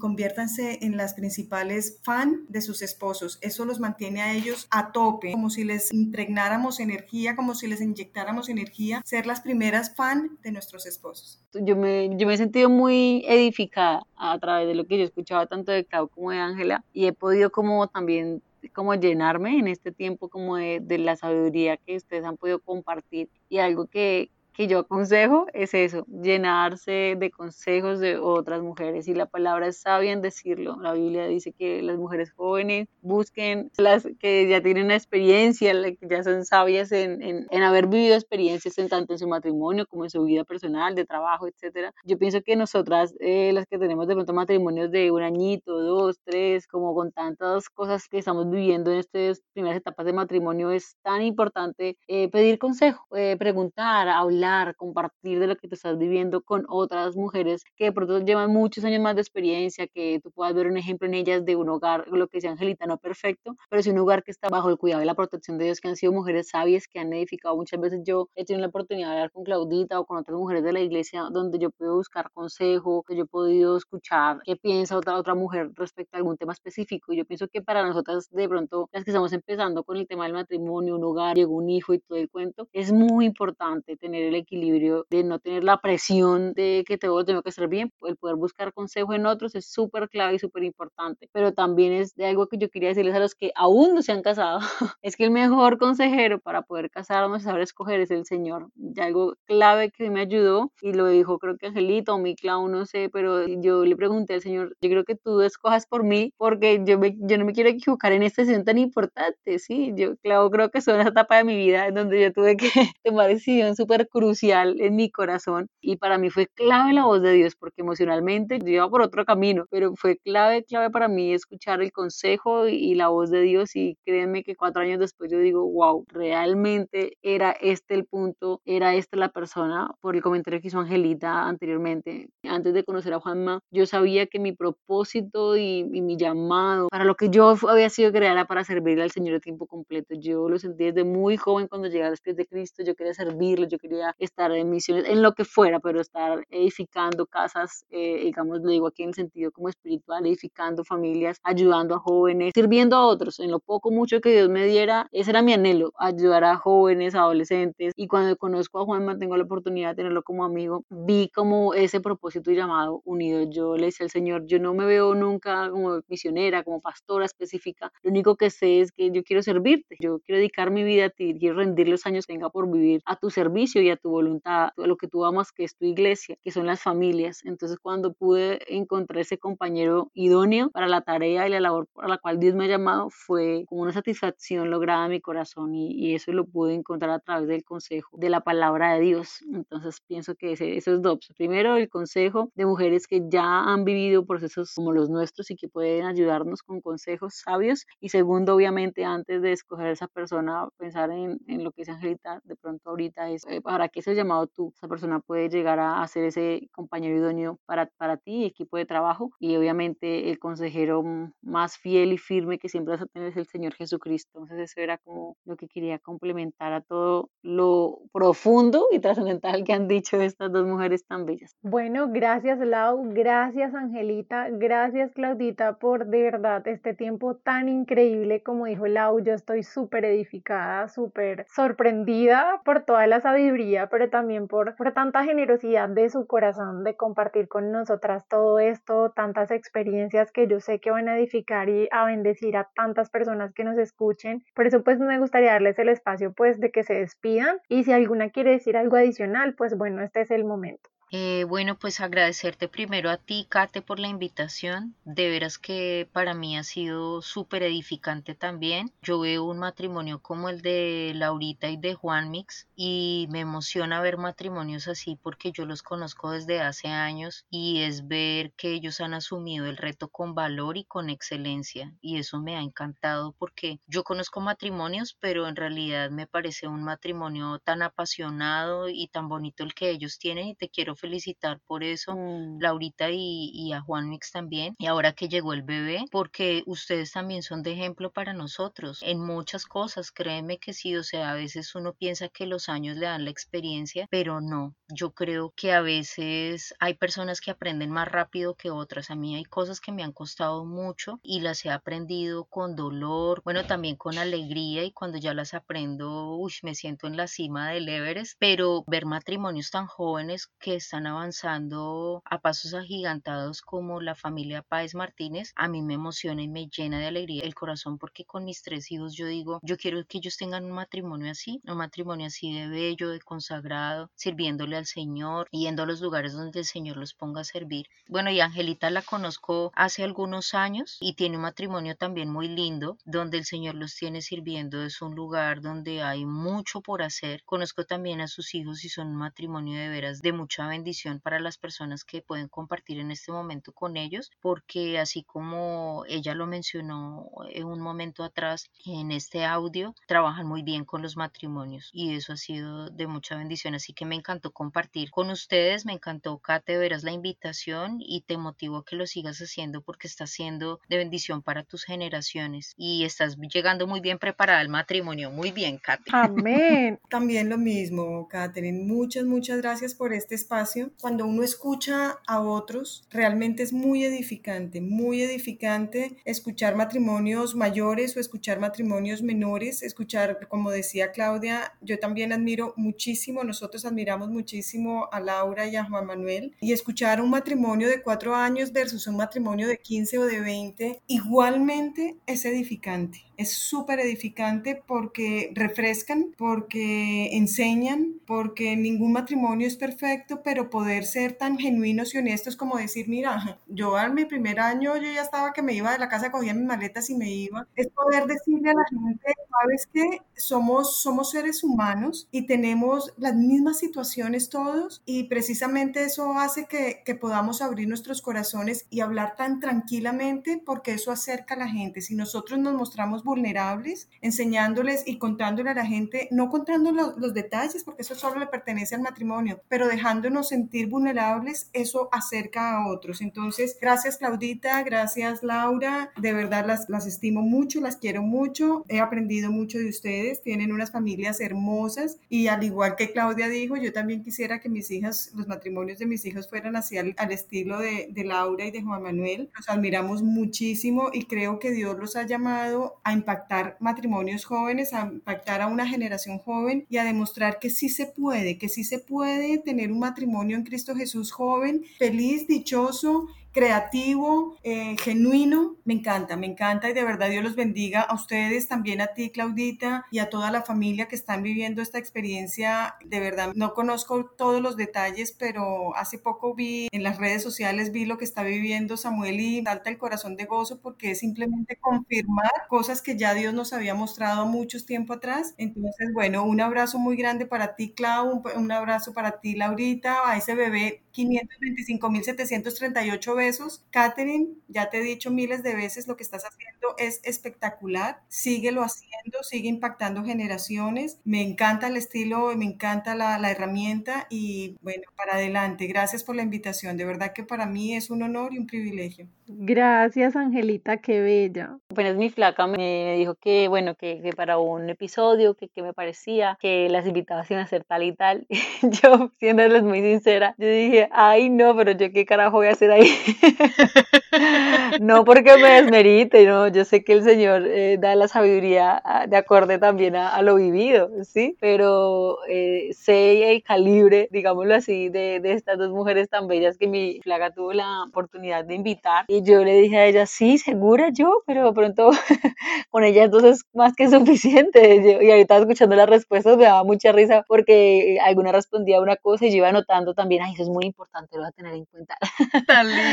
en 0.58 0.96
las 0.96 1.14
principales 1.14 2.00
fan 2.02 2.44
de 2.48 2.60
sus 2.60 2.82
esposos. 2.82 3.38
Eso 3.40 3.64
los 3.64 3.80
mantiene 3.80 4.22
a 4.22 4.34
ellos 4.34 4.66
a 4.70 4.92
tope, 4.92 5.32
como 5.32 5.50
si 5.50 5.64
les 5.64 5.92
impregnáramos 5.92 6.80
energía, 6.80 7.36
como 7.36 7.54
si 7.54 7.66
les 7.66 7.80
inyectáramos 7.80 8.48
energía, 8.48 9.02
ser 9.04 9.26
las 9.26 9.40
primeras 9.40 9.94
fan 9.94 10.38
de 10.42 10.52
nuestros 10.52 10.86
esposos. 10.86 11.42
Yo 11.52 11.76
me, 11.76 12.10
yo 12.16 12.26
me 12.26 12.34
he 12.34 12.38
sentido 12.38 12.68
muy 12.68 13.24
edificada 13.26 14.02
a 14.16 14.38
través 14.38 14.66
de 14.66 14.74
lo 14.74 14.86
que 14.86 14.98
yo 14.98 15.04
escuchaba 15.04 15.46
tanto 15.46 15.72
de 15.72 15.84
Clau 15.84 16.08
como 16.08 16.30
de 16.30 16.38
Ángela 16.38 16.84
y 16.92 17.06
he 17.06 17.12
podido 17.12 17.50
como 17.50 17.88
también 17.88 18.42
como 18.74 18.94
llenarme 18.94 19.58
en 19.58 19.68
este 19.68 19.90
tiempo 19.90 20.28
como 20.28 20.56
de, 20.56 20.80
de, 20.80 20.98
la 20.98 21.16
sabiduría 21.16 21.78
que 21.78 21.96
ustedes 21.96 22.24
han 22.24 22.36
podido 22.36 22.58
compartir 22.58 23.30
y 23.48 23.58
algo 23.58 23.86
que, 23.86 24.30
que 24.60 24.66
yo 24.66 24.80
aconsejo 24.80 25.46
es 25.54 25.72
eso, 25.72 26.04
llenarse 26.22 27.16
de 27.18 27.30
consejos 27.30 27.98
de 27.98 28.18
otras 28.18 28.60
mujeres. 28.60 29.08
Y 29.08 29.14
la 29.14 29.24
palabra 29.24 29.68
es 29.68 29.80
sabia 29.80 30.12
en 30.12 30.20
decirlo. 30.20 30.76
La 30.82 30.92
Biblia 30.92 31.26
dice 31.28 31.52
que 31.52 31.80
las 31.80 31.96
mujeres 31.96 32.30
jóvenes 32.32 32.86
busquen 33.00 33.70
las 33.78 34.06
que 34.18 34.46
ya 34.50 34.60
tienen 34.60 34.84
una 34.84 34.96
experiencia, 34.96 35.72
que 35.72 36.06
ya 36.06 36.22
son 36.22 36.44
sabias 36.44 36.92
en, 36.92 37.22
en, 37.22 37.46
en, 37.48 37.62
haber 37.62 37.86
vivido 37.86 38.14
experiencias 38.14 38.76
en 38.76 38.90
tanto 38.90 39.14
en 39.14 39.18
su 39.18 39.26
matrimonio 39.28 39.86
como 39.86 40.04
en 40.04 40.10
su 40.10 40.22
vida 40.24 40.44
personal, 40.44 40.94
de 40.94 41.06
trabajo, 41.06 41.48
etcétera. 41.48 41.94
Yo 42.04 42.18
pienso 42.18 42.42
que 42.42 42.54
nosotras, 42.54 43.14
eh, 43.18 43.52
las 43.54 43.64
que 43.64 43.78
tenemos 43.78 44.08
de 44.08 44.14
pronto 44.14 44.34
matrimonios 44.34 44.90
de 44.90 45.10
un 45.10 45.22
añito, 45.22 45.80
dos, 45.80 46.18
tres, 46.22 46.66
como 46.66 46.94
con 46.94 47.12
tantas 47.12 47.70
cosas 47.70 48.06
que 48.08 48.18
estamos 48.18 48.50
viviendo 48.50 48.92
en 48.92 48.98
estas 48.98 49.40
primeras 49.54 49.78
etapas 49.78 50.04
de 50.04 50.12
matrimonio, 50.12 50.70
es 50.70 50.98
tan 51.00 51.22
importante 51.22 51.96
eh, 52.08 52.28
pedir 52.28 52.58
consejo, 52.58 53.06
eh, 53.16 53.38
preguntar, 53.38 54.06
hablar 54.10 54.49
compartir 54.76 55.38
de 55.40 55.46
lo 55.46 55.56
que 55.56 55.68
te 55.68 55.74
estás 55.74 55.98
viviendo 55.98 56.42
con 56.42 56.64
otras 56.68 57.16
mujeres 57.16 57.64
que 57.76 57.86
de 57.86 57.92
pronto 57.92 58.18
llevan 58.20 58.52
muchos 58.52 58.84
años 58.84 59.00
más 59.00 59.14
de 59.14 59.22
experiencia, 59.22 59.86
que 59.86 60.20
tú 60.22 60.30
puedas 60.30 60.54
ver 60.54 60.66
un 60.66 60.76
ejemplo 60.76 61.06
en 61.06 61.14
ellas 61.14 61.44
de 61.44 61.56
un 61.56 61.68
hogar, 61.68 62.06
lo 62.08 62.28
que 62.28 62.40
sea 62.40 62.50
Angelita, 62.52 62.86
no 62.86 62.98
perfecto, 62.98 63.56
pero 63.68 63.82
sí 63.82 63.90
un 63.90 63.98
hogar 63.98 64.22
que 64.22 64.30
está 64.30 64.48
bajo 64.48 64.68
el 64.70 64.76
cuidado 64.78 65.02
y 65.02 65.06
la 65.06 65.14
protección 65.14 65.58
de 65.58 65.66
Dios, 65.66 65.80
que 65.80 65.88
han 65.88 65.96
sido 65.96 66.12
mujeres 66.12 66.48
sabias, 66.48 66.86
que 66.88 66.98
han 67.00 67.12
edificado. 67.12 67.56
Muchas 67.56 67.80
veces 67.80 68.00
yo 68.04 68.28
he 68.34 68.44
tenido 68.44 68.62
la 68.62 68.68
oportunidad 68.68 69.08
de 69.08 69.12
hablar 69.14 69.30
con 69.32 69.44
Claudita 69.44 70.00
o 70.00 70.06
con 70.06 70.18
otras 70.18 70.36
mujeres 70.36 70.62
de 70.64 70.72
la 70.72 70.80
iglesia 70.80 71.24
donde 71.30 71.58
yo 71.58 71.70
puedo 71.70 71.96
buscar 71.96 72.30
consejo, 72.32 73.02
que 73.06 73.16
yo 73.16 73.24
he 73.24 73.26
podido 73.26 73.76
escuchar 73.76 74.40
qué 74.44 74.56
piensa 74.56 74.96
otra, 74.96 75.16
otra 75.16 75.34
mujer 75.34 75.70
respecto 75.74 76.16
a 76.16 76.18
algún 76.18 76.36
tema 76.36 76.52
específico. 76.52 77.12
Y 77.12 77.16
yo 77.18 77.24
pienso 77.24 77.48
que 77.48 77.62
para 77.62 77.82
nosotras, 77.86 78.28
de 78.30 78.48
pronto, 78.48 78.88
las 78.92 79.04
que 79.04 79.10
estamos 79.10 79.32
empezando 79.32 79.84
con 79.84 79.96
el 79.96 80.06
tema 80.06 80.24
del 80.24 80.32
matrimonio, 80.34 80.96
un 80.96 81.04
hogar, 81.04 81.36
llegó 81.36 81.54
un 81.54 81.70
hijo 81.70 81.94
y 81.94 81.98
todo 82.00 82.18
el 82.18 82.28
cuento, 82.28 82.68
es 82.72 82.92
muy 82.92 83.26
importante 83.26 83.96
tener 83.96 84.24
el 84.24 84.34
equilibrio 84.40 85.06
de 85.10 85.24
no 85.24 85.38
tener 85.38 85.64
la 85.64 85.80
presión 85.80 86.52
de 86.54 86.84
que 86.86 86.98
todo 86.98 87.24
tengo 87.24 87.42
que 87.42 87.50
hacer 87.50 87.68
bien, 87.68 87.92
el 88.02 88.16
poder 88.16 88.36
buscar 88.36 88.72
consejo 88.72 89.14
en 89.14 89.26
otros 89.26 89.54
es 89.54 89.70
súper 89.70 90.08
clave 90.08 90.34
y 90.34 90.38
súper 90.38 90.64
importante, 90.64 91.28
pero 91.32 91.52
también 91.52 91.92
es 91.92 92.14
de 92.14 92.26
algo 92.26 92.46
que 92.48 92.58
yo 92.58 92.68
quería 92.70 92.90
decirles 92.90 93.14
a 93.14 93.20
los 93.20 93.34
que 93.34 93.52
aún 93.54 93.94
no 93.94 94.02
se 94.02 94.12
han 94.12 94.22
casado, 94.22 94.60
es 95.02 95.16
que 95.16 95.24
el 95.24 95.30
mejor 95.30 95.78
consejero 95.78 96.40
para 96.40 96.62
poder 96.62 96.90
casarnos 96.90 97.42
y 97.42 97.44
saber 97.44 97.62
escoger 97.62 98.00
es 98.00 98.10
el 98.10 98.24
Señor, 98.26 98.68
y 98.76 99.00
algo 99.00 99.34
clave 99.46 99.90
que 99.90 100.10
me 100.10 100.20
ayudó 100.20 100.72
y 100.82 100.92
lo 100.92 101.06
dijo 101.06 101.38
creo 101.38 101.56
que 101.56 101.66
Angelito 101.66 102.14
o 102.14 102.18
mi 102.18 102.34
Clau, 102.36 102.68
no 102.68 102.86
sé, 102.86 103.10
pero 103.12 103.46
yo 103.46 103.84
le 103.84 103.96
pregunté 103.96 104.34
al 104.34 104.42
Señor, 104.42 104.76
yo 104.80 104.90
creo 104.90 105.04
que 105.04 105.16
tú 105.16 105.40
escojas 105.42 105.86
por 105.86 106.04
mí 106.04 106.32
porque 106.36 106.82
yo, 106.84 106.98
me, 106.98 107.16
yo 107.18 107.38
no 107.38 107.44
me 107.44 107.52
quiero 107.52 107.70
equivocar 107.70 108.12
en 108.12 108.22
esta 108.22 108.42
decisión 108.42 108.64
tan 108.64 108.78
importante, 108.78 109.58
sí, 109.58 109.92
yo 109.96 110.16
Clau 110.22 110.50
creo 110.50 110.70
que 110.70 110.78
es 110.78 110.86
una 110.88 111.02
etapa 111.02 111.36
de 111.36 111.44
mi 111.44 111.56
vida 111.56 111.86
en 111.86 111.94
donde 111.94 112.20
yo 112.20 112.32
tuve 112.32 112.56
que 112.56 112.68
tomar 113.04 113.28
decisiones 113.28 113.76
súper 113.76 114.08
cruciales 114.08 114.19
crucial 114.20 114.76
en 114.80 114.96
mi 114.96 115.10
corazón 115.10 115.68
y 115.80 115.96
para 115.96 116.18
mí 116.18 116.28
fue 116.28 116.46
clave 116.46 116.92
la 116.92 117.06
voz 117.06 117.22
de 117.22 117.32
Dios 117.32 117.54
porque 117.58 117.80
emocionalmente 117.80 118.58
yo 118.58 118.68
iba 118.68 118.90
por 118.90 119.00
otro 119.00 119.24
camino, 119.24 119.64
pero 119.70 119.94
fue 119.96 120.18
clave, 120.18 120.62
clave 120.64 120.90
para 120.90 121.08
mí 121.08 121.32
escuchar 121.32 121.80
el 121.80 121.90
consejo 121.90 122.68
y, 122.68 122.94
la 122.94 123.08
voz 123.08 123.30
de 123.30 123.40
Dios 123.40 123.76
y 123.76 123.96
créanme 124.04 124.42
que 124.42 124.56
cuatro 124.56 124.82
años 124.82 124.98
después 124.98 125.30
yo 125.30 125.38
digo, 125.38 125.64
wow, 125.70 126.04
realmente 126.08 127.16
era 127.22 127.52
este 127.52 127.94
el 127.94 128.04
punto, 128.04 128.60
era 128.66 128.94
esta 128.94 129.16
la 129.16 129.30
persona 129.30 129.90
por 130.02 130.16
el 130.16 130.22
comentario 130.22 130.60
que 130.60 130.68
hizo 130.68 130.80
Angelita 130.80 131.48
anteriormente. 131.48 132.28
Antes 132.44 132.74
de 132.74 132.84
conocer 132.84 133.14
a 133.14 133.20
Juanma, 133.20 133.60
yo 133.70 133.86
sabía 133.86 134.26
que 134.26 134.38
mi 134.38 134.52
propósito 134.52 135.56
y, 135.56 135.84
mi 135.84 136.16
llamado, 136.18 136.88
para 136.88 137.04
lo 137.04 137.14
que 137.14 137.30
yo 137.30 137.54
había 137.68 137.88
sido 137.88 138.12
creada 138.12 138.44
para 138.44 138.64
servirle 138.64 139.04
al 139.04 139.10
Señor 139.10 139.34
de 139.34 139.40
tiempo 139.40 139.66
completo. 139.66 140.14
Yo 140.18 140.48
lo 140.48 140.58
sentí 140.58 140.84
desde 140.84 141.04
muy 141.04 141.36
joven 141.36 141.68
cuando 141.68 141.88
llegué 141.88 142.04
a 142.04 142.10
los 142.10 142.20
pies 142.20 142.36
de 142.36 142.46
Cristo, 142.46 142.82
yo 142.84 142.94
quería 142.94 143.14
servirle, 143.14 143.68
yo 143.68 143.78
quería 143.78 144.09
estar 144.18 144.50
en 144.52 144.70
misiones, 144.70 145.04
en 145.06 145.22
lo 145.22 145.32
que 145.32 145.44
fuera, 145.44 145.80
pero 145.80 146.00
estar 146.00 146.44
edificando 146.50 147.26
casas, 147.26 147.84
eh, 147.90 148.24
digamos, 148.24 148.60
lo 148.60 148.70
digo 148.70 148.86
aquí 148.88 149.02
en 149.02 149.10
el 149.10 149.14
sentido 149.14 149.50
como 149.52 149.68
espiritual, 149.68 150.26
edificando 150.26 150.84
familias, 150.84 151.38
ayudando 151.42 151.94
a 151.94 151.98
jóvenes, 151.98 152.52
sirviendo 152.54 152.96
a 152.96 153.06
otros, 153.06 153.40
en 153.40 153.50
lo 153.50 153.60
poco, 153.60 153.90
mucho 153.90 154.20
que 154.20 154.32
Dios 154.32 154.48
me 154.48 154.66
diera, 154.66 155.08
ese 155.12 155.30
era 155.30 155.42
mi 155.42 155.52
anhelo, 155.52 155.92
ayudar 155.98 156.44
a 156.44 156.56
jóvenes, 156.56 157.14
adolescentes, 157.14 157.92
y 157.96 158.06
cuando 158.06 158.36
conozco 158.36 158.80
a 158.80 158.84
Juanma, 158.84 159.18
tengo 159.18 159.36
la 159.36 159.44
oportunidad 159.44 159.90
de 159.90 159.96
tenerlo 159.96 160.22
como 160.22 160.44
amigo, 160.44 160.84
vi 160.90 161.30
como 161.34 161.74
ese 161.74 162.00
propósito 162.00 162.50
y 162.50 162.56
llamado 162.56 163.02
unido. 163.04 163.42
Yo 163.50 163.76
le 163.76 163.86
decía 163.86 164.04
al 164.04 164.10
Señor, 164.10 164.46
yo 164.46 164.58
no 164.58 164.74
me 164.74 164.84
veo 164.86 165.14
nunca 165.14 165.70
como 165.70 166.00
misionera, 166.08 166.62
como 166.64 166.80
pastora 166.80 167.24
específica, 167.24 167.92
lo 168.02 168.10
único 168.10 168.36
que 168.36 168.50
sé 168.50 168.80
es 168.80 168.92
que 168.92 169.10
yo 169.10 169.22
quiero 169.22 169.42
servirte, 169.42 169.96
yo 170.00 170.20
quiero 170.20 170.38
dedicar 170.38 170.70
mi 170.70 170.84
vida 170.84 171.06
a 171.06 171.10
ti, 171.10 171.36
quiero 171.38 171.56
rendir 171.56 171.88
los 171.88 172.06
años 172.06 172.26
que 172.26 172.34
tenga 172.34 172.50
por 172.50 172.70
vivir 172.70 173.02
a 173.04 173.16
tu 173.16 173.30
servicio 173.30 173.82
y 173.82 173.90
a 173.90 173.96
tu 174.00 174.10
voluntad, 174.10 174.70
a 174.76 174.86
lo 174.86 174.96
que 174.96 175.08
tú 175.08 175.24
amas, 175.24 175.52
que 175.52 175.64
es 175.64 175.76
tu 175.76 175.84
iglesia, 175.84 176.36
que 176.42 176.50
son 176.50 176.66
las 176.66 176.80
familias. 176.82 177.44
Entonces, 177.44 177.78
cuando 177.80 178.12
pude 178.12 178.60
encontrar 178.74 179.20
ese 179.20 179.38
compañero 179.38 180.10
idóneo 180.14 180.70
para 180.70 180.88
la 180.88 181.02
tarea 181.02 181.46
y 181.46 181.50
la 181.50 181.60
labor 181.60 181.86
para 181.92 182.08
la 182.08 182.18
cual 182.18 182.38
Dios 182.38 182.54
me 182.54 182.64
ha 182.64 182.68
llamado, 182.68 183.08
fue 183.10 183.64
como 183.68 183.82
una 183.82 183.92
satisfacción 183.92 184.70
lograda 184.70 185.06
en 185.06 185.12
mi 185.12 185.20
corazón 185.20 185.74
y, 185.74 185.92
y 185.92 186.14
eso 186.14 186.32
lo 186.32 186.44
pude 186.44 186.74
encontrar 186.74 187.10
a 187.10 187.20
través 187.20 187.48
del 187.48 187.64
consejo 187.64 188.16
de 188.16 188.30
la 188.30 188.40
palabra 188.40 188.94
de 188.94 189.00
Dios. 189.00 189.40
Entonces, 189.52 190.00
pienso 190.06 190.34
que 190.34 190.52
ese, 190.52 190.76
esos 190.76 191.02
dos, 191.02 191.18
primero 191.36 191.76
el 191.76 191.88
consejo 191.88 192.50
de 192.54 192.66
mujeres 192.66 193.06
que 193.06 193.22
ya 193.28 193.64
han 193.64 193.84
vivido 193.84 194.24
procesos 194.24 194.72
como 194.74 194.92
los 194.92 195.10
nuestros 195.10 195.50
y 195.50 195.56
que 195.56 195.68
pueden 195.68 196.06
ayudarnos 196.06 196.62
con 196.62 196.80
consejos 196.80 197.34
sabios 197.34 197.86
y 198.00 198.08
segundo, 198.10 198.54
obviamente, 198.54 199.04
antes 199.04 199.42
de 199.42 199.52
escoger 199.52 199.86
a 199.88 199.92
esa 199.92 200.08
persona, 200.08 200.68
pensar 200.78 201.10
en, 201.10 201.38
en 201.46 201.64
lo 201.64 201.72
que 201.72 201.82
es 201.82 201.88
Angelita 201.88 202.40
de 202.44 202.56
pronto 202.56 202.90
ahorita 202.90 203.30
es 203.30 203.44
eh, 203.46 203.60
para 203.60 203.88
qué 203.90 204.00
ese 204.00 204.14
llamado 204.14 204.46
tú, 204.46 204.72
esa 204.76 204.88
persona 204.88 205.20
puede 205.20 205.48
llegar 205.48 205.78
a, 205.78 206.06
ser 206.08 206.24
ese 206.24 206.68
compañero 206.72 207.16
idóneo 207.16 207.58
para, 207.66 207.86
para 207.96 208.16
ti, 208.16 208.44
equipo 208.44 208.76
de 208.76 208.86
trabajo 208.86 209.30
y 209.38 209.56
obviamente 209.56 210.30
el 210.30 210.38
consejero 210.38 211.02
más 211.42 211.78
fiel 211.78 212.12
y 212.12 212.18
firme 212.18 212.58
que 212.58 212.68
siempre 212.68 212.94
vas 212.94 213.02
a 213.02 213.06
tener 213.06 213.28
es 213.28 213.36
el 213.36 213.46
Señor 213.46 213.74
Jesucristo. 213.74 214.40
Entonces 214.40 214.70
eso 214.70 214.80
era 214.80 214.98
como 214.98 215.36
lo 215.44 215.56
que 215.56 215.68
quería 215.68 215.98
complementar 215.98 216.72
a 216.72 216.80
todo 216.80 217.30
lo 217.42 218.00
profundo 218.12 218.86
y 218.90 218.98
trascendental 218.98 219.64
que 219.64 219.72
han 219.72 219.88
dicho 219.88 220.20
estas 220.20 220.52
dos 220.52 220.66
mujeres 220.66 221.04
tan 221.06 221.26
bellas. 221.26 221.54
Bueno, 221.62 222.08
gracias 222.10 222.58
Lau, 222.58 223.12
gracias 223.12 223.74
Angelita, 223.74 224.48
gracias 224.50 225.12
Claudita 225.12 225.78
por 225.78 226.06
de 226.06 226.22
verdad 226.22 226.66
este 226.66 226.94
tiempo 226.94 227.36
tan 227.36 227.68
increíble 227.68 228.42
como 228.42 228.66
dijo 228.66 228.86
Lau, 228.86 229.20
yo 229.20 229.34
estoy 229.34 229.62
súper 229.62 230.04
edificada, 230.04 230.88
súper 230.88 231.46
sorprendida 231.48 232.60
por 232.64 232.84
toda 232.84 233.06
la 233.06 233.20
sabiduría, 233.20 233.79
pero 233.88 234.10
también 234.10 234.48
por, 234.48 234.76
por 234.76 234.92
tanta 234.92 235.24
generosidad 235.24 235.88
de 235.88 236.10
su 236.10 236.26
corazón 236.26 236.84
de 236.84 236.96
compartir 236.96 237.48
con 237.48 237.72
nosotras 237.72 238.26
todo 238.28 238.58
esto, 238.58 239.10
tantas 239.10 239.50
experiencias 239.50 240.32
que 240.32 240.46
yo 240.46 240.60
sé 240.60 240.80
que 240.80 240.90
van 240.90 241.08
a 241.08 241.16
edificar 241.16 241.68
y 241.68 241.88
a 241.90 242.04
bendecir 242.04 242.56
a 242.56 242.68
tantas 242.74 243.10
personas 243.10 243.52
que 243.54 243.64
nos 243.64 243.78
escuchen. 243.78 244.44
Por 244.54 244.66
eso 244.66 244.82
pues 244.82 244.98
me 244.98 245.18
gustaría 245.18 245.52
darles 245.52 245.78
el 245.78 245.88
espacio 245.88 246.32
pues 246.32 246.60
de 246.60 246.70
que 246.70 246.82
se 246.82 246.94
despidan 246.94 247.58
y 247.68 247.84
si 247.84 247.92
alguna 247.92 248.30
quiere 248.30 248.50
decir 248.50 248.76
algo 248.76 248.96
adicional, 248.96 249.54
pues 249.54 249.76
bueno, 249.76 250.02
este 250.02 250.20
es 250.20 250.30
el 250.30 250.44
momento. 250.44 250.90
Eh, 251.12 251.44
bueno, 251.48 251.76
pues 251.76 252.00
agradecerte 252.00 252.68
primero 252.68 253.10
a 253.10 253.16
ti, 253.16 253.44
Kate, 253.48 253.82
por 253.82 253.98
la 253.98 254.06
invitación. 254.06 254.94
De 255.04 255.28
veras 255.28 255.58
que 255.58 256.08
para 256.12 256.34
mí 256.34 256.56
ha 256.56 256.62
sido 256.62 257.20
súper 257.20 257.64
edificante 257.64 258.36
también. 258.36 258.92
Yo 259.02 259.18
veo 259.18 259.42
un 259.44 259.58
matrimonio 259.58 260.20
como 260.22 260.48
el 260.48 260.62
de 260.62 261.10
Laurita 261.16 261.68
y 261.68 261.76
de 261.78 261.94
Juan 261.94 262.30
Mix 262.30 262.68
y 262.76 263.26
me 263.30 263.40
emociona 263.40 264.00
ver 264.00 264.18
matrimonios 264.18 264.86
así 264.86 265.18
porque 265.20 265.50
yo 265.50 265.66
los 265.66 265.82
conozco 265.82 266.30
desde 266.30 266.60
hace 266.60 266.86
años 266.88 267.44
y 267.50 267.80
es 267.80 268.06
ver 268.06 268.52
que 268.52 268.72
ellos 268.72 269.00
han 269.00 269.12
asumido 269.14 269.66
el 269.66 269.76
reto 269.78 270.08
con 270.08 270.34
valor 270.36 270.76
y 270.76 270.84
con 270.84 271.10
excelencia 271.10 271.92
y 272.00 272.18
eso 272.18 272.40
me 272.40 272.56
ha 272.56 272.60
encantado 272.60 273.32
porque 273.38 273.80
yo 273.86 274.04
conozco 274.04 274.40
matrimonios 274.40 275.16
pero 275.20 275.48
en 275.48 275.56
realidad 275.56 276.10
me 276.10 276.26
parece 276.26 276.68
un 276.68 276.84
matrimonio 276.84 277.58
tan 277.58 277.82
apasionado 277.82 278.88
y 278.88 279.08
tan 279.08 279.28
bonito 279.28 279.64
el 279.64 279.74
que 279.74 279.90
ellos 279.90 280.18
tienen 280.18 280.46
y 280.48 280.54
te 280.54 280.68
quiero 280.70 280.96
felicitar 281.00 281.60
por 281.66 281.82
eso, 281.82 282.14
mm. 282.14 282.60
Laurita 282.60 283.10
y, 283.10 283.72
a 283.72 283.80
Juan 283.80 284.08
Mix 284.08 284.32
también. 284.32 284.74
Y 284.78 284.86
ahora 284.86 285.12
que 285.12 285.28
llegó 285.28 285.52
el 285.52 285.62
bebé, 285.62 286.04
porque 286.10 286.62
ustedes 286.66 287.12
también 287.12 287.42
son 287.42 287.62
de 287.62 287.72
ejemplo 287.72 288.12
para 288.12 288.32
nosotros 288.32 289.00
en 289.02 289.20
muchas 289.20 289.64
cosas. 289.64 290.12
Créeme 290.12 290.58
que 290.58 290.72
sí, 290.72 290.96
o 290.96 291.02
sea, 291.02 291.30
a 291.30 291.34
veces 291.34 291.74
uno 291.74 291.94
piensa 291.94 292.28
que 292.28 292.46
los 292.46 292.68
años 292.68 292.96
le 292.96 293.06
dan 293.06 293.24
la 293.24 293.30
experiencia, 293.30 294.06
pero 294.10 294.40
no. 294.40 294.74
Yo 294.88 295.12
creo 295.12 295.52
que 295.56 295.72
a 295.72 295.80
veces 295.80 296.74
hay 296.80 296.94
personas 296.94 297.40
que 297.40 297.50
aprenden 297.50 297.90
más 297.90 298.08
rápido 298.08 298.54
que 298.54 298.70
otras. 298.70 299.10
A 299.10 299.14
mí 299.14 299.36
hay 299.36 299.44
cosas 299.44 299.80
que 299.80 299.92
me 299.92 300.02
han 300.02 300.12
costado 300.12 300.64
mucho 300.64 301.20
y 301.22 301.40
las 301.40 301.64
he 301.64 301.70
aprendido 301.70 302.44
con 302.44 302.76
dolor, 302.76 303.42
bueno, 303.44 303.66
también 303.66 303.96
con 303.96 304.18
alegría 304.18 304.84
y 304.84 304.92
cuando 304.92 305.18
ya 305.18 305.34
las 305.34 305.54
aprendo, 305.54 306.36
uy, 306.36 306.52
me 306.62 306.74
siento 306.74 307.06
en 307.06 307.16
la 307.16 307.26
cima 307.26 307.70
del 307.70 307.88
Everest, 307.88 308.36
pero 308.38 308.84
ver 308.86 309.06
matrimonios 309.06 309.70
tan 309.70 309.86
jóvenes 309.86 310.48
que 310.58 310.80
están 310.90 311.06
avanzando 311.06 312.20
a 312.24 312.40
pasos 312.40 312.74
agigantados 312.74 313.62
como 313.62 314.00
la 314.00 314.16
familia 314.16 314.62
Páez 314.62 314.96
Martínez, 314.96 315.52
a 315.54 315.68
mí 315.68 315.82
me 315.82 315.94
emociona 315.94 316.42
y 316.42 316.48
me 316.48 316.66
llena 316.66 316.98
de 316.98 317.06
alegría 317.06 317.44
el 317.44 317.54
corazón 317.54 317.96
porque 317.96 318.24
con 318.24 318.44
mis 318.44 318.64
tres 318.64 318.90
hijos 318.90 319.14
yo 319.14 319.28
digo, 319.28 319.60
yo 319.62 319.76
quiero 319.76 320.04
que 320.04 320.18
ellos 320.18 320.36
tengan 320.36 320.64
un 320.64 320.72
matrimonio 320.72 321.30
así, 321.30 321.62
un 321.68 321.76
matrimonio 321.76 322.26
así 322.26 322.52
de 322.52 322.66
bello, 322.66 323.10
de 323.10 323.20
consagrado, 323.20 324.10
sirviéndole 324.16 324.76
al 324.76 324.86
Señor, 324.86 325.46
yendo 325.52 325.84
a 325.84 325.86
los 325.86 326.00
lugares 326.00 326.32
donde 326.32 326.58
el 326.58 326.64
Señor 326.64 326.96
los 326.96 327.14
ponga 327.14 327.42
a 327.42 327.44
servir. 327.44 327.86
Bueno, 328.08 328.32
y 328.32 328.40
Angelita 328.40 328.90
la 328.90 329.02
conozco 329.02 329.70
hace 329.76 330.02
algunos 330.02 330.54
años 330.54 330.98
y 331.00 331.14
tiene 331.14 331.36
un 331.36 331.42
matrimonio 331.42 331.94
también 331.94 332.32
muy 332.32 332.48
lindo, 332.48 332.98
donde 333.04 333.38
el 333.38 333.44
Señor 333.44 333.76
los 333.76 333.94
tiene 333.94 334.22
sirviendo. 334.22 334.82
Es 334.82 335.00
un 335.02 335.14
lugar 335.14 335.60
donde 335.60 336.02
hay 336.02 336.24
mucho 336.24 336.80
por 336.80 337.02
hacer. 337.02 337.44
Conozco 337.44 337.84
también 337.84 338.20
a 338.20 338.26
sus 338.26 338.56
hijos 338.56 338.84
y 338.84 338.88
son 338.88 339.06
un 339.06 339.16
matrimonio 339.16 339.78
de 339.78 339.88
veras 339.88 340.20
de 340.20 340.32
mucha 340.32 340.66
bendición 340.66 340.79
bendición 340.80 341.20
para 341.20 341.40
las 341.40 341.58
personas 341.58 342.04
que 342.04 342.22
pueden 342.22 342.48
compartir 342.48 342.98
en 343.00 343.10
este 343.10 343.32
momento 343.32 343.72
con 343.72 343.98
ellos, 343.98 344.30
porque 344.40 344.98
así 344.98 345.22
como 345.24 346.04
ella 346.08 346.34
lo 346.34 346.46
mencionó 346.46 347.28
en 347.50 347.66
un 347.66 347.80
momento 347.80 348.24
atrás 348.24 348.70
en 348.86 349.12
este 349.12 349.44
audio, 349.44 349.94
trabajan 350.06 350.46
muy 350.46 350.62
bien 350.62 350.86
con 350.86 351.02
los 351.02 351.16
matrimonios 351.16 351.90
y 351.92 352.14
eso 352.14 352.32
ha 352.32 352.36
sido 352.38 352.88
de 352.88 353.06
mucha 353.06 353.36
bendición. 353.36 353.74
Así 353.74 353.92
que 353.92 354.06
me 354.06 354.14
encantó 354.14 354.52
compartir 354.52 355.10
con 355.10 355.30
ustedes, 355.30 355.84
me 355.84 355.92
encantó, 355.92 356.38
Kate, 356.38 356.78
verás 356.78 357.02
la 357.02 357.12
invitación 357.12 357.98
y 358.00 358.22
te 358.22 358.38
motivo 358.38 358.78
a 358.78 358.84
que 358.84 358.96
lo 358.96 359.06
sigas 359.06 359.38
haciendo 359.38 359.82
porque 359.82 360.08
está 360.08 360.26
siendo 360.26 360.80
de 360.88 360.96
bendición 360.96 361.42
para 361.42 361.62
tus 361.62 361.84
generaciones 361.84 362.74
y 362.78 363.04
estás 363.04 363.36
llegando 363.36 363.86
muy 363.86 364.00
bien 364.00 364.18
preparada 364.18 364.60
al 364.60 364.70
matrimonio. 364.70 365.30
Muy 365.30 365.52
bien, 365.52 365.78
Kate. 365.78 366.10
Amén. 366.12 366.98
También 367.10 367.50
lo 367.50 367.58
mismo, 367.58 368.26
Katherine. 368.28 368.84
Muchas, 368.84 369.24
muchas 369.24 369.58
gracias 369.58 369.94
por 369.94 370.14
este 370.14 370.34
espacio 370.34 370.69
cuando 371.00 371.26
uno 371.26 371.42
escucha 371.42 372.18
a 372.26 372.40
otros, 372.40 373.04
realmente 373.10 373.62
es 373.62 373.72
muy 373.72 374.04
edificante, 374.04 374.80
muy 374.80 375.22
edificante 375.22 376.16
escuchar 376.24 376.76
matrimonios 376.76 377.54
mayores 377.54 378.16
o 378.16 378.20
escuchar 378.20 378.60
matrimonios 378.60 379.22
menores, 379.22 379.82
escuchar, 379.82 380.48
como 380.48 380.70
decía 380.70 381.12
Claudia, 381.12 381.74
yo 381.80 381.98
también 381.98 382.32
admiro 382.32 382.74
muchísimo, 382.76 383.44
nosotros 383.44 383.84
admiramos 383.84 384.28
muchísimo 384.28 385.08
a 385.12 385.20
Laura 385.20 385.66
y 385.66 385.76
a 385.76 385.84
Juan 385.84 386.06
Manuel, 386.06 386.54
y 386.60 386.72
escuchar 386.72 387.20
un 387.20 387.30
matrimonio 387.30 387.88
de 387.88 388.02
cuatro 388.02 388.34
años 388.34 388.72
versus 388.72 389.06
un 389.06 389.16
matrimonio 389.16 389.68
de 389.68 389.78
15 389.78 390.18
o 390.18 390.24
de 390.24 390.40
20, 390.40 391.02
igualmente 391.06 392.16
es 392.26 392.44
edificante 392.44 393.24
es 393.40 393.54
súper 393.54 394.00
edificante 394.00 394.82
porque 394.86 395.50
refrescan, 395.54 396.34
porque 396.36 397.34
enseñan, 397.34 398.20
porque 398.26 398.76
ningún 398.76 399.12
matrimonio 399.12 399.66
es 399.66 399.76
perfecto, 399.76 400.42
pero 400.50 400.68
poder 400.68 401.04
ser 401.04 401.34
tan 401.34 401.58
genuinos 401.58 402.12
y 402.12 402.18
honestos 402.18 402.56
como 402.56 402.76
decir, 402.76 403.08
mira, 403.08 403.60
yo 403.68 403.96
al 403.96 404.12
mi 404.12 404.24
primer 404.24 404.58
año 404.58 404.96
yo 404.96 405.02
ya 405.02 405.22
estaba 405.22 405.52
que 405.52 405.62
me 405.62 405.74
iba 405.74 405.92
de 405.92 405.98
la 406.00 406.08
casa, 406.08 406.32
cogía 406.32 406.54
mis 406.54 406.66
maletas 406.66 407.08
y 407.08 407.14
me 407.14 407.30
iba. 407.30 407.68
Es 407.76 407.86
poder 407.86 408.26
decirle 408.26 408.70
a 408.70 408.74
la 408.74 408.84
gente, 408.90 409.32
sabes 409.48 409.86
que 409.86 410.22
somos, 410.34 411.00
somos 411.02 411.30
seres 411.30 411.62
humanos 411.62 412.26
y 412.32 412.48
tenemos 412.48 413.14
las 413.16 413.36
mismas 413.36 413.78
situaciones 413.78 414.48
todos 414.48 415.02
y 415.06 415.28
precisamente 415.28 416.02
eso 416.02 416.32
hace 416.36 416.66
que, 416.66 417.02
que 417.04 417.14
podamos 417.14 417.62
abrir 417.62 417.86
nuestros 417.86 418.20
corazones 418.20 418.86
y 418.90 419.02
hablar 419.02 419.36
tan 419.36 419.60
tranquilamente 419.60 420.60
porque 420.66 420.94
eso 420.94 421.12
acerca 421.12 421.54
a 421.54 421.58
la 421.58 421.68
gente. 421.68 422.00
Si 422.00 422.16
nosotros 422.16 422.58
nos 422.58 422.74
mostramos 422.74 423.22
vulnerables, 423.22 424.08
enseñándoles 424.20 425.06
y 425.06 425.18
contándole 425.18 425.70
a 425.70 425.74
la 425.74 425.86
gente, 425.86 426.26
no 426.32 426.50
contando 426.50 426.90
los, 426.90 427.16
los 427.18 427.34
detalles, 427.34 427.84
porque 427.84 428.02
eso 428.02 428.16
solo 428.16 428.40
le 428.40 428.48
pertenece 428.48 428.96
al 428.96 429.02
matrimonio, 429.02 429.62
pero 429.68 429.86
dejándonos 429.86 430.39
sentir 430.42 430.88
vulnerables, 430.88 431.70
eso 431.72 432.08
acerca 432.12 432.76
a 432.76 432.88
otros. 432.88 433.20
Entonces, 433.20 433.76
gracias 433.80 434.16
Claudita, 434.16 434.82
gracias 434.82 435.42
Laura, 435.42 436.12
de 436.20 436.32
verdad 436.32 436.66
las, 436.66 436.88
las 436.88 437.06
estimo 437.06 437.42
mucho, 437.42 437.80
las 437.80 437.96
quiero 437.96 438.22
mucho, 438.22 438.84
he 438.88 439.00
aprendido 439.00 439.50
mucho 439.50 439.78
de 439.78 439.88
ustedes, 439.88 440.42
tienen 440.42 440.72
unas 440.72 440.90
familias 440.90 441.40
hermosas 441.40 442.18
y 442.28 442.46
al 442.46 442.64
igual 442.64 442.96
que 442.96 443.12
Claudia 443.12 443.48
dijo, 443.48 443.76
yo 443.76 443.92
también 443.92 444.22
quisiera 444.22 444.60
que 444.60 444.68
mis 444.68 444.90
hijas, 444.90 445.32
los 445.34 445.46
matrimonios 445.46 445.98
de 445.98 446.06
mis 446.06 446.24
hijos 446.24 446.48
fueran 446.48 446.76
así 446.76 446.98
al, 446.98 447.14
al 447.18 447.32
estilo 447.32 447.78
de, 447.78 448.08
de 448.10 448.24
Laura 448.24 448.64
y 448.66 448.70
de 448.70 448.82
Juan 448.82 449.02
Manuel. 449.02 449.50
Los 449.56 449.68
admiramos 449.68 450.22
muchísimo 450.22 451.10
y 451.12 451.24
creo 451.24 451.58
que 451.58 451.70
Dios 451.70 451.96
los 451.98 452.16
ha 452.16 452.26
llamado 452.26 453.00
a 453.04 453.12
impactar 453.12 453.76
matrimonios 453.80 454.44
jóvenes, 454.44 454.92
a 454.92 455.02
impactar 455.02 455.60
a 455.62 455.66
una 455.66 455.86
generación 455.86 456.38
joven 456.38 456.86
y 456.88 456.98
a 456.98 457.04
demostrar 457.04 457.58
que 457.58 457.70
sí 457.70 457.88
se 457.88 458.06
puede, 458.06 458.58
que 458.58 458.68
sí 458.68 458.84
se 458.84 458.98
puede 458.98 459.58
tener 459.58 459.92
un 459.92 460.00
matrimonio 460.00 460.29
en 460.56 460.64
Cristo 460.64 460.94
Jesús 460.94 461.32
joven, 461.32 461.84
feliz, 461.98 462.46
dichoso 462.46 463.28
creativo, 463.52 464.56
eh, 464.62 464.96
genuino. 465.02 465.76
Me 465.84 465.94
encanta, 465.94 466.36
me 466.36 466.46
encanta 466.46 466.88
y 466.88 466.92
de 466.92 467.04
verdad 467.04 467.30
Dios 467.30 467.42
los 467.42 467.56
bendiga 467.56 468.02
a 468.02 468.14
ustedes, 468.14 468.68
también 468.68 469.00
a 469.00 469.08
ti 469.08 469.30
Claudita 469.30 470.06
y 470.10 470.18
a 470.18 470.30
toda 470.30 470.50
la 470.50 470.62
familia 470.62 471.08
que 471.08 471.16
están 471.16 471.42
viviendo 471.42 471.82
esta 471.82 471.98
experiencia. 471.98 472.96
De 473.04 473.20
verdad, 473.20 473.52
no 473.54 473.74
conozco 473.74 474.26
todos 474.36 474.60
los 474.60 474.76
detalles, 474.76 475.32
pero 475.32 475.96
hace 475.96 476.18
poco 476.18 476.54
vi 476.54 476.88
en 476.92 477.02
las 477.02 477.18
redes 477.18 477.42
sociales, 477.42 477.92
vi 477.92 478.04
lo 478.04 478.18
que 478.18 478.24
está 478.24 478.42
viviendo 478.42 478.96
Samuel 478.96 479.40
y 479.40 479.62
salta 479.64 479.90
el 479.90 479.98
corazón 479.98 480.36
de 480.36 480.44
gozo 480.44 480.80
porque 480.80 481.12
es 481.12 481.20
simplemente 481.20 481.76
confirmar 481.76 482.50
cosas 482.68 483.02
que 483.02 483.16
ya 483.16 483.34
Dios 483.34 483.54
nos 483.54 483.72
había 483.72 483.94
mostrado 483.94 484.46
muchos 484.46 484.86
tiempo 484.86 485.14
atrás. 485.14 485.54
Entonces, 485.58 486.12
bueno, 486.12 486.44
un 486.44 486.60
abrazo 486.60 486.98
muy 486.98 487.16
grande 487.16 487.46
para 487.46 487.74
ti, 487.74 487.92
Clau, 487.92 488.30
un, 488.30 488.42
un 488.56 488.72
abrazo 488.72 489.12
para 489.12 489.40
ti, 489.40 489.54
Laurita, 489.54 490.28
a 490.28 490.36
ese 490.36 490.54
bebé 490.54 491.02
525.738 491.12 493.34
besos. 493.40 493.86
Catherine, 493.90 494.48
ya 494.68 494.90
te 494.90 494.98
he 494.98 495.02
dicho 495.02 495.30
miles 495.30 495.62
de 495.62 495.74
veces, 495.74 496.06
lo 496.06 496.16
que 496.16 496.22
estás 496.22 496.44
haciendo 496.44 496.94
es 496.98 497.20
espectacular. 497.24 498.20
Síguelo 498.28 498.82
haciendo, 498.82 499.42
sigue 499.42 499.70
impactando 499.70 500.22
generaciones. 500.24 501.18
Me 501.24 501.40
encanta 501.40 501.88
el 501.88 501.96
estilo, 501.96 502.54
me 502.54 502.66
encanta 502.66 503.14
la, 503.14 503.38
la 503.38 503.50
herramienta 503.50 504.26
y 504.28 504.76
bueno, 504.82 505.04
para 505.16 505.36
adelante. 505.36 505.86
Gracias 505.86 506.22
por 506.22 506.36
la 506.36 506.42
invitación. 506.42 506.98
De 506.98 507.06
verdad 507.06 507.32
que 507.32 507.44
para 507.44 507.64
mí 507.64 507.96
es 507.96 508.10
un 508.10 508.22
honor 508.22 508.52
y 508.52 508.58
un 508.58 508.66
privilegio. 508.66 509.26
Gracias, 509.52 510.36
Angelita, 510.36 510.98
qué 510.98 511.20
bella. 511.20 511.78
Apenas 511.90 512.16
mi 512.16 512.30
flaca 512.30 512.66
me 512.66 513.16
dijo 513.16 513.34
que, 513.34 513.68
bueno, 513.68 513.96
que, 513.96 514.20
que 514.22 514.32
para 514.32 514.58
un 514.58 514.88
episodio, 514.90 515.54
que, 515.54 515.68
que 515.68 515.82
me 515.82 515.92
parecía 515.92 516.56
que 516.60 516.88
las 516.88 517.06
invitadas 517.06 517.50
iban 517.50 517.64
a 517.64 517.66
ser 517.66 517.84
tal 517.84 518.02
y 518.04 518.12
tal. 518.12 518.46
yo, 519.02 519.32
siéndoles 519.38 519.82
muy 519.82 520.00
sincera, 520.00 520.54
yo 520.58 520.68
dije, 520.68 521.08
ay, 521.12 521.50
no, 521.50 521.76
pero 521.76 521.92
yo 521.92 522.12
qué 522.12 522.24
carajo 522.24 522.58
voy 522.58 522.68
a 522.68 522.72
hacer 522.72 522.90
ahí. 522.92 523.08
no 525.00 525.24
porque 525.24 525.56
me 525.56 525.80
desmerite, 525.80 526.44
no, 526.46 526.68
yo 526.68 526.84
sé 526.84 527.04
que 527.04 527.12
el 527.12 527.22
Señor 527.22 527.66
eh, 527.66 527.98
da 528.00 528.14
la 528.14 528.28
sabiduría 528.28 529.00
ah, 529.04 529.26
de 529.26 529.36
acorde 529.36 529.78
también 529.78 530.16
a, 530.16 530.40
lo 530.42 530.56
vivido, 530.56 531.10
¿sí? 531.24 531.56
Pero 531.60 532.38
eh, 532.48 532.90
sé 532.92 533.52
el 533.52 533.62
calibre, 533.62 534.28
digámoslo 534.30 534.74
así, 534.74 535.08
de, 535.08 535.40
estas 535.44 535.78
dos 535.78 535.90
mujeres 535.90 536.28
tan 536.28 536.46
bellas 536.46 536.78
que 536.78 536.86
mi 536.86 537.20
flaca 537.22 537.52
tuvo 537.52 537.72
la 537.72 538.04
oportunidad 538.04 538.64
de 538.64 538.74
invitar. 538.74 539.24
Y 539.28 539.42
yo 539.42 539.64
le 539.64 539.74
dije 539.74 539.98
a 539.98 540.06
ella, 540.06 540.26
sí, 540.26 540.58
segura 540.58 541.10
yo, 541.12 541.42
pero 541.46 541.72
pronto 541.74 542.10
con 542.90 543.04
ella 543.04 543.24
entonces 543.24 543.64
más 543.72 543.94
que 543.94 544.08
suficiente. 544.08 544.80
Y 545.20 545.30
ahorita 545.30 545.58
escuchando 545.58 545.96
las 545.96 546.08
respuestas 546.08 546.56
me 546.56 546.64
daba 546.64 546.84
mucha 546.84 547.12
risa 547.12 547.44
porque 547.46 548.18
alguna 548.24 548.52
respondía 548.52 549.00
una 549.00 549.16
cosa 549.16 549.46
y 549.46 549.50
yo 549.50 549.58
iba 549.58 549.68
anotando 549.68 550.14
también, 550.14 550.42
ay, 550.42 550.54
eso 550.54 550.62
es 550.62 550.68
muy 550.68 550.86
importante, 550.86 551.36
lo 551.36 551.42
voy 551.42 551.48
a 551.48 551.52
tener 551.52 551.74
en 551.74 551.84
cuenta. 551.84 552.16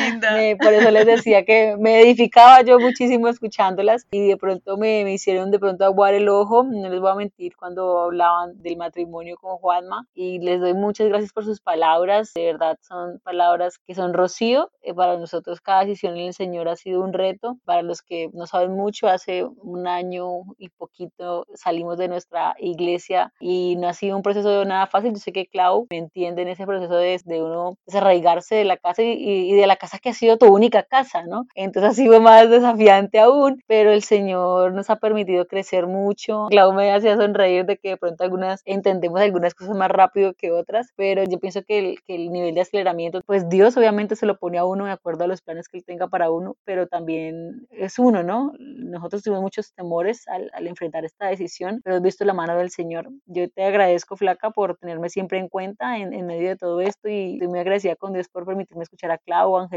Linda. 0.09 0.31
Me- 0.33 0.55
por 0.55 0.73
eso 0.73 0.91
les 0.91 1.05
decía 1.05 1.43
que 1.45 1.75
me 1.77 2.01
edificaba 2.01 2.61
yo 2.61 2.79
muchísimo 2.79 3.27
escuchándolas 3.27 4.05
y 4.11 4.27
de 4.27 4.37
pronto 4.37 4.77
me, 4.77 5.03
me 5.03 5.13
hicieron 5.13 5.51
de 5.51 5.59
pronto 5.59 5.85
aguar 5.85 6.13
el 6.13 6.29
ojo, 6.29 6.63
no 6.63 6.89
les 6.89 6.99
voy 6.99 7.11
a 7.11 7.15
mentir, 7.15 7.55
cuando 7.55 7.99
hablaban 8.01 8.61
del 8.61 8.77
matrimonio 8.77 9.35
con 9.39 9.57
Juanma 9.57 10.05
y 10.13 10.39
les 10.39 10.59
doy 10.59 10.73
muchas 10.73 11.07
gracias 11.07 11.33
por 11.33 11.45
sus 11.45 11.59
palabras, 11.61 12.33
de 12.33 12.45
verdad 12.45 12.77
son 12.81 13.19
palabras 13.23 13.77
que 13.85 13.95
son 13.95 14.13
rocío, 14.13 14.69
eh, 14.81 14.93
para 14.93 15.17
nosotros 15.17 15.61
cada 15.61 15.81
decisión 15.81 16.17
en 16.17 16.27
el 16.27 16.33
Señor 16.33 16.67
ha 16.67 16.75
sido 16.75 17.01
un 17.01 17.13
reto, 17.13 17.57
para 17.65 17.81
los 17.81 18.01
que 18.01 18.29
no 18.33 18.47
saben 18.47 18.71
mucho, 18.71 19.07
hace 19.07 19.43
un 19.43 19.87
año 19.87 20.27
y 20.57 20.69
poquito 20.69 21.45
salimos 21.55 21.97
de 21.97 22.07
nuestra 22.07 22.55
iglesia 22.59 23.33
y 23.39 23.75
no 23.77 23.87
ha 23.87 23.93
sido 23.93 24.15
un 24.15 24.21
proceso 24.23 24.49
de 24.49 24.65
nada 24.65 24.87
fácil, 24.87 25.11
yo 25.13 25.17
sé 25.19 25.31
que 25.31 25.47
Clau 25.47 25.87
me 25.89 25.97
entiende 25.97 26.41
en 26.41 26.47
ese 26.49 26.65
proceso 26.65 26.95
de, 26.95 27.19
de 27.25 27.41
uno 27.43 27.77
desarraigarse 27.85 28.55
de 28.55 28.65
la 28.65 28.77
casa 28.77 29.03
y, 29.03 29.11
y 29.51 29.53
de 29.53 29.67
la 29.67 29.75
casa 29.75 29.96
que 30.01 30.09
ha 30.09 30.13
sido 30.13 30.37
tu 30.37 30.47
única 30.47 30.83
casa, 30.83 31.23
¿no? 31.23 31.47
Entonces 31.55 31.91
ha 31.91 31.93
sido 31.93 32.21
más 32.21 32.49
desafiante 32.49 33.19
aún, 33.19 33.63
pero 33.67 33.91
el 33.91 34.03
Señor 34.03 34.73
nos 34.73 34.89
ha 34.89 34.97
permitido 34.97 35.47
crecer 35.47 35.87
mucho. 35.87 36.47
Clau 36.49 36.73
me 36.73 36.91
hacía 36.91 37.15
sonreír 37.17 37.65
de 37.65 37.77
que 37.77 37.89
de 37.89 37.97
pronto 37.97 38.23
algunas 38.23 38.61
entendemos 38.65 39.21
algunas 39.21 39.53
cosas 39.53 39.75
más 39.75 39.89
rápido 39.89 40.33
que 40.33 40.51
otras, 40.51 40.91
pero 40.95 41.23
yo 41.23 41.39
pienso 41.39 41.63
que 41.63 41.79
el, 41.79 42.03
que 42.03 42.15
el 42.15 42.31
nivel 42.31 42.55
de 42.55 42.61
aceleramiento, 42.61 43.21
pues 43.25 43.49
Dios 43.49 43.77
obviamente 43.77 44.15
se 44.15 44.25
lo 44.25 44.37
pone 44.37 44.57
a 44.57 44.65
uno 44.65 44.85
de 44.85 44.91
acuerdo 44.91 45.23
a 45.23 45.27
los 45.27 45.41
planes 45.41 45.67
que 45.67 45.77
Él 45.77 45.85
tenga 45.85 46.07
para 46.07 46.31
uno, 46.31 46.55
pero 46.63 46.87
también 46.87 47.67
es 47.71 47.99
uno, 47.99 48.23
¿no? 48.23 48.53
Nosotros 48.59 49.23
tuvimos 49.23 49.41
muchos 49.41 49.73
temores 49.73 50.27
al, 50.27 50.49
al 50.53 50.67
enfrentar 50.67 51.05
esta 51.05 51.27
decisión, 51.27 51.81
pero 51.83 51.97
he 51.97 51.99
visto 51.99 52.25
la 52.25 52.33
mano 52.33 52.57
del 52.57 52.69
Señor. 52.69 53.09
Yo 53.25 53.49
te 53.49 53.63
agradezco, 53.63 54.15
Flaca, 54.15 54.51
por 54.51 54.77
tenerme 54.77 55.09
siempre 55.09 55.39
en 55.39 55.49
cuenta 55.49 55.97
en, 55.97 56.13
en 56.13 56.25
medio 56.25 56.49
de 56.49 56.55
todo 56.55 56.81
esto 56.81 57.09
y 57.09 57.33
estoy 57.33 57.47
muy 57.47 57.59
agradecida 57.59 57.95
con 57.95 58.13
Dios 58.13 58.27
por 58.29 58.45
permitirme 58.45 58.83
escuchar 58.83 59.11
a 59.11 59.17
Clau, 59.17 59.57
a 59.57 59.67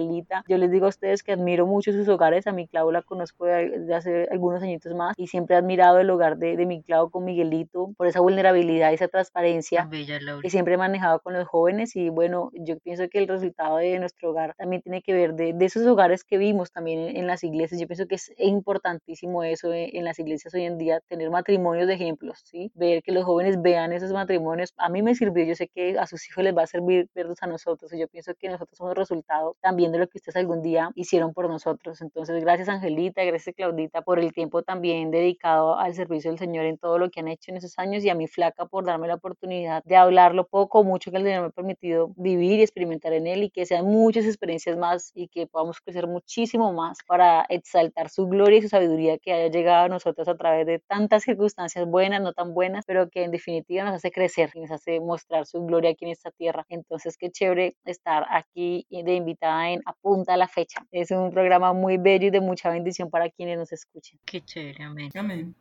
Yo 0.48 0.58
les 0.58 0.70
digo 0.70 0.86
a 0.86 0.90
ustedes 0.90 1.22
que 1.22 1.32
admiro 1.32 1.66
mucho 1.66 1.92
sus 1.92 2.08
hogares. 2.08 2.46
A 2.46 2.52
mi 2.52 2.66
Clau 2.66 2.90
la 2.90 3.02
conozco 3.02 3.46
desde 3.46 3.94
hace 3.94 4.28
algunos 4.30 4.62
añitos 4.62 4.94
más 4.94 5.14
y 5.16 5.26
siempre 5.26 5.54
he 5.54 5.58
admirado 5.58 5.98
el 5.98 6.10
hogar 6.10 6.36
de, 6.38 6.56
de 6.56 6.66
mi 6.66 6.82
Clau 6.82 7.10
con 7.10 7.24
Miguelito 7.24 7.92
por 7.96 8.06
esa 8.06 8.20
vulnerabilidad 8.20 8.92
esa 8.92 9.08
transparencia 9.08 9.86
Bella 9.90 10.18
que 10.42 10.50
siempre 10.50 10.74
he 10.74 10.76
manejado 10.78 11.20
con 11.20 11.34
los 11.34 11.46
jóvenes 11.46 11.96
y 11.96 12.08
bueno, 12.08 12.50
yo 12.54 12.78
pienso 12.78 13.08
que 13.08 13.18
el 13.18 13.28
resultado 13.28 13.76
de 13.78 13.98
nuestro 13.98 14.30
hogar 14.30 14.54
también 14.56 14.82
tiene 14.82 15.02
que 15.02 15.12
ver 15.12 15.34
de, 15.34 15.52
de 15.52 15.64
esos 15.64 15.86
hogares 15.86 16.24
que 16.24 16.38
vimos 16.38 16.72
también 16.72 17.00
en, 17.00 17.16
en 17.16 17.26
las 17.26 17.44
iglesias. 17.44 17.80
Yo 17.80 17.86
pienso 17.86 18.06
que 18.06 18.16
es 18.16 18.32
importantísimo 18.38 19.42
eso 19.44 19.72
en, 19.72 19.96
en 19.96 20.04
las 20.04 20.18
iglesias 20.18 20.54
hoy 20.54 20.64
en 20.64 20.78
día, 20.78 21.00
tener 21.08 21.30
matrimonios 21.30 21.86
de 21.86 21.94
ejemplos, 21.94 22.40
¿sí? 22.44 22.70
Ver 22.74 23.02
que 23.02 23.12
los 23.12 23.24
jóvenes 23.24 23.60
vean 23.62 23.92
esos 23.92 24.12
matrimonios. 24.12 24.72
A 24.76 24.88
mí 24.88 25.02
me 25.02 25.14
sirvió, 25.14 25.44
yo 25.44 25.54
sé 25.54 25.68
que 25.68 25.98
a 25.98 26.06
sus 26.06 26.28
hijos 26.28 26.44
les 26.44 26.56
va 26.56 26.62
a 26.62 26.66
servir 26.66 27.08
verlos 27.14 27.38
a 27.42 27.46
nosotros 27.46 27.92
y 27.92 27.98
yo 27.98 28.08
pienso 28.08 28.34
que 28.34 28.48
nosotros 28.48 28.76
somos 28.76 28.94
resultado 28.94 29.56
también 29.60 29.92
de 29.92 29.98
lo 30.00 30.08
que 30.08 30.18
ustedes 30.18 30.36
algún 30.36 30.62
día 30.62 30.90
hicieron 30.94 31.32
por 31.32 31.48
nosotros. 31.48 32.00
Entonces, 32.00 32.42
gracias 32.42 32.68
Angelita, 32.68 33.22
gracias 33.24 33.54
Claudita 33.54 34.02
por 34.02 34.18
el 34.18 34.32
tiempo 34.32 34.62
también 34.62 35.10
dedicado 35.10 35.78
al 35.78 35.94
servicio 35.94 36.30
del 36.30 36.38
Señor 36.38 36.64
en 36.64 36.78
todo 36.78 36.98
lo 36.98 37.10
que 37.10 37.20
han 37.20 37.28
hecho 37.28 37.50
en 37.50 37.58
esos 37.58 37.78
años 37.78 38.04
y 38.04 38.08
a 38.10 38.14
mi 38.14 38.26
flaca 38.26 38.66
por 38.66 38.84
darme 38.84 39.08
la 39.08 39.14
oportunidad 39.14 39.82
de 39.84 39.96
hablar 39.96 40.34
lo 40.34 40.46
poco 40.46 40.80
o 40.80 40.84
mucho 40.84 41.10
que 41.10 41.18
el 41.18 41.24
Señor 41.24 41.42
me 41.42 41.46
ha 41.48 41.50
permitido 41.50 42.12
vivir 42.16 42.58
y 42.58 42.62
experimentar 42.62 43.12
en 43.12 43.26
Él 43.26 43.44
y 43.44 43.50
que 43.50 43.66
sean 43.66 43.86
muchas 43.86 44.24
experiencias 44.24 44.76
más 44.76 45.12
y 45.14 45.28
que 45.28 45.46
podamos 45.46 45.80
crecer 45.80 46.06
muchísimo 46.06 46.72
más 46.72 46.98
para 47.06 47.46
exaltar 47.48 48.10
su 48.10 48.26
gloria 48.26 48.58
y 48.58 48.62
su 48.62 48.68
sabiduría 48.68 49.18
que 49.18 49.32
haya 49.32 49.48
llegado 49.48 49.84
a 49.84 49.88
nosotros 49.88 50.26
a 50.28 50.36
través 50.36 50.66
de 50.66 50.78
tantas 50.80 51.22
circunstancias 51.22 51.86
buenas, 51.86 52.20
no 52.22 52.32
tan 52.32 52.54
buenas, 52.54 52.84
pero 52.86 53.08
que 53.10 53.24
en 53.24 53.30
definitiva 53.30 53.84
nos 53.84 53.94
hace 53.94 54.10
crecer 54.10 54.50
y 54.54 54.60
nos 54.60 54.70
hace 54.70 55.00
mostrar 55.00 55.46
su 55.46 55.64
gloria 55.64 55.90
aquí 55.90 56.04
en 56.04 56.12
esta 56.12 56.30
tierra. 56.30 56.64
Entonces, 56.68 57.16
qué 57.16 57.30
chévere 57.30 57.76
estar 57.84 58.24
aquí 58.30 58.86
de 58.90 59.14
invitada 59.14 59.70
en 59.70 59.80
Apunta 59.90 60.34
a 60.34 60.36
la 60.36 60.48
Fecha. 60.48 60.86
Es 60.90 61.10
un 61.10 61.30
programa 61.30 61.72
muy 61.72 61.96
bello 61.96 62.26
y 62.28 62.30
de 62.30 62.40
mucha 62.40 62.70
bendición 62.70 63.10
para 63.10 63.28
quienes 63.30 63.58
nos 63.58 63.72
escuchen. 63.72 64.18
Qué 64.24 64.40
chévere, 64.40 64.84
amén. 64.84 65.10
Amén. 65.14 65.54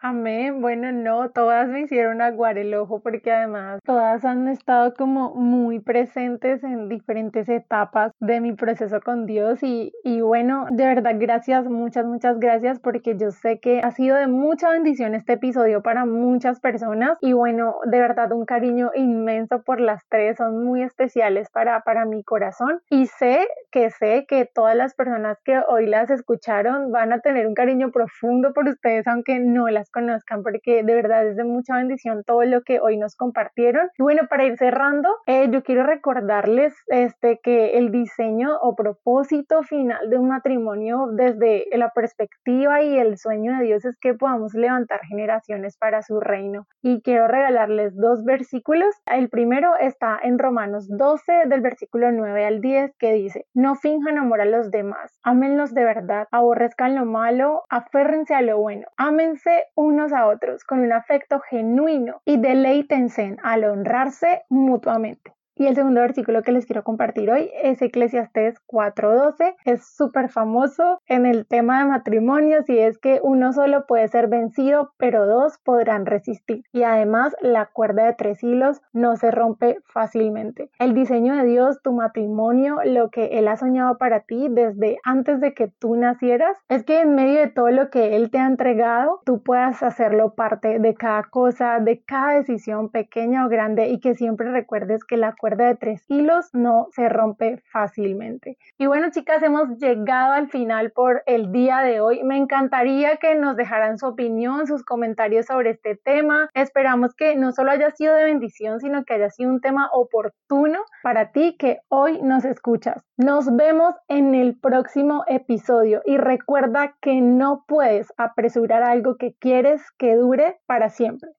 Amén. 0.00 0.60
Bueno, 0.60 0.92
no, 0.92 1.30
todas 1.30 1.66
me 1.68 1.80
hicieron 1.80 2.22
aguar 2.22 2.56
el 2.56 2.72
ojo 2.74 3.00
porque 3.00 3.32
además 3.32 3.80
todas 3.84 4.24
han 4.24 4.46
estado 4.46 4.94
como 4.94 5.34
muy 5.34 5.80
presentes 5.80 6.62
en 6.62 6.88
diferentes 6.88 7.48
etapas 7.48 8.12
de 8.20 8.40
mi 8.40 8.52
proceso 8.52 9.00
con 9.00 9.26
Dios 9.26 9.60
y, 9.64 9.92
y 10.04 10.20
bueno, 10.20 10.66
de 10.70 10.86
verdad 10.86 11.16
gracias, 11.18 11.66
muchas, 11.66 12.06
muchas 12.06 12.38
gracias 12.38 12.78
porque 12.78 13.16
yo 13.16 13.32
sé 13.32 13.58
que 13.58 13.80
ha 13.80 13.90
sido 13.90 14.16
de 14.16 14.28
mucha 14.28 14.70
bendición 14.70 15.16
este 15.16 15.32
episodio 15.32 15.82
para 15.82 16.04
muchas 16.04 16.60
personas 16.60 17.18
y 17.20 17.32
bueno, 17.32 17.74
de 17.84 17.98
verdad 17.98 18.30
un 18.30 18.46
cariño 18.46 18.92
inmenso 18.94 19.62
por 19.62 19.80
las 19.80 20.06
tres, 20.08 20.36
son 20.36 20.64
muy 20.64 20.82
especiales 20.82 21.50
para, 21.50 21.80
para 21.80 22.04
mi 22.04 22.22
corazón 22.22 22.80
y 22.88 23.06
sé 23.06 23.48
que 23.72 23.90
sé 23.90 24.26
que 24.28 24.46
todas 24.46 24.76
las 24.76 24.94
personas 24.94 25.38
que 25.44 25.60
hoy 25.68 25.86
las 25.86 26.08
escucharon 26.08 26.92
van 26.92 27.12
a 27.12 27.18
tener 27.18 27.48
un 27.48 27.54
cariño 27.54 27.90
profundo 27.90 28.52
por 28.52 28.68
ustedes 28.68 29.04
aunque 29.08 29.40
no 29.40 29.66
las 29.66 29.87
conozcan 29.90 30.42
porque 30.42 30.82
de 30.82 30.94
verdad 30.94 31.26
es 31.26 31.36
de 31.36 31.44
mucha 31.44 31.76
bendición 31.76 32.24
todo 32.24 32.42
lo 32.44 32.62
que 32.62 32.80
hoy 32.80 32.96
nos 32.96 33.16
compartieron. 33.16 33.88
Y 33.98 34.02
bueno, 34.02 34.22
para 34.28 34.44
ir 34.44 34.56
cerrando, 34.56 35.08
eh, 35.26 35.48
yo 35.50 35.62
quiero 35.62 35.84
recordarles 35.84 36.74
este, 36.88 37.40
que 37.42 37.78
el 37.78 37.90
diseño 37.90 38.56
o 38.60 38.74
propósito 38.74 39.62
final 39.62 40.10
de 40.10 40.18
un 40.18 40.28
matrimonio 40.28 41.08
desde 41.12 41.66
la 41.72 41.90
perspectiva 41.90 42.82
y 42.82 42.98
el 42.98 43.18
sueño 43.18 43.58
de 43.58 43.64
Dios 43.64 43.84
es 43.84 43.96
que 44.00 44.14
podamos 44.14 44.54
levantar 44.54 45.00
generaciones 45.06 45.76
para 45.76 46.02
su 46.02 46.20
reino. 46.20 46.66
Y 46.82 47.02
quiero 47.02 47.28
regalarles 47.28 47.96
dos 47.96 48.24
versículos. 48.24 48.94
El 49.06 49.28
primero 49.28 49.72
está 49.80 50.18
en 50.22 50.38
Romanos 50.38 50.88
12 50.88 51.46
del 51.46 51.60
versículo 51.60 52.10
9 52.12 52.44
al 52.44 52.60
10 52.60 52.92
que 52.98 53.12
dice, 53.12 53.46
no 53.54 53.74
finjan 53.74 54.18
amor 54.18 54.40
a 54.40 54.44
los 54.44 54.70
demás, 54.70 55.18
ámenlos 55.22 55.74
de 55.74 55.84
verdad, 55.84 56.26
aborrezcan 56.30 56.94
lo 56.94 57.04
malo, 57.04 57.62
aférrense 57.68 58.34
a 58.34 58.42
lo 58.42 58.58
bueno, 58.58 58.86
ámense 58.96 59.64
unos 59.78 60.12
a 60.12 60.26
otros 60.26 60.64
con 60.64 60.80
un 60.80 60.92
afecto 60.92 61.38
genuino 61.38 62.20
y 62.24 62.36
deleítense 62.36 63.36
al 63.44 63.62
honrarse 63.62 64.42
mutuamente. 64.48 65.37
Y 65.58 65.66
el 65.66 65.74
segundo 65.74 66.00
versículo 66.00 66.42
que 66.42 66.52
les 66.52 66.66
quiero 66.66 66.84
compartir 66.84 67.32
hoy 67.32 67.50
es 67.60 67.82
Eclesiastés 67.82 68.60
4:12. 68.66 69.56
Es 69.64 69.84
súper 69.84 70.28
famoso 70.28 71.00
en 71.08 71.26
el 71.26 71.48
tema 71.48 71.80
de 71.80 71.90
matrimonios 71.90 72.70
y 72.70 72.78
es 72.78 72.96
que 72.96 73.18
uno 73.24 73.52
solo 73.52 73.84
puede 73.88 74.06
ser 74.06 74.28
vencido, 74.28 74.92
pero 74.98 75.26
dos 75.26 75.58
podrán 75.64 76.06
resistir. 76.06 76.62
Y 76.72 76.84
además 76.84 77.34
la 77.40 77.66
cuerda 77.66 78.04
de 78.06 78.12
tres 78.12 78.40
hilos 78.44 78.80
no 78.92 79.16
se 79.16 79.32
rompe 79.32 79.78
fácilmente. 79.92 80.70
El 80.78 80.94
diseño 80.94 81.34
de 81.34 81.44
Dios, 81.44 81.82
tu 81.82 81.92
matrimonio, 81.92 82.76
lo 82.84 83.10
que 83.10 83.38
Él 83.38 83.48
ha 83.48 83.56
soñado 83.56 83.98
para 83.98 84.20
ti 84.20 84.46
desde 84.48 84.98
antes 85.02 85.40
de 85.40 85.54
que 85.54 85.66
tú 85.66 85.96
nacieras, 85.96 86.56
es 86.68 86.84
que 86.84 87.00
en 87.00 87.16
medio 87.16 87.40
de 87.40 87.48
todo 87.48 87.70
lo 87.70 87.90
que 87.90 88.14
Él 88.14 88.30
te 88.30 88.38
ha 88.38 88.46
entregado, 88.46 89.22
tú 89.26 89.42
puedas 89.42 89.82
hacerlo 89.82 90.34
parte 90.34 90.78
de 90.78 90.94
cada 90.94 91.24
cosa, 91.24 91.80
de 91.80 92.00
cada 92.00 92.34
decisión 92.34 92.90
pequeña 92.90 93.44
o 93.44 93.48
grande 93.48 93.88
y 93.88 93.98
que 93.98 94.14
siempre 94.14 94.52
recuerdes 94.52 95.04
que 95.04 95.16
la 95.16 95.32
cuerda 95.32 95.47
de 95.56 95.76
tres 95.76 96.04
hilos 96.08 96.50
no 96.52 96.88
se 96.92 97.08
rompe 97.08 97.62
fácilmente. 97.72 98.58
Y 98.78 98.86
bueno, 98.86 99.10
chicas, 99.10 99.42
hemos 99.42 99.78
llegado 99.78 100.32
al 100.32 100.48
final 100.48 100.92
por 100.92 101.22
el 101.26 101.52
día 101.52 101.78
de 101.78 102.00
hoy. 102.00 102.22
Me 102.24 102.36
encantaría 102.36 103.16
que 103.16 103.34
nos 103.34 103.56
dejaran 103.56 103.98
su 103.98 104.06
opinión, 104.06 104.66
sus 104.66 104.84
comentarios 104.84 105.46
sobre 105.46 105.70
este 105.70 105.96
tema. 105.96 106.48
Esperamos 106.54 107.14
que 107.14 107.36
no 107.36 107.52
solo 107.52 107.70
haya 107.70 107.90
sido 107.92 108.14
de 108.14 108.24
bendición, 108.24 108.80
sino 108.80 109.04
que 109.04 109.14
haya 109.14 109.30
sido 109.30 109.50
un 109.50 109.60
tema 109.60 109.88
oportuno 109.92 110.80
para 111.02 111.32
ti 111.32 111.56
que 111.58 111.78
hoy 111.88 112.20
nos 112.22 112.44
escuchas. 112.44 113.02
Nos 113.16 113.54
vemos 113.54 113.94
en 114.08 114.34
el 114.34 114.58
próximo 114.58 115.24
episodio 115.26 116.02
y 116.04 116.16
recuerda 116.18 116.96
que 117.00 117.20
no 117.20 117.64
puedes 117.66 118.12
apresurar 118.16 118.82
algo 118.82 119.16
que 119.16 119.34
quieres 119.38 119.82
que 119.98 120.14
dure 120.14 120.60
para 120.66 120.88
siempre. 120.88 121.30